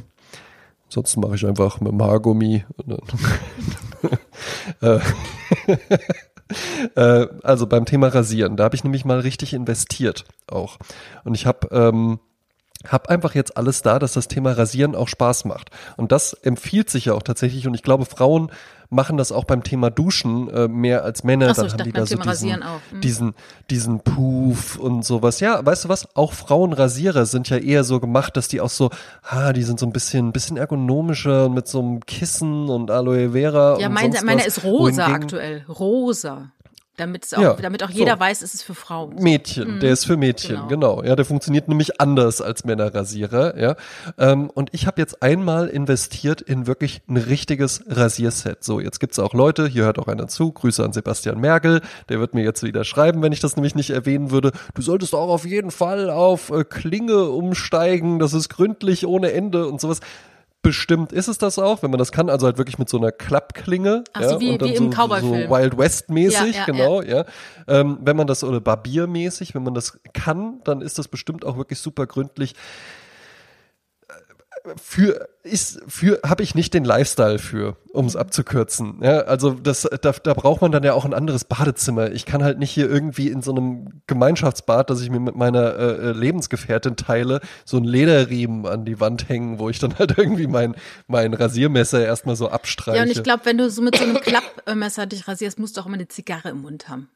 Ansonsten 0.86 1.20
mache 1.20 1.34
ich 1.34 1.46
einfach 1.46 1.80
mit 1.80 1.92
dem 1.92 2.02
Haargummi. 2.02 2.64
Dann 2.86 3.00
äh, 6.96 7.26
also 7.42 7.66
beim 7.66 7.84
Thema 7.84 8.08
Rasieren, 8.08 8.56
da 8.56 8.64
habe 8.64 8.76
ich 8.76 8.84
nämlich 8.84 9.04
mal 9.04 9.20
richtig 9.20 9.52
investiert 9.52 10.24
auch. 10.46 10.78
Und 11.24 11.34
ich 11.34 11.46
habe 11.46 11.68
ähm, 11.70 12.20
hab 12.86 13.08
einfach 13.08 13.34
jetzt 13.34 13.56
alles 13.56 13.82
da, 13.82 13.98
dass 13.98 14.12
das 14.12 14.28
Thema 14.28 14.52
Rasieren 14.52 14.94
auch 14.94 15.08
Spaß 15.08 15.44
macht. 15.44 15.70
Und 15.96 16.12
das 16.12 16.32
empfiehlt 16.32 16.90
sich 16.90 17.06
ja 17.06 17.14
auch 17.14 17.22
tatsächlich. 17.22 17.66
Und 17.66 17.74
ich 17.74 17.82
glaube, 17.82 18.04
Frauen 18.04 18.50
machen 18.90 19.16
das 19.18 19.32
auch 19.32 19.44
beim 19.44 19.62
Thema 19.62 19.90
Duschen 19.90 20.48
äh, 20.48 20.66
mehr 20.68 21.04
als 21.04 21.22
Männer. 21.24 21.54
So, 21.54 21.62
Dann 21.62 21.72
haben 21.72 21.84
die 21.84 21.92
da 21.92 22.00
beim 22.00 22.06
so 22.06 22.14
diesen, 22.16 22.28
Rasieren 22.28 22.62
auch. 22.62 22.80
Mhm. 22.92 23.00
diesen, 23.00 23.34
diesen 23.70 24.00
Puff 24.00 24.78
und 24.78 25.04
sowas. 25.04 25.40
Ja, 25.40 25.64
weißt 25.64 25.84
du 25.84 25.88
was? 25.88 26.08
Auch 26.16 26.32
Frauenrasierer 26.32 27.26
sind 27.26 27.48
ja 27.50 27.58
eher 27.58 27.84
so 27.84 28.00
gemacht, 28.00 28.36
dass 28.36 28.48
die 28.48 28.60
auch 28.60 28.70
so, 28.70 28.90
ah, 29.22 29.52
die 29.52 29.62
sind 29.62 29.78
so 29.78 29.86
ein 29.86 29.92
bisschen, 29.92 30.28
ein 30.28 30.32
bisschen 30.32 30.56
ergonomischer 30.56 31.46
und 31.46 31.54
mit 31.54 31.68
so 31.68 31.80
einem 31.80 32.00
Kissen 32.06 32.68
und 32.70 32.90
Aloe 32.90 33.32
Vera. 33.32 33.78
Ja, 33.78 33.88
und 33.88 33.94
meine, 33.94 34.12
sonst 34.12 34.24
meine 34.24 34.40
was. 34.40 34.46
ist 34.46 34.64
rosa 34.64 35.06
Wohingegen- 35.06 35.14
aktuell. 35.22 35.64
Rosa. 35.68 36.50
Damit 36.98 37.24
es 37.24 37.32
auch, 37.32 37.40
Ja, 37.40 37.54
damit 37.54 37.82
auch 37.82 37.90
so. 37.90 37.96
jeder 37.98 38.18
weiß, 38.20 38.42
es 38.42 38.52
ist 38.54 38.62
für 38.62 38.74
Frauen. 38.74 39.14
Mädchen, 39.22 39.80
der 39.80 39.92
ist 39.92 40.04
für 40.04 40.16
Mädchen, 40.16 40.56
Genau. 40.56 40.66
genau. 40.96 41.02
Ja, 41.04 41.16
der 41.16 41.24
funktioniert 41.24 41.68
nämlich 41.68 42.00
anders 42.00 42.42
als 42.42 42.64
Männerrasierer, 42.64 43.58
ja. 43.58 43.76
Ähm, 44.18 44.50
und 44.50 44.70
ich 44.72 44.86
habe 44.86 45.00
jetzt 45.00 45.22
einmal 45.22 45.68
investiert 45.68 46.40
in 46.42 46.66
wirklich 46.66 47.00
ein 47.08 47.16
richtiges 47.16 47.82
Rasierset. 47.88 48.62
So, 48.64 48.80
jetzt 48.80 48.98
gibt's 48.98 49.18
auch 49.18 49.32
Leute, 49.32 49.66
hier 49.68 49.84
hört 49.84 49.98
auch 49.98 50.08
einer 50.08 50.28
zu, 50.28 50.52
Grüße 50.52 50.84
an 50.84 50.92
Sebastian 50.92 51.38
Merkel, 51.40 51.80
der 52.08 52.18
wird 52.20 52.34
mir 52.34 52.42
jetzt 52.42 52.62
wieder 52.64 52.82
schreiben, 52.84 53.22
wenn 53.22 53.32
ich 53.32 53.40
das 53.40 53.56
nämlich 53.56 53.74
nicht 53.74 53.90
erwähnen 53.90 54.30
würde. 54.30 54.52
Du 54.74 54.82
solltest 54.82 55.14
auch 55.14 55.28
auf 55.28 55.44
jeden 55.46 55.70
Fall 55.70 56.10
auf 56.10 56.50
äh, 56.50 56.64
Klinge 56.64 57.24
umsteigen, 57.30 58.18
das 58.18 58.32
ist 58.34 58.48
gründlich 58.48 59.06
ohne 59.06 59.32
Ende 59.32 59.68
und 59.68 59.80
sowas. 59.80 60.00
Bestimmt 60.68 61.12
ist 61.12 61.28
es 61.28 61.38
das 61.38 61.58
auch, 61.58 61.82
wenn 61.82 61.90
man 61.90 61.96
das 61.96 62.12
kann, 62.12 62.28
also 62.28 62.44
halt 62.44 62.58
wirklich 62.58 62.78
mit 62.78 62.90
so 62.90 62.98
einer 62.98 63.10
Klappklinge. 63.10 64.04
Ach 64.12 64.22
so, 64.22 64.28
ja, 64.34 64.40
wie- 64.40 64.50
und 64.50 64.60
dann 64.60 64.68
wie 64.68 64.74
im 64.74 64.84
so, 64.84 64.90
so 64.90 64.96
Cowboy-Film. 65.08 65.50
Wild 65.50 65.78
West 65.78 66.10
mäßig, 66.10 66.56
Ja, 66.56 66.60
ja, 66.60 66.64
genau, 66.66 67.00
ja. 67.00 67.24
Ähm, 67.66 67.96
wenn 68.02 68.16
man 68.18 68.26
das 68.26 68.44
oder 68.44 68.60
Barbiermäßig, 68.60 69.54
wenn 69.54 69.62
man 69.62 69.72
das 69.72 69.98
kann, 70.12 70.60
dann 70.64 70.82
ist 70.82 70.98
das 70.98 71.08
bestimmt 71.08 71.46
auch 71.46 71.56
wirklich 71.56 71.78
super 71.78 72.06
gründlich. 72.06 72.54
Für 74.76 75.28
ist 75.42 75.80
für 75.86 76.20
habe 76.24 76.42
ich 76.42 76.54
nicht 76.54 76.74
den 76.74 76.84
Lifestyle 76.84 77.38
für, 77.38 77.76
um 77.92 78.06
es 78.06 78.16
abzukürzen. 78.16 79.00
Ja, 79.02 79.20
also 79.20 79.50
das 79.52 79.82
da, 79.82 80.12
da 80.12 80.34
braucht 80.34 80.60
man 80.60 80.72
dann 80.72 80.82
ja 80.82 80.92
auch 80.92 81.04
ein 81.04 81.14
anderes 81.14 81.44
Badezimmer. 81.44 82.12
Ich 82.12 82.26
kann 82.26 82.42
halt 82.42 82.58
nicht 82.58 82.70
hier 82.70 82.88
irgendwie 82.88 83.28
in 83.28 83.42
so 83.42 83.50
einem 83.50 84.02
Gemeinschaftsbad, 84.06 84.90
das 84.90 85.00
ich 85.00 85.10
mir 85.10 85.20
mit 85.20 85.36
meiner 85.36 85.76
äh, 85.76 86.08
äh 86.08 86.12
Lebensgefährtin 86.12 86.96
teile, 86.96 87.40
so 87.64 87.76
ein 87.76 87.84
Lederriemen 87.84 88.66
an 88.66 88.84
die 88.84 89.00
Wand 89.00 89.28
hängen, 89.28 89.58
wo 89.58 89.68
ich 89.68 89.78
dann 89.78 89.98
halt 89.98 90.14
irgendwie 90.18 90.46
mein 90.46 90.74
mein 91.06 91.34
Rasiermesser 91.34 92.04
erstmal 92.04 92.36
so 92.36 92.48
abstreiche. 92.48 92.98
Ja, 92.98 93.02
und 93.04 93.10
ich 93.10 93.22
glaube, 93.22 93.44
wenn 93.44 93.58
du 93.58 93.70
so 93.70 93.82
mit 93.82 93.96
so 93.96 94.04
einem 94.04 94.20
Klappmesser 94.20 95.06
dich 95.06 95.28
rasierst, 95.28 95.58
musst 95.58 95.76
du 95.76 95.80
auch 95.80 95.86
immer 95.86 95.94
eine 95.94 96.08
Zigarre 96.08 96.50
im 96.50 96.62
Mund 96.62 96.88
haben. 96.88 97.08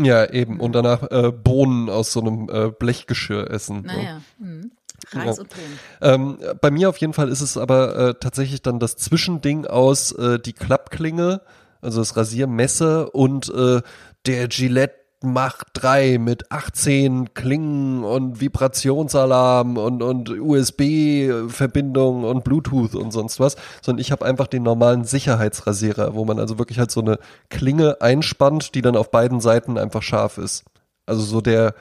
Ja, 0.00 0.30
eben. 0.30 0.60
Und 0.60 0.72
danach 0.72 1.10
äh, 1.10 1.32
Bohnen 1.32 1.90
aus 1.90 2.12
so 2.12 2.20
einem 2.20 2.48
äh, 2.48 2.70
Blechgeschirr 2.70 3.50
essen. 3.50 3.82
Naja. 3.82 4.22
So. 4.38 4.44
Mhm. 4.44 4.70
Reis 5.12 5.36
ja. 5.36 5.42
und 5.42 5.50
Bohnen. 5.50 5.78
Ähm, 6.00 6.38
bei 6.60 6.70
mir 6.70 6.88
auf 6.88 6.98
jeden 6.98 7.12
Fall 7.12 7.28
ist 7.28 7.40
es 7.40 7.56
aber 7.56 7.96
äh, 7.96 8.14
tatsächlich 8.14 8.62
dann 8.62 8.78
das 8.78 8.96
Zwischending 8.96 9.66
aus 9.66 10.12
äh, 10.12 10.38
die 10.38 10.52
Klappklinge, 10.52 11.40
also 11.80 12.00
das 12.00 12.16
Rasiermesser 12.16 13.14
und 13.14 13.48
äh, 13.54 13.82
der 14.26 14.48
Gillette 14.48 14.98
Mach 15.20 15.64
3 15.72 16.18
mit 16.18 16.52
18 16.52 17.34
Klingen 17.34 18.04
und 18.04 18.40
Vibrationsalarm 18.40 19.76
und, 19.76 20.00
und 20.00 20.30
USB-Verbindung 20.30 22.22
und 22.22 22.44
Bluetooth 22.44 22.94
und 22.94 23.10
sonst 23.10 23.40
was, 23.40 23.56
sondern 23.82 24.00
ich 24.00 24.12
habe 24.12 24.24
einfach 24.24 24.46
den 24.46 24.62
normalen 24.62 25.02
Sicherheitsrasierer, 25.02 26.14
wo 26.14 26.24
man 26.24 26.38
also 26.38 26.60
wirklich 26.60 26.78
halt 26.78 26.92
so 26.92 27.00
eine 27.00 27.18
Klinge 27.48 28.00
einspannt, 28.00 28.76
die 28.76 28.80
dann 28.80 28.94
auf 28.94 29.10
beiden 29.10 29.40
Seiten 29.40 29.76
einfach 29.76 30.02
scharf 30.02 30.38
ist. 30.38 30.62
Also 31.04 31.22
so 31.22 31.40
der 31.40 31.74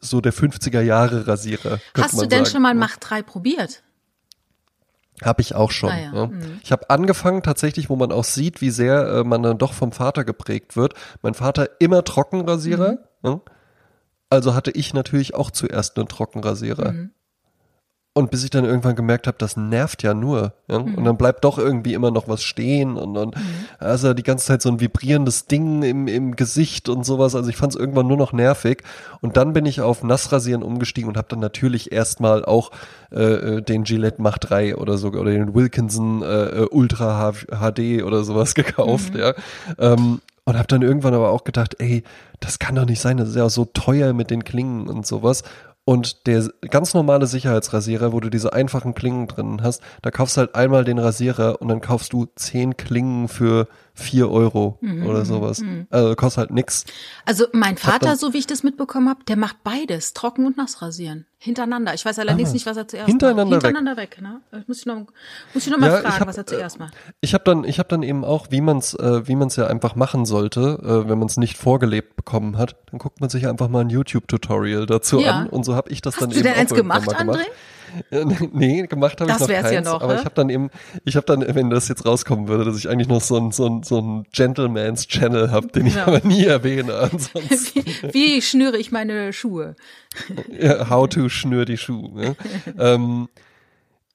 so 0.00 0.20
der 0.20 0.32
50er 0.32 0.80
Jahre 0.80 1.26
Rasierer. 1.26 1.78
Hast 1.96 2.14
du 2.14 2.26
denn 2.26 2.44
sagen. 2.44 2.46
schon 2.46 2.62
mal 2.62 2.74
Mach 2.74 2.96
3 2.96 3.22
probiert? 3.22 3.82
Habe 5.22 5.42
ich 5.42 5.54
auch 5.54 5.70
schon. 5.70 5.90
Ah, 5.90 5.98
ja. 5.98 6.14
Ja. 6.14 6.26
Mhm. 6.26 6.60
Ich 6.62 6.72
habe 6.72 6.90
angefangen 6.90 7.42
tatsächlich, 7.42 7.88
wo 7.88 7.96
man 7.96 8.12
auch 8.12 8.24
sieht, 8.24 8.60
wie 8.60 8.70
sehr 8.70 9.06
äh, 9.06 9.24
man 9.24 9.42
dann 9.42 9.58
doch 9.58 9.72
vom 9.72 9.92
Vater 9.92 10.24
geprägt 10.24 10.76
wird. 10.76 10.94
Mein 11.22 11.34
Vater 11.34 11.68
immer 11.80 12.04
Trockenrasierer. 12.04 12.92
Mhm. 12.92 12.98
Ja? 13.28 13.40
Also 14.30 14.54
hatte 14.54 14.70
ich 14.70 14.94
natürlich 14.94 15.34
auch 15.34 15.50
zuerst 15.50 15.96
einen 15.98 16.08
Trockenrasierer. 16.08 16.92
Mhm. 16.92 17.10
Und 18.14 18.30
bis 18.30 18.44
ich 18.44 18.50
dann 18.50 18.66
irgendwann 18.66 18.94
gemerkt 18.94 19.26
habe, 19.26 19.38
das 19.38 19.56
nervt 19.56 20.02
ja 20.02 20.12
nur. 20.12 20.52
Ja? 20.68 20.80
Mhm. 20.80 20.96
Und 20.96 21.04
dann 21.04 21.16
bleibt 21.16 21.44
doch 21.44 21.56
irgendwie 21.56 21.94
immer 21.94 22.10
noch 22.10 22.28
was 22.28 22.42
stehen 22.42 22.98
und, 22.98 23.16
und 23.16 23.34
mhm. 23.34 23.42
also 23.78 24.12
die 24.12 24.22
ganze 24.22 24.44
Zeit 24.46 24.60
so 24.60 24.68
ein 24.68 24.80
vibrierendes 24.80 25.46
Ding 25.46 25.82
im, 25.82 26.08
im 26.08 26.36
Gesicht 26.36 26.90
und 26.90 27.06
sowas. 27.06 27.34
Also 27.34 27.48
ich 27.48 27.56
fand 27.56 27.72
es 27.72 27.80
irgendwann 27.80 28.06
nur 28.06 28.18
noch 28.18 28.34
nervig. 28.34 28.82
Und 29.22 29.38
dann 29.38 29.54
bin 29.54 29.64
ich 29.64 29.80
auf 29.80 30.02
Nassrasieren 30.02 30.62
umgestiegen 30.62 31.08
und 31.08 31.16
habe 31.16 31.28
dann 31.30 31.40
natürlich 31.40 31.90
erstmal 31.90 32.44
auch 32.44 32.70
äh, 33.10 33.22
äh 33.22 33.62
den 33.62 33.84
Gillette 33.84 34.20
Mach 34.20 34.36
3 34.36 34.76
oder 34.76 34.98
so 34.98 35.08
oder 35.08 35.30
den 35.30 35.54
Wilkinson 35.54 36.22
äh, 36.22 36.26
äh 36.26 36.68
Ultra 36.70 37.32
HD 37.32 38.02
oder 38.02 38.24
sowas 38.24 38.54
gekauft. 38.54 39.14
Mhm. 39.14 39.20
Ja. 39.20 39.34
Ähm, 39.78 40.20
und 40.44 40.58
habe 40.58 40.66
dann 40.66 40.82
irgendwann 40.82 41.14
aber 41.14 41.30
auch 41.30 41.44
gedacht, 41.44 41.76
ey, 41.78 42.02
das 42.40 42.58
kann 42.58 42.74
doch 42.74 42.84
nicht 42.84 43.00
sein, 43.00 43.16
das 43.16 43.28
ist 43.28 43.36
ja 43.36 43.48
so 43.48 43.64
teuer 43.64 44.12
mit 44.12 44.30
den 44.30 44.44
Klingen 44.44 44.88
und 44.88 45.06
sowas. 45.06 45.44
Und 45.84 46.28
der 46.28 46.48
ganz 46.70 46.94
normale 46.94 47.26
Sicherheitsrasierer, 47.26 48.12
wo 48.12 48.20
du 48.20 48.30
diese 48.30 48.52
einfachen 48.52 48.94
Klingen 48.94 49.26
drin 49.26 49.62
hast, 49.62 49.82
da 50.00 50.12
kaufst 50.12 50.36
halt 50.36 50.54
einmal 50.54 50.84
den 50.84 50.98
Rasierer 50.98 51.60
und 51.60 51.68
dann 51.68 51.80
kaufst 51.80 52.12
du 52.12 52.26
zehn 52.36 52.76
Klingen 52.76 53.26
für 53.26 53.66
vier 53.94 54.30
Euro 54.30 54.78
mhm, 54.80 55.06
oder 55.06 55.24
sowas. 55.24 55.60
Mhm. 55.60 55.86
Also 55.90 56.14
kostet 56.14 56.38
halt 56.38 56.50
nix. 56.50 56.84
Also 57.26 57.46
mein 57.52 57.76
Vater, 57.76 58.16
so 58.16 58.32
wie 58.32 58.38
ich 58.38 58.46
das 58.46 58.62
mitbekommen 58.62 59.08
habe, 59.08 59.24
der 59.24 59.36
macht 59.36 59.62
beides, 59.62 60.14
trocken 60.14 60.46
und 60.46 60.56
nass 60.56 60.80
rasieren. 60.80 61.26
Hintereinander. 61.38 61.92
Ich 61.92 62.04
weiß 62.04 62.20
allerdings 62.20 62.50
ah, 62.50 62.52
nicht, 62.52 62.66
was 62.66 62.76
er 62.76 62.86
zuerst 62.86 63.08
hintereinander 63.08 63.56
macht. 63.56 63.66
Hintereinander 63.66 64.00
weg. 64.00 64.16
weg 64.18 64.22
ne? 64.22 64.64
muss 64.66 64.78
ich 64.78 64.86
noch, 64.86 65.06
muss 65.52 65.66
ich 65.66 65.70
noch 65.70 65.78
mal 65.78 65.90
ja, 65.90 66.00
fragen, 66.00 66.20
hab, 66.20 66.28
was 66.28 66.38
er 66.38 66.46
zuerst 66.46 66.78
macht. 66.78 66.94
Ich 67.20 67.34
habe 67.34 67.42
dann, 67.44 67.64
ich 67.64 67.78
habe 67.78 67.88
dann 67.88 68.02
eben 68.02 68.24
auch, 68.24 68.46
wie 68.50 68.60
man's, 68.60 68.94
äh, 68.94 69.26
wie 69.26 69.34
man's 69.34 69.56
ja 69.56 69.66
einfach 69.66 69.96
machen 69.96 70.24
sollte, 70.24 70.78
äh, 70.82 71.08
wenn 71.08 71.18
man 71.18 71.26
es 71.26 71.36
nicht 71.36 71.58
vorgelebt 71.58 72.16
bekommen 72.16 72.58
hat, 72.58 72.76
dann 72.90 72.98
guckt 72.98 73.20
man 73.20 73.28
sich 73.28 73.48
einfach 73.48 73.68
mal 73.68 73.80
ein 73.80 73.90
YouTube-Tutorial 73.90 74.86
dazu 74.86 75.20
ja. 75.20 75.32
an 75.32 75.48
und 75.48 75.64
so 75.64 75.74
habe 75.74 75.90
ich 75.90 76.00
das 76.00 76.14
Hast 76.14 76.22
dann 76.22 76.30
eben 76.30 76.48
auch 76.48 76.56
eins 76.56 76.72
gemacht, 76.72 77.06
gemacht. 77.06 77.40
André? 77.40 77.44
nee, 78.52 78.86
gemacht 78.86 79.20
habe 79.20 79.30
ich 79.30 79.38
noch 79.38 79.48
keins. 79.48 79.70
Ja 79.70 79.80
noch, 79.80 80.00
aber 80.00 80.14
ne? 80.14 80.20
ich 80.20 80.24
habe 80.24 80.34
dann 80.34 80.48
eben, 80.48 80.70
ich 81.04 81.16
habe 81.16 81.26
dann, 81.26 81.44
wenn 81.54 81.70
das 81.70 81.88
jetzt 81.88 82.04
rauskommen 82.04 82.48
würde, 82.48 82.64
dass 82.64 82.78
ich 82.78 82.88
eigentlich 82.88 83.08
noch 83.08 83.20
so 83.20 83.36
ein 83.36 83.50
so 83.52 83.66
ein, 83.66 83.82
so 83.82 84.00
ein 84.00 84.24
Gentleman's 84.32 85.06
Channel 85.06 85.50
habe, 85.50 85.68
den 85.68 85.86
ich 85.86 85.96
ja. 85.96 86.06
aber 86.06 86.20
nie 86.24 86.44
erwähne. 86.44 86.94
Ansonsten. 86.94 87.84
Wie, 88.12 88.22
wie 88.22 88.42
schnüre 88.42 88.78
ich 88.78 88.92
meine 88.92 89.32
Schuhe? 89.32 89.76
ja, 90.48 90.88
how 90.88 91.08
to 91.08 91.28
schnür 91.28 91.64
die 91.64 91.76
Schuhe. 91.76 92.12
Ne? 92.14 92.36
ähm, 92.78 93.28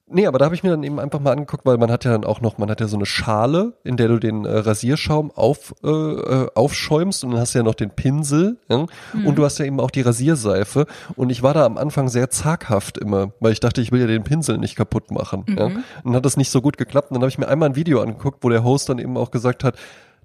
Nee, 0.10 0.26
aber 0.26 0.40
da 0.40 0.46
habe 0.46 0.56
ich 0.56 0.64
mir 0.64 0.70
dann 0.70 0.84
eben 0.84 1.02
einfach 1.02 1.20
mal 1.20 1.34
angeguckt, 1.34 1.66
weil 1.66 1.78
man 1.78 1.92
hat 1.92 2.06
ja 2.06 2.12
dann 2.12 2.24
auch 2.24 2.40
noch, 2.40 2.58
man 2.58 2.70
hat 2.70 2.80
ja 2.80 2.88
so 2.88 2.96
eine 2.96 3.06
Schale, 3.06 3.74
in 3.84 3.98
der 3.98 4.08
du 4.08 4.20
den 4.20 4.46
äh, 4.46 4.58
Rasierschaum 4.60 5.32
auf, 5.32 5.76
äh, 5.84 5.90
äh, 5.90 6.48
aufschäumst 6.56 7.26
und 7.26 7.32
dann 7.32 7.42
hast 7.42 7.54
du 7.54 7.60
ja 7.60 7.64
noch 7.64 7.76
den 7.76 7.90
Pinsel 7.90 8.58
ja? 8.70 8.86
Mhm. 9.14 9.28
und 9.28 9.36
du 9.36 9.44
hast 9.44 9.60
ja 9.60 9.66
eben 9.66 9.82
auch 9.82 9.92
die 9.92 10.02
Rasierseife 10.02 10.86
und 11.18 11.30
ich 11.30 11.44
war 11.44 11.54
da 11.54 11.66
am 11.66 11.78
Anfang 11.78 12.08
sehr 12.08 12.30
zaghaft 12.30 12.98
immer, 12.98 13.34
weil 13.42 13.52
ich 13.52 13.60
dachte, 13.60 13.82
ich 13.82 13.92
will 13.92 14.00
ja 14.00 14.08
den 14.08 14.24
Pinsel 14.24 14.58
nicht 14.58 14.78
kaputt 14.78 15.12
machen. 15.12 15.44
Mhm. 15.46 15.58
Ja? 15.58 15.66
Und 15.66 15.84
dann 16.06 16.16
hat 16.16 16.26
das 16.26 16.38
nicht 16.38 16.52
so 16.52 16.62
gut 16.62 16.78
geklappt 16.78 17.12
und 17.12 17.16
dann 17.16 17.24
habe 17.24 17.30
ich 17.30 17.38
mir 17.38 17.50
einmal 17.50 17.70
ein 17.70 17.76
Video 17.76 18.02
angeguckt, 18.02 18.46
wo 18.46 18.50
der 18.50 18.64
Host 18.64 18.88
dann 18.88 19.00
eben 19.00 19.18
auch 19.18 19.32
gesagt 19.32 19.66
hat, 19.66 19.76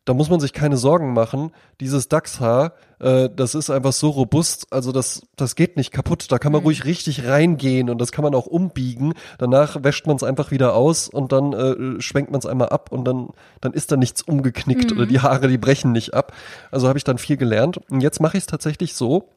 da 0.04 0.14
muss 0.14 0.30
man 0.30 0.40
sich 0.40 0.52
keine 0.52 0.76
Sorgen 0.76 1.12
machen. 1.12 1.52
Dieses 1.80 2.08
Dachshaar, 2.08 2.72
äh, 2.98 3.28
das 3.34 3.54
ist 3.54 3.70
einfach 3.70 3.92
so 3.92 4.10
robust, 4.10 4.66
also 4.70 4.90
das, 4.90 5.22
das 5.36 5.54
geht 5.54 5.76
nicht 5.76 5.92
kaputt. 5.92 6.32
Da 6.32 6.38
kann 6.38 6.50
man 6.50 6.62
mhm. 6.62 6.66
ruhig 6.66 6.84
richtig 6.84 7.26
reingehen 7.26 7.88
und 7.88 8.00
das 8.00 8.10
kann 8.10 8.24
man 8.24 8.34
auch 8.34 8.46
umbiegen. 8.46 9.14
Danach 9.38 9.84
wäscht 9.84 10.06
man 10.06 10.16
es 10.16 10.24
einfach 10.24 10.50
wieder 10.50 10.74
aus 10.74 11.08
und 11.08 11.30
dann 11.30 11.52
äh, 11.52 12.00
schwenkt 12.00 12.32
man 12.32 12.40
es 12.40 12.46
einmal 12.46 12.70
ab 12.70 12.90
und 12.90 13.04
dann, 13.04 13.28
dann 13.60 13.72
ist 13.72 13.92
da 13.92 13.96
nichts 13.96 14.22
umgeknickt 14.22 14.90
mhm. 14.90 14.96
oder 14.96 15.06
die 15.06 15.20
Haare, 15.20 15.46
die 15.46 15.58
brechen 15.58 15.92
nicht 15.92 16.14
ab. 16.14 16.32
Also 16.72 16.88
habe 16.88 16.98
ich 16.98 17.04
dann 17.04 17.18
viel 17.18 17.36
gelernt. 17.36 17.78
Und 17.88 18.00
jetzt 18.00 18.20
mache 18.20 18.36
ich 18.36 18.42
es 18.42 18.46
tatsächlich 18.48 18.94
so. 18.94 19.28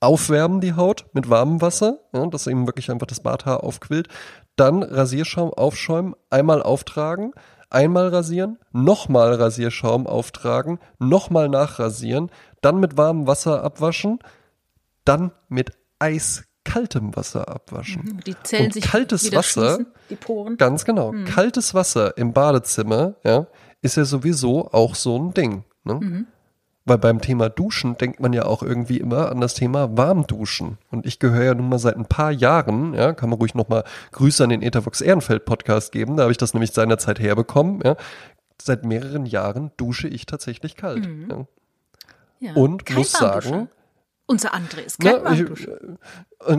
Aufwärmen 0.00 0.60
die 0.60 0.74
Haut 0.74 1.06
mit 1.12 1.28
warmem 1.28 1.60
Wasser, 1.60 1.98
ja, 2.12 2.26
dass 2.26 2.46
eben 2.46 2.66
wirklich 2.66 2.90
einfach 2.90 3.06
das 3.06 3.20
Barthaar 3.20 3.64
aufquillt. 3.64 4.08
Dann 4.54 4.82
Rasierschaum 4.82 5.52
aufschäumen, 5.52 6.14
einmal 6.30 6.62
auftragen, 6.62 7.32
einmal 7.70 8.08
rasieren, 8.08 8.58
nochmal 8.72 9.34
Rasierschaum 9.34 10.06
auftragen, 10.06 10.78
nochmal 10.98 11.48
nachrasieren, 11.48 12.30
dann 12.60 12.80
mit 12.80 12.96
warmem 12.96 13.26
Wasser 13.26 13.62
abwaschen, 13.62 14.18
dann 15.04 15.32
mit 15.48 15.72
eiskaltem 15.98 17.14
Wasser 17.16 17.48
abwaschen. 17.48 18.02
Mhm, 18.04 18.20
die 18.24 18.36
Zellen 18.42 18.66
Und 18.66 18.74
sich 18.74 18.84
kaltes 18.84 19.32
Wasser, 19.34 19.80
die 20.10 20.16
Poren. 20.16 20.56
ganz 20.56 20.84
genau, 20.84 21.12
mhm. 21.12 21.24
kaltes 21.24 21.74
Wasser 21.74 22.16
im 22.16 22.32
Badezimmer, 22.32 23.14
ja, 23.24 23.46
ist 23.82 23.96
ja 23.96 24.04
sowieso 24.04 24.70
auch 24.72 24.94
so 24.94 25.18
ein 25.18 25.34
Ding. 25.34 25.64
Ne? 25.84 25.94
Mhm. 25.94 26.26
Weil 26.88 26.98
beim 26.98 27.20
Thema 27.20 27.48
Duschen 27.48 27.96
denkt 27.98 28.20
man 28.20 28.32
ja 28.32 28.44
auch 28.46 28.62
irgendwie 28.62 28.98
immer 28.98 29.30
an 29.30 29.40
das 29.40 29.54
Thema 29.54 29.96
Warmduschen. 29.96 30.78
Und 30.90 31.06
ich 31.06 31.18
gehöre 31.18 31.44
ja 31.44 31.54
nun 31.54 31.68
mal 31.68 31.78
seit 31.78 31.96
ein 31.96 32.06
paar 32.06 32.30
Jahren, 32.30 32.94
ja, 32.94 33.12
kann 33.12 33.30
man 33.30 33.38
ruhig 33.38 33.54
nochmal 33.54 33.84
Grüße 34.12 34.42
an 34.42 34.50
den 34.50 34.62
Ethervox 34.62 35.00
Ehrenfeld 35.00 35.44
Podcast 35.44 35.92
geben. 35.92 36.16
Da 36.16 36.22
habe 36.22 36.32
ich 36.32 36.38
das 36.38 36.54
nämlich 36.54 36.72
seinerzeit 36.72 37.20
herbekommen. 37.20 37.80
Ja. 37.84 37.96
Seit 38.60 38.84
mehreren 38.84 39.26
Jahren 39.26 39.70
dusche 39.76 40.08
ich 40.08 40.26
tatsächlich 40.26 40.76
kalt. 40.76 41.06
Mhm. 41.06 41.28
Ja. 41.30 41.46
Ja, 42.40 42.52
und 42.54 42.88
muss 42.94 43.10
sagen, 43.12 43.68
unser 44.26 44.54
André 44.54 44.80
ist 44.84 45.00
kein 45.00 45.14
Na, 45.22 45.24
Warmduscher. 45.24 45.78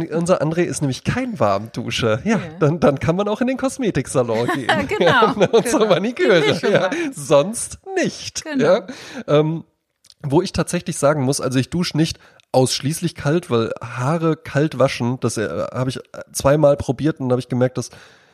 Ich, 0.02 0.12
unser 0.12 0.42
André 0.42 0.64
ist 0.64 0.82
nämlich 0.82 1.04
kein 1.04 1.40
Warmduscher. 1.40 2.20
Ja, 2.26 2.38
ja, 2.38 2.40
Dann, 2.60 2.80
dann 2.80 3.00
kann 3.00 3.16
man 3.16 3.28
auch 3.28 3.42
in 3.42 3.48
den 3.48 3.58
Kosmetiksalon 3.58 4.48
gehen. 4.56 4.68
genau. 4.88 5.00
Ja, 5.00 5.32
und 5.32 5.40
genau. 5.40 5.62
zur 5.62 5.86
Manikeure. 5.88 6.60
Ja, 6.70 6.90
sonst 7.14 7.80
nicht. 7.96 8.44
Genau. 8.44 8.66
Ja. 8.66 8.88
Ähm, 9.28 9.64
wo 10.22 10.42
ich 10.42 10.54
tatsächlich 10.54 10.98
sagen 10.98 11.24
muss, 11.24 11.42
also 11.42 11.60
ich 11.60 11.70
dusche 11.70 11.98
nicht 11.98 12.20
ausschließlich 12.52 13.16
kalt, 13.16 13.50
weil 13.50 13.72
Haare 13.82 14.36
kalt 14.36 14.80
waschen, 14.80 15.20
das 15.20 15.38
äh, 15.38 15.68
habe 15.72 15.90
ich 15.90 16.00
zweimal 16.32 16.78
probiert 16.78 17.20
und 17.20 17.32
habe 17.32 17.40
ich 17.40 17.50
gemerkt, 17.50 17.78
dass 17.78 17.90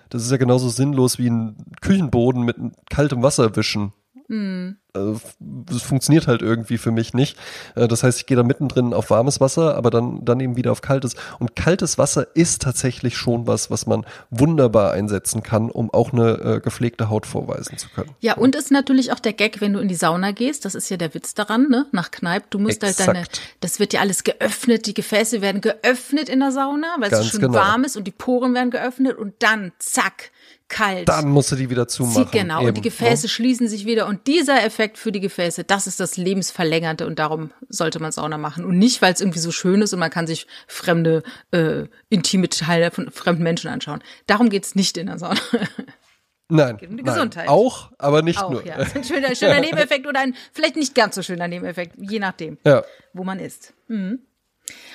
das 0.10 0.24
ist 0.24 0.32
ja 0.32 0.38
genauso 0.38 0.70
sinnlos 0.70 1.18
wie 1.18 1.30
ein 1.30 1.58
Küchenboden 1.82 2.44
mit 2.44 2.58
kaltem 2.90 3.24
Wasser 3.24 3.56
wischen. 3.56 3.92
Mhm. 4.28 4.78
Also, 4.94 5.20
das 5.40 5.82
funktioniert 5.82 6.28
halt 6.28 6.42
irgendwie 6.42 6.78
für 6.78 6.92
mich 6.92 7.14
nicht. 7.14 7.38
Äh, 7.76 7.88
das 7.88 8.04
heißt, 8.04 8.20
ich 8.20 8.26
gehe 8.26 8.38
da 8.38 8.44
mittendrin 8.44 8.94
auf 8.94 9.10
warmes 9.10 9.42
Wasser, 9.42 9.76
aber 9.76 9.90
dann, 9.90 10.24
dann 10.24 10.40
eben 10.40 10.56
wieder 10.56 10.72
auf 10.72 10.82
kaltes. 10.82 11.16
Und 11.40 11.56
kaltes 11.56 11.98
Wasser 11.98 12.28
ist 12.34 12.62
tatsächlich 12.62 13.18
schon 13.18 13.46
was, 13.46 13.70
was 13.70 13.88
man 13.88 14.06
wunderbar 14.30 14.94
einsetzen 14.94 15.44
kann, 15.44 15.70
um 15.70 15.94
auch 15.94 16.14
eine 16.14 16.32
äh, 16.40 16.60
gepflegte 16.62 17.10
Haut 17.10 17.26
vorweisen 17.26 17.78
zu 17.78 17.90
können. 17.90 18.12
Ja, 18.22 18.36
und 18.36 18.56
ist 18.56 18.72
natürlich 18.72 19.12
auch 19.12 19.20
der 19.20 19.34
Gag, 19.34 19.60
wenn 19.62 19.74
du 19.74 19.80
in 19.80 19.90
die 19.90 19.96
Sauna 19.96 20.32
gehst, 20.32 20.66
das 20.66 20.76
ist 20.76 20.90
ja 20.90 20.98
der 20.98 21.14
Witz 21.14 21.34
daran, 21.34 21.68
ne? 21.70 21.86
Nach 21.92 22.10
Kneipp, 22.10 22.50
du 22.50 22.60
musst 22.60 22.84
Exakt. 22.84 23.08
halt 23.08 23.18
deine, 23.18 23.28
das 23.60 23.80
wird 23.80 23.94
ja 23.94 24.00
alles 24.00 24.24
geöffnet, 24.24 24.86
die 24.86 24.94
Gefäße 24.94 25.42
werden 25.42 25.62
geöffnet 25.62 26.30
in 26.30 26.40
der 26.40 26.52
Sauna, 26.52 26.96
weil 27.00 27.10
Ganz 27.10 27.26
es 27.26 27.32
schon 27.32 27.42
genau. 27.42 27.54
warm 27.56 27.84
ist 27.84 27.98
und 27.98 28.06
die 28.06 28.12
Poren 28.12 28.54
werden 28.54 28.72
geöffnet 28.72 29.18
und 29.18 29.34
dann 29.40 29.74
zack, 29.80 30.32
kalt. 30.68 31.08
Dann 31.08 31.30
musst 31.30 31.52
du 31.52 31.56
die 31.56 31.70
wieder 31.70 31.88
zumachen. 31.88 32.26
Sie, 32.32 32.38
genau, 32.38 32.60
eben, 32.60 32.70
und 32.70 32.78
die 32.78 32.82
Gefäße 32.82 33.26
ne? 33.26 33.30
schließen 33.30 33.68
sich 33.68 33.86
wieder. 33.86 34.08
Und 34.08 34.28
dieser 34.28 34.64
Effekt 34.64 34.98
für 34.98 35.12
die 35.12 35.20
Gefäße, 35.20 35.64
das 35.64 35.88
ist 35.88 36.00
das 36.00 36.18
Lebensverlängernde 36.18 37.06
und 37.06 37.20
darum 37.20 37.52
sollte 37.70 38.00
man 38.00 38.12
Sauna 38.12 38.38
machen. 38.38 38.66
Und 38.66 38.78
nicht, 38.78 39.02
weil 39.02 39.14
es 39.14 39.22
irgendwie 39.22 39.40
so 39.40 39.52
schön 39.52 39.82
ist 39.82 39.94
und 39.94 40.00
man 40.00 40.10
kann 40.10 40.28
sich 40.28 40.48
fremde, 40.68 41.24
äh, 41.52 41.84
intime 42.10 42.50
Teile 42.50 42.92
von 42.92 43.12
fremden 43.12 43.44
Menschen 43.44 43.70
anschauen. 43.70 44.04
Darum 44.28 44.50
geht's 44.50 44.76
nicht 44.76 44.98
in 44.98 45.08
der 45.08 45.20
Sauna. 45.20 45.40
Nein, 46.48 46.76
um 46.76 46.80
die 46.98 47.04
nein, 47.04 47.06
Gesundheit. 47.06 47.48
auch, 47.48 47.90
aber 47.98 48.22
nicht 48.22 48.40
Auch, 48.40 48.52
nur. 48.52 48.66
ja. 48.66 48.78
Das 48.78 48.90
ist 48.90 48.96
ein 48.96 49.04
schöner, 49.04 49.36
schöner 49.36 49.60
Nebeneffekt 49.62 50.06
oder 50.06 50.20
ein 50.20 50.36
vielleicht 50.54 50.76
nicht 50.76 50.94
ganz 50.94 51.16
so 51.16 51.24
schöner 51.24 51.48
Nebeneffekt, 51.48 51.96
je 51.98 52.20
nachdem, 52.20 52.60
Ja. 52.64 52.84
wo 53.14 53.24
man 53.24 53.40
ist. 53.40 53.74
Mhm. 53.88 54.20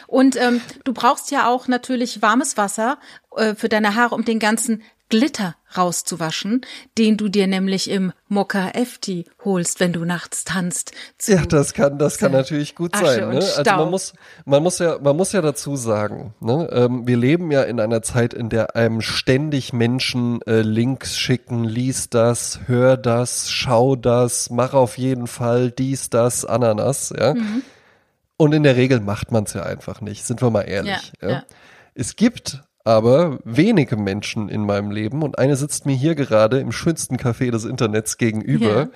Und 0.07 0.37
ähm, 0.37 0.61
du 0.85 0.93
brauchst 0.93 1.31
ja 1.33 1.49
auch 1.49 1.67
natürlich 1.67 2.23
warmes 2.23 2.57
Wasser 2.57 2.99
äh, 3.37 3.55
für 3.57 3.69
deine 3.69 3.97
Haare, 3.97 4.15
um 4.15 4.25
den 4.25 4.39
ganzen 4.39 4.83
Glitter 5.11 5.57
rauszuwaschen, 5.77 6.63
den 6.97 7.17
du 7.17 7.29
dir 7.29 7.47
nämlich 7.47 7.91
im 7.91 8.13
Mokka 8.29 8.71
Efti 8.71 9.27
holst, 9.45 9.79
wenn 9.81 9.93
du 9.93 10.05
nachts 10.05 10.45
tanzt. 10.45 10.93
Ja, 11.27 11.45
das 11.45 11.75
kann, 11.75 11.99
das 11.99 12.19
kann 12.19 12.33
natürlich 12.33 12.75
gut 12.75 12.95
Asche 12.95 13.05
sein. 13.05 13.29
Ne? 13.31 13.37
Also 13.37 13.63
man 13.65 13.91
muss, 13.91 14.13
man 14.45 14.63
muss 14.63 14.79
ja, 14.79 14.99
man 14.99 15.17
muss 15.17 15.33
ja 15.33 15.43
dazu 15.43 15.77
sagen, 15.77 16.35
ne? 16.41 16.69
ähm, 16.73 17.07
wir 17.07 17.17
leben 17.17 17.51
ja 17.51 17.63
in 17.63 17.79
einer 17.81 18.03
Zeit, 18.03 18.35
in 18.35 18.49
der 18.49 18.75
einem 18.75 19.01
ständig 19.01 19.73
Menschen 19.73 20.41
äh, 20.43 20.63
Links 20.63 21.19
schicken, 21.19 21.65
lies 21.65 22.09
das, 22.09 22.61
hör 22.67 22.97
das, 22.97 23.51
schau 23.51 23.97
das, 23.97 24.51
mach 24.51 24.75
auf 24.75 24.99
jeden 24.99 25.27
Fall 25.27 25.71
dies, 25.71 26.11
das, 26.11 26.45
Ananas, 26.45 27.13
ja. 27.17 27.35
Mhm. 27.35 27.63
Und 28.37 28.55
in 28.55 28.63
der 28.63 28.77
Regel 28.77 29.01
macht 29.01 29.33
man 29.33 29.45
es 29.45 29.53
ja 29.53 29.65
einfach 29.65 30.01
nicht, 30.01 30.25
sind 30.25 30.41
wir 30.41 30.51
mal 30.51 30.63
ehrlich. 30.63 31.13
Ja, 31.21 31.29
ja. 31.29 31.43
Es 31.95 32.17
gibt 32.17 32.63
aber 32.85 33.39
wenige 33.45 33.97
Menschen 33.97 34.49
in 34.49 34.65
meinem 34.65 34.91
Leben 34.91 35.23
und 35.23 35.39
eine 35.39 35.57
sitzt 35.57 35.87
mir 35.87 35.95
hier 35.95 36.15
gerade 36.15 36.61
im 36.61 36.73
schönsten 36.73 37.17
Café 37.17 37.51
des 37.51 37.65
Internets 37.65 38.17
gegenüber. 38.17 38.77
Ja. 38.77 38.89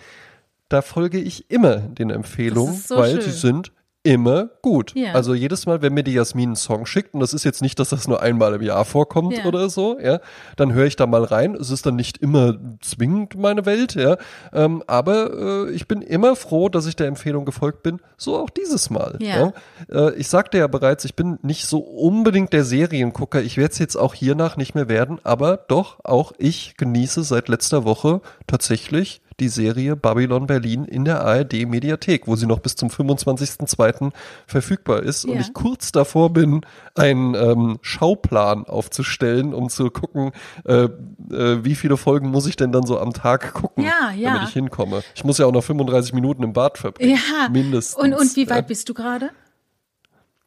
Da 0.68 0.82
folge 0.82 1.18
ich 1.18 1.50
immer 1.50 1.76
den 1.76 2.10
Empfehlungen, 2.10 2.74
so 2.74 2.96
weil 2.96 3.12
schön. 3.12 3.22
sie 3.22 3.30
sind 3.30 3.72
immer 4.04 4.50
gut. 4.62 4.94
Ja. 4.94 5.12
Also 5.14 5.34
jedes 5.34 5.66
Mal, 5.66 5.82
wenn 5.82 5.94
mir 5.94 6.04
die 6.04 6.12
Jasmin 6.12 6.50
einen 6.50 6.56
Song 6.56 6.84
schickt, 6.86 7.14
und 7.14 7.20
das 7.20 7.32
ist 7.34 7.42
jetzt 7.42 7.62
nicht, 7.62 7.78
dass 7.78 7.88
das 7.88 8.06
nur 8.06 8.20
einmal 8.22 8.54
im 8.54 8.62
Jahr 8.62 8.84
vorkommt 8.84 9.36
Ja. 9.36 9.44
oder 9.46 9.68
so, 9.70 9.98
ja, 9.98 10.20
dann 10.56 10.72
höre 10.74 10.84
ich 10.84 10.94
da 10.96 11.06
mal 11.06 11.24
rein. 11.24 11.54
Es 11.54 11.70
ist 11.70 11.86
dann 11.86 11.96
nicht 11.96 12.18
immer 12.18 12.54
zwingend 12.82 13.36
meine 13.36 13.64
Welt, 13.66 13.94
ja, 13.94 14.16
ähm, 14.52 14.82
aber 14.86 15.66
äh, 15.66 15.70
ich 15.70 15.88
bin 15.88 16.02
immer 16.02 16.36
froh, 16.36 16.68
dass 16.68 16.86
ich 16.86 16.96
der 16.96 17.06
Empfehlung 17.08 17.46
gefolgt 17.46 17.82
bin, 17.82 17.98
so 18.18 18.36
auch 18.36 18.50
dieses 18.50 18.90
Mal. 18.90 19.16
Ja. 19.20 19.52
Ja. 19.90 20.08
Äh, 20.08 20.14
ich 20.16 20.28
sagte 20.28 20.58
ja 20.58 20.66
bereits, 20.66 21.04
ich 21.06 21.16
bin 21.16 21.38
nicht 21.42 21.66
so 21.66 21.78
unbedingt 21.78 22.52
der 22.52 22.64
Seriengucker. 22.64 23.40
Ich 23.42 23.56
werde 23.56 23.72
es 23.72 23.78
jetzt 23.78 23.96
auch 23.96 24.12
hiernach 24.14 24.58
nicht 24.58 24.74
mehr 24.74 24.88
werden, 24.88 25.18
aber 25.24 25.56
doch 25.56 26.04
auch 26.04 26.32
ich 26.36 26.76
genieße 26.76 27.22
seit 27.24 27.48
letzter 27.48 27.84
Woche 27.84 28.20
tatsächlich 28.46 29.22
die 29.40 29.48
Serie 29.48 29.96
Babylon 29.96 30.46
Berlin 30.46 30.84
in 30.84 31.04
der 31.04 31.22
ARD 31.24 31.66
Mediathek, 31.66 32.26
wo 32.26 32.36
sie 32.36 32.46
noch 32.46 32.60
bis 32.60 32.76
zum 32.76 32.88
25.02. 32.88 34.12
verfügbar 34.46 35.02
ist 35.02 35.24
und 35.24 35.34
Ja. 35.34 35.40
ich 35.40 35.52
kurz 35.52 35.92
davor 35.92 36.32
bin, 36.32 36.62
einen 36.94 37.34
ähm, 37.34 37.78
Schauplan 37.82 38.64
aufzustellen, 38.64 39.54
um 39.54 39.68
zu 39.68 39.90
gucken, 39.90 40.32
äh, 40.64 40.84
äh, 40.84 41.64
wie 41.64 41.74
viele 41.74 41.96
Folgen 41.96 42.28
muss 42.30 42.46
ich 42.46 42.56
denn 42.56 42.72
dann 42.72 42.86
so 42.86 42.98
am 42.98 43.12
Tag 43.12 43.54
gucken, 43.54 43.84
Ja, 43.84 44.10
ja. 44.16 44.34
damit 44.34 44.48
ich 44.48 44.54
hinkomme. 44.54 45.02
Ich 45.14 45.24
muss 45.24 45.38
ja 45.38 45.46
auch 45.46 45.52
noch 45.52 45.64
35 45.64 46.12
Minuten 46.12 46.42
im 46.42 46.52
Bad 46.52 46.78
verbringen. 46.78 47.12
Ja. 47.16 47.48
Mindestens. 47.48 48.02
Und, 48.02 48.14
und 48.14 48.36
wie 48.36 48.48
weit 48.50 48.66
bist 48.66 48.88
du 48.88 48.94
gerade? 48.94 49.30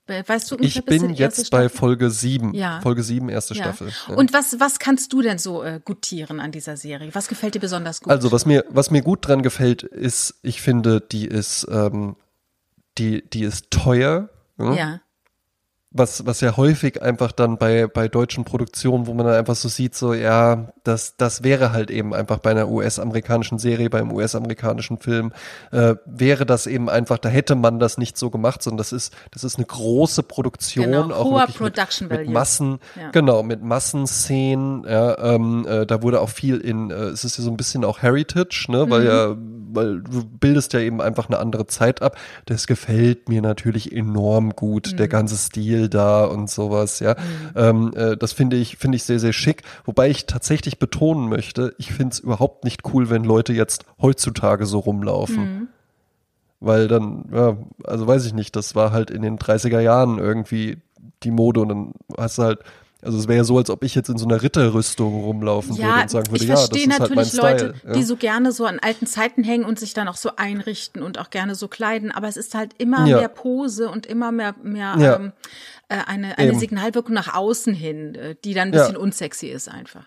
Weißt 0.08 0.50
du 0.52 0.58
Ich 0.60 0.84
bin 0.86 1.14
jetzt 1.14 1.52
bei? 1.52 1.70
Folge 1.70 2.10
7. 2.10 2.54
Ja. 2.54 2.80
Folge 2.82 3.04
7, 3.04 3.30
erste 3.30 3.54
Ja. 3.54 3.64
Staffel. 3.64 3.92
Ja. 4.08 4.16
Und 4.16 4.34
was, 4.34 4.60
was 4.60 4.80
kannst 4.80 5.12
du 5.14 5.22
denn 5.22 5.38
so 5.38 5.64
äh, 5.64 5.82
gutieren 5.84 6.40
an 6.40 6.52
dieser 6.52 6.78
Serie? 6.78 7.10
Was 7.14 7.28
gefällt 7.28 7.56
dir 7.56 7.60
besonders 7.60 8.02
gut? 8.02 8.12
Also 8.12 8.32
was 8.32 8.46
mir, 8.46 8.64
was 8.70 8.90
mir 8.90 9.02
gut 9.02 9.28
dran 9.28 9.44
gefällt, 9.44 9.84
ist, 9.84 10.36
ich 10.44 10.62
finde, 10.62 11.02
die 11.02 11.26
ist, 11.26 11.68
ähm, 11.70 12.16
die, 12.98 13.28
die 13.30 13.44
ist 13.44 13.70
teuer. 13.70 14.30
Ja? 14.58 15.02
Was, 15.98 16.26
was 16.26 16.42
ja 16.42 16.56
häufig 16.58 17.02
einfach 17.02 17.32
dann 17.32 17.58
bei, 17.58 17.88
bei 17.88 18.08
deutschen 18.08 18.44
Produktionen, 18.46 19.08
wo 19.08 19.14
man 19.14 19.26
dann 19.26 19.36
einfach 19.36 19.56
so 19.56 19.68
sieht, 19.70 19.96
so, 19.96 20.14
ja, 20.14 20.72
das, 20.84 21.18
das 21.18 21.44
wäre 21.44 21.72
halt 21.72 21.90
eben 21.92 22.14
einfach 22.14 22.38
bei 22.38 22.52
einer 22.52 22.70
US-amerikanischen 22.70 23.58
Serie, 23.60 23.90
beim 23.90 24.12
US-amerikanischen 24.12 24.98
Film, 25.00 25.34
äh, 25.72 25.96
wäre 26.06 26.46
das 26.46 26.68
eben 26.68 26.90
einfach, 26.90 27.18
da 27.18 27.30
hätte 27.30 27.56
man 27.56 27.80
das 27.80 27.98
nicht 27.98 28.18
so 28.18 28.30
gemacht, 28.30 28.62
sondern 28.64 28.78
das 28.78 28.92
ist, 28.94 29.14
das 29.32 29.44
ist 29.44 29.58
eine 29.58 29.66
große 29.66 30.24
Produktion, 30.24 30.86
Genau, 30.86 31.12
auch 31.14 31.26
hoher 31.26 31.48
Production 31.48 32.08
mit, 32.08 32.20
mit. 32.22 32.30
Massen, 32.30 32.80
Ja. 32.96 33.10
genau, 33.12 33.44
mit 33.44 33.62
Massenszenen, 33.64 34.84
ja, 34.88 35.18
ähm, 35.36 35.66
äh, 35.68 35.86
da 35.86 36.02
wurde 36.02 36.22
auch 36.22 36.30
viel 36.30 36.58
in, 36.58 36.92
äh, 36.92 36.94
es 36.96 37.24
ist 37.24 37.38
ja 37.38 37.44
so 37.44 37.50
ein 37.50 37.58
bisschen 37.58 37.84
auch 37.84 38.02
Heritage, 38.02 38.68
ne, 38.70 38.90
weil 38.90 39.02
Mhm. 39.02 39.08
ja, 39.08 39.36
weil 39.72 40.02
du 40.02 40.24
bildest 40.26 40.74
ja 40.74 40.80
eben 40.80 41.02
einfach 41.02 41.28
eine 41.30 41.40
andere 41.40 41.68
Zeit 41.68 42.02
ab. 42.02 42.18
Das 42.46 42.68
gefällt 42.68 43.30
mir 43.30 43.42
natürlich 43.42 43.92
enorm 43.92 44.52
gut, 44.52 44.92
Mhm. 44.94 44.98
der 44.98 45.08
ganze 45.08 45.38
Stil 45.38 45.90
da 45.90 46.26
und 46.26 46.50
sowas, 46.50 47.00
ja. 47.00 47.16
Ähm, 47.56 47.94
äh, 47.96 48.18
das 48.18 48.34
finde 48.34 48.58
ich, 48.58 48.78
finde 48.78 48.96
ich 48.96 49.04
sehr, 49.04 49.20
sehr 49.20 49.34
schick. 49.34 49.64
Wobei 49.86 50.10
ich 50.10 50.26
tatsächlich 50.26 50.80
betonen 50.80 51.30
möchte, 51.30 51.74
ich 51.78 51.92
finde 51.94 52.14
es 52.14 52.20
überhaupt 52.20 52.64
nicht 52.64 52.82
cool, 52.94 53.10
wenn 53.10 53.24
Leute 53.24 53.54
jetzt 53.54 53.86
heutzutage 54.02 54.66
so 54.66 54.80
rumlaufen. 54.80 55.38
Mhm. 55.44 55.68
Weil 56.60 56.88
dann, 56.88 57.26
ja, 57.34 57.58
also 57.84 58.08
weiß 58.08 58.26
ich 58.26 58.34
nicht, 58.34 58.56
das 58.56 58.74
war 58.76 58.92
halt 58.92 59.12
in 59.12 59.22
den 59.22 59.38
30er 59.38 59.80
Jahren 59.80 60.18
irgendwie 60.18 60.78
die 61.24 61.32
Mode 61.32 61.60
und 61.62 61.70
dann 61.70 61.92
hast 62.18 62.38
du 62.40 62.44
halt, 62.44 62.60
also 63.02 63.18
es 63.20 63.28
wäre 63.28 63.38
ja 63.38 63.44
so, 63.44 63.58
als 63.58 63.70
ob 63.70 63.84
ich 63.84 63.94
jetzt 63.96 64.10
in 64.10 64.18
so 64.18 64.26
einer 64.28 64.42
Ritterrüstung 64.42 65.24
rumlaufen 65.24 65.78
würde 65.78 65.82
Ja, 65.82 66.02
und 66.02 66.10
sagen 66.10 66.28
würde, 66.32 66.44
ich 66.44 66.50
ja, 66.50 66.56
das 66.56 66.68
verstehe 66.68 66.88
ist 66.88 67.00
halt 67.00 67.10
mein 67.16 67.26
natürlich 67.26 67.34
Leute, 67.42 67.76
Style. 67.78 67.94
die 67.94 68.00
ja. 68.00 68.06
so 68.06 68.16
gerne 68.16 68.52
so 68.52 68.66
an 68.66 68.80
alten 68.80 69.06
Zeiten 69.06 69.44
hängen 69.44 69.66
und 69.66 69.80
sich 69.80 69.94
dann 69.94 70.08
auch 70.08 70.16
so 70.16 70.32
einrichten 70.36 71.04
und 71.04 71.20
auch 71.20 71.30
gerne 71.30 71.56
so 71.56 71.68
kleiden, 71.68 72.12
aber 72.12 72.28
es 72.28 72.38
ist 72.38 72.56
halt 72.56 72.74
immer 72.78 73.06
Ja. 73.08 73.18
mehr 73.18 73.30
Pose 73.30 73.90
und 73.90 74.06
immer 74.06 74.32
mehr, 74.32 74.56
mehr 74.64 74.96
ähm, 75.20 75.32
äh, 75.90 75.98
eine, 76.08 76.38
eine 76.38 76.50
Eben. 76.50 76.60
Signalwirkung 76.60 77.14
nach 77.14 77.34
außen 77.36 77.74
hin, 77.74 78.16
äh, 78.16 78.36
die 78.44 78.54
dann 78.54 78.70
ein 78.70 78.72
bisschen 78.72 78.98
unsexy 78.98 79.48
ist 79.48 79.70
einfach. 79.70 80.06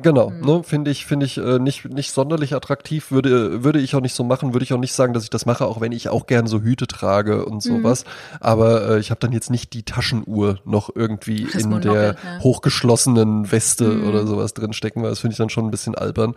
Genau, 0.00 0.30
Mhm. 0.30 0.40
ne, 0.46 0.62
finde 0.62 0.90
ich, 0.92 1.06
finde 1.06 1.26
ich 1.26 1.38
äh, 1.38 1.58
nicht, 1.58 1.84
nicht 1.88 2.12
sonderlich 2.12 2.54
attraktiv, 2.54 3.10
würde, 3.10 3.64
würde 3.64 3.80
ich 3.80 3.96
auch 3.96 4.00
nicht 4.00 4.14
so 4.14 4.22
machen, 4.22 4.52
würde 4.54 4.62
ich 4.62 4.72
auch 4.72 4.78
nicht 4.78 4.92
sagen, 4.92 5.12
dass 5.12 5.24
ich 5.24 5.30
das 5.30 5.44
mache, 5.44 5.66
auch 5.66 5.80
wenn 5.80 5.90
ich 5.90 6.08
auch 6.08 6.26
gern 6.26 6.46
so 6.46 6.60
Hüte 6.60 6.86
trage 6.86 7.44
und 7.44 7.56
Mhm. 7.56 7.60
sowas. 7.82 8.04
Aber 8.38 8.90
äh, 8.90 8.98
ich 9.00 9.10
habe 9.10 9.18
dann 9.18 9.32
jetzt 9.32 9.50
nicht 9.50 9.72
die 9.72 9.82
Taschenuhr 9.82 10.60
noch 10.64 10.90
irgendwie 10.94 11.46
Das 11.46 11.64
in 11.64 11.70
Monokel, 11.70 11.92
der. 11.92 12.12
Mhm. 12.12 12.42
hochgeschlossenen 12.44 13.50
Weste 13.50 14.02
oder 14.02 14.24
sowas 14.26 14.54
drin 14.54 14.72
stecken, 14.72 15.02
weil 15.02 15.10
das 15.10 15.18
finde 15.18 15.32
ich 15.32 15.38
dann 15.38 15.50
schon 15.50 15.66
ein 15.66 15.70
bisschen 15.72 15.96
albern. 15.96 16.34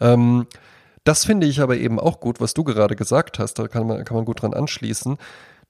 Ähm, 0.00 0.46
das 1.04 1.24
finde 1.26 1.46
ich 1.46 1.60
aber 1.60 1.76
eben 1.76 2.00
auch 2.00 2.18
gut, 2.20 2.40
was 2.40 2.54
du 2.54 2.64
gerade 2.64 2.96
gesagt 2.96 3.38
hast, 3.38 3.58
da 3.58 3.68
kann 3.68 3.86
man, 3.86 4.04
kann 4.04 4.16
man 4.16 4.24
gut 4.24 4.40
dran 4.40 4.54
anschließen. 4.54 5.18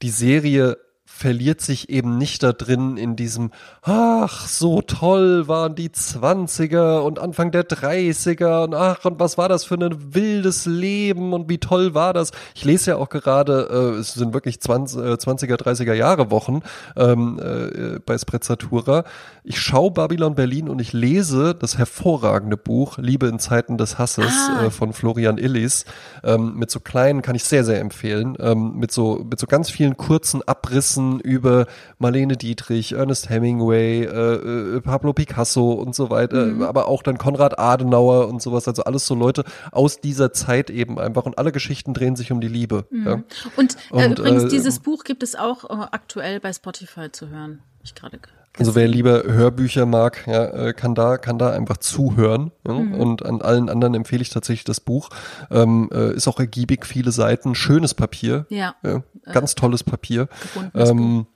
Die 0.02 0.10
Serie 0.10 0.76
verliert 1.14 1.60
sich 1.60 1.88
eben 1.90 2.18
nicht 2.18 2.42
da 2.42 2.52
drin 2.52 2.96
in 2.96 3.14
diesem, 3.16 3.50
ach, 3.82 4.48
so 4.48 4.82
toll 4.82 5.46
waren 5.46 5.74
die 5.74 5.90
20er 5.90 7.00
und 7.00 7.18
Anfang 7.18 7.52
der 7.52 7.68
30er 7.68 8.64
und 8.64 8.74
ach, 8.74 9.04
und 9.04 9.20
was 9.20 9.38
war 9.38 9.48
das 9.48 9.64
für 9.64 9.74
ein 9.74 10.14
wildes 10.14 10.66
Leben 10.66 11.32
und 11.32 11.48
wie 11.48 11.58
toll 11.58 11.94
war 11.94 12.12
das. 12.12 12.32
Ich 12.54 12.64
lese 12.64 12.92
ja 12.92 12.96
auch 12.96 13.08
gerade, 13.08 13.68
äh, 13.70 13.98
es 14.00 14.14
sind 14.14 14.32
wirklich 14.34 14.60
20, 14.60 14.98
äh, 15.00 15.12
20er, 15.12 15.56
30er 15.56 15.94
Jahre 15.94 16.30
Wochen 16.30 16.62
ähm, 16.96 17.38
äh, 17.38 17.98
bei 18.04 18.16
Sprezzatura. 18.16 19.04
Ich 19.44 19.60
schaue 19.60 19.90
Babylon 19.90 20.34
Berlin 20.34 20.68
und 20.68 20.80
ich 20.80 20.92
lese 20.92 21.54
das 21.54 21.78
hervorragende 21.78 22.56
Buch 22.56 22.98
Liebe 22.98 23.26
in 23.26 23.38
Zeiten 23.38 23.76
des 23.76 23.98
Hasses 23.98 24.32
Ah. 24.32 24.66
äh, 24.66 24.70
von 24.70 24.92
Florian 24.92 25.38
Illis. 25.38 25.84
Ähm, 26.24 26.54
mit 26.56 26.70
so 26.70 26.80
kleinen 26.80 27.22
kann 27.22 27.36
ich 27.36 27.44
sehr, 27.44 27.64
sehr 27.64 27.80
empfehlen. 27.80 28.36
Ähm, 28.40 28.76
mit 28.76 28.92
so, 28.92 29.24
mit 29.28 29.38
so 29.38 29.46
ganz 29.46 29.70
vielen 29.70 29.96
kurzen 29.96 30.42
Abrissen 30.46 31.01
über 31.20 31.66
Marlene 31.98 32.36
Dietrich, 32.36 32.92
Ernest 32.92 33.28
Hemingway, 33.30 34.04
äh, 34.04 34.76
äh, 34.76 34.80
Pablo 34.80 35.12
Picasso 35.12 35.72
und 35.72 35.94
so 35.94 36.10
weiter, 36.10 36.46
Mhm. 36.46 36.62
aber 36.62 36.88
auch 36.88 37.02
dann 37.02 37.18
Konrad 37.18 37.58
Adenauer 37.58 38.28
und 38.28 38.40
sowas. 38.42 38.68
Also 38.68 38.84
alles 38.84 39.06
so 39.06 39.14
Leute 39.14 39.44
aus 39.70 40.00
dieser 40.00 40.32
Zeit 40.32 40.70
eben 40.70 40.98
einfach. 40.98 41.24
Und 41.24 41.38
alle 41.38 41.52
Geschichten 41.52 41.94
drehen 41.94 42.16
sich 42.16 42.32
um 42.32 42.40
die 42.40 42.48
Liebe. 42.48 42.84
Ja. 42.90 43.22
Und, 43.56 43.76
äh, 43.90 44.06
Und, 44.06 44.18
übrigens, 44.18 44.44
äh, 44.44 44.48
dieses 44.48 44.78
Buch 44.80 45.04
gibt 45.04 45.22
es 45.22 45.34
auch 45.34 45.64
äh, 45.64 45.86
aktuell 45.90 46.40
bei 46.40 46.52
Spotify 46.52 47.10
zu 47.10 47.28
hören. 47.28 47.60
Ich 47.84 47.94
gerade. 47.94 48.18
Also 48.58 48.74
wer 48.74 48.86
lieber 48.86 49.22
Hörbücher 49.24 49.86
mag, 49.86 50.26
ja, 50.26 50.44
äh, 50.44 50.72
kann 50.74 50.94
da 50.94 51.16
kann 51.16 51.38
da 51.38 51.50
einfach 51.50 51.78
zuhören. 51.78 52.52
Ja? 52.66 52.74
Mhm. 52.74 52.94
Und 52.94 53.24
an 53.24 53.40
allen 53.40 53.70
anderen 53.70 53.94
empfehle 53.94 54.20
ich 54.20 54.28
tatsächlich 54.28 54.64
das 54.64 54.80
Buch. 54.80 55.08
Ähm, 55.50 55.88
äh, 55.92 56.12
ist 56.14 56.28
auch 56.28 56.38
ergiebig, 56.38 56.84
viele 56.84 57.12
Seiten, 57.12 57.54
schönes 57.54 57.94
Papier. 57.94 58.46
Ja. 58.50 58.74
Ja, 58.82 59.02
ganz 59.24 59.54
tolles 59.54 59.82
Papier. 59.84 60.28
Ähm, 60.74 61.26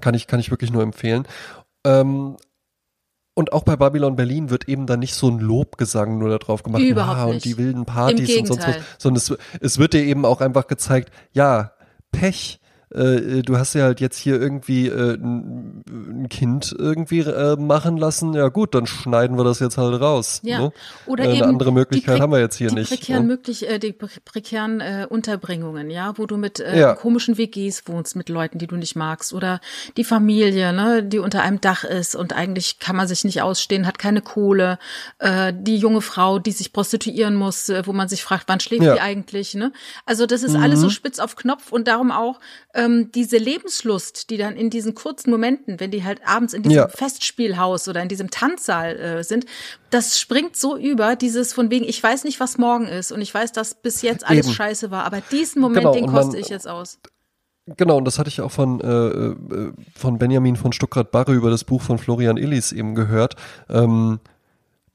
kann 0.00 0.14
ich 0.14 0.26
kann 0.26 0.40
ich 0.40 0.50
wirklich 0.50 0.72
nur 0.72 0.82
empfehlen. 0.82 1.26
Ähm, 1.84 2.36
und 3.34 3.52
auch 3.52 3.62
bei 3.64 3.76
Babylon 3.76 4.16
Berlin 4.16 4.50
wird 4.50 4.68
eben 4.68 4.86
dann 4.86 5.00
nicht 5.00 5.14
so 5.14 5.28
ein 5.28 5.38
Lobgesang 5.38 6.18
nur 6.18 6.38
darauf 6.38 6.62
gemacht, 6.62 6.82
Überhaupt 6.82 7.18
ah, 7.18 7.24
und 7.24 7.34
nicht. 7.34 7.46
die 7.46 7.56
wilden 7.56 7.86
Partys 7.86 8.36
und 8.36 8.46
sonst 8.46 8.68
was, 8.68 8.76
sondern 8.98 9.16
es, 9.16 9.34
es 9.60 9.78
wird 9.78 9.94
dir 9.94 10.04
eben 10.04 10.26
auch 10.26 10.42
einfach 10.42 10.66
gezeigt, 10.66 11.10
ja, 11.32 11.72
Pech, 12.10 12.60
äh, 12.94 13.42
du 13.42 13.56
hast 13.58 13.74
ja 13.74 13.84
halt 13.84 14.00
jetzt 14.00 14.16
hier 14.18 14.40
irgendwie 14.40 14.88
äh, 14.88 15.14
ein, 15.14 16.26
Kind 16.30 16.74
irgendwie 16.78 17.20
äh, 17.20 17.56
machen 17.56 17.96
lassen, 17.96 18.32
ja 18.34 18.48
gut, 18.48 18.74
dann 18.74 18.86
schneiden 18.86 19.36
wir 19.36 19.44
das 19.44 19.58
jetzt 19.60 19.78
halt 19.78 20.00
raus. 20.00 20.40
Ja. 20.44 20.58
Ne? 20.60 20.72
Oder 21.06 21.24
Äh, 21.24 21.32
eben 21.32 21.42
eine 21.42 21.46
andere 21.48 21.72
Möglichkeit 21.72 22.18
die 22.18 22.22
haben 22.22 22.32
wir 22.32 22.38
jetzt 22.40 22.56
hier 22.56 22.68
die 22.68 22.76
nicht. 22.76 22.88
Prekären 22.90 23.22
ne? 23.26 23.28
möglich, 23.34 23.68
äh, 23.68 23.78
die 23.78 23.92
pre- 23.92 24.08
prekären 24.24 24.80
äh, 24.80 25.06
Unterbringungen, 25.08 25.90
ja, 25.90 26.12
wo 26.16 26.26
du 26.26 26.36
mit 26.36 26.60
äh, 26.60 26.78
Ja. 26.78 26.94
komischen 26.94 27.38
WGs 27.38 27.84
wohnst, 27.86 28.16
mit 28.16 28.28
Leuten, 28.28 28.58
die 28.58 28.66
du 28.66 28.76
nicht 28.76 28.96
magst. 28.96 29.32
Oder 29.32 29.60
die 29.96 30.04
Familie, 30.04 30.72
ne, 30.72 31.02
die 31.02 31.18
unter 31.18 31.42
einem 31.42 31.60
Dach 31.60 31.84
ist 31.84 32.14
und 32.14 32.32
eigentlich 32.34 32.78
kann 32.78 32.96
man 32.96 33.08
sich 33.08 33.24
nicht 33.24 33.42
ausstehen, 33.42 33.86
hat 33.86 33.98
keine 33.98 34.20
Kohle. 34.22 34.78
Äh, 35.18 35.52
die 35.56 35.76
junge 35.76 36.00
Frau, 36.00 36.38
die 36.38 36.52
sich 36.52 36.72
prostituieren 36.72 37.34
muss, 37.34 37.68
äh, 37.68 37.86
wo 37.86 37.92
man 37.92 38.08
sich 38.08 38.22
fragt, 38.22 38.44
wann 38.48 38.60
schläft 38.60 38.82
Ja. 38.84 38.94
die 38.94 39.00
eigentlich, 39.00 39.54
ne? 39.54 39.72
Also 40.06 40.26
das 40.26 40.42
ist 40.42 40.56
alles 40.56 40.80
so 40.80 40.90
spitz 40.90 41.18
auf 41.18 41.36
Knopf 41.36 41.72
und 41.72 41.88
darum 41.88 42.10
auch 42.10 42.40
ähm, 42.84 43.10
diese 43.12 43.36
Lebenslust, 43.36 44.30
die 44.30 44.36
dann 44.36 44.56
in 44.56 44.70
diesen 44.70 44.94
kurzen 44.94 45.30
Momenten, 45.30 45.80
wenn 45.80 45.90
die 45.90 46.04
halt 46.04 46.20
abends 46.26 46.52
in 46.54 46.62
diesem 46.62 46.76
Ja. 46.76 46.88
Festspielhaus 46.88 47.88
oder 47.88 48.02
in 48.02 48.08
diesem 48.08 48.30
Tanzsaal 48.30 48.96
äh, 48.96 49.24
sind, 49.24 49.46
das 49.90 50.18
springt 50.20 50.56
so 50.56 50.76
über, 50.76 51.16
dieses 51.16 51.52
von 51.52 51.70
wegen, 51.70 51.84
ich 51.84 52.02
weiß 52.02 52.24
nicht, 52.24 52.40
was 52.40 52.58
morgen 52.58 52.86
ist 52.86 53.12
und 53.12 53.20
ich 53.20 53.32
weiß, 53.32 53.52
dass 53.52 53.74
bis 53.74 54.02
jetzt 54.02 54.26
alles 54.26 54.46
Eben. 54.46 54.54
scheiße 54.54 54.90
war, 54.90 55.04
aber 55.04 55.20
diesen 55.30 55.60
Moment, 55.60 55.80
Genau, 55.82 55.92
den 55.94 56.04
und 56.04 56.12
man- 56.12 56.22
koste 56.24 56.38
ich 56.38 56.48
jetzt 56.48 56.66
aus. 56.68 56.98
Genau, 57.76 57.98
und 57.98 58.04
das 58.06 58.18
hatte 58.18 58.28
ich 58.28 58.40
auch 58.40 58.50
von, 58.50 58.80
äh, 58.80 58.86
äh, 58.88 59.72
von 59.96 60.18
Benjamin 60.18 60.56
von 60.56 60.72
Stuckrad-Barre 60.72 61.32
über 61.32 61.48
das 61.48 61.62
Buch 61.62 61.80
von 61.80 61.96
Florian 61.98 62.36
Illis 62.36 62.72
eben 62.72 62.96
gehört, 62.96 63.36
ähm, 63.70 64.18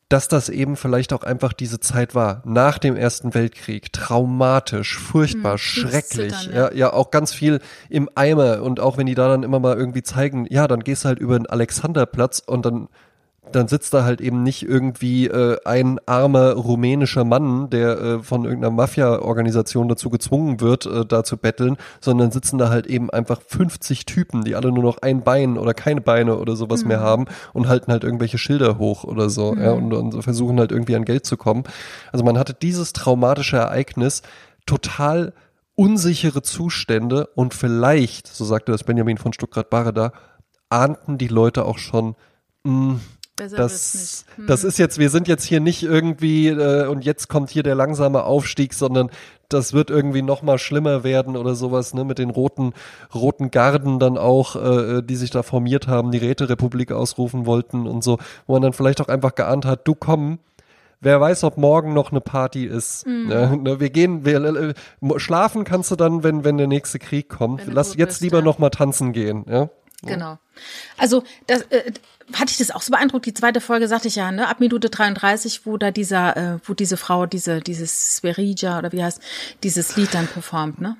dass 0.09 0.29
das 0.29 0.47
eben 0.47 0.77
vielleicht 0.77 1.11
auch 1.11 1.23
einfach 1.23 1.51
diese 1.51 1.79
Zeit 1.79 2.15
war, 2.15 2.41
nach 2.45 2.77
dem 2.77 2.95
Ersten 2.95 3.33
Weltkrieg, 3.33 3.91
traumatisch, 3.91 4.97
furchtbar, 4.97 5.53
Hm, 5.53 5.57
schrecklich, 5.57 6.31
Kriegszittern, 6.31 6.53
ja. 6.53 6.69
ja. 6.69 6.73
ja, 6.73 6.93
auch 6.93 7.11
ganz 7.11 7.33
viel 7.33 7.59
im 7.89 8.09
Eimer 8.15 8.61
und 8.61 8.79
auch 8.79 8.97
wenn 8.97 9.05
die 9.05 9.15
da 9.15 9.27
dann 9.27 9.43
immer 9.43 9.59
mal 9.59 9.77
irgendwie 9.77 10.03
zeigen, 10.03 10.47
ja, 10.49 10.67
dann 10.67 10.81
gehst 10.81 11.03
du 11.03 11.09
halt 11.09 11.19
über 11.19 11.37
den 11.37 11.47
Alexanderplatz 11.47 12.39
und 12.45 12.65
dann 12.65 12.87
dann 13.51 13.67
sitzt 13.67 13.93
da 13.93 14.03
halt 14.03 14.21
eben 14.21 14.43
nicht 14.43 14.63
irgendwie 14.63 15.27
äh, 15.27 15.57
ein 15.65 15.99
armer 16.05 16.53
rumänischer 16.53 17.23
Mann, 17.23 17.69
der 17.69 17.99
äh, 17.99 18.19
von 18.23 18.45
irgendeiner 18.45 18.73
Mafia-Organisation 18.73 19.87
dazu 19.87 20.09
gezwungen 20.09 20.59
wird, 20.59 20.85
äh, 20.85 21.05
da 21.05 21.23
zu 21.23 21.37
betteln, 21.37 21.77
sondern 22.01 22.31
sitzen 22.31 22.57
da 22.57 22.69
halt 22.69 22.87
eben 22.87 23.09
einfach 23.09 23.41
50 23.41 24.05
Typen, 24.05 24.43
die 24.43 24.55
alle 24.55 24.71
nur 24.71 24.83
noch 24.83 24.97
ein 25.01 25.23
Bein 25.23 25.57
oder 25.57 25.73
keine 25.73 26.01
Beine 26.01 26.37
oder 26.37 26.55
sowas 26.55 26.85
mehr 26.85 26.99
haben 26.99 27.25
und 27.53 27.67
halten 27.67 27.91
halt 27.91 28.03
irgendwelche 28.03 28.37
Schilder 28.37 28.77
hoch 28.77 29.03
oder 29.03 29.29
so, 29.29 29.55
ja, 29.55 29.71
und, 29.71 29.93
und 29.93 30.21
versuchen 30.21 30.59
halt 30.59 30.71
irgendwie 30.71 30.95
an 30.95 31.05
Geld 31.05 31.25
zu 31.25 31.37
kommen. 31.37 31.63
Also 32.11 32.23
man 32.25 32.37
hatte 32.37 32.53
dieses 32.53 32.93
traumatische 32.93 33.57
Ereignis 33.57 34.21
total 34.65 35.33
unsichere 35.75 36.41
Zustände 36.41 37.27
und 37.35 37.53
vielleicht, 37.53 38.27
so 38.27 38.45
sagte 38.45 38.71
das 38.71 38.83
Benjamin 38.83 39.17
von 39.17 39.31
Stuckrad-Barre 39.31 39.93
da, 39.93 40.11
ahnten 40.69 41.17
die 41.17 41.27
Leute 41.27 41.65
auch 41.65 41.77
schon, 41.77 42.15
mh, 42.63 42.99
Besser 43.37 43.55
das. 43.55 44.25
Hm. 44.35 44.47
das 44.47 44.63
ist 44.63 44.79
jetzt, 44.79 44.97
wir 44.97 45.11
sind 45.11 45.27
jetzt 45.27 45.43
hier 45.43 45.59
nicht 45.59 45.83
irgendwie 45.83 46.47
äh, 46.47 46.87
und 46.87 47.05
jetzt 47.05 47.29
kommt 47.29 47.51
hier 47.51 47.61
der 47.63 47.75
langsame 47.75 48.23
Aufstieg, 48.23 48.73
sondern 48.73 49.11
das 49.47 49.73
wird 49.73 49.91
irgendwie 49.91 50.23
noch 50.23 50.41
mal 50.41 50.57
schlimmer 50.57 51.03
werden 51.03 51.37
oder 51.37 51.53
sowas, 51.55 51.93
ne, 51.93 52.03
mit 52.03 52.17
den 52.17 52.31
roten, 52.31 52.73
roten 53.13 53.51
Garden 53.51 53.99
dann 53.99 54.17
auch, 54.17 54.55
äh, 54.55 55.01
die 55.03 55.15
sich 55.15 55.29
da 55.29 55.43
formiert 55.43 55.87
haben, 55.87 56.11
die 56.11 56.17
Räterepublik 56.17 56.91
ausrufen 56.91 57.45
wollten 57.45 57.87
und 57.87 58.03
so, 58.03 58.17
wo 58.47 58.53
man 58.53 58.63
dann 58.63 58.73
vielleicht 58.73 58.99
auch 59.01 59.07
einfach 59.07 59.35
geahnt 59.35 59.65
hat, 59.65 59.87
du 59.87 59.93
komm, 59.93 60.39
wer 60.99 61.21
weiß, 61.21 61.43
ob 61.43 61.57
morgen 61.57 61.93
noch 61.93 62.09
eine 62.11 62.21
Party 62.21 62.65
ist. 62.65 63.05
Ja, 63.05 63.55
ne, 63.55 63.79
wir 63.79 63.91
gehen, 63.91 64.25
wir, 64.25 64.43
äh, 64.43 64.73
schlafen 65.19 65.63
kannst 65.63 65.91
du 65.91 65.95
dann, 65.95 66.23
wenn, 66.23 66.43
wenn 66.43 66.57
der 66.57 66.67
nächste 66.67 66.97
Krieg 66.97 67.29
kommt. 67.29 67.61
Lass 67.67 67.95
jetzt 67.95 68.07
bist, 68.07 68.21
lieber 68.21 68.39
ja. 68.39 68.43
noch 68.43 68.57
mal 68.57 68.71
tanzen 68.71 69.13
gehen, 69.13 69.45
ja. 69.47 69.69
Genau. 70.03 70.37
Also 70.97 71.23
das 71.47 71.63
äh, 71.63 71.91
hatte 72.33 72.51
ich 72.51 72.57
das 72.57 72.71
auch 72.71 72.81
so 72.81 72.91
beeindruckt. 72.91 73.25
Die 73.25 73.33
zweite 73.33 73.61
Folge 73.61 73.87
sagte 73.87 74.07
ich 74.09 74.15
ja, 74.15 74.31
ne, 74.31 74.47
ab 74.49 74.59
Minute 74.59 74.89
33, 74.89 75.65
wo 75.65 75.77
da 75.77 75.91
dieser, 75.91 76.35
äh, 76.37 76.57
wo 76.65 76.73
diese 76.73 76.97
Frau, 76.97 77.25
diese, 77.25 77.61
dieses 77.61 78.17
Sverija 78.17 78.79
oder 78.79 78.91
wie 78.91 79.03
heißt, 79.03 79.21
dieses 79.63 79.95
Lied 79.95 80.13
dann 80.13 80.27
performt, 80.27 80.81
ne? 80.81 80.97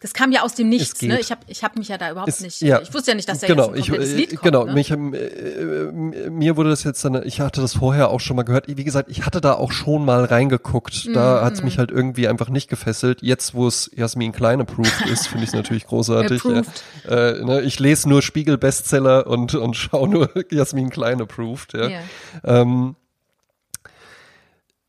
Das 0.00 0.14
kam 0.14 0.32
ja 0.32 0.42
aus 0.42 0.54
dem 0.54 0.68
Nichts, 0.68 1.02
ne? 1.02 1.18
Ich 1.20 1.30
habe 1.30 1.40
ich 1.46 1.62
hab 1.64 1.76
mich 1.76 1.88
ja 1.88 1.98
da 1.98 2.10
überhaupt 2.10 2.28
Ist- 2.28 2.42
nicht, 2.42 2.60
ja. 2.62 2.80
ich 2.80 2.92
wusste 2.94 3.10
ja 3.12 3.14
nicht, 3.16 3.28
dass 3.28 3.40
da 3.40 3.46
genau, 3.46 3.74
jetzt 3.74 3.88
ein 3.90 3.94
ich, 4.02 4.08
äh, 4.12 4.14
Lied 4.14 4.30
kommt. 4.30 4.42
genau, 4.42 4.64
ne? 4.66 4.72
mich, 4.72 4.90
äh, 4.90 4.94
äh, 4.94 6.30
mir 6.30 6.56
wurde 6.56 6.70
das 6.70 6.84
jetzt 6.84 7.04
dann, 7.04 7.22
ich 7.26 7.40
hatte 7.40 7.60
das 7.60 7.74
vorher 7.74 8.08
auch 8.10 8.20
schon 8.20 8.36
mal 8.36 8.42
gehört. 8.42 8.66
Wie 8.68 8.84
gesagt, 8.84 9.10
ich 9.10 9.26
hatte 9.26 9.40
da 9.40 9.54
auch 9.54 9.72
schon 9.72 10.04
mal 10.04 10.24
reingeguckt. 10.24 11.08
Da 11.14 11.40
Mhm. 11.40 11.44
hat's 11.44 11.62
mich 11.62 11.78
halt 11.78 11.90
irgendwie 11.90 12.28
einfach 12.28 12.48
nicht 12.48 12.68
gefesselt. 12.68 13.18
Jetzt, 13.22 13.54
wo 13.54 13.66
es 13.66 13.90
Jasmin 13.94 14.32
Klein 14.32 14.60
approved 14.60 15.06
ist, 15.06 15.26
finde 15.28 15.44
ich 15.44 15.50
es 15.50 15.54
natürlich 15.54 15.86
großartig. 15.88 16.42
ja. 16.44 16.62
Äh, 17.08 17.44
ne, 17.44 17.60
ich 17.62 17.78
lese 17.78 18.08
nur 18.08 18.22
Spiegel-Bestseller 18.22 19.26
und, 19.26 19.54
und 19.54 19.74
schaue 19.76 20.08
nur 20.08 20.30
Jasmin 20.52 20.90
Klein 20.90 21.20
approved. 21.20 21.72
Ja. 21.74 21.88
Ja. 21.88 22.00
Ähm, 22.44 22.94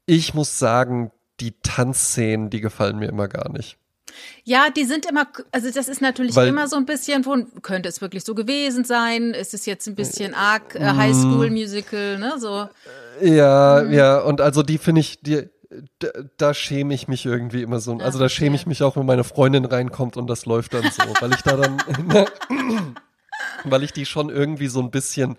ich 0.05 0.33
muss 0.33 0.59
sagen, 0.59 1.11
die 1.39 1.53
Tanzszenen, 1.63 2.49
die 2.49 2.61
gefallen 2.61 2.97
mir 2.99 3.07
immer 3.07 3.27
gar 3.27 3.49
nicht. 3.51 3.77
Ja, 4.43 4.69
die 4.69 4.83
sind 4.83 5.07
immer, 5.07 5.25
also 5.51 5.71
das 5.71 5.87
ist 5.87 6.01
natürlich 6.01 6.35
Weil- 6.35 6.49
immer 6.49 6.67
so 6.67 6.75
ein 6.75 6.85
bisschen, 6.85 7.25
wo, 7.25 7.35
könnte 7.61 7.89
es 7.89 7.99
wirklich 8.01 8.23
so 8.23 8.35
gewesen 8.35 8.83
sein? 8.83 9.31
Ist 9.31 9.53
es 9.55 9.65
jetzt 9.65 9.87
ein 9.87 9.95
bisschen 9.95 10.35
arg 10.35 10.75
Mm. 10.75 10.83
äh, 10.83 10.85
Highschool-Musical, 10.93 12.19
ne? 12.19 12.33
So. 12.37 12.67
Ja, 13.21 13.81
Mhm. 13.83 13.93
ja, 13.93 14.19
und 14.19 14.39
also 14.41 14.61
die 14.61 14.77
finde 14.77 15.01
ich, 15.01 15.21
die, 15.21 15.49
da, 15.97 16.09
da 16.37 16.53
schäme 16.53 16.93
ich 16.93 17.07
mich 17.07 17.25
irgendwie 17.25 17.63
immer 17.63 17.79
so. 17.79 17.97
Also 17.97 18.19
da 18.19 18.29
schäme 18.29 18.55
ich 18.55 18.67
mich 18.67 18.83
auch, 18.83 18.95
wenn 18.97 19.07
meine 19.07 19.23
Freundin 19.23 19.65
reinkommt 19.65 20.15
und 20.17 20.27
das 20.27 20.45
läuft 20.45 20.75
dann 20.75 20.83
so, 20.91 21.01
weil 21.19 21.31
ich 21.33 21.41
da 21.41 21.55
dann, 21.57 21.77
ne, 22.07 22.25
weil 23.63 23.83
ich 23.83 23.93
die 23.93 24.05
schon 24.05 24.29
irgendwie 24.29 24.67
so 24.67 24.81
ein 24.81 24.91
bisschen, 24.91 25.37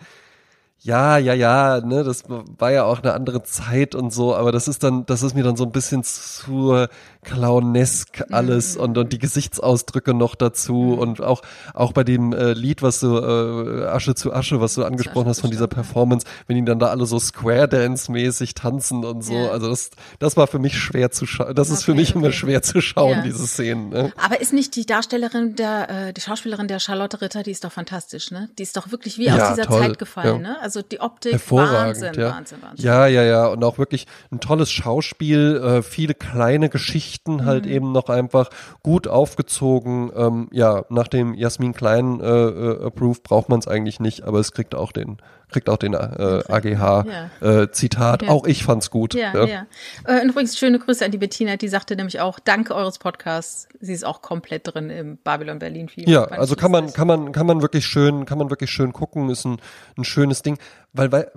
ja, 0.81 1.17
ja, 1.17 1.33
ja, 1.33 1.81
ne, 1.81 2.05
das 2.05 2.25
war 2.29 2.71
ja 2.71 2.85
auch 2.85 3.03
eine 3.03 3.15
andere 3.15 3.43
Zeit 3.43 3.95
und 3.95 4.13
so, 4.13 4.35
aber 4.37 4.53
das 4.53 4.69
ist 4.69 4.83
dann, 4.83 5.07
das 5.07 5.23
ist 5.23 5.35
mir 5.35 5.43
dann 5.43 5.57
so 5.57 5.65
ein 5.65 5.73
bisschen 5.73 6.05
zu 6.05 6.87
clownesk 7.23 8.25
alles 8.31 8.77
und, 8.77 8.97
und 8.99 9.13
die 9.13 9.19
Gesichtsausdrücke 9.19 10.15
noch 10.15 10.35
dazu 10.35 10.95
und 10.99 11.23
auch, 11.23 11.41
auch 11.73 11.93
bei 11.93 12.05
dem 12.05 12.33
äh, 12.33 12.53
Lied, 12.53 12.83
was 12.83 13.01
du, 13.01 13.17
äh, 13.17 13.87
Asche 13.87 14.15
zu 14.15 14.33
Asche, 14.33 14.61
was 14.61 14.75
du 14.75 14.85
angesprochen 14.85 15.27
hast 15.29 15.41
von 15.41 15.51
dieser 15.51 15.69
Performance, 15.69 16.27
wenn 16.47 16.57
die 16.57 16.65
dann 16.65 16.79
da 16.79 16.89
alle 16.89 17.07
so 17.07 17.19
Square 17.19 17.69
Dance 17.69 18.13
mäßig 18.13 18.55
tanzen 18.55 19.05
und 19.05 19.23
so, 19.23 19.35
Ja. 19.35 19.49
also 19.51 19.69
das, 19.69 19.91
das 20.19 20.37
war 20.37 20.47
für 20.47 20.59
mich 20.59 20.79
schwer 20.79 21.11
zu 21.11 21.27
schauen, 21.27 21.55
das 21.55 21.71
ist 21.71 21.85
für 21.85 21.93
Okay, 21.93 22.01
mich 22.01 22.15
immer 22.15 22.27
okay. 22.27 22.37
schwer 22.37 22.63
zu 22.63 22.81
schauen, 22.81 23.11
Ja. 23.19 23.23
diese 23.23 23.47
Szenen, 23.47 23.89
ne? 23.89 24.13
Aber 24.23 24.41
ist 24.41 24.53
nicht 24.53 24.77
die 24.77 24.85
Darstellerin 24.87 25.57
der, 25.57 26.09
äh, 26.09 26.13
die 26.13 26.21
Schauspielerin 26.21 26.69
der 26.69 26.79
Charlotte 26.79 27.21
Ritter, 27.21 27.43
die 27.43 27.51
ist 27.53 27.65
doch 27.65 27.73
fantastisch, 27.73 28.31
ne? 28.31 28.51
Die 28.59 28.63
ist 28.63 28.77
doch 28.77 28.91
wirklich 28.91 29.19
wie 29.19 29.27
Ja, 29.27 29.37
aus 29.49 29.55
dieser 29.57 29.67
toll, 29.67 29.81
Zeit 29.81 29.99
gefallen, 29.99 30.43
ne? 30.43 30.61
Also 30.65 30.81
die 30.81 30.99
Optik, 31.01 31.33
Hervorragend, 31.33 32.01
Wahnsinn, 32.01 32.15
ja. 32.15 32.31
Wahnsinn, 32.31 32.59
Wahnsinn. 32.63 32.87
Ja, 32.87 33.07
ja, 33.07 33.23
ja. 33.23 33.47
Und 33.49 33.63
auch 33.63 33.77
wirklich 33.77 34.07
ein 34.33 34.41
tolles 34.41 34.73
Schauspiel, 34.73 35.57
äh, 35.63 35.83
viele 35.83 36.15
kleine 36.15 36.71
Geschichten 36.71 37.35
Mhm. 37.37 37.45
halt 37.45 37.67
eben 37.67 37.93
noch 37.93 38.09
einfach 38.09 38.49
gut 38.83 39.07
aufgezogen. 39.07 40.11
Ähm, 40.17 40.49
ja, 40.53 40.87
nach 40.89 41.09
dem 41.09 41.35
Jasmin 41.35 41.75
Klein 41.75 42.19
äh, 42.21 42.25
äh, 42.27 42.87
Approved 42.87 43.25
braucht 43.25 43.51
man 43.51 43.59
es 43.59 43.69
eigentlich 43.69 44.01
nicht, 44.01 44.23
aber 44.23 44.39
es 44.41 44.53
kriegt 44.53 44.75
auch 44.75 44.93
den, 44.93 45.19
kriegt 45.51 45.69
auch 45.69 45.77
den 45.77 45.95
äh, 45.95 46.43
AGH 46.49 47.05
äh, 47.41 47.71
Zitat. 47.71 48.23
Ja. 48.23 48.29
Auch 48.29 48.47
ich 48.47 48.65
fand's 48.65 48.91
gut. 48.91 49.15
Ja, 49.15 49.45
ja. 49.45 49.67
Äh, 50.05 50.23
und 50.23 50.31
übrigens 50.31 50.59
schöne 50.59 50.79
Grüße 50.79 51.05
an 51.05 51.11
die 51.11 51.19
Bettina, 51.19 51.57
die 51.57 51.69
sagte 51.69 51.97
nämlich 51.97 52.21
auch, 52.21 52.39
danke 52.41 52.75
eures 52.75 52.99
Podcasts, 52.99 53.69
sie 53.81 53.93
ist 53.93 54.05
auch 54.05 54.23
komplett 54.23 54.73
drin 54.73 54.91
im 54.91 55.19
Babylon 55.19 55.59
Berlin 55.59 55.89
Film. 55.89 56.09
Ja, 56.09 56.25
also 56.25 56.57
kann 56.57 56.71
man, 56.71 56.93
kann 56.93 57.07
man, 57.07 57.33
kann 57.33 57.47
man 57.47 57.63
wirklich 57.63 57.87
schön, 57.87 58.25
kann 58.25 58.39
man 58.39 58.51
wirklich 58.51 58.71
schön 58.71 58.93
gucken, 58.93 59.31
ist 59.31 59.45
ein, 59.45 59.59
ein 59.97 60.05
schönes 60.05 60.43
Ding, 60.43 60.59
weil, 60.93 61.13
weil, 61.13 61.31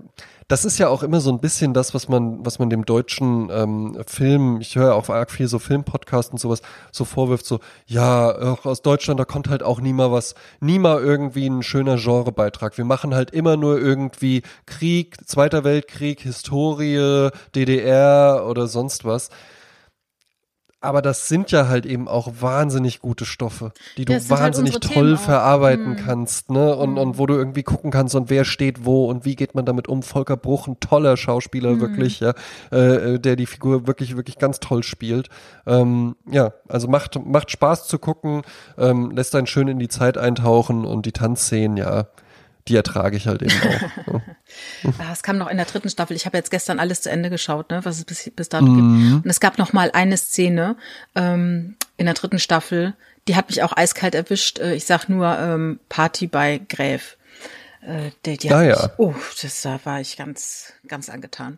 das 0.47 0.63
ist 0.63 0.77
ja 0.77 0.87
auch 0.87 1.03
immer 1.03 1.19
so 1.19 1.29
ein 1.29 1.39
bisschen 1.39 1.73
das, 1.73 1.93
was 1.93 2.07
man, 2.07 2.45
was 2.45 2.57
man 2.57 2.69
dem 2.69 2.85
deutschen 2.85 3.49
ähm, 3.51 3.97
Film, 4.07 4.61
ich 4.61 4.75
höre 4.77 4.95
auch 4.95 5.09
arg 5.09 5.29
viel 5.29 5.47
so 5.49 5.59
Filmpodcasts 5.59 6.31
und 6.31 6.37
sowas, 6.37 6.61
so 6.91 7.03
vorwirft, 7.03 7.45
so, 7.45 7.59
ja, 7.85 8.33
auch 8.33 8.65
aus 8.65 8.81
Deutschland, 8.81 9.19
da 9.19 9.25
kommt 9.25 9.49
halt 9.49 9.61
auch 9.61 9.81
nie 9.81 9.91
mal 9.91 10.11
was, 10.11 10.35
nie 10.61 10.79
mal 10.79 11.01
irgendwie 11.01 11.47
ein 11.47 11.63
schöner 11.63 11.97
Genrebeitrag. 11.97 12.77
Wir 12.77 12.85
machen 12.85 13.13
halt 13.13 13.31
immer 13.31 13.57
nur 13.57 13.77
irgendwie 13.79 14.41
Krieg, 14.65 15.17
Zweiter 15.27 15.65
Weltkrieg, 15.65 16.21
Historie, 16.21 17.29
DDR 17.53 18.45
oder 18.47 18.67
sonst 18.67 19.03
was. 19.03 19.29
Aber 20.87 21.01
das 21.01 21.27
sind 21.27 21.51
ja 21.51 21.67
halt 21.67 21.85
eben 21.85 22.07
auch 22.07 22.31
wahnsinnig 22.39 23.01
gute 23.01 23.25
Stoffe, 23.25 23.73
die 23.97 24.05
du 24.05 24.13
Ja, 24.13 24.19
halt 24.19 24.29
wahnsinnig 24.29 24.75
unsere 24.75 24.93
toll 24.93 25.17
verarbeiten 25.17 25.91
Mhm. 25.91 25.95
kannst, 25.97 26.49
ne? 26.49 26.73
Und, 26.77 26.97
und 26.97 27.17
wo 27.17 27.25
du 27.25 27.33
irgendwie 27.33 27.63
gucken 27.63 27.91
kannst 27.91 28.15
und 28.15 28.29
wer 28.29 28.45
steht 28.45 28.85
wo 28.85 29.05
und 29.09 29.25
wie 29.25 29.35
geht 29.35 29.53
man 29.53 29.65
damit 29.65 29.89
um. 29.89 30.01
Volker 30.01 30.37
Bruch, 30.37 30.65
ein 30.67 30.79
toller 30.79 31.17
Schauspieler, 31.17 31.71
Mhm. 31.73 31.79
wirklich, 31.81 32.21
ja, 32.21 32.33
äh, 32.71 33.15
äh, 33.15 33.19
der 33.19 33.35
die 33.35 33.47
Figur 33.47 33.85
wirklich, 33.85 34.15
wirklich 34.15 34.37
ganz 34.37 34.61
toll 34.61 34.81
spielt. 34.83 35.27
Ähm, 35.65 36.15
ja, 36.31 36.53
also 36.69 36.87
macht, 36.87 37.19
macht 37.25 37.51
Spaß 37.51 37.87
zu 37.89 37.99
gucken, 37.99 38.43
ähm, 38.77 39.11
lässt 39.11 39.35
einen 39.35 39.47
schön 39.47 39.67
in 39.67 39.79
die 39.79 39.89
Zeit 39.89 40.17
eintauchen 40.17 40.85
und 40.85 41.05
die 41.05 41.11
Tanzszenen, 41.11 41.75
ja, 41.75 42.05
die 42.67 42.75
ertrage 42.75 43.17
ich 43.17 43.27
halt 43.27 43.41
eben 43.41 43.59
auch. 43.61 44.13
Ne? 44.13 44.21
Ah, 44.99 45.11
es 45.11 45.23
kam 45.23 45.37
noch 45.37 45.49
in 45.49 45.57
der 45.57 45.65
dritten 45.65 45.89
Staffel. 45.89 46.15
Ich 46.15 46.25
habe 46.25 46.37
jetzt 46.37 46.51
gestern 46.51 46.79
alles 46.79 47.01
zu 47.01 47.11
Ende 47.11 47.29
geschaut, 47.29 47.69
ne, 47.69 47.83
was 47.83 47.97
es 47.97 48.05
bis, 48.05 48.31
bis 48.33 48.47
dato 48.47 48.65
mhm. 48.65 49.11
gibt. 49.11 49.25
Und 49.25 49.29
es 49.29 49.41
gab 49.41 49.57
noch 49.57 49.73
mal 49.73 49.91
eine 49.91 50.17
Szene 50.17 50.77
ähm, 51.15 51.75
in 51.97 52.05
der 52.05 52.15
dritten 52.15 52.39
Staffel, 52.39 52.93
die 53.27 53.35
hat 53.35 53.49
mich 53.49 53.61
auch 53.63 53.75
eiskalt 53.75 54.15
erwischt. 54.15 54.59
Äh, 54.59 54.75
ich 54.75 54.85
sag 54.85 55.09
nur 55.09 55.37
ähm, 55.37 55.79
Party 55.89 56.27
bei 56.27 56.61
Gräf. 56.69 57.17
Äh, 57.81 58.11
die, 58.25 58.37
die 58.37 58.51
ah, 58.51 58.63
ja. 58.63 58.81
Mich, 58.81 58.91
oh, 58.97 59.15
das 59.41 59.61
da 59.61 59.79
war 59.83 59.99
ich 59.99 60.17
ganz, 60.17 60.73
ganz 60.87 61.09
angetan. 61.09 61.57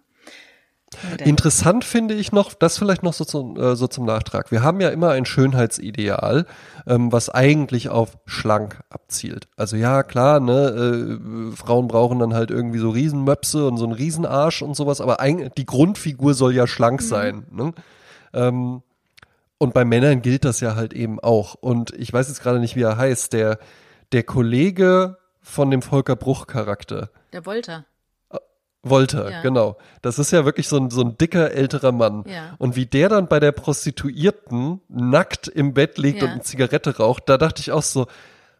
Interessant 1.23 1.85
finde 1.85 2.15
ich 2.15 2.31
noch, 2.31 2.53
das 2.53 2.77
vielleicht 2.77 3.03
noch 3.03 3.13
so 3.13 3.23
zum, 3.23 3.57
äh, 3.57 3.75
so 3.75 3.87
zum 3.87 4.05
Nachtrag. 4.05 4.51
Wir 4.51 4.63
haben 4.63 4.81
ja 4.81 4.89
immer 4.89 5.11
ein 5.11 5.25
Schönheitsideal, 5.25 6.45
ähm, 6.87 7.11
was 7.11 7.29
eigentlich 7.29 7.89
auf 7.89 8.17
schlank 8.25 8.79
abzielt. 8.89 9.47
Also 9.55 9.75
ja, 9.75 10.03
klar, 10.03 10.39
ne, 10.39 11.19
äh, 11.51 11.55
Frauen 11.55 11.87
brauchen 11.87 12.19
dann 12.19 12.33
halt 12.33 12.51
irgendwie 12.51 12.79
so 12.79 12.89
Riesenmöpse 12.89 13.67
und 13.67 13.77
so 13.77 13.83
einen 13.85 13.93
Riesenarsch 13.93 14.61
und 14.61 14.75
sowas, 14.75 14.99
aber 14.99 15.19
ein, 15.19 15.51
die 15.57 15.65
Grundfigur 15.65 16.33
soll 16.33 16.55
ja 16.55 16.67
schlank 16.67 17.01
mhm. 17.01 17.05
sein. 17.05 17.45
Ne? 17.51 17.73
Ähm, 18.33 18.81
und 19.57 19.73
bei 19.73 19.85
Männern 19.85 20.21
gilt 20.21 20.45
das 20.45 20.61
ja 20.61 20.75
halt 20.75 20.93
eben 20.93 21.19
auch. 21.19 21.53
Und 21.53 21.91
ich 21.91 22.11
weiß 22.11 22.29
jetzt 22.29 22.41
gerade 22.41 22.59
nicht, 22.59 22.75
wie 22.75 22.81
er 22.81 22.97
heißt, 22.97 23.33
der, 23.33 23.59
der 24.11 24.23
Kollege 24.23 25.17
von 25.41 25.69
dem 25.69 25.81
Volker 25.81 26.15
Bruch 26.15 26.47
Charakter. 26.47 27.09
Der 27.33 27.45
Wolter. 27.45 27.85
Wolter, 28.82 29.30
ja. 29.30 29.41
genau. 29.41 29.77
Das 30.01 30.19
ist 30.19 30.32
ja 30.32 30.45
wirklich 30.45 30.69
so 30.69 30.77
ein, 30.77 30.89
so 30.89 31.01
ein 31.01 31.17
dicker 31.17 31.51
älterer 31.51 31.91
Mann. 31.91 32.23
Ja. 32.27 32.55
Und 32.59 32.77
wie 32.77 32.86
der 32.86 33.09
dann 33.09 33.27
bei 33.27 33.39
der 33.41 33.51
Prostituierten 33.51 34.82
nackt 34.88 35.49
im 35.49 35.73
Bett 35.73 35.97
liegt 35.97 36.21
ja. 36.21 36.25
und 36.25 36.32
eine 36.32 36.41
Zigarette 36.41 36.97
raucht, 36.97 37.27
da 37.27 37.38
dachte 37.38 37.61
ich 37.61 37.71
auch 37.71 37.84
so, 37.84 38.07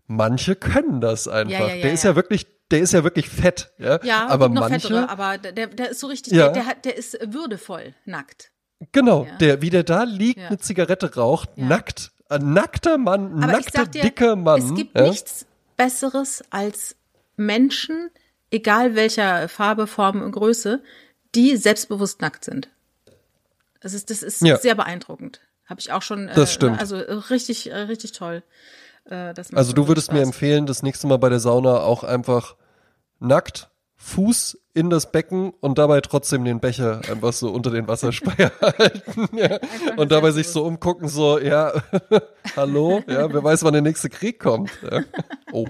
manche 0.08 0.56
können 0.56 1.00
das 1.00 1.28
einfach. 1.28 1.68
der 1.68 1.94
ist 1.94 2.04
ja 2.04 2.16
wirklich, 2.18 2.48
der 2.70 2.80
ist 2.82 2.92
ja 2.92 3.04
wirklich 3.04 3.30
fett, 3.30 3.72
ja. 3.78 4.04
Ja, 4.04 4.28
aber 4.28 4.50
noch 4.50 4.70
manche, 4.70 4.88
fettere, 4.88 5.10
aber 5.10 5.38
der, 5.38 5.68
der 5.68 5.92
ist 5.92 6.02
so 6.02 6.08
richtig, 6.08 6.34
der, 6.34 6.52
der, 6.52 6.66
hat, 6.66 6.84
der 6.84 6.98
ist 6.98 7.18
würdevoll 7.26 7.94
nackt. 8.06 8.52
Genau, 8.92 9.26
der, 9.40 9.62
wie 9.62 9.70
der 9.70 9.84
da 9.84 10.04
liegt, 10.04 10.40
eine 10.40 10.58
Zigarette 10.58 11.16
raucht, 11.16 11.58
nackt, 11.58 12.12
ein 12.30 12.54
nackter 12.54 12.98
Mann, 12.98 13.34
ein 13.42 13.52
nackter, 13.52 13.86
dir, 13.86 14.02
dicker 14.02 14.36
Mann. 14.36 14.62
Es 14.62 14.76
gibt 14.76 14.96
nichts 14.96 15.46
Besseres 15.78 16.44
als 16.50 16.96
Menschen, 17.36 18.10
egal 18.52 18.96
welcher 18.96 19.48
Farbe, 19.50 19.88
Form 19.88 20.22
und 20.22 20.32
Größe, 20.32 20.82
die 21.36 21.58
selbstbewusst 21.58 22.22
nackt 22.22 22.46
sind. 22.46 22.70
Das 23.82 23.94
ist, 23.94 24.10
das 24.10 24.24
ist 24.24 24.42
ja. 24.42 24.58
sehr 24.58 24.76
beeindruckend. 24.76 25.42
Habe 25.66 25.80
ich 25.80 25.92
auch 25.92 26.02
schon. 26.02 26.28
Äh, 26.28 26.34
das 26.34 26.54
stimmt. 26.54 26.80
Also 26.80 26.96
äh, 26.96 27.14
richtig, 27.14 27.70
äh, 27.70 27.76
richtig 27.76 28.12
toll. 28.12 28.44
Äh, 29.06 29.34
also 29.54 29.74
du 29.74 29.88
würdest 29.88 30.08
Spaß. 30.08 30.16
mir 30.16 30.24
empfehlen, 30.24 30.66
das 30.66 30.84
nächste 30.84 31.08
Mal 31.08 31.18
bei 31.18 31.30
der 31.30 31.40
Sauna 31.40 31.80
auch 31.82 32.04
einfach 32.04 32.56
nackt 33.20 33.70
Fuß 34.02 34.58
in 34.74 34.90
das 34.90 35.12
Becken 35.12 35.52
und 35.60 35.78
dabei 35.78 36.00
trotzdem 36.00 36.46
den 36.46 36.62
Becher 36.62 37.02
einfach 37.12 37.34
so 37.34 37.52
unter 37.52 37.70
den 37.70 37.90
Wasserspeier 37.90 38.50
halten. 38.62 39.28
Ja. 39.34 39.60
Und 39.98 40.14
dabei 40.14 40.32
sich 40.32 40.48
so 40.48 40.64
umgucken, 40.66 41.10
so, 41.10 41.38
ja, 41.38 41.74
hallo, 42.56 43.04
ja, 43.08 43.32
wer 43.32 43.44
weiß, 43.44 43.64
wann 43.64 43.74
der 43.74 43.82
nächste 43.82 44.10
Krieg 44.10 44.40
kommt. 44.40 44.72
Ja. 44.90 45.02
Oh, 45.52 45.68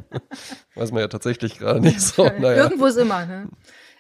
weiß 0.75 0.91
man 0.91 1.01
ja 1.01 1.07
tatsächlich 1.07 1.57
gerade 1.57 1.81
nicht 1.81 1.99
so. 1.99 2.23
Naja. 2.23 2.63
Irgendwo 2.63 2.85
ist 2.85 2.97
immer, 2.97 3.25
ne? 3.25 3.49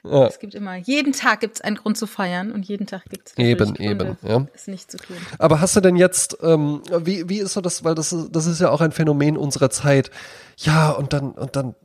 Ja. 0.03 0.27
Es 0.27 0.37
gibt 0.37 0.53
immer, 0.53 0.75
jeden 0.75 1.11
Tag 1.11 1.39
gibt 1.39 1.55
es 1.55 1.61
einen 1.61 1.75
Grund 1.75 1.97
zu 1.97 2.05
feiern 2.05 2.51
und 2.51 2.65
jeden 2.67 2.85
Tag 2.85 3.05
gibt 3.09 3.29
es 3.29 3.37
eben, 3.37 3.75
eben, 3.77 4.17
ja. 4.21 4.45
es 4.53 4.67
nicht 4.67 4.91
zu 4.91 4.97
tun. 4.97 5.17
Aber 5.39 5.59
hast 5.59 5.75
du 5.75 5.81
denn 5.81 5.95
jetzt, 5.95 6.37
ähm, 6.41 6.83
wie, 6.99 7.27
wie 7.27 7.39
ist 7.39 7.53
so 7.53 7.61
das, 7.61 7.83
weil 7.83 7.95
das, 7.95 8.15
das 8.29 8.45
ist 8.45 8.61
ja 8.61 8.69
auch 8.69 8.81
ein 8.81 8.91
Phänomen 8.91 9.37
unserer 9.37 9.71
Zeit. 9.71 10.11
Ja, 10.57 10.91
und 10.91 11.13
dann, 11.13 11.31
und 11.31 11.55
dann 11.55 11.75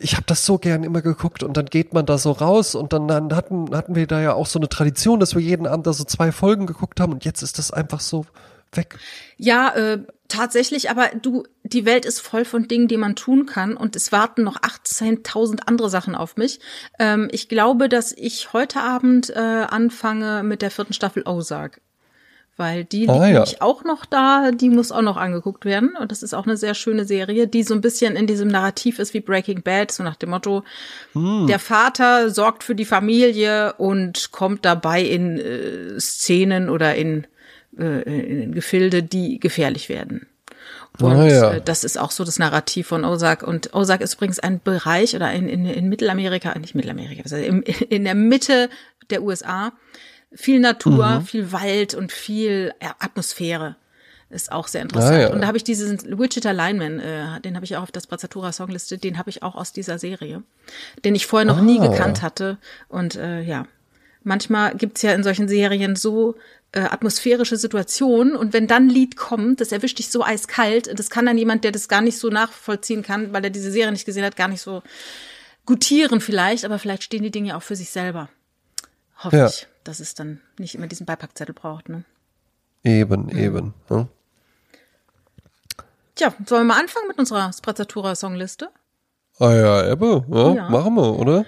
ich 0.00 0.14
habe 0.14 0.24
das 0.26 0.44
so 0.44 0.58
gern 0.58 0.84
immer 0.84 1.02
geguckt 1.02 1.42
und 1.42 1.56
dann 1.56 1.66
geht 1.66 1.92
man 1.92 2.06
da 2.06 2.18
so 2.18 2.32
raus 2.32 2.74
und 2.74 2.92
dann, 2.92 3.08
dann 3.08 3.34
hatten, 3.34 3.74
hatten 3.74 3.94
wir 3.94 4.06
da 4.06 4.20
ja 4.20 4.34
auch 4.34 4.46
so 4.46 4.58
eine 4.58 4.68
Tradition, 4.68 5.20
dass 5.20 5.34
wir 5.34 5.42
jeden 5.42 5.66
Abend 5.66 5.86
da 5.86 5.92
so 5.92 6.04
zwei 6.04 6.32
Folgen 6.32 6.66
geguckt 6.66 7.00
haben 7.00 7.12
und 7.12 7.24
jetzt 7.24 7.42
ist 7.42 7.58
das 7.58 7.70
einfach 7.70 8.00
so 8.00 8.26
weg. 8.72 8.98
Ja, 9.36 9.74
äh, 9.74 10.02
tatsächlich, 10.28 10.90
aber 10.90 11.10
du, 11.20 11.44
die 11.62 11.84
Welt 11.84 12.04
ist 12.04 12.20
voll 12.20 12.44
von 12.44 12.68
Dingen, 12.68 12.88
die 12.88 12.96
man 12.96 13.16
tun 13.16 13.46
kann 13.46 13.76
und 13.76 13.96
es 13.96 14.12
warten 14.12 14.42
noch 14.42 14.60
18.000 14.60 15.60
andere 15.66 15.90
Sachen 15.90 16.14
auf 16.14 16.36
mich. 16.36 16.60
Ähm, 16.98 17.28
ich 17.32 17.48
glaube, 17.48 17.88
dass 17.88 18.12
ich 18.12 18.52
heute 18.52 18.80
Abend 18.80 19.30
äh, 19.30 19.38
anfange 19.38 20.42
mit 20.42 20.62
der 20.62 20.70
vierten 20.70 20.92
Staffel 20.92 21.22
Ozark 21.26 21.80
weil 22.58 22.84
die 22.84 23.00
liegt 23.00 23.10
ah, 23.10 23.26
ja. 23.26 23.32
nämlich 23.32 23.62
auch 23.62 23.84
noch 23.84 24.04
da, 24.04 24.50
die 24.50 24.68
muss 24.68 24.92
auch 24.92 25.00
noch 25.00 25.16
angeguckt 25.16 25.64
werden 25.64 25.96
und 25.98 26.10
das 26.10 26.22
ist 26.22 26.34
auch 26.34 26.44
eine 26.44 26.56
sehr 26.56 26.74
schöne 26.74 27.04
Serie, 27.04 27.46
die 27.46 27.62
so 27.62 27.72
ein 27.72 27.80
bisschen 27.80 28.16
in 28.16 28.26
diesem 28.26 28.48
Narrativ 28.48 28.98
ist 28.98 29.14
wie 29.14 29.20
Breaking 29.20 29.62
Bad, 29.62 29.92
so 29.92 30.02
nach 30.02 30.16
dem 30.16 30.30
Motto, 30.30 30.64
hm. 31.12 31.46
der 31.46 31.60
Vater 31.60 32.30
sorgt 32.30 32.64
für 32.64 32.74
die 32.74 32.84
Familie 32.84 33.74
und 33.74 34.32
kommt 34.32 34.64
dabei 34.64 35.02
in 35.02 35.38
äh, 35.38 36.00
Szenen 36.00 36.68
oder 36.68 36.96
in, 36.96 37.26
äh, 37.78 38.42
in 38.42 38.52
Gefilde, 38.52 39.04
die 39.04 39.38
gefährlich 39.38 39.88
werden. 39.88 40.26
Und 41.00 41.12
ah, 41.12 41.28
ja. 41.28 41.52
äh, 41.52 41.60
das 41.64 41.84
ist 41.84 41.96
auch 41.96 42.10
so 42.10 42.24
das 42.24 42.40
Narrativ 42.40 42.88
von 42.88 43.04
Ozark. 43.04 43.44
Und 43.44 43.72
Ozark 43.72 44.00
ist 44.00 44.14
übrigens 44.14 44.40
ein 44.40 44.60
Bereich 44.60 45.14
oder 45.14 45.32
in, 45.32 45.48
in, 45.48 45.64
in 45.64 45.88
Mittelamerika, 45.88 46.58
nicht 46.58 46.74
Mittelamerika, 46.74 47.22
also 47.22 47.36
in, 47.36 47.62
in 47.62 48.04
der 48.04 48.16
Mitte 48.16 48.68
der 49.10 49.22
USA, 49.22 49.72
viel 50.32 50.60
Natur, 50.60 51.20
mhm. 51.20 51.22
viel 51.22 51.52
Wald 51.52 51.94
und 51.94 52.12
viel 52.12 52.72
Atmosphäre. 52.98 53.76
Ist 54.30 54.52
auch 54.52 54.68
sehr 54.68 54.82
interessant. 54.82 55.14
Ah, 55.14 55.20
ja. 55.20 55.32
Und 55.32 55.40
da 55.40 55.46
habe 55.46 55.56
ich 55.56 55.64
diesen 55.64 56.18
Wichita 56.18 56.50
Lineman, 56.50 57.00
äh, 57.00 57.40
den 57.40 57.54
habe 57.54 57.64
ich 57.64 57.76
auch 57.76 57.84
auf 57.84 57.92
der 57.92 58.00
Sprazzatura 58.00 58.52
Songliste, 58.52 58.98
den 58.98 59.16
habe 59.16 59.30
ich 59.30 59.42
auch 59.42 59.54
aus 59.54 59.72
dieser 59.72 59.98
Serie, 59.98 60.42
den 61.02 61.14
ich 61.14 61.26
vorher 61.26 61.46
noch 61.46 61.58
ah. 61.58 61.62
nie 61.62 61.78
gekannt 61.78 62.20
hatte. 62.20 62.58
Und 62.88 63.16
äh, 63.16 63.40
ja, 63.40 63.66
manchmal 64.24 64.74
gibt's 64.74 65.00
ja 65.00 65.14
in 65.14 65.22
solchen 65.22 65.48
Serien 65.48 65.96
so 65.96 66.34
äh, 66.72 66.80
atmosphärische 66.80 67.56
Situationen 67.56 68.36
und 68.36 68.52
wenn 68.52 68.66
dann 68.66 68.88
ein 68.88 68.90
Lied 68.90 69.16
kommt, 69.16 69.62
das 69.62 69.72
erwischt 69.72 69.98
dich 69.98 70.10
so 70.10 70.22
eiskalt, 70.22 70.98
das 70.98 71.08
kann 71.08 71.24
dann 71.24 71.38
jemand, 71.38 71.64
der 71.64 71.72
das 71.72 71.88
gar 71.88 72.02
nicht 72.02 72.18
so 72.18 72.28
nachvollziehen 72.28 73.02
kann, 73.02 73.32
weil 73.32 73.44
er 73.44 73.50
diese 73.50 73.70
Serie 73.70 73.92
nicht 73.92 74.04
gesehen 74.04 74.24
hat, 74.24 74.36
gar 74.36 74.48
nicht 74.48 74.60
so 74.60 74.82
gutieren 75.64 76.20
vielleicht, 76.20 76.66
aber 76.66 76.78
vielleicht 76.78 77.04
stehen 77.04 77.22
die 77.22 77.30
Dinge 77.30 77.56
auch 77.56 77.62
für 77.62 77.76
sich 77.76 77.88
selber. 77.88 78.28
Hoffe 79.16 79.36
ja. 79.38 79.46
ich 79.46 79.66
dass 79.88 80.00
es 80.00 80.14
dann 80.14 80.40
nicht 80.58 80.74
immer 80.74 80.86
diesen 80.86 81.06
Beipackzettel 81.06 81.54
braucht. 81.54 81.88
Ne? 81.88 82.04
Eben, 82.84 83.24
mhm. 83.24 83.38
eben. 83.38 83.74
Ja. 83.90 84.08
Tja, 86.14 86.34
sollen 86.46 86.66
wir 86.66 86.74
mal 86.74 86.80
anfangen 86.80 87.08
mit 87.08 87.18
unserer 87.18 87.52
Sprezzatura-Songliste? 87.52 88.70
Ah 89.38 89.54
ja, 89.54 89.92
Ebbe, 89.92 90.24
ja, 90.28 90.54
ja, 90.54 90.68
machen 90.68 90.94
wir, 90.94 91.18
oder? 91.18 91.46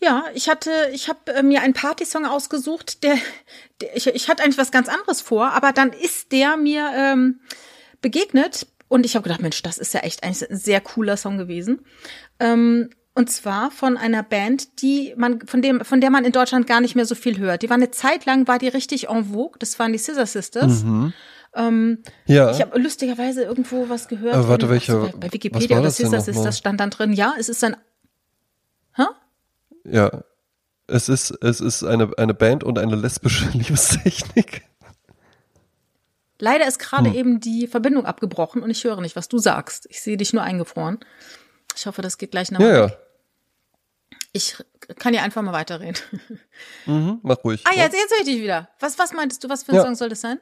Ja, 0.00 0.24
ich 0.34 0.48
hatte, 0.48 0.70
ich 0.92 1.08
habe 1.08 1.32
äh, 1.32 1.42
mir 1.42 1.62
einen 1.62 1.74
Partysong 1.74 2.26
ausgesucht, 2.26 3.02
der, 3.02 3.16
der 3.80 3.96
ich, 3.96 4.06
ich 4.06 4.28
hatte 4.28 4.42
eigentlich 4.42 4.58
was 4.58 4.70
ganz 4.70 4.88
anderes 4.88 5.20
vor, 5.20 5.50
aber 5.50 5.72
dann 5.72 5.92
ist 5.92 6.30
der 6.32 6.56
mir 6.56 6.90
ähm, 6.94 7.40
begegnet 8.00 8.66
und 8.88 9.04
ich 9.04 9.16
habe 9.16 9.24
gedacht, 9.24 9.42
Mensch, 9.42 9.62
das 9.62 9.78
ist 9.78 9.94
ja 9.94 10.00
echt 10.00 10.22
ein 10.22 10.34
sehr 10.34 10.80
cooler 10.80 11.16
Song 11.16 11.36
gewesen. 11.38 11.84
Ähm, 12.38 12.90
und 13.14 13.30
zwar 13.30 13.70
von 13.70 13.96
einer 13.96 14.24
Band, 14.24 14.82
die 14.82 15.14
man, 15.16 15.40
von 15.46 15.62
dem, 15.62 15.84
von 15.84 16.00
der 16.00 16.10
man 16.10 16.24
in 16.24 16.32
Deutschland 16.32 16.66
gar 16.66 16.80
nicht 16.80 16.96
mehr 16.96 17.06
so 17.06 17.14
viel 17.14 17.38
hört. 17.38 17.62
Die 17.62 17.70
war 17.70 17.76
eine 17.76 17.92
Zeit 17.92 18.26
lang, 18.26 18.48
war 18.48 18.58
die 18.58 18.68
richtig 18.68 19.08
en 19.08 19.26
vogue. 19.26 19.56
Das 19.60 19.78
waren 19.78 19.92
die 19.92 19.98
Scissor 19.98 20.26
Sisters. 20.26 20.82
Mhm. 20.82 21.12
Ähm, 21.54 21.98
ja. 22.26 22.50
Ich 22.50 22.60
habe 22.60 22.76
lustigerweise 22.78 23.44
irgendwo 23.44 23.88
was 23.88 24.08
gehört. 24.08 24.34
Aber 24.34 24.48
warte, 24.48 24.68
welche? 24.68 25.12
Bei 25.16 25.32
Wikipedia 25.32 25.78
oder 25.78 25.92
Scissor 25.92 26.20
Sisters 26.20 26.58
stand 26.58 26.80
dann 26.80 26.90
drin. 26.90 27.12
Ja, 27.12 27.34
es 27.38 27.48
ist 27.48 27.62
ein. 27.62 27.76
Hä? 28.96 29.04
Ja. 29.84 30.24
Es 30.86 31.08
ist, 31.08 31.30
es 31.40 31.60
ist 31.60 31.84
eine, 31.84 32.10
eine 32.18 32.34
Band 32.34 32.64
und 32.64 32.78
eine 32.78 32.96
lesbische 32.96 33.48
Liebestechnik. 33.52 34.64
Leider 36.40 36.66
ist 36.66 36.80
gerade 36.80 37.10
hm. 37.10 37.16
eben 37.16 37.40
die 37.40 37.68
Verbindung 37.68 38.06
abgebrochen 38.06 38.60
und 38.60 38.70
ich 38.70 38.82
höre 38.82 39.00
nicht, 39.00 39.14
was 39.14 39.28
du 39.28 39.38
sagst. 39.38 39.86
Ich 39.88 40.02
sehe 40.02 40.16
dich 40.16 40.32
nur 40.32 40.42
eingefroren. 40.42 40.98
Ich 41.74 41.86
hoffe, 41.86 42.02
das 42.02 42.18
geht 42.18 42.30
gleich 42.30 42.50
nach. 42.50 42.60
Ja, 42.60 42.86
ja. 42.86 42.92
Ich 44.32 44.56
kann 44.98 45.14
ja 45.14 45.22
einfach 45.22 45.42
mal 45.42 45.52
weiterreden. 45.52 45.96
Mhm, 46.86 47.20
mach 47.22 47.42
ruhig. 47.42 47.64
Ah, 47.66 47.74
ja, 47.74 47.84
jetzt, 47.84 47.94
jetzt 47.94 48.10
höre 48.12 48.20
ich 48.20 48.26
dich 48.26 48.42
wieder. 48.42 48.68
Was, 48.78 48.98
was 48.98 49.12
meintest 49.12 49.42
du? 49.42 49.48
Was 49.48 49.62
für 49.62 49.72
ein 49.72 49.76
ja. 49.76 49.82
Song 49.82 49.94
soll 49.94 50.08
das 50.08 50.20
sein? 50.20 50.38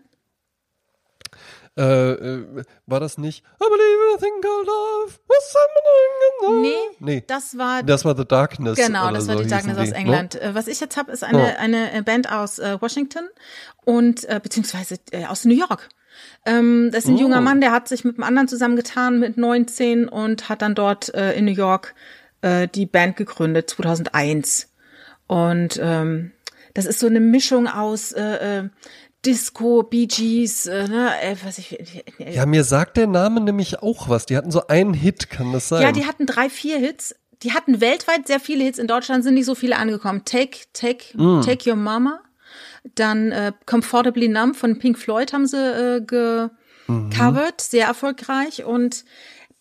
Äh, 1.74 1.82
äh, 1.82 2.64
war 2.84 3.00
das 3.00 3.16
nicht 3.16 3.42
I 3.58 3.64
believe 3.64 4.14
a 4.14 4.18
thing 4.18 4.42
called 4.42 4.66
love 4.66 5.18
was 5.26 5.54
happening 5.54 6.60
Nee, 6.60 6.74
nee, 6.98 7.24
das 7.26 7.56
war 7.56 7.82
das 7.82 8.04
war 8.04 8.14
The 8.14 8.26
Darkness. 8.26 8.76
Genau, 8.76 9.10
das 9.10 9.26
war 9.26 9.38
so 9.38 9.42
die 9.42 9.48
Darkness 9.48 9.78
aus 9.78 9.88
ne? 9.88 9.94
England. 9.94 10.38
No? 10.42 10.54
Was 10.54 10.66
ich 10.66 10.80
jetzt 10.80 10.98
habe, 10.98 11.12
ist 11.12 11.24
eine, 11.24 11.54
oh. 11.56 11.58
eine 11.58 12.02
Band 12.02 12.30
aus 12.30 12.58
äh, 12.58 12.78
Washington 12.78 13.26
und 13.84 14.24
äh, 14.24 14.38
beziehungsweise 14.42 14.98
äh, 15.12 15.24
aus 15.24 15.46
New 15.46 15.54
York. 15.54 15.88
Ähm, 16.44 16.90
das 16.92 17.04
ist 17.04 17.10
ein 17.10 17.16
oh. 17.16 17.20
junger 17.20 17.40
Mann, 17.40 17.60
der 17.60 17.72
hat 17.72 17.88
sich 17.88 18.04
mit 18.04 18.16
einem 18.16 18.24
anderen 18.24 18.48
zusammengetan 18.48 19.18
mit 19.18 19.36
19 19.36 20.08
und 20.08 20.48
hat 20.48 20.62
dann 20.62 20.74
dort 20.74 21.14
äh, 21.14 21.32
in 21.34 21.44
New 21.44 21.52
York 21.52 21.94
äh, 22.40 22.68
die 22.68 22.86
Band 22.86 23.16
gegründet, 23.16 23.70
2001. 23.70 24.68
Und 25.26 25.78
ähm, 25.82 26.32
das 26.74 26.86
ist 26.86 26.98
so 26.98 27.06
eine 27.06 27.20
Mischung 27.20 27.68
aus 27.68 28.12
äh, 28.12 28.58
äh, 28.60 28.68
Disco, 29.24 29.84
Bee 29.84 30.06
Gees, 30.06 30.66
äh, 30.66 30.88
ne, 30.88 31.10
äh, 31.22 31.36
was 31.44 31.58
ich. 31.58 31.78
Äh, 32.18 32.34
ja, 32.34 32.44
mir 32.44 32.64
sagt 32.64 32.96
der 32.96 33.06
Name 33.06 33.40
nämlich 33.40 33.80
auch 33.80 34.08
was. 34.08 34.26
Die 34.26 34.36
hatten 34.36 34.50
so 34.50 34.66
einen 34.66 34.94
Hit, 34.94 35.30
kann 35.30 35.52
das 35.52 35.68
sein? 35.68 35.82
Ja, 35.82 35.92
die 35.92 36.06
hatten 36.06 36.26
drei, 36.26 36.50
vier 36.50 36.78
Hits 36.78 37.14
die 37.42 37.52
hatten 37.52 37.80
weltweit 37.80 38.26
sehr 38.26 38.40
viele 38.40 38.64
Hits. 38.64 38.78
In 38.78 38.86
Deutschland 38.86 39.24
sind 39.24 39.34
nicht 39.34 39.46
so 39.46 39.54
viele 39.54 39.76
angekommen. 39.76 40.24
Take, 40.24 40.58
Take, 40.72 41.16
Mm. 41.16 41.42
Take 41.42 41.68
Your 41.68 41.76
Mama. 41.76 42.20
Dann 42.94 43.30
äh, 43.32 43.52
Comfortably 43.66 44.28
Numb 44.28 44.56
von 44.56 44.78
Pink 44.78 44.98
Floyd 44.98 45.32
haben 45.32 45.46
sie 45.46 45.56
äh, 45.56 46.48
Mhm. 46.88 47.10
gecovert, 47.10 47.60
sehr 47.60 47.86
erfolgreich. 47.86 48.64
Und 48.64 49.04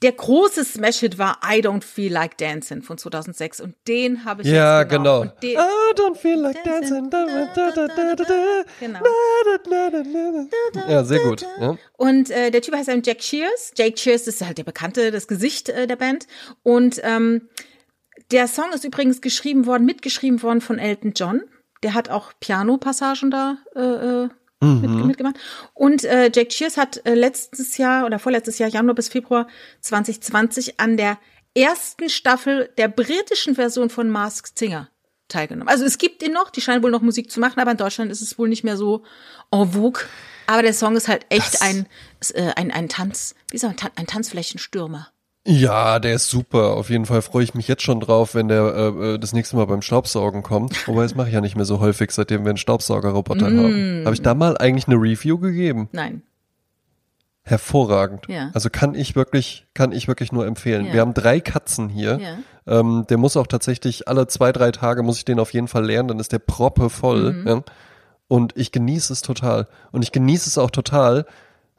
der 0.02 0.14
große 0.14 0.66
Smash-Hit 0.66 1.20
war 1.20 1.40
I 1.48 1.60
Don't 1.62 1.84
Feel 1.84 2.12
Like 2.12 2.36
Dancing 2.40 2.82
von 2.82 2.98
2006. 2.98 3.62
Und 3.62 3.76
den 3.88 4.26
habe 4.26 4.42
ich 4.42 4.48
Ja, 4.48 4.82
jetzt 4.82 4.90
genau. 4.90 5.22
Und 5.22 5.34
den, 5.44 5.52
I 5.52 5.94
don't 5.96 6.16
feel 6.16 6.40
like 6.40 6.64
dancing. 6.64 7.10
Dancing. 7.10 7.10
Da, 7.12 7.26
da, 7.54 7.72
da, 7.72 7.88
da, 7.88 8.16
da, 8.16 8.24
da. 8.24 8.64
Genau. 8.80 9.00
Ja, 10.90 11.04
sehr 11.04 11.20
gut. 11.20 11.46
Ja. 11.60 11.78
Und 11.98 12.32
äh, 12.32 12.50
der 12.50 12.62
Typ 12.64 12.74
heißt 12.76 12.90
eben 12.90 13.04
Jack 13.06 13.22
Shears. 13.22 13.74
Jake 13.78 13.98
Shears 13.98 14.26
ist 14.28 14.44
halt 14.44 14.58
der 14.58 14.64
bekannte, 14.64 15.12
das 15.12 15.28
Gesicht 15.28 15.70
äh, 15.70 15.86
der 15.86 15.96
Band. 15.98 16.26
Und 16.64 17.00
ähm, 17.04 17.50
der 18.32 18.48
Song 18.48 18.72
ist 18.74 18.84
übrigens 18.84 19.22
geschrieben 19.22 19.68
worden, 19.68 19.86
mitgeschrieben 19.86 20.42
worden 20.42 20.62
von 20.62 20.80
Elton 20.80 21.14
John. 21.16 21.42
Der 21.84 21.94
hat 21.94 22.10
auch 22.10 22.32
Piano-Passagen 22.40 23.32
da 23.32 23.58
äh, 23.76 23.80
äh, 23.80 24.30
mit, 24.64 25.06
mitgemacht. 25.06 25.36
Und 25.74 26.04
äh, 26.04 26.30
Jake 26.34 26.52
Shears 26.52 26.78
hat 26.78 27.04
äh, 27.06 27.16
letztes 27.16 27.78
Jahr 27.78 28.06
oder 28.06 28.20
vorletztes 28.20 28.60
Jahr, 28.60 28.70
Januar 28.70 28.94
bis 28.96 29.10
Februar 29.10 29.48
2020, 29.82 30.80
an 30.80 30.98
der 30.98 31.18
ersten 31.56 32.10
Staffel 32.10 32.70
der 32.78 32.88
britischen 32.88 33.56
Version 33.56 33.90
von 33.90 34.10
Masked 34.10 34.58
Singer 34.58 34.90
teilgenommen. 35.28 35.68
Also 35.70 35.86
es 35.86 35.98
gibt 35.98 36.22
ihn 36.24 36.34
noch, 36.34 36.50
die 36.50 36.62
scheinen 36.62 36.84
wohl 36.84 36.92
noch 36.92 37.02
Musik 37.02 37.32
zu 37.32 37.40
machen, 37.40 37.60
aber 37.60 37.72
in 37.72 37.78
Deutschland 37.78 38.12
ist 38.12 38.22
es 38.22 38.38
wohl 38.38 38.50
nicht 38.50 38.64
mehr 38.64 38.78
so 38.78 39.04
en 39.52 39.72
vogue. 39.72 40.02
Aber 40.48 40.62
der 40.62 40.74
Song 40.74 40.96
ist 40.96 41.08
halt 41.08 41.26
echt 41.30 41.54
Das- 41.56 41.62
ein, 41.62 41.88
äh, 42.34 42.52
ein, 42.56 42.72
ein 42.72 42.90
Tanz, 42.90 43.36
wie 43.50 43.58
sagt 43.58 43.84
man, 43.84 43.92
ein 43.96 44.08
Tanzflächenstürmer. 44.08 45.10
Ja, 45.46 45.98
der 46.00 46.14
ist 46.14 46.30
super. 46.30 46.76
Auf 46.78 46.90
jeden 46.92 47.06
Fall 47.08 47.24
freue 47.24 47.44
ich 47.44 47.56
mich 47.56 47.68
jetzt 47.68 47.82
schon 47.82 48.00
drauf, 48.00 48.36
wenn 48.36 48.48
der 48.48 48.62
äh, 48.76 49.14
äh, 49.14 49.18
das 49.18 49.34
nächste 49.34 49.56
Mal 49.56 49.66
beim 49.66 49.82
Staubsaugen 49.82 50.44
kommt. 50.44 50.88
Wobei, 50.88 51.02
das 51.02 51.16
mache 51.16 51.30
ich 51.30 51.34
ja 51.34 51.42
nicht 51.42 51.56
mehr 51.56 51.66
so 51.66 51.80
häufig, 51.80 52.12
seitdem 52.12 52.44
wir 52.46 52.50
einen 52.50 52.58
Staubsaugerroboter 52.58 53.50
Mm. 53.50 53.58
haben. 53.58 54.02
Habe 54.06 54.14
ich 54.14 54.22
da 54.22 54.36
mal 54.36 54.56
eigentlich 54.58 54.88
eine 54.88 54.98
Review 54.98 55.40
gegeben? 55.40 55.90
Nein. 55.94 56.22
Hervorragend. 57.44 58.28
Ja. 58.28 58.52
Also 58.54 58.70
kann 58.70 58.94
ich 58.94 59.16
wirklich, 59.16 59.66
kann 59.74 59.92
ich 59.92 60.08
wirklich 60.08 60.32
nur 60.32 60.46
empfehlen. 60.46 60.86
Ja. 60.86 60.94
Wir 60.94 61.02
haben 61.02 61.16
drei 61.16 61.40
Katzen 61.40 61.90
hier. 61.90 62.20
Ja. 62.20 62.80
Ähm, 62.80 63.06
der 63.10 63.18
muss 63.18 63.36
auch 63.36 63.48
tatsächlich 63.48 64.08
alle 64.08 64.28
zwei, 64.28 64.52
drei 64.52 64.70
Tage 64.72 65.02
muss 65.02 65.18
ich 65.18 65.26
den 65.26 65.40
auf 65.40 65.52
jeden 65.54 65.68
Fall 65.68 65.84
lernen, 65.86 66.10
dann 66.10 66.20
ist 66.20 66.32
der 66.32 66.40
proppe 66.40 66.92
voll. 66.92 67.34
Mhm. 67.34 67.48
Ja. 67.48 67.64
Und 68.28 68.56
ich 68.56 68.72
genieße 68.72 69.12
es 69.12 69.24
total. 69.24 69.68
Und 69.92 70.04
ich 70.04 70.12
genieße 70.12 70.48
es 70.48 70.60
auch 70.60 70.70
total, 70.70 71.26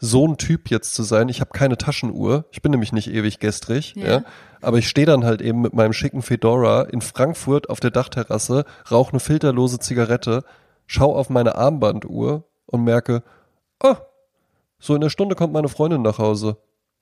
so 0.04 0.26
ein 0.26 0.36
Typ 0.36 0.68
jetzt 0.68 0.94
zu 0.94 1.04
sein. 1.04 1.28
Ich 1.28 1.40
habe 1.40 1.52
keine 1.52 1.78
Taschenuhr. 1.78 2.44
Ich 2.50 2.60
bin 2.60 2.72
nämlich 2.72 2.92
nicht 2.92 3.08
ewig 3.08 3.38
gestrig. 3.38 3.94
Ja. 3.94 4.06
Ja. 4.06 4.24
Aber 4.60 4.78
ich 4.78 4.88
stehe 4.88 5.06
dann 5.06 5.24
halt 5.24 5.40
eben 5.40 5.60
mit 5.60 5.74
meinem 5.74 5.92
schicken 5.92 6.22
Fedora 6.22 6.82
in 6.82 7.00
Frankfurt 7.00 7.70
auf 7.70 7.78
der 7.78 7.92
Dachterrasse, 7.92 8.64
rauche 8.90 9.12
eine 9.12 9.20
filterlose 9.20 9.78
Zigarette, 9.78 10.42
schau 10.86 11.14
auf 11.14 11.30
meine 11.30 11.54
Armbanduhr 11.54 12.42
und 12.66 12.82
merke, 12.82 13.22
oh, 13.80 13.94
so 14.80 14.96
in 14.96 15.00
der 15.00 15.08
Stunde 15.08 15.36
kommt 15.36 15.52
meine 15.52 15.68
Freundin 15.68 16.02
nach 16.02 16.18
Hause. 16.18 16.56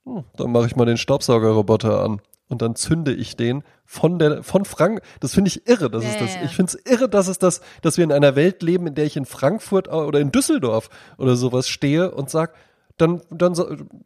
Hm, 0.05 0.23
dann 0.37 0.51
mache 0.51 0.67
ich 0.67 0.75
mal 0.75 0.85
den 0.85 0.97
Staubsaugerroboter 0.97 2.03
an. 2.03 2.21
Und 2.49 2.61
dann 2.61 2.75
zünde 2.75 3.13
ich 3.13 3.35
den 3.35 3.63
von 3.83 4.19
der, 4.19 4.43
von 4.43 4.65
Frank, 4.65 5.01
das 5.21 5.33
finde 5.33 5.47
ich 5.47 5.67
irre, 5.67 5.89
das 5.89 6.03
Ja, 6.03 6.09
ist 6.09 6.19
ja, 6.19 6.25
das, 6.27 6.35
ich 6.43 6.55
finde 6.55 6.73
es 6.75 6.91
irre, 6.91 7.09
dass 7.09 7.27
es 7.27 7.39
das, 7.39 7.61
dass 7.81 7.97
wir 7.97 8.03
in 8.03 8.11
einer 8.11 8.35
Welt 8.35 8.61
leben, 8.61 8.85
in 8.85 8.93
der 8.93 9.05
ich 9.05 9.17
in 9.17 9.25
Frankfurt 9.25 9.87
oder 9.87 10.19
in 10.19 10.31
Düsseldorf 10.31 10.89
oder 11.17 11.35
sowas 11.35 11.67
stehe 11.67 12.11
und 12.11 12.29
sag, 12.29 12.53
dann, 12.97 13.21
dann, 13.29 13.55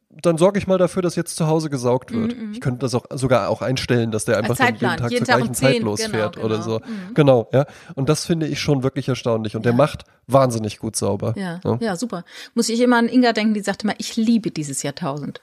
dann 0.10 0.38
sorge 0.38 0.60
ich 0.60 0.68
mal 0.68 0.78
dafür, 0.78 1.02
dass 1.02 1.16
jetzt 1.16 1.36
zu 1.36 1.48
Hause 1.48 1.70
gesaugt 1.70 2.14
wird. 2.14 2.36
Ich 2.52 2.62
könnte 2.62 2.80
das 2.80 2.96
auch 2.96 3.06
sogar 3.14 3.50
auch 3.50 3.62
einstellen, 3.62 4.12
dass 4.12 4.26
der 4.26 4.38
einfach 4.38 4.56
dann 4.56 4.68
jeden 4.68 4.80
Zeitplan, 4.80 4.98
Tag 4.98 5.12
jeden 5.12 5.26
zur 5.26 5.34
Tag 5.34 5.42
um 5.42 5.48
gleichen 5.48 5.56
Zeit 5.56 5.74
10, 5.76 5.84
losfährt 5.84 6.36
genau, 6.36 6.46
oder 6.46 6.56
genau. 6.58 6.70
so. 6.70 6.82
Genau, 7.14 7.50
ja. 7.52 7.66
Und 7.96 8.10
das 8.10 8.26
finde 8.26 8.48
ich 8.48 8.60
schon 8.60 8.84
wirklich 8.84 9.08
erstaunlich. 9.08 9.56
Und 9.56 9.66
der 9.66 9.74
macht 9.74 10.04
wahnsinnig 10.28 10.80
gut 10.80 10.96
sauber. 10.96 11.34
Ja, 11.38 11.60
ja, 11.80 11.96
super. 11.96 12.24
Muss 12.54 12.70
ich 12.70 12.80
immer 12.82 12.98
an 12.98 13.10
Inga 13.10 13.34
denken, 13.34 13.54
die 13.54 13.62
sagte 13.62 13.88
mal, 13.88 13.96
ich 13.98 14.16
liebe 14.16 14.52
dieses 14.52 14.84
Jahrtausend. 14.84 15.42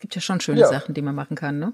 Gibt 0.00 0.14
ja 0.14 0.20
schon 0.20 0.40
schöne 0.40 0.60
Ja. 0.60 0.68
Sachen, 0.68 0.94
die 0.94 1.02
man 1.02 1.14
machen 1.14 1.36
kann, 1.36 1.58
ne? 1.58 1.72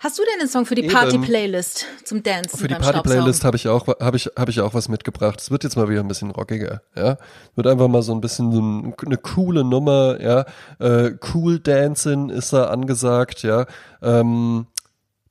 Hast 0.00 0.18
du 0.18 0.22
denn 0.22 0.40
einen 0.40 0.48
Song 0.48 0.64
für 0.64 0.76
die. 0.76 0.86
Party-Playlist 0.86 1.86
zum 2.04 2.22
Dancen 2.22 2.56
Für 2.56 2.68
die 2.68 2.74
Party-Playlist 2.74 3.44
habe 3.44 3.56
ich 3.56 3.66
auch 3.66 3.86
habe 4.00 4.16
ich 4.16 4.30
habe 4.38 4.50
ich 4.50 4.60
auch 4.60 4.72
was 4.74 4.88
mitgebracht. 4.88 5.40
Es 5.40 5.50
wird 5.50 5.64
jetzt 5.64 5.76
mal 5.76 5.88
wieder 5.88 6.00
ein 6.00 6.08
bisschen 6.08 6.30
rockiger, 6.30 6.82
ja. 6.96 7.18
Wird 7.56 7.66
einfach 7.66 7.88
mal 7.88 8.02
so 8.02 8.12
ein 8.12 8.20
bisschen 8.20 8.52
so 8.52 8.60
ein, 8.60 8.94
eine 9.04 9.16
coole 9.16 9.64
Nummer, 9.64 10.20
ja. 10.20 10.44
Äh, 10.78 11.16
cool 11.34 11.58
Dancing 11.58 12.30
ist 12.30 12.52
da 12.52 12.66
angesagt, 12.66 13.42
ja. 13.42 13.66
Ähm, 14.00 14.66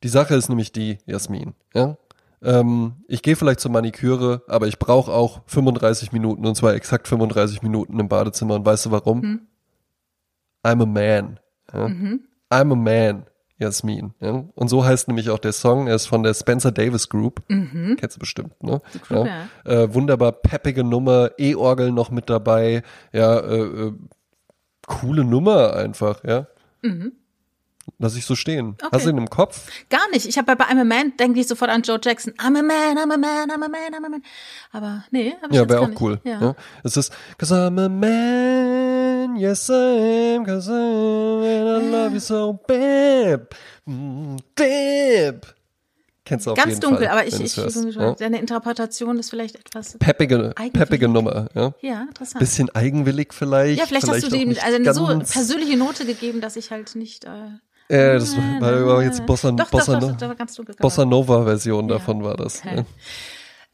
die 0.03 0.09
Sache 0.09 0.35
ist 0.35 0.49
nämlich 0.49 0.73
die, 0.73 0.97
Jasmin, 1.05 1.53
ja. 1.73 1.95
Ähm, 2.43 2.97
ich 3.07 3.23
gehe 3.23 3.35
vielleicht 3.35 3.61
zur 3.61 3.71
Maniküre, 3.71 4.43
aber 4.47 4.67
ich 4.67 4.79
brauche 4.79 5.11
auch 5.11 5.41
35 5.47 6.11
Minuten 6.11 6.45
und 6.45 6.55
zwar 6.55 6.75
exakt 6.75 7.07
35 7.07 7.63
Minuten 7.63 7.99
im 7.99 8.09
Badezimmer. 8.09 8.55
Und 8.55 8.65
weißt 8.65 8.87
du 8.87 8.91
warum? 8.91 9.21
Hm. 9.21 9.47
I'm 10.63 10.83
a 10.83 10.85
man. 10.85 11.39
Ja? 11.73 11.87
Mhm. 11.87 12.21
I'm 12.51 12.71
a 12.71 12.75
man, 12.75 13.25
Jasmin. 13.59 14.13
Ja? 14.19 14.43
Und 14.55 14.67
so 14.69 14.85
heißt 14.85 15.07
nämlich 15.07 15.29
auch 15.29 15.39
der 15.39 15.51
Song. 15.53 15.87
Er 15.87 15.95
ist 15.95 16.05
von 16.05 16.23
der 16.23 16.33
Spencer 16.33 16.71
Davis 16.71 17.09
Group. 17.09 17.41
Kennst 17.47 18.15
du 18.15 18.19
bestimmt, 18.19 18.61
ne? 18.63 18.81
Group, 19.07 19.27
ja. 19.27 19.47
Äh, 19.71 19.93
wunderbar 19.93 20.31
peppige 20.31 20.83
Nummer, 20.83 21.31
E-Orgel 21.37 21.91
noch 21.91 22.11
mit 22.11 22.29
dabei. 22.29 22.83
Ja, 23.13 23.39
äh, 23.39 23.55
äh, 23.87 23.93
coole 24.85 25.23
Nummer 25.23 25.73
einfach, 25.75 26.23
ja. 26.23 26.47
Lass 27.99 28.15
ich 28.15 28.25
so 28.25 28.35
stehen. 28.35 28.75
Okay. 28.81 28.89
Hast 28.91 29.05
du 29.05 29.09
ihn 29.09 29.17
im 29.17 29.29
Kopf? 29.29 29.69
Gar 29.89 30.09
nicht. 30.11 30.27
Ich 30.27 30.37
habe 30.37 30.55
bei 30.55 30.65
I'm 30.65 30.79
a 30.79 30.83
Man, 30.83 31.13
denke 31.17 31.39
ich 31.39 31.47
sofort 31.47 31.71
an 31.71 31.81
Joe 31.81 31.99
Jackson. 32.03 32.33
I'm 32.33 32.57
a 32.59 32.61
man, 32.61 32.97
I'm 32.97 33.11
a 33.11 33.17
man, 33.17 33.49
I'm 33.49 33.63
a 33.63 33.67
man, 33.69 33.93
I'm 33.93 34.05
a 34.05 34.09
man. 34.09 34.21
Aber 34.71 35.03
nee, 35.09 35.33
ich 35.49 35.55
Ja, 35.55 35.67
wäre 35.67 35.79
auch 35.79 35.87
nicht. 35.87 36.01
cool. 36.01 36.19
Ja. 36.23 36.39
Ja. 36.41 36.55
Es 36.83 36.95
ist, 36.97 37.11
cause 37.37 37.55
I'm 37.55 37.79
a 37.83 37.89
man, 37.89 38.56
yes 39.37 39.69
I 39.69 40.35
am, 40.35 40.45
cause 40.45 40.69
I'm, 40.69 41.43
and 41.43 41.83
I 41.83 41.89
love 41.91 42.13
you 42.13 42.19
so, 42.19 42.53
babe, 42.67 43.47
mm, 43.85 44.37
babe. 44.55 45.41
Kennst 46.25 46.45
du 46.45 46.51
auf 46.51 46.57
Ganz 46.57 46.69
jeden 46.71 46.81
dunkel, 46.81 47.07
Fall, 47.07 47.19
aber 47.19 47.25
ich, 47.25 47.39
ich, 47.39 47.55
ja? 47.95 48.13
deine 48.15 48.39
Interpretation 48.39 49.17
ist 49.17 49.29
vielleicht 49.29 49.55
etwas. 49.55 49.97
Peppige, 49.97 50.53
peppige 50.73 51.07
Nummer, 51.07 51.47
ja. 51.55 51.73
Ja, 51.81 52.01
interessant. 52.01 52.39
Bisschen 52.39 52.69
eigenwillig 52.71 53.33
vielleicht. 53.33 53.79
ja, 53.79 53.85
vielleicht, 53.85 54.09
hast 54.09 54.23
du 54.23 54.27
auch 54.27 54.31
dem 54.31 54.49
also 54.49 54.75
eine 54.75 54.93
so 54.93 55.31
persönliche 55.31 55.77
Note 55.77 56.05
gegeben, 56.05 56.41
dass 56.41 56.57
ich 56.57 56.71
halt 56.71 56.95
nicht. 56.95 57.23
Äh, 57.23 57.29
Äh, 57.89 58.19
das 58.19 58.35
war, 58.35 58.85
war 58.85 59.03
jetzt 59.03 59.25
Bossa, 59.25 59.51
doch, 59.51 59.69
Bossa, 59.69 59.97
doch, 59.97 60.17
doch. 60.17 60.35
Bossa 60.77 61.05
Nova 61.05 61.45
Version 61.45 61.87
davon 61.87 62.21
war 62.21 62.35
das. 62.35 62.59
Okay. 62.59 62.75
Ja. 62.77 62.85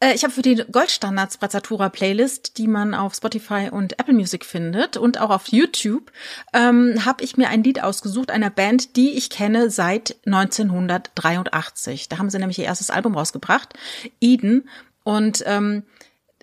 Äh, 0.00 0.14
Ich 0.14 0.24
habe 0.24 0.32
für 0.32 0.42
die 0.42 0.62
Goldstandards 0.70 1.38
Brazzatura 1.38 1.88
Playlist, 1.88 2.58
die 2.58 2.66
man 2.66 2.94
auf 2.94 3.14
Spotify 3.14 3.68
und 3.70 3.98
Apple 3.98 4.14
Music 4.14 4.44
findet 4.44 4.96
und 4.96 5.20
auch 5.20 5.30
auf 5.30 5.48
YouTube, 5.48 6.12
ähm, 6.52 7.04
habe 7.04 7.24
ich 7.24 7.36
mir 7.36 7.48
ein 7.48 7.62
Lied 7.64 7.82
ausgesucht 7.82 8.30
einer 8.30 8.50
Band, 8.50 8.96
die 8.96 9.10
ich 9.10 9.30
kenne 9.30 9.70
seit 9.70 10.16
1983. 10.26 12.08
Da 12.08 12.18
haben 12.18 12.30
sie 12.30 12.38
nämlich 12.38 12.58
ihr 12.58 12.64
erstes 12.66 12.90
Album 12.90 13.16
rausgebracht, 13.16 13.74
Eden. 14.20 14.68
Und 15.02 15.42
ähm, 15.46 15.84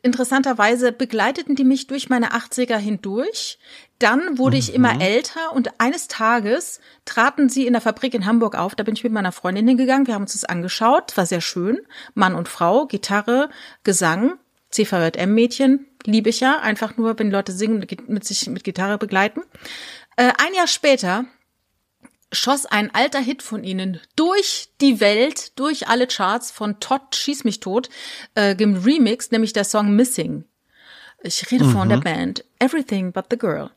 interessanterweise 0.04 0.91
begleiteten 0.91 1.56
die 1.56 1.64
mich 1.64 1.88
durch 1.88 2.10
meine 2.10 2.32
80er 2.34 2.78
hindurch. 2.78 3.60
Dann 3.99 4.38
wurde 4.38 4.58
ich 4.58 4.74
immer 4.74 4.99
älter 4.99 5.54
und 5.54 5.80
eines 5.80 6.08
Tages 6.08 6.80
traten 7.06 7.49
sie 7.49 7.68
in 7.68 7.74
der 7.74 7.82
Fabrik 7.82 8.14
in 8.14 8.26
Hamburg 8.26 8.56
auf. 8.56 8.74
Da 8.76 8.84
bin 8.84 8.95
ich 8.95 9.04
mit 9.04 9.14
meiner 9.14 9.32
Freundin 9.32 9.68
hingegangen. 9.68 10.08
Wir 10.08 10.16
haben 10.16 10.24
uns 10.24 10.34
das 10.34 10.45
angeschaut. 10.45 11.16
War 11.18 11.26
sehr 11.26 11.41
schön. 11.41 11.80
Mann 12.16 12.36
und 12.36 12.49
Frau, 12.49 12.88
Gitarre, 12.88 13.49
Gesang, 13.84 14.39
CVJM-Mädchen. 14.72 15.86
Liebe 16.06 16.30
ich 16.30 16.39
ja. 16.39 16.60
Einfach 16.60 16.97
nur, 16.97 17.20
wenn 17.20 17.30
Leute 17.30 17.52
singen 17.52 17.82
und 17.82 18.10
mit 18.10 18.24
sich 18.24 18.47
mit 18.49 18.64
Gitarre 18.64 18.97
begleiten. 18.97 19.41
Äh, 20.16 20.32
ein 20.38 20.54
Jahr 20.56 20.68
später 20.68 21.26
schoss 22.32 22.66
ein 22.66 22.94
alter 22.94 23.20
Hit 23.20 23.44
von 23.44 23.64
ihnen 23.64 24.00
durch 24.16 24.70
die 24.80 25.00
Welt, 25.00 25.58
durch 25.60 25.88
alle 25.88 26.08
Charts 26.08 26.52
von 26.52 26.80
Todd 26.80 27.16
Schieß 27.16 27.44
mich 27.44 27.60
tot, 27.60 27.90
äh, 28.36 28.56
im 28.62 28.76
Remix, 28.76 29.32
nämlich 29.32 29.54
der 29.54 29.66
Song 29.66 29.96
Missing. 29.96 30.46
Ich 31.24 31.52
rede 31.52 31.66
von 31.66 31.90
der 31.90 31.98
Band 31.98 32.44
Everything 32.60 33.12
But 33.12 33.26
the 33.30 33.38
Girl. 33.38 33.70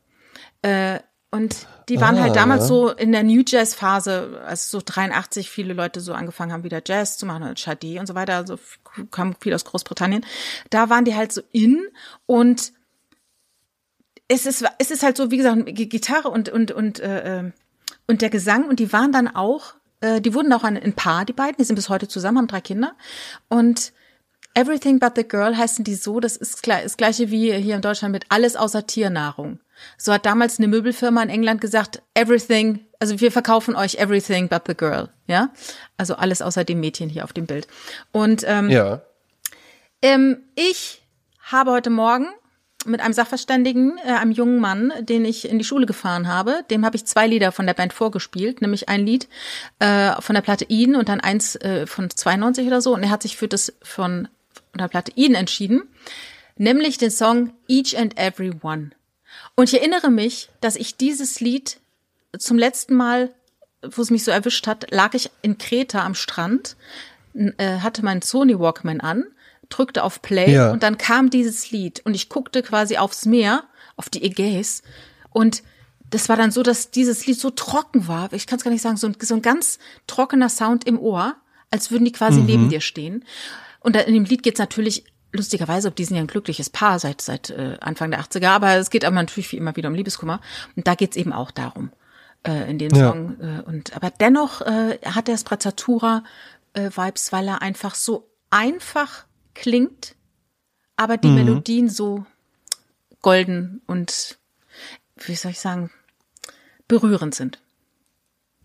Äh, 0.61 0.99
und 1.31 1.67
die 1.89 1.99
waren 1.99 2.17
Ah, 2.17 2.21
halt 2.21 2.35
damals 2.35 2.63
ja. 2.63 2.67
so 2.67 2.89
in 2.89 3.11
der 3.11 3.23
New 3.23 3.43
Jazz 3.45 3.75
Phase, 3.75 4.41
als 4.45 4.71
so 4.71 4.81
83 4.83 5.49
viele 5.49 5.73
Leute 5.73 5.99
so 5.99 6.13
angefangen 6.13 6.53
haben, 6.53 6.63
wieder 6.63 6.81
Jazz 6.85 7.17
zu 7.17 7.25
machen, 7.25 7.43
und 7.43 7.61
Chadi 7.61 7.99
und 7.99 8.07
so 8.07 8.15
weiter, 8.15 8.35
also 8.35 8.57
kam 9.11 9.35
viel 9.41 9.53
aus 9.53 9.65
Großbritannien. 9.65 10.25
Da 10.69 10.89
waren 10.89 11.03
die 11.03 11.13
halt 11.15 11.33
so 11.33 11.41
in 11.51 11.85
und 12.25 12.71
es 14.27 14.45
ist, 14.45 14.63
es 14.79 14.91
ist 14.91 15.03
halt 15.03 15.17
so, 15.17 15.29
wie 15.29 15.37
gesagt, 15.37 15.63
Gitarre 15.65 16.29
und, 16.29 16.49
und, 16.49 16.71
und, 16.71 16.99
äh, 16.99 17.39
ähm, 17.39 17.53
und 18.07 18.21
der 18.21 18.29
Gesang 18.29 18.67
und 18.67 18.79
die 18.79 18.91
waren 18.93 19.11
dann 19.11 19.27
auch, 19.27 19.73
äh, 20.01 20.21
die 20.21 20.33
wurden 20.33 20.51
auch 20.53 20.63
ein, 20.63 20.77
ein 20.77 20.93
Paar, 20.93 21.25
die 21.25 21.33
beiden, 21.33 21.57
die 21.57 21.63
sind 21.63 21.75
bis 21.75 21.89
heute 21.89 22.07
zusammen, 22.07 22.37
haben 22.39 22.47
drei 22.47 22.61
Kinder 22.61 22.93
und 23.49 23.93
Everything 24.57 24.99
but 24.99 25.17
the 25.17 25.27
Girl 25.27 25.57
heißen 25.57 25.83
die 25.83 25.95
so, 25.95 26.21
das 26.21 26.37
ist 26.37 26.65
das 26.65 26.95
gleiche 26.95 27.29
wie 27.29 27.51
hier 27.57 27.75
in 27.75 27.81
Deutschland 27.81 28.13
mit 28.13 28.23
alles 28.29 28.55
außer 28.55 28.87
Tiernahrung. 28.87 29.59
So 29.97 30.13
hat 30.13 30.25
damals 30.25 30.59
eine 30.59 30.69
Möbelfirma 30.69 31.21
in 31.21 31.29
England 31.29 31.59
gesagt, 31.59 32.01
everything 32.13 32.85
also 32.99 33.19
wir 33.19 33.31
verkaufen 33.31 33.75
euch 33.75 33.95
everything 33.95 34.47
but 34.47 34.63
the 34.67 34.75
girl, 34.75 35.09
ja? 35.27 35.49
Also 35.97 36.15
alles 36.15 36.41
außer 36.41 36.63
dem 36.63 36.79
Mädchen 36.79 37.09
hier 37.09 37.23
auf 37.23 37.33
dem 37.33 37.45
Bild. 37.45 37.67
Und 38.11 38.43
ähm, 38.47 38.69
Ja. 38.69 39.01
ähm, 40.01 40.43
ich 40.55 41.03
habe 41.41 41.71
heute 41.71 41.89
Morgen 41.89 42.27
mit 42.85 43.01
einem 43.01 43.13
Sachverständigen, 43.13 43.97
äh, 43.97 44.11
einem 44.11 44.31
jungen 44.31 44.59
Mann, 44.59 44.93
den 44.99 45.25
ich 45.25 45.49
in 45.49 45.57
die 45.57 45.65
Schule 45.65 45.85
gefahren 45.85 46.27
habe, 46.27 46.63
dem 46.69 46.85
habe 46.85 46.95
ich 46.95 47.05
zwei 47.05 47.27
Lieder 47.27 47.51
von 47.51 47.65
der 47.65 47.73
Band 47.73 47.93
vorgespielt, 47.93 48.61
nämlich 48.61 48.89
ein 48.89 49.05
Lied 49.05 49.27
äh, 49.79 50.19
von 50.21 50.35
der 50.35 50.41
Platte 50.41 50.65
Eden 50.69 50.95
und 50.95 51.09
dann 51.09 51.19
eins 51.19 51.55
äh, 51.57 51.87
von 51.87 52.09
92 52.09 52.67
oder 52.67 52.81
so. 52.81 52.93
Und 52.93 53.03
er 53.03 53.09
hat 53.09 53.23
sich 53.23 53.37
für 53.37 53.47
das 53.47 53.73
von, 53.81 54.27
von 54.71 54.79
der 54.79 54.87
Platte 54.87 55.11
Eden 55.15 55.35
entschieden, 55.35 55.83
nämlich 56.57 56.97
den 56.97 57.11
Song 57.11 57.53
Each 57.67 57.97
and 57.97 58.17
Every 58.17 58.51
One. 58.61 58.91
Und 59.55 59.71
ich 59.71 59.79
erinnere 59.79 60.09
mich, 60.09 60.49
dass 60.61 60.75
ich 60.75 60.97
dieses 60.97 61.39
Lied 61.39 61.79
zum 62.37 62.57
letzten 62.57 62.95
Mal, 62.95 63.31
wo 63.81 64.01
es 64.01 64.11
mich 64.11 64.23
so 64.23 64.31
erwischt 64.31 64.67
hat, 64.67 64.91
lag 64.91 65.13
ich 65.13 65.31
in 65.41 65.57
Kreta 65.57 66.05
am 66.05 66.15
Strand, 66.15 66.75
äh, 67.33 67.79
hatte 67.79 68.03
meinen 68.03 68.21
Sony 68.21 68.57
Walkman 68.59 69.01
an, 69.01 69.25
drückte 69.69 70.03
auf 70.03 70.21
Play 70.21 70.53
Ja. 70.53 70.71
und 70.71 70.83
dann 70.83 70.97
kam 70.97 71.29
dieses 71.29 71.71
Lied 71.71 72.01
und 72.05 72.13
ich 72.13 72.29
guckte 72.29 72.61
quasi 72.63 72.97
aufs 72.97 73.25
Meer, 73.25 73.63
auf 73.97 74.09
die 74.09 74.23
Ägäis 74.23 74.81
und 75.31 75.63
das 76.09 76.29
war 76.29 76.37
dann 76.37 76.51
so, 76.51 76.61
dass 76.63 76.91
dieses 76.91 77.25
Lied 77.25 77.39
so 77.39 77.49
trocken 77.49 78.07
war, 78.07 78.31
ich 78.31 78.45
kann 78.47 78.57
es 78.57 78.63
gar 78.63 78.71
nicht 78.71 78.81
sagen, 78.83 78.95
so 78.97 79.07
ein, 79.07 79.15
so 79.19 79.33
ein 79.35 79.41
ganz 79.41 79.79
trockener 80.07 80.49
Sound 80.49 80.85
im 80.85 80.99
Ohr, 80.99 81.35
als 81.71 81.89
würden 81.91 82.05
die 82.05 82.11
quasi 82.11 82.41
neben 82.41 82.69
dir 82.69 82.79
stehen. 82.79 83.25
Und 83.79 83.95
in 83.97 84.13
dem 84.13 84.23
Lied 84.23 84.43
geht's 84.43 84.59
natürlich 84.59 85.03
lustigerweise, 85.33 85.87
ob 85.87 85.95
die 85.95 86.05
sind 86.05 86.15
ja 86.15 86.21
ein 86.21 86.27
glückliches 86.27 86.69
Paar 86.69 86.99
seit 86.99 87.21
seit 87.21 87.49
äh, 87.49 87.77
Anfang 87.81 88.11
der 88.11 88.21
80er, 88.21 88.47
aber 88.49 88.75
es 88.75 88.89
geht 88.91 89.03
aber 89.03 89.15
natürlich 89.15 89.51
wie 89.51 89.57
immer 89.57 89.75
wieder 89.75 89.89
um 89.89 89.95
Liebeskummer 89.95 90.39
und 90.75 90.87
da 90.87 90.95
geht's 90.95 91.17
eben 91.17 91.33
auch 91.33 91.51
darum 91.51 91.91
äh, 92.47 92.69
in 92.69 92.77
den 92.77 92.95
Ja. 92.95 93.09
Song 93.11 93.35
äh, 93.41 93.61
und 93.67 93.95
aber 93.95 94.11
dennoch 94.11 94.61
äh, 94.61 94.99
hat 95.03 95.27
er 95.27 95.37
Sprezzatura 95.37 96.23
äh, 96.73 96.89
weil 96.95 97.47
er 97.47 97.61
einfach 97.61 97.95
so 97.95 98.29
einfach 98.51 99.24
klingt, 99.55 100.15
aber 100.95 101.17
die 101.17 101.29
Melodien 101.29 101.89
so 101.89 102.25
golden 103.21 103.81
und 103.87 104.37
wie 105.15 105.35
soll 105.35 105.51
ich 105.51 105.59
sagen 105.59 105.89
berührend 106.87 107.33
sind. 107.33 107.59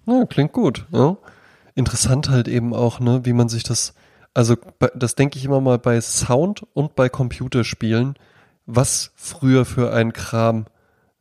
Ja, 0.06 0.26
klingt 0.26 0.52
gut. 0.52 0.86
Ja. 0.90 1.16
Interessant 1.74 2.28
halt 2.28 2.48
eben 2.48 2.74
auch, 2.74 3.00
ne, 3.00 3.24
wie 3.24 3.32
man 3.32 3.48
sich 3.48 3.62
das, 3.62 3.94
also 4.34 4.56
das 4.94 5.14
denke 5.14 5.38
ich 5.38 5.44
immer 5.44 5.60
mal 5.60 5.78
bei 5.78 6.00
Sound 6.00 6.66
und 6.74 6.94
bei 6.94 7.08
Computerspielen, 7.08 8.14
was 8.66 9.12
früher 9.14 9.64
für 9.64 9.92
ein 9.92 10.12
Kram, 10.12 10.66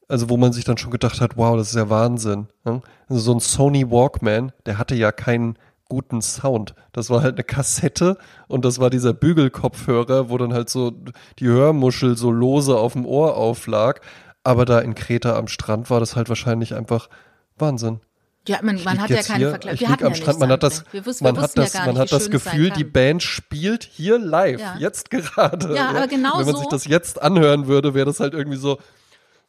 also 0.08 0.30
wo 0.30 0.38
man 0.38 0.52
sich 0.52 0.66
dann 0.66 0.78
schon 0.78 0.92
gedacht 0.92 1.22
hat, 1.22 1.38
wow, 1.38 1.56
das 1.56 1.70
ist 1.70 1.76
ja 1.76 1.90
Wahnsinn. 1.90 2.48
Ja. 2.66 2.82
Also 3.08 3.22
so 3.22 3.34
ein 3.34 3.40
Sony 3.40 3.90
Walkman, 3.90 4.52
der 4.66 4.78
hatte 4.78 4.96
ja 4.96 5.12
keinen 5.12 5.58
guten 5.90 6.22
Sound. 6.22 6.74
Das 6.94 7.10
war 7.10 7.22
halt 7.22 7.36
eine 7.36 7.44
Kassette 7.44 8.18
und 8.48 8.64
das 8.64 8.80
war 8.80 8.90
dieser 8.90 9.14
Bügelkopfhörer, 9.14 10.30
wo 10.30 10.38
dann 10.38 10.54
halt 10.54 10.70
so 10.70 10.92
die 11.40 11.48
Hörmuschel 11.48 12.16
so 12.16 12.32
lose 12.32 12.78
auf 12.78 12.94
dem 12.94 13.06
Ohr 13.06 13.36
auflag. 13.36 14.00
Aber 14.44 14.64
da 14.66 14.80
in 14.80 14.96
Kreta 14.96 15.36
am 15.38 15.48
Strand 15.50 15.90
war 15.90 16.00
das 16.00 16.16
halt 16.16 16.30
wahrscheinlich 16.30 16.74
einfach 16.74 17.10
Wahnsinn. 17.58 18.00
Ja, 18.48 18.60
man, 18.64 18.82
man 18.84 19.00
hat 19.02 19.10
ja 19.10 19.18
jetzt 19.18 19.28
keine 19.28 19.40
hier, 19.40 19.50
Vergleich. 19.50 19.74
Ich 19.76 19.80
Wir 19.82 19.90
hatten 19.90 20.06
am 20.06 20.14
ja 20.14 20.16
Strand, 20.16 20.40
man 20.40 20.50
hat 20.50 20.64
das. 20.64 20.86
Wir 20.92 21.06
wussten, 21.06 21.26
man 21.26 21.36
wir 21.36 21.42
hat 21.42 21.50
wussten 21.50 21.60
das, 21.62 21.74
ja 21.74 21.80
gar 21.82 21.88
man 21.94 21.98
hat 22.02 22.12
das 22.12 22.30
Gefühl, 22.32 22.70
die 22.72 22.86
Band 22.86 23.22
spielt 23.22 23.84
hier 23.84 24.18
live, 24.18 24.62
Ja. 24.62 24.76
jetzt 24.80 25.10
gerade. 25.12 25.76
Ja, 25.76 25.90
aber 25.90 26.08
genau 26.08 26.38
Wenn 26.40 26.46
man 26.46 26.56
so- 26.56 26.62
sich 26.62 26.70
das 26.70 26.86
jetzt 26.86 27.22
anhören 27.22 27.68
würde, 27.68 27.94
wäre 27.94 28.06
das 28.06 28.20
halt 28.22 28.34
irgendwie 28.34 28.58
so. 28.58 28.80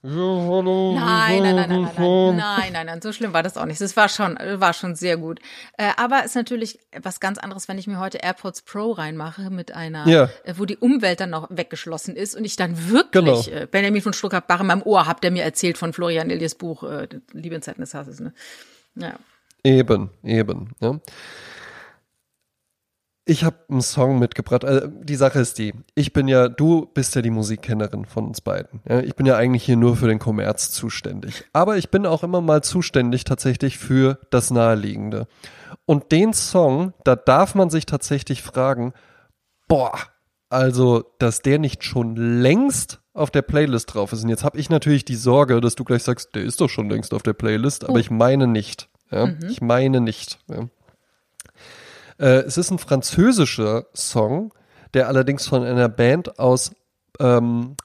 Nein, 0.02 1.42
nein, 1.42 1.56
nein, 1.56 1.68
nein, 1.68 1.68
nein, 1.68 2.36
nein, 2.36 2.72
nein, 2.72 2.86
nein, 2.86 3.02
so 3.02 3.12
schlimm 3.12 3.34
war 3.34 3.42
das 3.42 3.58
auch 3.58 3.66
nicht. 3.66 3.82
Das 3.82 3.98
war 3.98 4.08
schon, 4.08 4.38
war 4.54 4.72
schon 4.72 4.94
sehr 4.94 5.18
gut. 5.18 5.40
Äh, 5.76 5.90
aber 5.98 6.24
ist 6.24 6.34
natürlich 6.34 6.78
was 7.02 7.20
ganz 7.20 7.36
anderes, 7.36 7.68
wenn 7.68 7.76
ich 7.76 7.86
mir 7.86 8.00
heute 8.00 8.18
AirPods 8.18 8.62
Pro 8.62 8.92
reinmache 8.92 9.50
mit 9.50 9.74
einer, 9.74 10.08
ja. 10.08 10.30
Äh, 10.44 10.54
wo 10.56 10.64
die 10.64 10.78
Umwelt 10.78 11.20
dann 11.20 11.28
noch 11.28 11.48
weggeschlossen 11.50 12.16
ist 12.16 12.34
und 12.34 12.46
ich 12.46 12.56
dann 12.56 12.88
wirklich 12.88 13.10
genau. 13.46 13.62
Äh, 13.62 13.66
Benjamin 13.66 14.00
von 14.00 14.14
Stuttgart-Bach 14.14 14.60
in 14.60 14.68
meinem 14.68 14.82
Ohr 14.82 15.06
hab, 15.06 15.20
der 15.20 15.32
mir 15.32 15.44
erzählt 15.44 15.76
von 15.76 15.92
Florian 15.92 16.30
Illies 16.30 16.54
Buch 16.54 16.82
Liebe 17.32 17.54
in 17.54 17.62
Zeiten 17.62 17.82
des 17.82 17.92
Hasses. 17.92 18.20
Ne? 18.20 18.32
Ja. 18.94 19.14
Eben, 19.62 20.10
eben. 20.24 20.70
Ja. 20.80 20.98
Ich 23.30 23.44
habe 23.44 23.56
einen 23.68 23.80
Song 23.80 24.18
mitgebracht. 24.18 24.64
Also 24.64 24.88
die 24.88 25.14
Sache 25.14 25.38
ist 25.38 25.56
die, 25.58 25.72
ich 25.94 26.12
bin 26.12 26.26
ja, 26.26 26.48
du 26.48 26.86
bist 26.86 27.14
ja 27.14 27.22
die 27.22 27.30
Musikkennerin 27.30 28.04
von 28.04 28.26
uns 28.26 28.40
beiden. 28.40 28.80
Ja, 28.88 28.98
ich 28.98 29.14
bin 29.14 29.24
ja 29.24 29.36
eigentlich 29.36 29.62
hier 29.62 29.76
nur 29.76 29.96
für 29.96 30.08
den 30.08 30.18
Kommerz 30.18 30.72
zuständig. 30.72 31.44
Aber 31.52 31.76
ich 31.76 31.90
bin 31.90 32.06
auch 32.06 32.24
immer 32.24 32.40
mal 32.40 32.64
zuständig 32.64 33.22
tatsächlich 33.22 33.78
für 33.78 34.18
das 34.30 34.50
Naheliegende. 34.50 35.28
Und 35.86 36.10
den 36.10 36.32
Song, 36.32 36.92
da 37.04 37.14
darf 37.14 37.54
man 37.54 37.70
sich 37.70 37.86
tatsächlich 37.86 38.42
fragen, 38.42 38.94
boah, 39.68 39.92
also, 40.48 41.04
dass 41.20 41.42
der 41.42 41.60
nicht 41.60 41.84
schon 41.84 42.16
längst 42.16 43.00
auf 43.14 43.30
der 43.30 43.42
Playlist 43.42 43.94
drauf 43.94 44.12
ist. 44.12 44.24
Und 44.24 44.30
jetzt 44.30 44.42
habe 44.42 44.58
ich 44.58 44.70
natürlich 44.70 45.04
die 45.04 45.14
Sorge, 45.14 45.60
dass 45.60 45.76
du 45.76 45.84
gleich 45.84 46.02
sagst, 46.02 46.34
der 46.34 46.42
ist 46.42 46.60
doch 46.60 46.68
schon 46.68 46.90
längst 46.90 47.14
auf 47.14 47.22
der 47.22 47.34
Playlist, 47.34 47.84
aber 47.84 47.94
Oh. 47.94 47.98
ich 47.98 48.10
meine 48.10 48.48
nicht. 48.48 48.88
Ja? 49.12 49.28
Ich 49.48 49.60
meine 49.60 50.00
nicht. 50.00 50.40
Ja? 50.48 50.66
Äh, 52.20 52.42
es 52.42 52.58
ist 52.58 52.70
ein 52.70 52.78
französischer 52.78 53.86
Song, 53.94 54.52
der 54.92 55.08
allerdings 55.08 55.46
von 55.46 55.64
einer 55.64 55.88
Band 55.88 56.38
aus 56.38 56.72
ähm, 57.18 57.76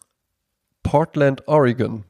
Portland, 0.84 1.48
Oregon 1.48 2.04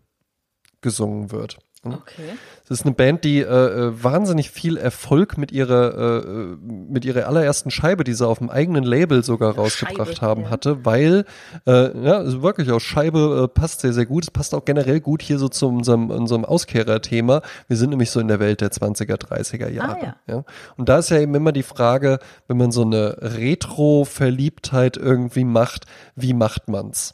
gesungen 0.82 1.32
wird. 1.32 1.60
Okay. 1.94 2.38
Es 2.64 2.72
ist 2.72 2.86
eine 2.86 2.96
Band, 2.96 3.24
die 3.24 3.42
äh, 3.42 3.44
äh, 3.44 4.04
wahnsinnig 4.04 4.50
viel 4.50 4.78
Erfolg 4.78 5.38
mit 5.38 5.52
ihrer 5.52 5.94
äh, 5.94 6.18
äh, 6.18 6.58
mit 6.58 7.06
ihrer 7.06 7.28
allerersten 7.28 7.70
Scheibe, 7.70 8.04
die 8.04 8.14
sie 8.14 8.28
auf 8.28 8.40
dem 8.40 8.50
eigenen 8.50 8.84
Label 8.84 9.24
sogar 9.24 9.54
rausgebracht 9.54 10.18
Scheibe, 10.18 10.22
haben, 10.22 10.42
ja. 10.44 10.50
hatte, 10.50 10.84
weil 10.84 11.26
äh, 11.68 12.06
ja, 12.06 12.18
also 12.18 12.42
wirklich 12.42 12.72
aus 12.72 12.82
Scheibe 12.82 13.44
äh, 13.44 13.48
passt 13.48 13.82
sehr 13.82 13.94
sehr 13.94 14.08
gut. 14.08 14.24
Es 14.24 14.32
passt 14.32 14.56
auch 14.56 14.66
generell 14.66 15.00
gut 15.00 15.22
hier 15.22 15.38
so 15.38 15.48
zu 15.48 15.68
unserem 15.68 16.10
unserem 16.10 16.44
Auskehrer-Thema. 16.44 17.42
Wir 17.68 17.78
sind 17.78 17.92
nämlich 17.92 18.10
so 18.10 18.20
in 18.20 18.28
der 18.28 18.40
Welt 18.40 18.62
der 18.62 18.72
20er, 18.72 19.18
30er 19.18 19.70
Jahre. 19.70 20.08
Ah, 20.08 20.16
ja. 20.28 20.44
Und 20.78 20.90
da 20.90 20.98
ist 20.98 21.10
ja 21.10 21.20
eben 21.20 21.36
immer 21.36 21.52
die 21.52 21.64
Frage, 21.64 22.20
wenn 22.48 22.58
man 22.58 22.72
so 22.72 22.82
eine 22.82 23.18
Retro-Verliebtheit 23.22 24.98
irgendwie 24.98 25.44
macht, 25.44 25.86
wie 26.16 26.34
macht 26.34 26.68
man's? 26.68 27.14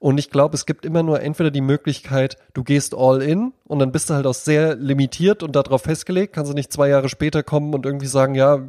Und 0.00 0.16
ich 0.18 0.30
glaube, 0.30 0.56
es 0.56 0.64
gibt 0.64 0.86
immer 0.86 1.02
nur 1.02 1.20
entweder 1.20 1.50
die 1.50 1.60
Möglichkeit, 1.60 2.38
du 2.54 2.64
gehst 2.64 2.94
all 2.96 3.20
in 3.20 3.52
und 3.64 3.80
dann 3.80 3.92
bist 3.92 4.08
du 4.08 4.14
halt 4.14 4.26
auch 4.26 4.34
sehr 4.34 4.74
limitiert 4.74 5.42
und 5.42 5.54
darauf 5.54 5.82
festgelegt, 5.82 6.32
kannst 6.32 6.50
du 6.50 6.54
nicht 6.54 6.72
zwei 6.72 6.88
Jahre 6.88 7.10
später 7.10 7.42
kommen 7.42 7.74
und 7.74 7.84
irgendwie 7.84 8.06
sagen, 8.06 8.34
ja, 8.34 8.66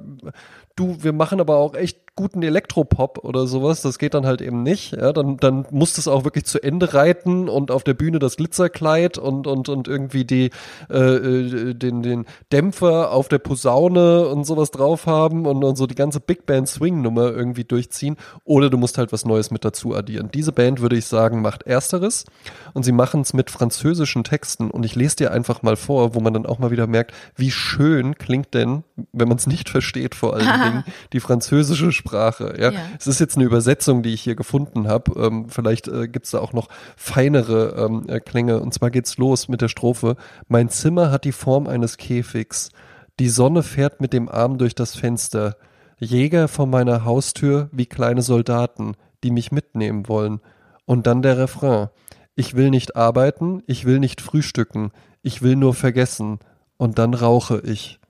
du, 0.75 0.97
wir 1.01 1.13
machen 1.13 1.39
aber 1.39 1.55
auch 1.55 1.73
echt 1.73 2.10
guten 2.15 2.43
Elektropop 2.43 3.23
oder 3.23 3.47
sowas, 3.47 3.81
das 3.81 3.97
geht 3.97 4.13
dann 4.13 4.25
halt 4.25 4.41
eben 4.41 4.63
nicht. 4.63 4.91
Ja, 4.91 5.13
dann, 5.13 5.37
dann 5.37 5.65
musst 5.71 5.97
du 5.97 6.01
es 6.01 6.07
auch 6.07 6.25
wirklich 6.25 6.45
zu 6.45 6.61
Ende 6.61 6.93
reiten 6.93 7.47
und 7.47 7.71
auf 7.71 7.83
der 7.83 7.93
Bühne 7.93 8.19
das 8.19 8.35
Glitzerkleid 8.35 9.17
und, 9.17 9.47
und, 9.47 9.69
und 9.69 9.87
irgendwie 9.87 10.25
die, 10.25 10.49
äh, 10.89 10.97
äh, 10.97 11.73
den, 11.73 12.03
den 12.03 12.25
Dämpfer 12.51 13.11
auf 13.11 13.29
der 13.29 13.39
Posaune 13.39 14.27
und 14.27 14.45
sowas 14.45 14.71
drauf 14.71 15.05
haben 15.05 15.45
und, 15.45 15.63
und 15.63 15.77
so 15.77 15.87
die 15.87 15.95
ganze 15.95 16.19
Big 16.19 16.45
Band 16.45 16.67
Swing 16.67 17.01
Nummer 17.01 17.31
irgendwie 17.31 17.63
durchziehen. 17.63 18.17
Oder 18.43 18.69
du 18.69 18.77
musst 18.77 18.97
halt 18.97 19.13
was 19.13 19.25
Neues 19.25 19.49
mit 19.49 19.63
dazu 19.63 19.95
addieren. 19.95 20.29
Diese 20.33 20.51
Band, 20.51 20.81
würde 20.81 20.97
ich 20.97 21.05
sagen, 21.05 21.41
macht 21.41 21.63
Ersteres 21.63 22.25
und 22.73 22.83
sie 22.83 22.91
machen 22.91 23.21
es 23.21 23.33
mit 23.33 23.49
französischen 23.49 24.25
Texten 24.25 24.69
und 24.69 24.85
ich 24.85 24.95
lese 24.95 25.15
dir 25.15 25.31
einfach 25.31 25.63
mal 25.63 25.77
vor, 25.77 26.13
wo 26.13 26.19
man 26.19 26.33
dann 26.33 26.45
auch 26.45 26.59
mal 26.59 26.71
wieder 26.71 26.87
merkt, 26.87 27.13
wie 27.35 27.51
schön 27.51 28.15
klingt 28.17 28.53
denn, 28.53 28.83
wenn 29.13 29.29
man 29.29 29.37
es 29.37 29.47
nicht 29.47 29.69
versteht 29.69 30.13
vor 30.13 30.35
allen 30.35 30.61
Dingen, 30.63 30.83
die 31.13 31.21
französische 31.21 32.00
Sprache. 32.01 32.55
Ja? 32.57 32.71
Ja. 32.71 32.79
Es 32.99 33.07
ist 33.07 33.19
jetzt 33.19 33.35
eine 33.35 33.45
Übersetzung, 33.45 34.01
die 34.01 34.13
ich 34.13 34.21
hier 34.21 34.35
gefunden 34.35 34.87
habe. 34.87 35.13
Ähm, 35.19 35.49
vielleicht 35.49 35.87
äh, 35.87 36.07
gibt's 36.07 36.31
da 36.31 36.39
auch 36.39 36.53
noch 36.53 36.67
feinere 36.97 37.75
ähm, 37.77 38.05
äh, 38.07 38.19
Klänge. 38.19 38.59
Und 38.59 38.73
zwar 38.73 38.89
geht's 38.89 39.17
los 39.17 39.47
mit 39.47 39.61
der 39.61 39.67
Strophe. 39.69 40.15
Mein 40.47 40.69
Zimmer 40.69 41.11
hat 41.11 41.23
die 41.23 41.31
Form 41.31 41.67
eines 41.67 41.97
Käfigs. 41.97 42.71
Die 43.19 43.29
Sonne 43.29 43.61
fährt 43.61 44.01
mit 44.01 44.13
dem 44.13 44.29
Arm 44.29 44.57
durch 44.57 44.73
das 44.73 44.95
Fenster. 44.95 45.55
Jäger 45.97 46.47
vor 46.47 46.65
meiner 46.65 47.05
Haustür 47.05 47.69
wie 47.71 47.85
kleine 47.85 48.23
Soldaten, 48.23 48.95
die 49.23 49.31
mich 49.31 49.51
mitnehmen 49.51 50.07
wollen. 50.07 50.41
Und 50.85 51.05
dann 51.05 51.21
der 51.21 51.37
Refrain. 51.37 51.89
Ich 52.35 52.55
will 52.55 52.71
nicht 52.71 52.95
arbeiten, 52.95 53.61
ich 53.67 53.85
will 53.85 53.99
nicht 53.99 54.21
frühstücken, 54.21 54.91
ich 55.21 55.43
will 55.43 55.55
nur 55.55 55.75
vergessen. 55.75 56.39
Und 56.77 56.97
dann 56.97 57.13
rauche 57.13 57.61
ich. 57.63 58.00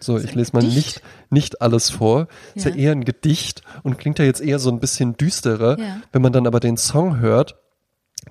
So, 0.00 0.16
ist 0.16 0.24
ich 0.24 0.34
lese 0.34 0.52
mal 0.54 0.62
nicht, 0.62 1.02
nicht 1.30 1.62
alles 1.62 1.90
vor. 1.90 2.28
Ist 2.54 2.64
ja 2.64 2.70
Ja. 2.70 2.76
eher 2.76 2.92
ein 2.92 3.04
Gedicht 3.04 3.62
und 3.82 3.98
klingt 3.98 4.18
ja 4.18 4.24
jetzt 4.24 4.40
eher 4.40 4.58
so 4.58 4.70
ein 4.70 4.80
bisschen 4.80 5.16
düsterer. 5.16 5.78
Ja. 5.78 6.00
Wenn 6.12 6.22
man 6.22 6.32
dann 6.32 6.46
aber 6.46 6.60
den 6.60 6.76
Song 6.76 7.18
hört, 7.18 7.56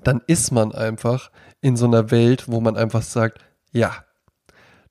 dann 0.03 0.21
ist 0.27 0.51
man 0.51 0.71
einfach 0.73 1.31
in 1.61 1.75
so 1.75 1.85
einer 1.85 2.11
Welt, 2.11 2.45
wo 2.47 2.61
man 2.61 2.77
einfach 2.77 3.01
sagt, 3.01 3.39
ja, 3.71 3.91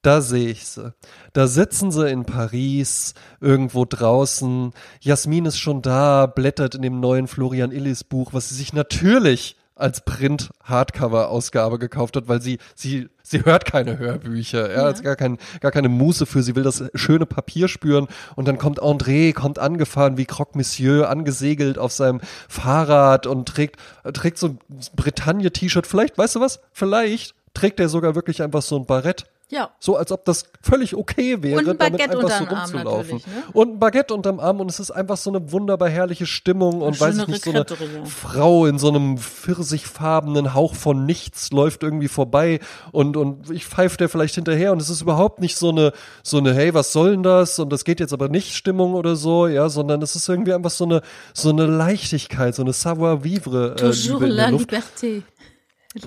da 0.03 0.21
sehe 0.21 0.49
ich 0.51 0.67
sie. 0.67 0.95
Da 1.33 1.49
sitzen 1.49 1.91
sie 1.91 2.09
in 2.09 2.25
Paris, 2.25 3.15
irgendwo 3.41 3.85
draußen. 3.85 4.73
Jasmin 5.01 5.47
ist 5.47 5.59
schon 5.59 5.83
da, 5.83 6.27
blättert 6.27 6.75
in 6.77 6.83
dem 6.83 7.01
neuen 7.01 7.27
Florian 7.27 7.73
Illis 7.73 8.05
Buch, 8.05 8.33
was 8.33 8.49
sie 8.51 8.55
sich 8.55 8.73
natürlich 8.73 9.57
als 9.77 10.01
Print-Hardcover-Ausgabe 10.05 11.79
gekauft 11.79 12.17
hat, 12.17 12.29
weil 12.29 12.41
sie, 12.41 12.59
sie, 12.75 13.09
sie 13.23 13.45
hört 13.45 13.67
keine 13.67 13.99
Hörbücher, 13.99 14.71
ja, 14.71 14.83
ja. 14.83 14.89
Hat 14.89 15.03
gar, 15.03 15.17
kein, 15.17 15.39
gar 15.61 15.71
keine 15.71 15.89
Muße 15.89 16.27
für, 16.27 16.43
sie 16.43 16.57
will 16.57 16.63
das 16.63 16.83
schöne 16.95 17.27
Papier 17.27 17.69
spüren. 17.69 18.09
Und 18.35 18.49
dann 18.49 18.59
kommt 18.59 18.83
André, 18.83 19.35
kommt 19.35 19.59
angefahren 19.59 20.17
wie 20.17 20.25
Croque 20.25 20.57
Monsieur, 20.57 21.11
angesegelt 21.11 21.79
auf 21.79 21.93
seinem 21.93 22.21
Fahrrad 22.49 23.27
und 23.27 23.47
trägt, 23.47 23.77
trägt 24.15 24.39
so 24.39 24.49
ein 24.49 24.59
Bretagne-T-Shirt, 24.97 25.87
vielleicht, 25.87 26.17
weißt 26.17 26.37
du 26.37 26.41
was, 26.41 26.61
vielleicht 26.73 27.35
trägt 27.53 27.79
er 27.79 27.89
sogar 27.89 28.15
wirklich 28.15 28.43
einfach 28.43 28.63
so 28.63 28.77
ein 28.77 28.87
Barett 28.87 29.27
ja. 29.49 29.71
So 29.79 29.97
als 29.97 30.11
ob 30.11 30.25
das 30.25 30.45
völlig 30.61 30.97
okay 30.97 31.41
wäre, 31.43 31.61
und 31.61 31.69
ein 31.69 31.79
Baguette 31.79 32.17
damit 32.17 32.31
einfach 32.33 32.67
so 32.67 32.77
rumzulaufen. 32.77 33.19
Ne? 33.19 33.45
Und 33.53 33.75
ein 33.75 33.79
Baguette 33.79 34.13
unterm 34.13 34.41
Arm 34.41 34.61
und 34.61 34.69
es 34.69 34.81
ist 34.81 34.91
einfach 34.91 35.17
so 35.17 35.31
eine 35.31 35.53
wunderbar 35.53 35.89
herrliche 35.89 36.27
Stimmung 36.27 36.83
und 36.83 37.01
weiß 37.01 37.19
ich 37.19 37.29
nicht, 37.29 37.45
so 37.45 37.51
eine 37.51 37.65
Frau 38.05 38.67
in 38.67 38.79
so 38.79 38.89
einem 38.89 39.19
pfirsichfarbenen 39.19 40.53
Hauch 40.53 40.75
von 40.75 41.07
nichts 41.07 41.53
läuft 41.53 41.85
irgendwie 41.85 42.09
vorbei 42.09 42.59
und, 42.91 43.17
und 43.17 43.49
ich 43.51 43.67
pfeife 43.67 43.97
der 43.97 44.09
vielleicht 44.09 44.35
hinterher 44.35 44.73
und 44.73 44.83
es 44.83 44.91
ist 44.91 45.03
überhaupt 45.03 45.41
nicht 45.41 45.57
so 45.57 45.69
eine, 45.69 45.93
so 46.25 46.39
eine, 46.39 46.53
hey, 46.53 46.75
was 46.75 46.93
soll 46.93 47.13
denn 47.13 47.23
das? 47.23 47.61
Und 47.61 47.71
das 47.71 47.85
geht 47.85 48.01
jetzt 48.01 48.13
aber 48.13 48.29
nicht 48.29 48.55
Stimmung 48.57 48.95
oder 48.95 49.15
so, 49.15 49.47
ja, 49.47 49.69
sondern 49.69 50.03
es 50.03 50.17
ist 50.17 50.29
irgendwie 50.29 50.55
einfach 50.55 50.71
so 50.71 50.85
eine, 50.85 51.03
so 51.35 51.51
eine 51.51 51.67
Leichtigkeit, 51.67 52.57
so 52.57 52.63
eine 52.63 52.73
savoir-vivre. 52.73 53.75
Äh, 53.75 53.77
Toujours 53.77 54.23
la 54.23 54.49
liberté 54.49 55.23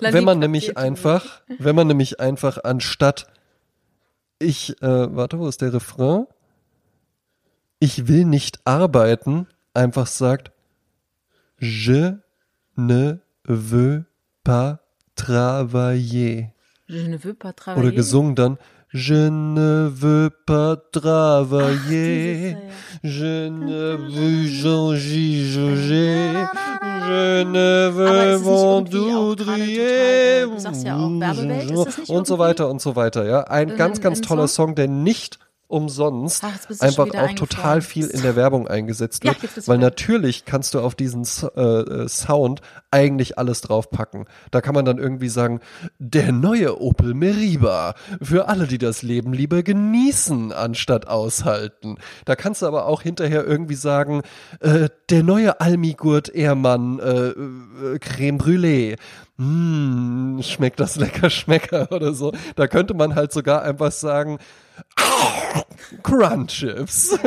wenn 0.02 0.24
man 0.24 0.40
nämlich 0.40 0.78
einfach, 0.78 1.42
wenn 1.58 1.76
man 1.76 1.88
nämlich 1.88 2.20
einfach 2.20 2.64
anstatt 2.64 3.28
ich, 4.40 4.82
äh, 4.82 5.16
warte, 5.16 5.38
wo 5.38 5.48
ist 5.48 5.62
der 5.62 5.74
Refrain? 5.74 6.26
Ich 7.80 8.08
will 8.08 8.26
nicht 8.26 8.60
arbeiten, 8.66 9.48
einfach 9.74 10.08
sagt, 10.08 10.52
je 11.60 12.14
ne 12.76 13.20
veux 13.44 14.06
pas 14.44 14.80
travailler. 15.16 16.54
Je 16.88 17.08
ne 17.08 17.18
veux 17.18 17.34
pas 17.34 17.54
travailler. 17.54 17.88
Oder 17.88 17.96
gesungen 17.96 18.36
dann, 18.36 18.58
Je 18.92 19.30
ne 19.30 19.88
veux 19.94 20.32
pas 20.48 20.76
travailler. 20.92 22.58
Ach, 22.58 23.00
Je 23.04 23.48
ne 23.48 23.98
veux 23.98 24.48
changer, 24.50 25.46
changer. 25.54 26.34
Je 27.08 27.44
ne 27.44 27.90
veux 27.94 28.38
m'endoudrier. 29.60 30.46
Ja 32.08 32.16
und 32.16 32.28
so 32.28 32.40
weiter 32.40 32.70
und 32.70 32.82
so 32.82 32.96
weiter, 32.96 33.26
ja. 33.26 33.42
Ein 33.42 33.76
ganz, 33.76 34.02
ganz 34.02 34.22
toller 34.22 34.48
Song, 34.48 34.76
der 34.76 34.88
nicht 34.88 35.40
umsonst 35.70 36.44
Ach, 36.44 36.82
einfach 36.82 37.08
auch 37.14 37.34
total 37.34 37.82
viel 37.82 38.08
in 38.08 38.24
der 38.24 38.36
Werbung 38.36 38.68
eingesetzt 38.68 39.24
wird, 39.24 39.38
ja, 39.42 39.50
weil 39.68 39.78
natürlich 39.78 40.44
kannst 40.44 40.74
du 40.74 40.80
auf 40.80 40.96
diesen 40.96 41.28
äh, 41.56 41.62
äh, 41.62 42.08
Sound 42.10 42.62
eigentlich 42.90 43.38
alles 43.38 43.62
draufpacken. 43.62 44.26
Da 44.50 44.62
kann 44.62 44.74
man 44.74 44.84
dann 44.84 44.98
irgendwie 44.98 45.30
sagen, 45.30 45.60
der 46.00 46.32
neue 46.32 46.82
Opel 46.82 47.14
Meriba 47.14 47.94
für 48.20 48.48
alle, 48.48 48.66
die 48.66 48.80
das 48.80 49.04
Leben 49.04 49.32
lieber 49.32 49.62
genießen 49.62 50.52
anstatt 50.52 51.08
aushalten. 51.08 51.98
Da 52.26 52.36
kannst 52.36 52.64
du 52.64 52.66
aber 52.66 52.88
auch 52.88 53.04
hinterher 53.04 53.46
irgendwie 53.46 53.76
sagen, 53.76 54.24
äh, 54.62 54.90
der 55.12 55.22
neue 55.22 55.62
Almigurt 55.62 56.30
Ehrmann 56.30 56.98
äh, 56.98 57.28
äh, 57.30 58.00
Creme 58.00 58.40
Brûlée. 58.40 58.98
Mmh, 59.38 60.42
schmeckt 60.44 60.80
das 60.80 60.96
lecker 60.96 61.30
Schmecker 61.30 61.92
oder 61.92 62.14
so. 62.14 62.34
Da 62.56 62.68
könnte 62.68 62.96
man 62.96 63.14
halt 63.14 63.32
sogar 63.32 63.62
einfach 63.62 63.92
sagen, 63.92 64.40
Crunchips. 66.04 67.18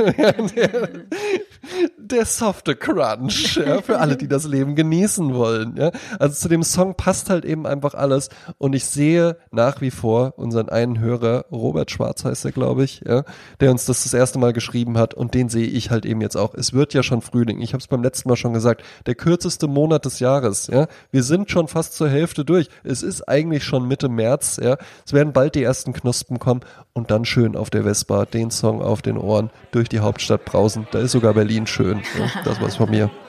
der, 0.56 0.88
der 1.98 2.26
softe 2.26 2.76
Crunch, 2.76 3.56
ja, 3.56 3.82
für 3.82 3.98
alle, 3.98 4.16
die 4.16 4.28
das 4.28 4.44
Leben 4.44 4.74
genießen 4.74 5.34
wollen. 5.34 5.76
Ja. 5.76 5.90
Also 6.18 6.34
zu 6.34 6.48
dem 6.48 6.62
Song 6.62 6.94
passt 6.94 7.30
halt 7.30 7.44
eben 7.44 7.66
einfach 7.66 7.94
alles. 7.94 8.28
Und 8.58 8.74
ich 8.74 8.84
sehe 8.86 9.36
nach 9.50 9.80
wie 9.80 9.90
vor 9.90 10.34
unseren 10.36 10.68
einen 10.68 11.00
Hörer, 11.00 11.46
Robert 11.50 11.90
Schwarz 11.90 12.24
heißt 12.24 12.44
er, 12.44 12.52
glaube 12.52 12.84
ich, 12.84 13.02
ja, 13.06 13.24
der 13.60 13.70
uns 13.70 13.84
das 13.84 14.04
das 14.04 14.14
erste 14.14 14.38
Mal 14.38 14.52
geschrieben 14.52 14.98
hat. 14.98 15.14
Und 15.14 15.34
den 15.34 15.48
sehe 15.48 15.66
ich 15.66 15.90
halt 15.90 16.06
eben 16.06 16.20
jetzt 16.20 16.36
auch. 16.36 16.54
Es 16.54 16.72
wird 16.72 16.94
ja 16.94 17.02
schon 17.02 17.22
Frühling. 17.22 17.60
Ich 17.60 17.72
habe 17.72 17.80
es 17.80 17.88
beim 17.88 18.02
letzten 18.02 18.28
Mal 18.28 18.36
schon 18.36 18.52
gesagt. 18.52 18.82
Der 19.06 19.14
kürzeste 19.14 19.66
Monat 19.66 20.04
des 20.04 20.20
Jahres. 20.20 20.68
Ja. 20.68 20.86
Wir 21.10 21.22
sind 21.22 21.50
schon 21.50 21.68
fast 21.68 21.94
zur 21.94 22.08
Hälfte 22.08 22.44
durch. 22.44 22.68
Es 22.84 23.02
ist 23.02 23.28
eigentlich 23.28 23.64
schon 23.64 23.88
Mitte 23.88 24.08
März. 24.08 24.60
Ja. 24.62 24.76
Es 25.04 25.12
werden 25.12 25.32
bald 25.32 25.54
die 25.54 25.62
ersten 25.62 25.92
Knospen 25.92 26.38
kommen 26.38 26.60
und 26.92 27.10
dann 27.10 27.24
schön 27.24 27.41
auf 27.56 27.70
der 27.70 27.84
Vespa 27.84 28.24
den 28.24 28.50
Song 28.50 28.82
auf 28.82 29.02
den 29.02 29.18
Ohren 29.18 29.50
durch 29.70 29.88
die 29.88 30.00
Hauptstadt 30.00 30.44
brausen. 30.44 30.86
Da 30.92 31.00
ist 31.00 31.12
sogar 31.12 31.34
Berlin 31.34 31.66
schön. 31.66 32.02
Ja, 32.18 32.42
das 32.44 32.60
war's 32.60 32.76
von 32.76 32.90
mir. 32.90 33.10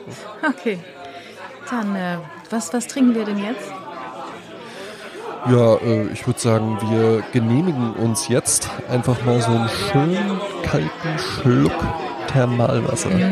Okay. 0.45 0.78
Dann, 1.70 1.95
äh, 1.95 2.18
was, 2.49 2.74
was 2.74 2.86
trinken 2.88 3.16
wir 3.16 3.24
denn 3.24 3.38
jetzt? 3.38 3.72
Ja, 5.49 5.76
äh, 5.76 6.07
ich 6.07 6.28
würde 6.28 6.39
sagen, 6.39 6.78
wir 6.89 7.24
genehmigen 7.32 7.93
uns 7.93 8.28
jetzt 8.28 8.70
einfach 8.89 9.24
mal 9.24 9.41
so 9.41 9.51
einen 9.51 9.70
schönen 9.70 10.39
kalten 10.64 11.18
Schluck 11.18 11.72
Thermalwasser. 12.28 13.09
Mm. 13.09 13.20
Ja. 13.20 13.28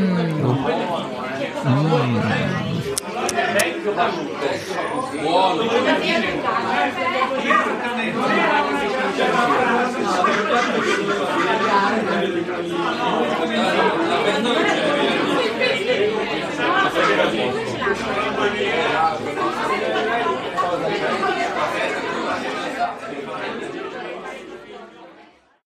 Mm. 1.69 2.21